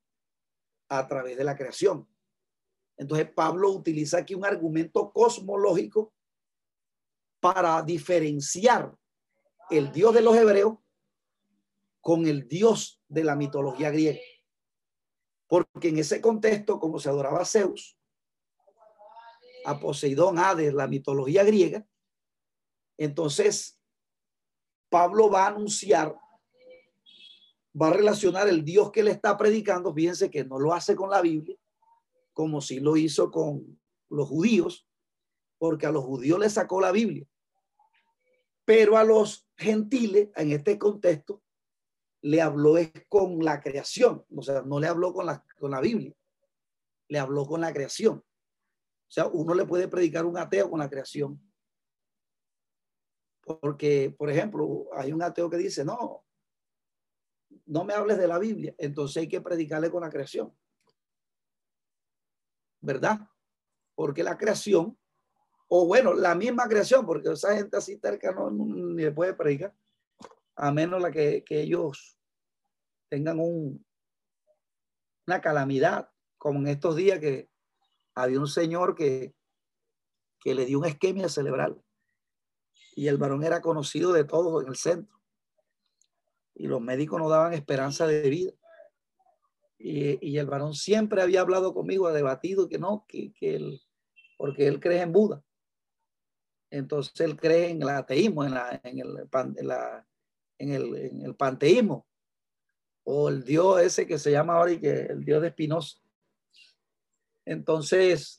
a 0.88 1.06
través 1.06 1.36
de 1.36 1.44
la 1.44 1.56
creación. 1.56 2.08
Entonces, 2.96 3.30
Pablo 3.30 3.70
utiliza 3.72 4.18
aquí 4.18 4.34
un 4.34 4.46
argumento 4.46 5.12
cosmológico 5.12 6.14
para 7.40 7.82
diferenciar 7.82 8.96
el 9.70 9.92
Dios 9.92 10.14
de 10.14 10.22
los 10.22 10.36
hebreos 10.36 10.78
con 12.00 12.26
el 12.26 12.48
Dios 12.48 13.02
de 13.08 13.24
la 13.24 13.36
mitología 13.36 13.90
griega. 13.90 14.20
Porque 15.46 15.88
en 15.88 15.98
ese 15.98 16.20
contexto, 16.20 16.80
como 16.80 16.98
se 16.98 17.08
adoraba 17.08 17.40
a 17.40 17.44
Zeus, 17.44 17.96
a 19.64 19.78
Poseidón, 19.78 20.38
Hades, 20.38 20.74
la 20.74 20.86
mitología 20.86 21.44
griega, 21.44 21.86
entonces 22.98 23.80
Pablo 24.88 25.30
va 25.30 25.44
a 25.44 25.48
anunciar, 25.48 26.16
va 27.80 27.88
a 27.88 27.92
relacionar 27.92 28.48
el 28.48 28.64
Dios 28.64 28.90
que 28.90 29.02
le 29.02 29.10
está 29.10 29.36
predicando, 29.36 29.92
fíjense 29.92 30.30
que 30.30 30.44
no 30.44 30.58
lo 30.58 30.72
hace 30.72 30.96
con 30.96 31.10
la 31.10 31.20
Biblia, 31.20 31.56
como 32.32 32.60
si 32.60 32.80
lo 32.80 32.96
hizo 32.96 33.30
con 33.30 33.78
los 34.08 34.28
judíos, 34.28 34.86
porque 35.58 35.86
a 35.86 35.90
los 35.90 36.04
judíos 36.04 36.38
le 36.38 36.50
sacó 36.50 36.80
la 36.80 36.92
Biblia. 36.92 37.26
Pero 38.64 38.96
a 38.96 39.04
los 39.04 39.48
gentiles, 39.56 40.28
en 40.36 40.52
este 40.52 40.78
contexto, 40.78 41.42
le 42.22 42.40
habló 42.40 42.76
es 42.76 42.90
con 43.08 43.38
la 43.44 43.60
creación, 43.60 44.24
o 44.34 44.42
sea, 44.42 44.62
no 44.62 44.80
le 44.80 44.88
habló 44.88 45.12
con 45.12 45.26
la, 45.26 45.44
con 45.58 45.70
la 45.70 45.80
Biblia, 45.80 46.14
le 47.08 47.18
habló 47.18 47.46
con 47.46 47.60
la 47.60 47.72
creación. 47.72 48.18
O 48.18 49.10
sea, 49.10 49.26
uno 49.28 49.54
le 49.54 49.66
puede 49.66 49.88
predicar 49.88 50.24
un 50.24 50.36
ateo 50.36 50.68
con 50.68 50.80
la 50.80 50.90
creación. 50.90 51.40
Porque, 53.44 54.12
por 54.18 54.28
ejemplo, 54.28 54.88
hay 54.96 55.12
un 55.12 55.22
ateo 55.22 55.48
que 55.48 55.56
dice, 55.56 55.84
no, 55.84 56.24
no 57.66 57.84
me 57.84 57.94
hables 57.94 58.18
de 58.18 58.26
la 58.26 58.38
Biblia, 58.38 58.74
entonces 58.78 59.18
hay 59.18 59.28
que 59.28 59.40
predicarle 59.40 59.90
con 59.90 60.02
la 60.02 60.10
creación. 60.10 60.52
¿Verdad? 62.80 63.20
Porque 63.94 64.24
la 64.24 64.36
creación 64.36 64.98
o 65.68 65.86
bueno, 65.86 66.14
la 66.14 66.34
misma 66.34 66.68
creación, 66.68 67.04
porque 67.04 67.32
esa 67.32 67.56
gente 67.56 67.76
así 67.76 67.96
terca 67.96 68.32
no, 68.32 68.50
ni 68.50 69.02
le 69.02 69.12
puede 69.12 69.34
predicar, 69.34 69.74
a 70.56 70.72
menos 70.72 71.00
la 71.00 71.10
que, 71.10 71.44
ellos 71.48 72.18
tengan 73.08 73.38
un, 73.38 73.84
una 75.26 75.40
calamidad, 75.40 76.10
como 76.38 76.58
en 76.60 76.68
estos 76.68 76.96
días 76.96 77.18
que 77.18 77.48
había 78.14 78.40
un 78.40 78.48
señor 78.48 78.94
que, 78.94 79.34
que 80.40 80.54
le 80.54 80.64
dio 80.64 80.78
un 80.78 80.86
esquemia 80.86 81.28
cerebral 81.28 81.80
y 82.94 83.08
el 83.08 83.18
varón 83.18 83.44
era 83.44 83.60
conocido 83.60 84.12
de 84.12 84.24
todos 84.24 84.62
en 84.62 84.68
el 84.68 84.76
centro 84.76 85.16
y 86.54 86.66
los 86.66 86.80
médicos 86.80 87.20
no 87.20 87.28
daban 87.28 87.52
esperanza 87.52 88.06
de 88.06 88.28
vida. 88.30 88.52
Y, 89.78 90.26
y 90.26 90.38
el 90.38 90.46
varón 90.46 90.72
siempre 90.72 91.20
había 91.20 91.42
hablado 91.42 91.74
conmigo, 91.74 92.06
ha 92.06 92.12
debatido 92.12 92.66
que 92.68 92.78
no, 92.78 93.04
que, 93.06 93.34
que 93.34 93.56
él, 93.56 93.82
porque 94.38 94.66
él 94.66 94.80
cree 94.80 95.02
en 95.02 95.12
Buda. 95.12 95.44
Entonces 96.70 97.20
él 97.20 97.36
cree 97.36 97.68
en 97.68 97.82
el 97.82 97.90
ateísmo, 97.90 98.42
en, 98.42 98.54
la, 98.54 98.80
en, 98.82 98.98
el, 98.98 99.28
en, 99.56 99.68
el, 100.58 100.94
en 100.96 101.22
el 101.22 101.34
panteísmo, 101.34 102.06
o 103.04 103.28
el 103.28 103.44
Dios 103.44 103.80
ese 103.82 104.06
que 104.06 104.18
se 104.18 104.30
llama 104.32 104.54
ahora 104.54 104.72
y 104.72 104.80
que 104.80 104.90
el 104.90 105.24
Dios 105.24 105.40
de 105.40 105.48
Espinosa. 105.48 105.98
Entonces, 107.44 108.38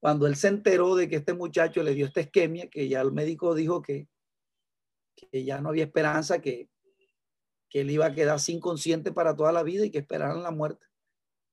cuando 0.00 0.26
él 0.26 0.36
se 0.36 0.48
enteró 0.48 0.96
de 0.96 1.08
que 1.08 1.16
este 1.16 1.34
muchacho 1.34 1.82
le 1.82 1.94
dio 1.94 2.06
esta 2.06 2.20
esquemia, 2.20 2.68
que 2.68 2.88
ya 2.88 3.00
el 3.00 3.12
médico 3.12 3.54
dijo 3.54 3.82
que, 3.82 4.08
que 5.14 5.44
ya 5.44 5.60
no 5.60 5.68
había 5.68 5.84
esperanza, 5.84 6.40
que, 6.40 6.70
que 7.68 7.82
él 7.82 7.90
iba 7.90 8.06
a 8.06 8.14
quedar 8.14 8.40
sin 8.40 8.60
consciente 8.60 9.12
para 9.12 9.36
toda 9.36 9.52
la 9.52 9.62
vida 9.62 9.84
y 9.84 9.90
que 9.90 9.98
esperaran 9.98 10.42
la 10.42 10.50
muerte. 10.50 10.86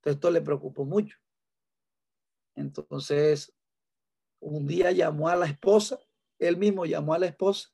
Esto 0.05 0.31
le 0.31 0.41
preocupó 0.41 0.85
mucho. 0.85 1.17
Entonces 2.55 3.53
un 4.39 4.65
día 4.65 4.91
llamó 4.91 5.27
a 5.27 5.35
la 5.35 5.45
esposa, 5.45 5.99
él 6.39 6.57
mismo 6.57 6.85
llamó 6.85 7.13
a 7.13 7.19
la 7.19 7.25
esposa 7.25 7.69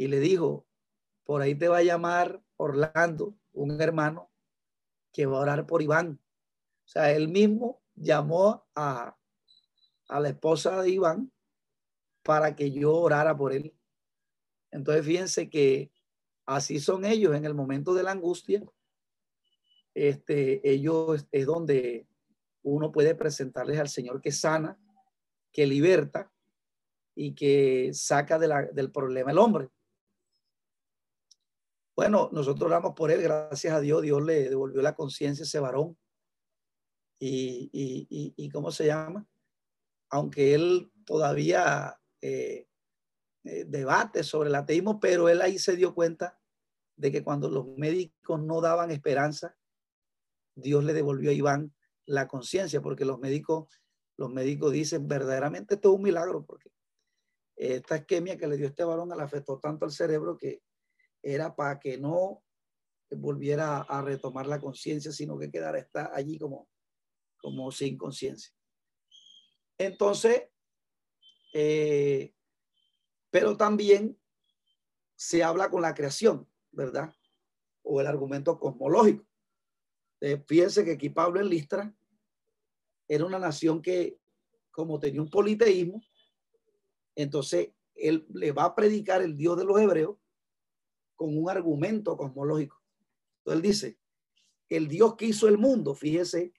y 0.00 0.08
le 0.08 0.18
dijo, 0.18 0.66
por 1.24 1.42
ahí 1.42 1.54
te 1.54 1.68
va 1.68 1.76
a 1.76 1.82
llamar 1.82 2.42
Orlando, 2.56 3.36
un 3.52 3.78
hermano 3.82 4.30
que 5.12 5.26
va 5.26 5.36
a 5.36 5.40
orar 5.42 5.66
por 5.66 5.82
Iván. 5.82 6.18
O 6.86 6.88
sea, 6.88 7.12
él 7.12 7.28
mismo 7.28 7.82
llamó 7.94 8.66
a, 8.74 9.14
a 10.08 10.20
la 10.20 10.30
esposa 10.30 10.80
de 10.80 10.88
Iván 10.88 11.30
para 12.22 12.56
que 12.56 12.70
yo 12.70 12.94
orara 12.94 13.36
por 13.36 13.52
él. 13.52 13.74
Entonces, 14.70 15.04
fíjense 15.04 15.50
que 15.50 15.92
así 16.46 16.80
son 16.80 17.04
ellos 17.04 17.36
en 17.36 17.44
el 17.44 17.52
momento 17.52 17.92
de 17.92 18.02
la 18.02 18.12
angustia. 18.12 18.64
Este, 19.92 20.66
ellos 20.66 21.26
es 21.30 21.44
donde 21.44 22.06
uno 22.62 22.90
puede 22.90 23.14
presentarles 23.14 23.78
al 23.78 23.90
Señor 23.90 24.22
que 24.22 24.32
sana, 24.32 24.78
que 25.52 25.66
liberta 25.66 26.32
y 27.14 27.34
que 27.34 27.90
saca 27.92 28.38
del 28.38 28.90
problema 28.92 29.30
el 29.30 29.38
hombre. 29.38 29.68
Bueno, 32.00 32.30
nosotros 32.32 32.62
oramos 32.62 32.94
por 32.94 33.10
él, 33.10 33.20
gracias 33.20 33.74
a 33.74 33.78
Dios, 33.78 34.00
Dios 34.00 34.22
le 34.22 34.48
devolvió 34.48 34.80
la 34.80 34.94
conciencia 34.94 35.42
a 35.42 35.44
ese 35.44 35.60
varón. 35.60 35.98
Y, 37.20 37.68
y, 38.34 38.48
¿cómo 38.48 38.70
se 38.70 38.86
llama? 38.86 39.28
Aunque 40.08 40.54
él 40.54 40.90
todavía 41.04 42.00
eh, 42.22 42.66
eh, 43.44 43.64
debate 43.66 44.24
sobre 44.24 44.48
el 44.48 44.54
ateísmo, 44.54 44.98
pero 44.98 45.28
él 45.28 45.42
ahí 45.42 45.58
se 45.58 45.76
dio 45.76 45.94
cuenta 45.94 46.40
de 46.96 47.12
que 47.12 47.22
cuando 47.22 47.50
los 47.50 47.66
médicos 47.76 48.40
no 48.40 48.62
daban 48.62 48.90
esperanza, 48.90 49.54
Dios 50.54 50.82
le 50.82 50.94
devolvió 50.94 51.28
a 51.28 51.34
Iván 51.34 51.74
la 52.06 52.26
conciencia, 52.26 52.80
porque 52.80 53.04
los 53.04 53.18
médicos 53.18 53.68
los 54.16 54.30
médicos 54.32 54.72
dicen, 54.72 55.06
verdaderamente 55.06 55.74
esto 55.74 55.90
es 55.90 55.96
un 55.96 56.02
milagro, 56.02 56.46
porque 56.46 56.70
esta 57.56 57.98
isquemia 57.98 58.38
que 58.38 58.46
le 58.46 58.56
dio 58.56 58.68
este 58.68 58.84
varón 58.84 59.10
le 59.14 59.22
afectó 59.22 59.58
tanto 59.58 59.84
al 59.84 59.90
cerebro 59.90 60.38
que 60.38 60.62
era 61.22 61.54
para 61.54 61.78
que 61.78 61.98
no 61.98 62.42
volviera 63.10 63.78
a 63.78 64.02
retomar 64.02 64.46
la 64.46 64.60
conciencia, 64.60 65.12
sino 65.12 65.38
que 65.38 65.50
quedara 65.50 65.78
está 65.78 66.10
allí 66.14 66.38
como, 66.38 66.68
como 67.38 67.70
sin 67.72 67.96
conciencia. 67.96 68.52
Entonces, 69.78 70.48
eh, 71.52 72.34
pero 73.30 73.56
también 73.56 74.18
se 75.16 75.42
habla 75.42 75.70
con 75.70 75.82
la 75.82 75.94
creación, 75.94 76.48
¿verdad? 76.70 77.14
O 77.82 78.00
el 78.00 78.06
argumento 78.06 78.58
cosmológico. 78.58 79.26
Eh, 80.20 80.42
fíjense 80.46 80.84
que 80.84 80.92
aquí 80.92 81.08
Pablo 81.08 81.40
en 81.40 81.48
Listra 81.48 81.94
era 83.08 83.24
una 83.24 83.38
nación 83.38 83.82
que, 83.82 84.18
como 84.70 85.00
tenía 85.00 85.22
un 85.22 85.30
politeísmo, 85.30 86.02
entonces 87.16 87.70
él 87.94 88.26
le 88.32 88.52
va 88.52 88.64
a 88.64 88.74
predicar 88.74 89.20
el 89.22 89.36
Dios 89.36 89.56
de 89.58 89.64
los 89.64 89.80
hebreos 89.80 90.16
con 91.20 91.36
un 91.36 91.50
argumento 91.50 92.16
cosmológico. 92.16 92.82
Entonces 93.40 93.56
él 93.56 93.62
dice, 93.62 93.98
el 94.70 94.88
Dios 94.88 95.16
que 95.16 95.26
hizo 95.26 95.48
el 95.48 95.58
mundo, 95.58 95.94
fíjese, 95.94 96.54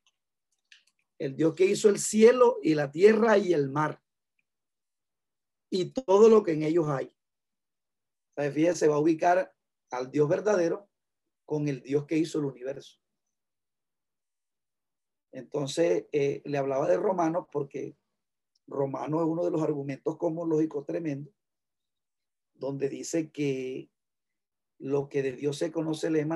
el 1.18 1.36
Dios 1.36 1.56
que 1.56 1.66
hizo 1.66 1.90
el 1.90 1.98
cielo 1.98 2.60
y 2.62 2.76
la 2.76 2.92
tierra 2.92 3.40
y 3.40 3.54
el 3.54 3.72
mar 3.72 4.00
y 5.72 5.86
todo 5.86 6.30
lo 6.30 6.44
que 6.44 6.52
en 6.52 6.62
ellos 6.62 6.88
hay. 6.90 7.12
Entonces, 8.30 8.54
fíjese, 8.54 8.88
va 8.88 8.98
a 8.98 9.00
ubicar 9.00 9.52
al 9.90 10.12
Dios 10.12 10.30
verdadero 10.30 10.88
con 11.44 11.68
el 11.68 11.82
Dios 11.82 12.06
que 12.06 12.20
hizo 12.20 12.38
el 12.38 12.46
universo. 12.46 13.00
Entonces, 15.32 16.06
eh, 16.12 16.44
le 16.46 16.58
hablaba 16.60 16.88
de 16.88 16.98
Romanos 16.98 17.48
porque 17.52 17.98
Romano 18.68 19.22
es 19.22 19.26
uno 19.26 19.44
de 19.44 19.50
los 19.50 19.64
argumentos 19.64 20.20
cosmológicos 20.20 20.86
tremendos, 20.86 21.34
donde 22.54 22.90
dice 22.90 23.32
que 23.32 23.91
lo 24.82 25.08
que 25.08 25.22
de 25.22 25.34
Dios 25.34 25.58
se 25.58 25.72
conoce 25.72 26.10
le 26.10 26.22
es, 26.22 26.28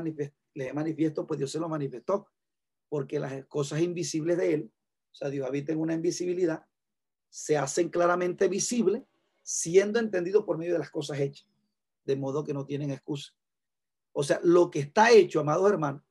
manifiesto, 0.73 1.25
pues 1.25 1.39
Dios 1.39 1.51
se 1.51 1.59
lo 1.59 1.67
manifestó, 1.67 2.27
porque 2.89 3.19
las 3.19 3.45
cosas 3.47 3.81
invisibles 3.81 4.37
de 4.37 4.53
Él, 4.53 4.71
o 5.11 5.15
sea, 5.15 5.29
Dios 5.29 5.47
habita 5.47 5.73
en 5.73 5.79
una 5.79 5.93
invisibilidad, 5.93 6.65
se 7.29 7.57
hacen 7.57 7.89
claramente 7.89 8.47
visibles, 8.47 9.03
siendo 9.41 9.99
entendido 9.99 10.45
por 10.45 10.57
medio 10.57 10.73
de 10.73 10.79
las 10.79 10.91
cosas 10.91 11.19
hechas, 11.19 11.47
de 12.05 12.15
modo 12.15 12.43
que 12.43 12.53
no 12.53 12.65
tienen 12.65 12.91
excusa. 12.91 13.33
O 14.13 14.23
sea, 14.23 14.39
lo 14.43 14.69
que 14.69 14.79
está 14.79 15.11
hecho, 15.11 15.39
amados 15.39 15.69
hermanos, 15.69 16.03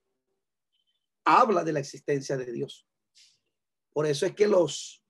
habla 1.24 1.64
de 1.64 1.72
la 1.72 1.80
existencia 1.80 2.36
de 2.36 2.52
Dios. 2.52 2.86
Por 3.92 4.06
eso 4.06 4.26
es 4.26 4.34
que 4.34 4.48
los, 4.48 5.02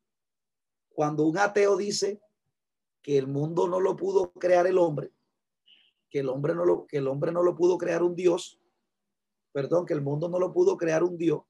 cuando 0.91 1.25
un 1.25 1.39
ateo 1.39 1.77
dice 1.77 2.21
que 3.01 3.17
el 3.17 3.27
mundo 3.27 3.67
no 3.67 3.81
lo 3.81 3.97
pudo 3.97 4.33
crear 4.33 4.67
el 4.67 4.79
hombre, 4.79 5.14
que 6.15 6.21
el 6.21 6.29
hombre 6.29 6.55
no 6.55 6.65
lo, 6.65 6.87
que 6.87 6.99
el 6.99 7.09
hombre 7.09 7.33
no 7.33 7.43
lo 7.43 7.57
pudo 7.57 7.77
crear 7.77 8.05
un 8.05 8.15
Dios, 8.15 8.61
perdón, 9.51 9.85
que 9.85 9.95
el 9.95 10.01
mundo 10.01 10.29
no 10.29 10.39
lo 10.39 10.53
pudo 10.53 10.77
crear 10.77 11.03
un 11.03 11.19
Dios, 11.19 11.43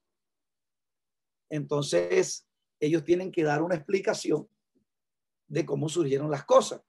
entonces 1.51 2.49
ellos 2.79 3.03
tienen 3.03 3.31
que 3.31 3.43
dar 3.43 3.61
una 3.61 3.75
explicación 3.75 4.49
de 5.45 5.67
cómo 5.67 5.87
surgieron 5.87 6.31
las 6.31 6.45
cosas. 6.45 6.81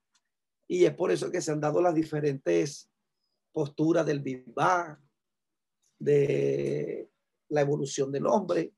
Y 0.67 0.85
es 0.85 0.95
por 0.95 1.11
eso 1.11 1.29
que 1.29 1.39
se 1.39 1.51
han 1.51 1.61
dado 1.61 1.79
las 1.79 1.93
diferentes 1.93 2.89
posturas 3.51 4.07
del 4.07 4.23
Bang, 4.47 4.97
de 5.99 7.11
la 7.49 7.61
evolución 7.61 8.11
del 8.11 8.25
hombre, 8.25 8.73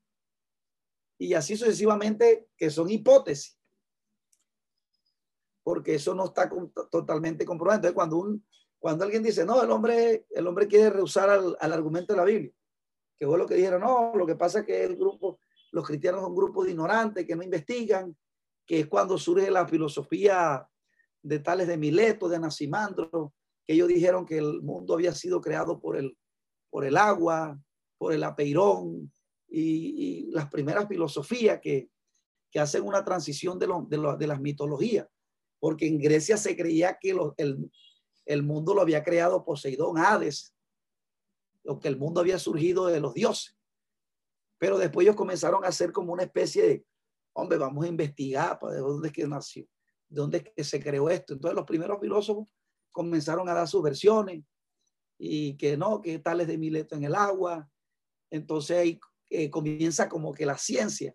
y 1.16 1.32
así 1.32 1.56
sucesivamente, 1.56 2.50
que 2.54 2.68
son 2.68 2.90
hipótesis, 2.90 3.58
porque 5.62 5.94
eso 5.94 6.14
no 6.14 6.26
está 6.26 6.50
totalmente 6.90 7.46
comprobado. 7.46 7.78
Entonces, 7.78 7.94
cuando, 7.94 8.18
un, 8.18 8.44
cuando 8.80 9.04
alguien 9.04 9.22
dice, 9.22 9.44
no, 9.44 9.62
el 9.62 9.70
hombre, 9.70 10.26
el 10.30 10.46
hombre 10.46 10.66
quiere 10.66 10.90
rehusar 10.90 11.28
al, 11.28 11.56
al 11.60 11.72
argumento 11.72 12.14
de 12.14 12.16
la 12.16 12.24
Biblia, 12.24 12.52
que 13.18 13.26
fue 13.26 13.38
lo 13.38 13.46
que 13.46 13.54
dijeron, 13.54 13.82
no, 13.82 14.12
lo 14.16 14.26
que 14.26 14.36
pasa 14.36 14.60
es 14.60 14.66
que 14.66 14.82
el 14.82 14.96
grupo, 14.96 15.38
los 15.70 15.86
cristianos 15.86 16.22
son 16.22 16.30
un 16.30 16.36
grupo 16.36 16.64
de 16.64 16.70
ignorantes 16.70 17.26
que 17.26 17.36
no 17.36 17.42
investigan, 17.42 18.16
que 18.66 18.80
es 18.80 18.86
cuando 18.86 19.18
surge 19.18 19.50
la 19.50 19.68
filosofía 19.68 20.66
de 21.22 21.38
tales 21.40 21.68
de 21.68 21.76
Mileto, 21.76 22.28
de 22.28 22.38
Nacimandro, 22.38 23.34
que 23.66 23.74
ellos 23.74 23.88
dijeron 23.88 24.24
que 24.24 24.38
el 24.38 24.62
mundo 24.62 24.94
había 24.94 25.14
sido 25.14 25.42
creado 25.42 25.78
por 25.78 25.98
el, 25.98 26.16
por 26.70 26.86
el 26.86 26.96
agua, 26.96 27.60
por 27.98 28.14
el 28.14 28.24
apeirón, 28.24 29.12
y, 29.46 30.30
las 30.30 30.48
primeras 30.48 30.88
filosofías 30.88 31.60
que, 31.60 31.90
que, 32.50 32.60
hacen 32.60 32.82
una 32.82 33.04
transición 33.04 33.58
de, 33.58 33.66
lo, 33.66 33.82
de, 33.82 33.98
de, 34.16 34.26
las 34.26 34.40
mitologías, 34.40 35.06
porque 35.58 35.86
en 35.86 35.98
Grecia 35.98 36.36
se 36.36 36.56
creía 36.56 36.96
que 36.98 37.10
el, 37.36 37.70
el, 38.26 38.42
mundo 38.42 38.74
lo 38.74 38.82
había 38.82 39.02
creado 39.02 39.44
Poseidón, 39.44 39.98
Hades, 39.98 40.54
o 41.64 41.78
que 41.78 41.88
el 41.88 41.98
mundo 41.98 42.20
había 42.20 42.38
surgido 42.38 42.86
de 42.86 43.00
los 43.00 43.14
dioses. 43.14 43.56
Pero 44.58 44.78
después 44.78 45.04
ellos 45.04 45.16
comenzaron 45.16 45.64
a 45.64 45.68
hacer 45.68 45.92
como 45.92 46.12
una 46.12 46.22
especie 46.22 46.62
de, 46.62 46.84
hombre, 47.32 47.58
vamos 47.58 47.84
a 47.84 47.88
investigar 47.88 48.58
para 48.58 48.74
de 48.74 48.80
dónde 48.80 49.08
es 49.08 49.14
que 49.14 49.26
nació, 49.26 49.64
de 50.08 50.20
dónde 50.20 50.38
es 50.38 50.44
que 50.54 50.64
se 50.64 50.82
creó 50.82 51.08
esto. 51.10 51.34
Entonces 51.34 51.56
los 51.56 51.66
primeros 51.66 52.00
filósofos 52.00 52.48
comenzaron 52.92 53.48
a 53.48 53.54
dar 53.54 53.68
sus 53.68 53.82
versiones 53.82 54.44
y 55.18 55.56
que 55.56 55.76
no, 55.76 56.00
que 56.00 56.18
tales 56.18 56.46
de 56.46 56.58
Mileto 56.58 56.96
en 56.96 57.04
el 57.04 57.14
agua. 57.14 57.68
Entonces 58.30 58.76
ahí 58.76 59.00
eh, 59.28 59.50
comienza 59.50 60.08
como 60.08 60.32
que 60.32 60.46
la 60.46 60.58
ciencia. 60.58 61.14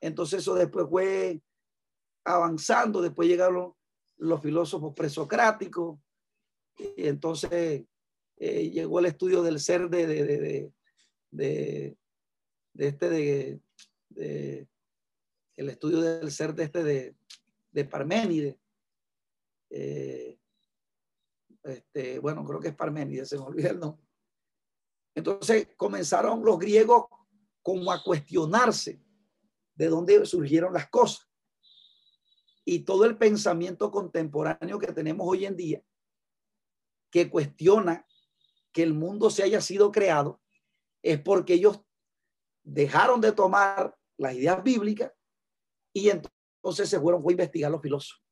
Entonces 0.00 0.40
eso 0.40 0.54
después 0.54 0.86
fue 0.88 1.42
avanzando, 2.24 3.00
después 3.00 3.28
llegaron 3.28 3.74
los 4.16 4.40
filósofos 4.40 4.94
presocráticos, 4.94 5.98
y 6.78 7.06
entonces 7.08 7.84
eh, 8.36 8.70
llegó 8.70 9.00
el 9.00 9.06
estudio 9.06 9.42
del 9.42 9.58
ser 9.58 9.88
de, 9.88 10.06
de, 10.06 10.72
de, 11.30 11.96
este, 12.74 13.10
de, 13.10 14.68
el 15.56 15.68
estudio 15.68 16.00
del 16.00 16.30
ser 16.30 16.54
de 16.54 16.64
este 16.64 16.84
de, 16.84 17.16
de 17.72 17.84
Parménides. 17.84 18.56
Eh, 19.70 20.38
este, 21.64 22.18
bueno, 22.20 22.44
creo 22.44 22.60
que 22.60 22.68
es 22.68 22.74
Parménides, 22.74 23.28
se 23.28 23.36
me 23.36 23.44
olvida 23.44 23.70
el 23.70 23.80
nombre. 23.80 24.06
Entonces 25.14 25.68
comenzaron 25.76 26.44
los 26.44 26.58
griegos 26.58 27.06
como 27.60 27.90
a 27.90 28.02
cuestionarse 28.02 29.02
de 29.74 29.88
dónde 29.88 30.24
surgieron 30.26 30.72
las 30.72 30.88
cosas. 30.88 31.28
Y 32.64 32.80
todo 32.80 33.04
el 33.04 33.16
pensamiento 33.16 33.90
contemporáneo 33.90 34.78
que 34.78 34.92
tenemos 34.92 35.26
hoy 35.28 35.46
en 35.46 35.56
día, 35.56 35.82
que 37.10 37.30
cuestiona 37.30 38.06
que 38.72 38.82
el 38.82 38.94
mundo 38.94 39.30
se 39.30 39.42
haya 39.42 39.60
sido 39.60 39.90
creado, 39.90 40.40
es 41.02 41.20
porque 41.20 41.54
ellos 41.54 41.80
dejaron 42.62 43.20
de 43.20 43.32
tomar 43.32 43.96
las 44.18 44.34
ideas 44.34 44.62
bíblicas 44.62 45.12
y 45.92 46.10
entonces 46.10 46.88
se 46.88 47.00
fueron 47.00 47.22
a 47.26 47.30
investigar 47.30 47.70
los 47.70 47.80
filósofos, 47.80 48.22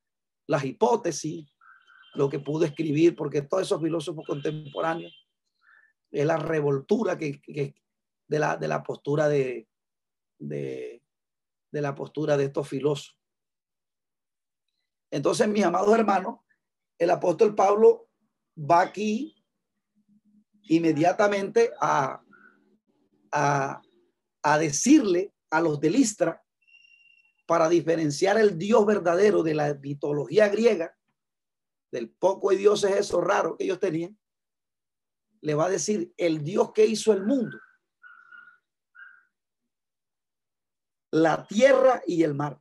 las 0.46 0.64
hipótesis, 0.64 1.48
lo 2.14 2.28
que 2.28 2.38
pudo 2.38 2.64
escribir, 2.64 3.14
porque 3.14 3.42
todos 3.42 3.64
esos 3.64 3.80
filósofos 3.80 4.24
contemporáneos 4.26 5.26
es 6.10 6.26
la 6.26 6.36
revoltura 6.36 7.16
que, 7.18 7.40
de 8.28 8.38
la, 8.38 8.56
de 8.56 8.68
la 8.68 8.82
postura 8.82 9.28
de, 9.28 9.68
de, 10.38 11.02
la 11.72 11.94
postura 11.94 12.36
de 12.36 12.44
estos 12.44 12.68
filósofos. 12.68 13.18
Entonces, 15.10 15.48
mis 15.48 15.64
amados 15.64 15.96
hermanos, 15.96 16.40
el 16.98 17.10
apóstol 17.10 17.54
Pablo 17.54 18.05
va 18.58 18.82
aquí 18.82 19.34
inmediatamente 20.62 21.72
a, 21.80 22.22
a, 23.32 24.58
decirle 24.58 25.34
a 25.50 25.60
los 25.60 25.80
de 25.80 25.90
Listra 25.90 26.42
para 27.46 27.68
diferenciar 27.68 28.38
el 28.38 28.58
Dios 28.58 28.84
verdadero 28.86 29.42
de 29.42 29.54
la 29.54 29.74
mitología 29.74 30.48
griega, 30.48 30.96
del 31.92 32.10
poco 32.10 32.50
de 32.50 32.56
dioses 32.56 32.92
eso 32.92 33.20
raro 33.20 33.56
que 33.56 33.64
ellos 33.64 33.78
tenían, 33.78 34.18
le 35.40 35.54
va 35.54 35.66
a 35.66 35.70
decir 35.70 36.12
el 36.16 36.42
Dios 36.42 36.72
que 36.72 36.86
hizo 36.86 37.12
el 37.12 37.24
mundo 37.24 37.58
la 41.16 41.46
tierra 41.46 42.02
y 42.06 42.22
el 42.22 42.34
mar. 42.34 42.60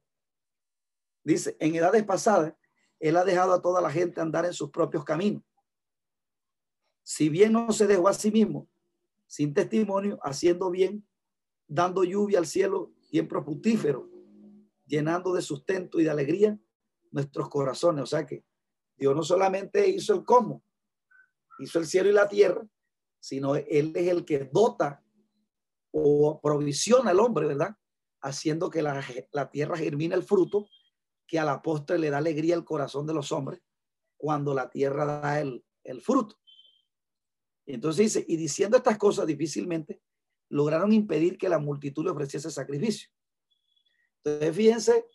Dice, 1.24 1.58
en 1.60 1.76
edades 1.76 2.04
pasadas, 2.04 2.54
Él 3.00 3.18
ha 3.18 3.26
dejado 3.26 3.54
a 3.54 3.62
toda 3.62 3.82
la 3.82 3.92
gente 3.92 4.22
andar 4.22 4.46
en 4.46 4.54
sus 4.54 4.70
propios 4.70 5.04
caminos. 5.04 5.44
Si 7.06 7.30
bien 7.30 7.53
no 7.53 7.72
se 7.72 7.86
dejó 7.86 8.07
a 8.07 8.14
sí 8.14 8.32
mismo, 8.32 8.68
sin 9.27 9.53
testimonio, 9.53 10.18
haciendo 10.23 10.72
bien, 10.72 11.07
dando 11.68 12.03
lluvia 12.03 12.40
al 12.40 12.48
cielo, 12.48 12.94
tiempo 13.11 13.44
fructífero, 13.44 14.10
llenando 14.88 15.32
de 15.34 15.44
sustento 15.44 15.99
y 15.99 16.03
de 16.03 16.10
alegría 16.10 16.60
nuestros 17.11 17.48
corazones. 17.48 18.02
O 18.02 18.07
sea 18.07 18.26
que 18.26 18.44
Dios 18.98 19.15
no 19.15 19.22
solamente 19.22 19.88
hizo 19.88 20.15
el 20.15 20.23
cómo, 20.23 20.64
hizo 21.60 21.77
el 21.77 21.86
cielo 21.86 22.10
y 22.10 22.14
la 22.14 22.27
tierra, 22.27 22.68
sino 23.19 23.56
Él 23.56 23.94
es 23.95 24.07
el 24.07 24.26
que 24.26 24.49
dota 24.52 25.03
o 25.91 26.41
provisiona 26.41 27.11
al 27.11 27.19
hombre, 27.19 27.45
¿verdad? 27.45 27.77
haciendo 28.26 28.72
que 28.72 28.82
la, 28.82 29.03
tierra 29.52 29.77
germine 29.77 30.15
el 30.15 30.23
fruto 30.23 30.68
que 31.27 31.38
a 31.38 31.45
la 31.45 31.61
postre 31.61 31.99
le 31.99 32.10
da 32.10 32.18
alegría 32.18 32.56
al 32.56 32.65
corazón 32.65 33.06
de 33.06 33.14
los 33.14 33.32
hombres 33.32 33.61
cuando 34.18 34.56
la 34.56 34.72
tierra 34.72 35.06
da 35.06 35.40
el, 35.40 35.64
el 35.84 36.02
fruto. 36.02 36.36
Entonces 37.66 38.14
dice, 38.14 38.26
y 38.28 38.38
diciendo 38.38 38.78
estas 38.78 38.98
cosas 38.98 39.26
difícilmente, 39.26 40.02
lograron 40.50 40.94
impedir 40.94 41.38
que 41.38 41.50
la 41.50 41.60
multitud 41.60 42.04
le 42.04 42.12
ofreciese 42.12 42.52
sacrificio. 42.52 43.10
Entonces 44.24 44.56
fíjense 44.56 45.06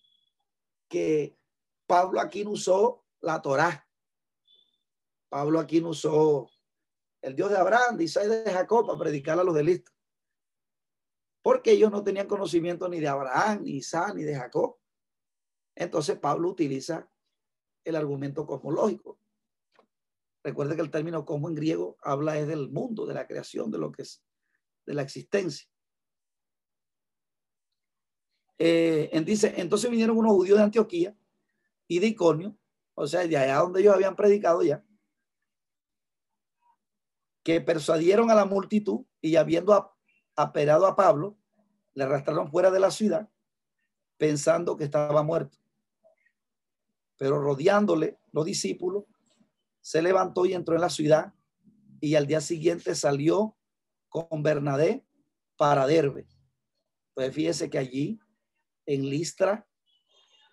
que 0.89 1.37
Pablo 1.87 2.21
aquí 2.21 2.45
no 2.45 2.51
usó 2.51 3.05
la 3.21 3.41
Torá. 3.41 3.87
Pablo 5.29 5.61
aquí 5.61 5.81
no 5.81 5.91
usó 5.91 6.49
el 7.23 7.37
Dios 7.37 7.51
de 7.51 7.57
Abraham, 7.57 7.97
de 7.97 8.05
Isaac 8.05 8.25
y 8.27 8.29
de 8.29 8.51
Jacob 8.51 8.87
para 8.87 8.99
predicar 8.99 9.39
a 9.39 9.45
los 9.45 9.55
delistas 9.55 9.95
porque 11.43 11.73
ellos 11.73 11.91
no 11.91 12.03
tenían 12.03 12.27
conocimiento 12.27 12.89
ni 12.89 13.01
de 13.01 13.09
Abraham, 13.09 13.63
ni 13.63 13.73
Isaac, 13.77 14.15
ni 14.15 14.25
de 14.25 14.37
Jacob. 14.37 14.77
Entonces 15.75 16.19
Pablo 16.19 16.51
utiliza 16.51 17.11
el 17.85 17.97
argumento 17.97 18.47
cosmológico. 18.47 19.19
Recuerde 20.43 20.75
que 20.75 20.83
el 20.83 20.91
término 20.91 21.25
cosmo 21.25 21.49
en 21.49 21.55
griego 21.55 21.97
habla 22.03 22.39
es 22.39 22.47
del 22.47 22.71
mundo, 22.71 23.07
de 23.07 23.15
la 23.15 23.27
creación, 23.27 23.71
de 23.71 23.79
lo 23.79 23.93
que 23.93 24.03
es, 24.03 24.23
de 24.87 24.95
la 24.95 25.03
existencia. 25.03 25.69
Eh, 28.59 29.11
dice, 29.25 29.55
entonces 29.57 29.91
vinieron 29.91 30.17
unos 30.17 30.33
judíos 30.33 30.59
de 30.59 30.65
Antioquía 30.65 31.17
y 31.89 31.99
de 31.99 32.09
Iconio, 32.09 32.59
o 32.95 33.07
sea, 33.07 33.27
de 33.27 33.37
allá 33.37 33.57
donde 33.59 33.81
ellos 33.81 33.95
habían 33.95 34.17
predicado 34.17 34.63
ya, 34.63 34.85
que 37.43 37.61
persuadieron 37.61 38.31
a 38.31 38.35
la 38.35 38.45
multitud 38.45 39.07
y 39.21 39.37
habiendo 39.37 39.97
aperado 40.37 40.87
a 40.87 40.97
Pablo, 40.97 41.39
le 41.95 42.05
arrastraron 42.05 42.51
fuera 42.51 42.71
de 42.71 42.81
la 42.81 42.91
ciudad 42.91 43.31
pensando 44.17 44.77
que 44.77 44.85
estaba 44.85 45.23
muerto. 45.23 45.59
pero 47.17 47.39
rodeándole 47.39 48.19
los 48.33 48.47
discípulos, 48.47 49.05
se 49.81 50.03
levantó 50.03 50.47
y 50.47 50.55
entró 50.55 50.75
en 50.75 50.81
la 50.81 50.91
ciudad 50.91 51.35
y 52.01 52.15
al 52.15 52.27
día 52.27 52.41
siguiente 52.41 52.95
salió 52.95 53.57
con 54.09 54.43
Bernadé 54.43 55.05
para 55.57 55.87
Derbe. 55.87 56.27
Pues 57.15 57.35
fíjese 57.35 57.69
que 57.71 57.79
allí 57.79 58.21
en 58.87 59.09
Listra 59.09 59.67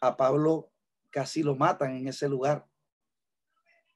a 0.02 0.18
Pablo 0.18 0.72
casi 1.10 1.44
lo 1.44 1.56
matan 1.56 1.96
en 1.96 2.08
ese 2.08 2.30
lugar. 2.30 2.68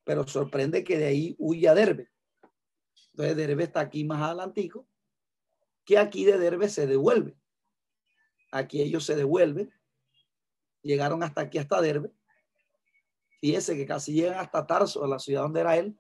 Pero 0.03 0.27
sorprende 0.27 0.83
que 0.83 0.97
de 0.97 1.05
ahí 1.05 1.35
huye 1.37 1.73
Derbe. 1.73 2.09
Entonces 3.11 3.35
Derbe 3.35 3.63
está 3.63 3.81
aquí 3.81 4.03
más 4.03 4.21
adelantico, 4.21 4.87
que 5.85 5.97
aquí 5.97 6.25
de 6.25 6.37
Derbe 6.37 6.69
se 6.69 6.87
devuelve. 6.87 7.37
Aquí 8.51 8.81
ellos 8.81 9.05
se 9.05 9.15
devuelven. 9.15 9.71
Llegaron 10.81 11.23
hasta 11.23 11.41
aquí, 11.41 11.57
hasta 11.57 11.81
Derbe. 11.81 12.11
Fíjese 13.41 13.75
que 13.75 13.87
casi 13.87 14.13
llegan 14.13 14.37
hasta 14.37 14.67
Tarso, 14.67 15.03
a 15.03 15.07
la 15.07 15.17
ciudad 15.17 15.41
donde 15.41 15.61
era 15.61 15.75
él. 15.75 15.99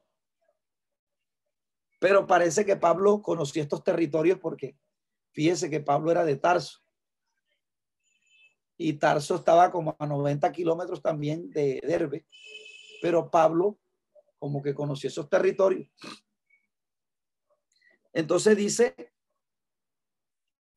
Pero 1.99 2.27
parece 2.27 2.63
que 2.65 2.75
Pablo 2.75 3.23
conocía 3.23 3.63
estos 3.63 3.83
territorios 3.83 4.37
porque 4.39 4.77
fíjese 5.31 5.67
que 5.67 5.79
Pablo 5.79 6.11
era 6.11 6.23
de 6.23 6.35
Tarso. 6.35 6.79
Y 8.77 8.93
Tarso 8.93 9.35
estaba 9.35 9.71
como 9.71 9.95
a 9.97 10.05
90 10.05 10.51
kilómetros 10.51 11.01
también 11.01 11.49
de 11.49 11.81
Derbe. 11.83 12.27
Pero 13.01 13.31
Pablo 13.31 13.79
como 14.37 14.61
que 14.61 14.75
conoció 14.75 15.07
esos 15.07 15.27
territorios. 15.27 15.89
Entonces 18.13 18.55
dice, 18.55 19.13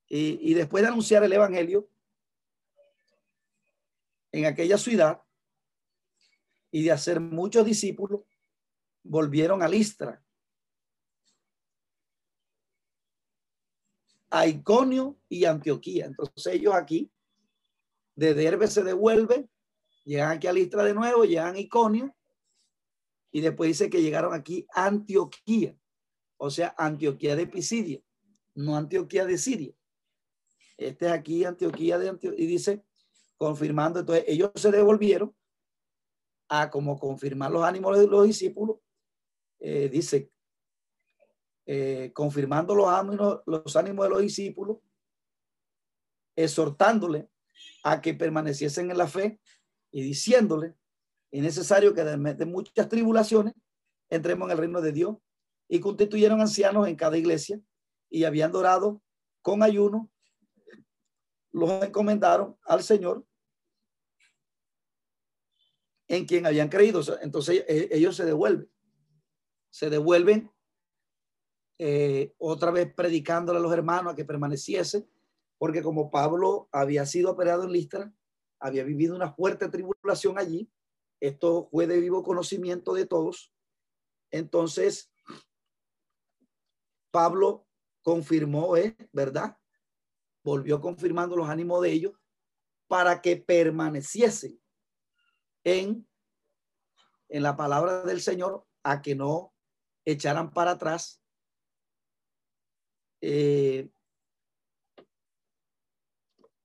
y, 0.09 0.51
y 0.51 0.55
después 0.55 0.82
de 0.82 0.89
anunciar 0.89 1.24
el 1.24 1.32
Evangelio 1.32 1.91
en 4.32 4.47
aquella 4.47 4.78
ciudad 4.78 5.24
y 6.75 6.83
de 6.83 6.91
hacer 6.91 7.21
muchos 7.21 7.65
discípulos, 7.65 8.23
volvieron 9.05 9.63
a 9.63 9.69
Listra, 9.69 10.21
a 14.29 14.45
Iconio 14.49 15.17
y 15.29 15.45
Antioquía. 15.45 16.07
Entonces 16.07 16.47
ellos 16.47 16.75
aquí, 16.75 17.13
de 18.17 18.35
Derbe 18.35 18.67
se 18.67 18.83
devuelven, 18.83 19.49
llegan 20.03 20.33
aquí 20.33 20.49
a 20.49 20.53
Listra 20.53 20.83
de 20.83 20.95
nuevo, 20.95 21.25
llegan 21.25 21.55
a 21.55 21.61
Iconio, 21.61 22.13
y 23.31 23.41
después 23.41 23.69
dice 23.69 23.89
que 23.89 24.03
llegaron 24.03 24.35
aquí 24.35 24.67
a 24.75 24.87
Antioquía 24.87 25.79
o 26.37 26.51
sea, 26.51 26.75
Antioquía 26.77 27.37
de 27.37 27.47
Pisidia, 27.47 28.01
no 28.57 28.77
Antioquía 28.77 29.25
de 29.27 29.39
Siria. 29.39 29.73
Este 30.77 31.07
es 31.07 31.13
aquí 31.13 31.45
Antioquía 31.45 31.99
de 31.99 32.09
Antioquía 32.09 32.45
y 32.45 32.49
dice, 32.49 32.85
confirmando, 33.37 34.01
entonces 34.01 34.25
ellos 34.27 34.51
se 34.57 34.73
devolvieron 34.73 35.33
a 36.49 36.71
como 36.71 36.99
confirmar 36.99 37.51
los 37.51 37.65
ánimos 37.65 37.99
de 37.99 38.07
los 38.07 38.27
discípulos, 38.27 38.79
eh, 39.61 39.89
dice, 39.89 40.31
eh, 41.66 42.12
confirmando 42.15 42.75
los 42.75 42.89
ánimos, 42.89 43.41
los 43.47 43.77
ánimos 43.77 44.05
de 44.05 44.11
los 44.11 44.21
discípulos, 44.21 44.79
exhortándole 46.37 47.29
a 47.83 48.01
que 48.01 48.15
permaneciesen 48.15 48.91
en 48.91 48.99
la 48.99 49.07
fe 49.07 49.41
y 49.91 50.03
diciéndole, 50.03 50.75
es 51.31 51.43
necesario 51.43 51.95
que 51.95 52.05
de 52.05 52.47
muchas 52.47 52.89
tribulaciones 52.89 53.55
entremos 54.11 54.47
en 54.47 54.53
el 54.53 54.59
reino 54.59 54.81
de 54.81 54.93
Dios 54.93 55.16
y 55.69 55.81
constituyeron 55.81 56.41
ancianos 56.41 56.89
en 56.89 56.97
cada 56.97 57.16
iglesia 57.16 57.61
y 58.11 58.25
habían 58.25 58.53
dorado 58.53 59.03
con 59.43 59.62
ayuno, 59.62 60.11
los 61.53 61.83
encomendaron 61.83 62.57
al 62.65 62.83
Señor 62.83 63.27
en 66.09 66.27
quien 66.27 66.47
habían 66.47 66.69
creído. 66.69 67.03
Entonces 67.23 67.65
e, 67.67 67.89
ellos 67.93 68.17
se 68.17 68.25
devuelven, 68.25 68.71
se 69.71 69.91
devuelven 69.91 70.51
eh, 71.79 72.35
otra 72.39 72.71
vez 72.71 72.93
predicándole 72.95 73.59
a 73.59 73.63
los 73.63 73.73
hermanos 73.73 74.13
a 74.13 74.17
que 74.17 74.25
permaneciese, 74.25 75.09
porque 75.59 75.83
como 75.83 76.11
Pablo 76.11 76.69
había 76.73 77.07
sido 77.07 77.33
operado 77.33 77.65
en 77.65 77.73
Listra, 77.73 78.15
había 78.61 78.85
vivido 78.85 79.17
una 79.17 79.33
fuerte 79.33 79.69
tribulación 79.69 80.39
allí, 80.39 80.71
esto 81.21 81.69
fue 81.71 81.87
de 81.87 82.01
vivo 82.01 82.23
conocimiento 82.23 82.95
de 82.95 83.07
todos. 83.07 83.53
Entonces, 84.31 85.13
Pablo 87.11 87.67
confirmó, 88.03 88.77
¿eh? 88.77 88.97
¿verdad? 89.13 89.57
Volvió 90.43 90.81
confirmando 90.81 91.37
los 91.37 91.49
ánimos 91.49 91.81
de 91.83 91.93
ellos 91.93 92.13
para 92.89 93.23
que 93.23 93.37
permaneciesen 93.37 94.61
en, 95.65 96.07
en 97.28 97.43
la 97.43 97.57
palabra 97.57 98.03
del 98.03 98.20
Señor, 98.20 98.66
a 98.82 99.03
que 99.03 99.15
no 99.15 99.55
echaran 100.05 100.53
para 100.53 100.73
atrás. 100.73 101.23
Eh, 103.20 103.91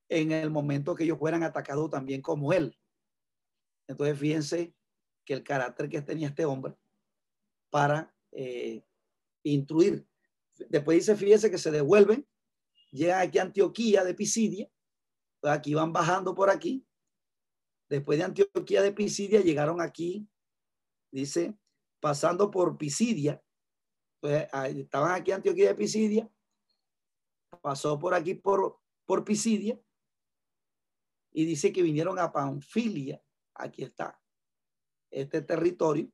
en 0.09 0.31
el 0.31 0.49
momento 0.49 0.95
que 0.95 1.03
ellos 1.03 1.19
fueran 1.19 1.43
atacados 1.43 1.89
también 1.89 2.21
como 2.21 2.51
él. 2.51 2.77
Entonces, 3.88 4.19
fíjense 4.19 4.76
que 5.26 5.34
el 5.34 5.43
carácter 5.43 5.88
que 5.88 6.01
tenía 6.01 6.27
este 6.27 6.45
hombre 6.45 6.76
para 7.69 8.13
eh, 8.31 8.84
instruir 9.43 10.09
Después 10.67 10.97
dice, 10.97 11.15
fíjese 11.15 11.49
que 11.49 11.57
se 11.57 11.71
devuelven, 11.71 12.27
llegan 12.91 13.21
aquí 13.21 13.38
a 13.38 13.43
Antioquía 13.43 14.03
de 14.03 14.13
Pisidia, 14.13 14.69
pues 15.39 15.53
aquí 15.53 15.73
van 15.73 15.93
bajando 15.93 16.35
por 16.35 16.49
aquí. 16.49 16.85
Después 17.90 18.20
de 18.20 18.26
Antioquía 18.26 18.84
de 18.84 18.91
Pisidia 18.91 19.41
llegaron 19.41 19.82
aquí, 19.82 20.30
dice, 21.11 21.57
pasando 21.99 22.52
por 22.52 22.78
Pisidia, 22.78 23.44
pues 24.22 24.48
estaban 24.53 25.20
aquí 25.20 25.32
Antioquía 25.32 25.70
de 25.70 25.76
Pisidia, 25.76 26.32
pasó 27.61 27.98
por 27.98 28.14
aquí 28.14 28.36
por, 28.36 28.80
por 29.06 29.24
Pisidia 29.24 29.80
y 31.32 31.45
dice 31.45 31.74
que 31.74 31.82
vinieron 31.82 32.20
a 32.20 32.32
Panfilia, 32.32 33.24
aquí 33.56 33.84
está, 33.84 34.22
este 35.10 35.41
territorio, 35.41 36.11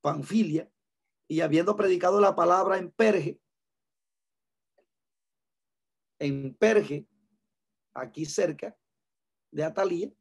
Panfilia, 0.00 0.70
y 1.26 1.40
habiendo 1.40 1.74
predicado 1.74 2.20
la 2.20 2.36
palabra 2.36 2.78
en 2.78 2.92
Perge, 2.92 3.40
en 6.20 6.54
Perge, 6.54 7.08
aquí 7.94 8.26
cerca 8.26 8.76
de 9.50 9.64
Atalía, 9.64 10.12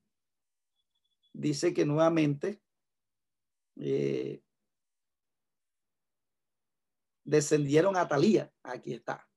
dice 1.34 1.74
que 1.74 1.86
nuevamente 1.86 2.62
eh, 3.76 4.44
descendieron 7.24 7.98
a 7.98 8.02
Atalía, 8.02 8.54
aquí 8.62 8.94
está. 8.94 9.28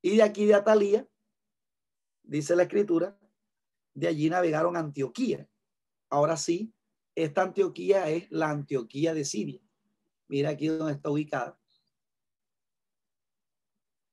Y 0.00 0.16
de 0.16 0.22
aquí 0.22 0.46
de 0.46 0.54
Atalía, 0.54 1.08
dice 2.22 2.54
la 2.54 2.62
escritura, 2.62 3.18
de 3.94 4.06
allí 4.06 4.30
navegaron 4.30 4.76
a 4.76 4.80
Antioquía. 4.80 5.48
Ahora 6.08 6.36
sí, 6.36 6.72
esta 7.16 7.42
Antioquía 7.42 8.08
es 8.08 8.30
la 8.30 8.50
Antioquía 8.50 9.12
de 9.12 9.24
Siria. 9.24 9.60
Mira 10.28 10.50
aquí 10.50 10.68
donde 10.68 10.92
está 10.92 11.10
ubicada. 11.10 11.58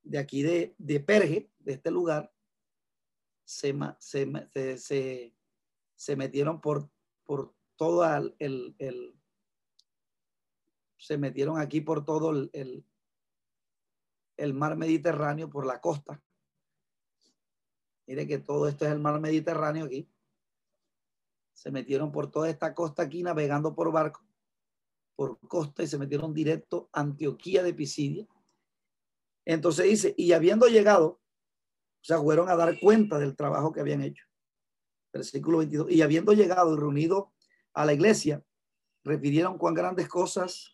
De 0.02 0.18
aquí 0.18 0.42
de, 0.42 0.74
de 0.78 1.00
Perge, 1.00 1.52
de 1.60 1.74
este 1.74 1.92
lugar, 1.92 2.35
se, 3.46 3.74
se, 4.00 5.34
se, 5.96 6.16
metieron 6.16 6.60
por, 6.60 6.90
por 7.24 7.56
todo 7.76 8.04
el, 8.40 8.76
el, 8.80 9.18
se 10.98 11.18
metieron 11.18 11.60
aquí 11.60 11.82
por 11.82 12.04
todo 12.04 12.32
el, 12.32 12.86
el 14.38 14.54
mar 14.54 14.76
Mediterráneo, 14.76 15.50
por 15.50 15.66
la 15.66 15.80
costa. 15.80 16.22
Mire 18.08 18.28
que 18.28 18.40
todo 18.40 18.68
esto 18.68 18.86
es 18.86 18.92
el 18.92 19.00
mar 19.00 19.20
Mediterráneo 19.20 19.86
aquí. 19.86 20.12
Se 21.54 21.72
metieron 21.72 22.12
por 22.12 22.30
toda 22.30 22.50
esta 22.50 22.76
costa 22.76 23.04
aquí 23.04 23.24
navegando 23.24 23.74
por 23.74 23.92
barco 23.92 24.26
por 25.16 25.40
costa 25.48 25.84
y 25.84 25.88
se 25.88 25.98
metieron 25.98 26.34
directo 26.34 26.90
a 26.92 27.02
Antioquía 27.02 27.64
de 27.64 27.74
Pisidia. 27.74 28.28
Entonces 29.46 29.86
dice, 29.86 30.16
y 30.18 30.34
habiendo 30.34 30.68
llegado, 30.68 31.22
o 32.06 32.08
sea, 32.08 32.20
fueron 32.20 32.50
a 32.50 32.56
dar 32.56 32.80
cuenta 32.80 33.18
del 33.18 33.36
trabajo 33.36 33.74
que 33.74 33.80
habían 33.80 34.04
hecho. 34.04 34.24
Versículo 35.12 35.58
22. 35.58 35.90
Y 35.90 36.04
habiendo 36.04 36.34
llegado 36.34 36.72
y 36.72 36.78
reunido 36.78 37.34
a 37.74 37.84
la 37.84 37.94
iglesia, 37.94 38.46
refirieron 39.04 39.58
cuán 39.58 39.74
grandes 39.74 40.08
cosas 40.08 40.72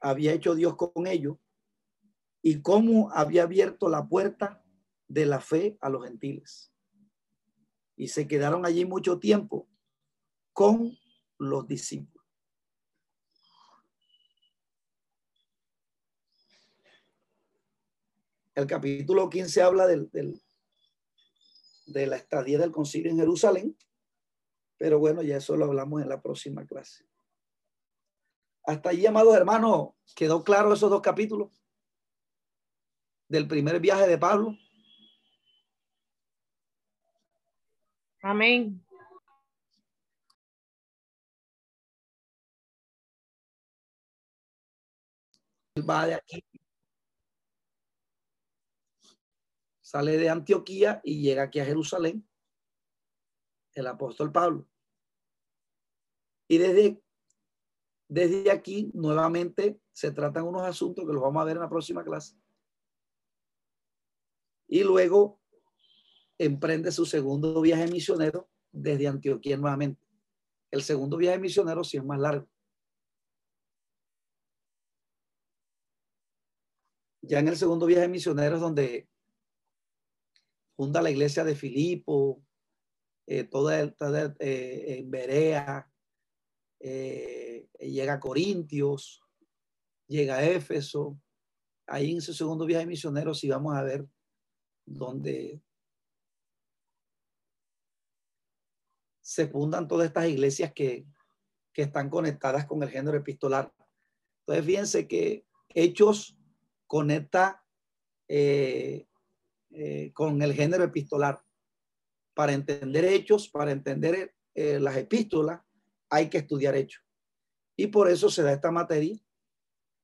había 0.00 0.32
hecho 0.32 0.56
Dios 0.56 0.74
con 0.74 1.06
ellos 1.06 1.36
y 2.42 2.62
cómo 2.62 3.12
había 3.12 3.44
abierto 3.44 3.88
la 3.88 4.08
puerta 4.08 4.60
de 5.06 5.24
la 5.24 5.38
fe 5.38 5.78
a 5.80 5.88
los 5.88 6.04
gentiles. 6.04 6.72
Y 7.94 8.08
se 8.08 8.26
quedaron 8.26 8.66
allí 8.66 8.84
mucho 8.86 9.20
tiempo 9.20 9.68
con 10.52 10.98
los 11.38 11.64
discípulos. 11.68 12.17
El 18.58 18.66
capítulo 18.66 19.30
15 19.30 19.62
habla 19.62 19.86
del, 19.86 20.10
de 20.10 22.06
la 22.08 22.16
estadía 22.16 22.58
del 22.58 22.72
concilio 22.72 23.08
en 23.08 23.18
Jerusalén, 23.18 23.78
pero 24.76 24.98
bueno, 24.98 25.22
ya 25.22 25.36
eso 25.36 25.56
lo 25.56 25.66
hablamos 25.66 26.02
en 26.02 26.08
la 26.08 26.20
próxima 26.20 26.66
clase. 26.66 27.04
Hasta 28.64 28.90
allí, 28.90 29.06
amados 29.06 29.36
hermanos, 29.36 29.90
quedó 30.16 30.42
claro 30.42 30.72
esos 30.72 30.90
dos 30.90 31.00
capítulos 31.00 31.52
del 33.28 33.46
primer 33.46 33.78
viaje 33.78 34.08
de 34.08 34.18
Pablo. 34.18 34.58
Amén. 38.22 38.84
va 45.88 46.06
de 46.06 46.14
aquí, 46.14 46.44
sale 49.88 50.18
de 50.18 50.28
Antioquía 50.28 51.00
y 51.02 51.22
llega 51.22 51.44
aquí 51.44 51.60
a 51.60 51.64
Jerusalén, 51.64 52.28
el 53.72 53.86
apóstol 53.86 54.30
Pablo. 54.30 54.68
Y 56.46 56.58
desde, 56.58 57.02
desde 58.06 58.50
aquí 58.50 58.90
nuevamente 58.92 59.80
se 59.90 60.12
tratan 60.12 60.44
unos 60.44 60.60
asuntos 60.60 61.06
que 61.06 61.12
los 61.14 61.22
vamos 61.22 61.40
a 61.40 61.46
ver 61.46 61.56
en 61.56 61.62
la 61.62 61.70
próxima 61.70 62.04
clase. 62.04 62.36
Y 64.66 64.84
luego 64.84 65.40
emprende 66.36 66.92
su 66.92 67.06
segundo 67.06 67.58
viaje 67.62 67.86
misionero 67.86 68.50
desde 68.70 69.08
Antioquía 69.08 69.56
nuevamente. 69.56 70.06
El 70.70 70.82
segundo 70.82 71.16
viaje 71.16 71.38
misionero 71.38 71.82
sí 71.82 71.96
es 71.96 72.04
más 72.04 72.20
largo. 72.20 72.46
Ya 77.22 77.38
en 77.38 77.48
el 77.48 77.56
segundo 77.56 77.86
viaje 77.86 78.06
misionero 78.06 78.56
es 78.56 78.60
donde 78.60 79.08
funda 80.78 81.02
la 81.02 81.10
iglesia 81.10 81.42
de 81.42 81.56
Filipo, 81.56 82.40
eh, 83.26 83.42
toda, 83.42 83.82
eh, 84.38 84.98
en 85.00 85.10
Berea, 85.10 85.90
eh, 86.78 87.68
llega 87.80 88.12
a 88.12 88.20
Corintios, 88.20 89.20
llega 90.06 90.36
a 90.36 90.44
Éfeso. 90.44 91.20
Ahí 91.88 92.12
en 92.12 92.20
su 92.20 92.32
segundo 92.32 92.64
viaje 92.64 92.86
misionero 92.86 93.34
sí 93.34 93.48
vamos 93.48 93.74
a 93.74 93.82
ver 93.82 94.06
donde 94.86 95.60
se 99.20 99.48
fundan 99.48 99.88
todas 99.88 100.06
estas 100.06 100.28
iglesias 100.28 100.72
que, 100.72 101.04
que 101.72 101.82
están 101.82 102.08
conectadas 102.08 102.66
con 102.66 102.84
el 102.84 102.88
género 102.88 103.18
epistolar. 103.18 103.74
Entonces, 104.42 104.64
fíjense 104.64 105.08
que 105.08 105.44
Hechos 105.70 106.38
conecta 106.86 107.64
eh, 109.80 110.10
con 110.12 110.42
el 110.42 110.54
género 110.54 110.82
epistolar. 110.82 111.40
Para 112.34 112.52
entender 112.52 113.04
hechos, 113.04 113.48
para 113.48 113.70
entender 113.70 114.34
eh, 114.54 114.80
las 114.80 114.96
epístolas, 114.96 115.60
hay 116.10 116.28
que 116.28 116.38
estudiar 116.38 116.74
hechos. 116.74 117.04
Y 117.76 117.86
por 117.86 118.10
eso 118.10 118.28
se 118.28 118.42
da 118.42 118.52
esta 118.52 118.72
materia 118.72 119.16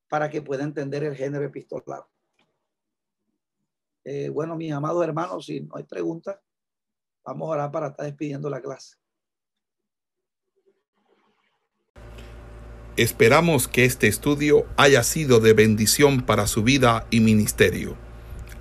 para 0.09 0.31
que 0.31 0.43
pueda 0.43 0.63
entender 0.63 1.03
el 1.03 1.17
género 1.17 1.45
epistolar. 1.45 2.05
bueno, 4.33 4.55
mis 4.55 4.71
amados 4.71 5.03
hermanos, 5.03 5.47
si 5.47 5.61
no 5.61 5.77
hay 5.77 5.83
preguntas, 5.83 6.39
vamos 7.25 7.49
a 7.49 7.53
orar 7.53 7.73
para 7.73 7.89
estar 7.89 8.07
despidiendo 8.07 8.49
la 8.49 8.63
clase. 8.63 8.97
Esperamos 12.97 13.67
que 13.67 13.85
este 13.85 14.07
estudio 14.07 14.67
haya 14.77 15.03
sido 15.03 15.41
de 15.41 15.53
bendición 15.53 16.25
para 16.25 16.47
su 16.47 16.63
vida 16.63 17.09
y 17.11 17.19
ministerio. 17.19 18.04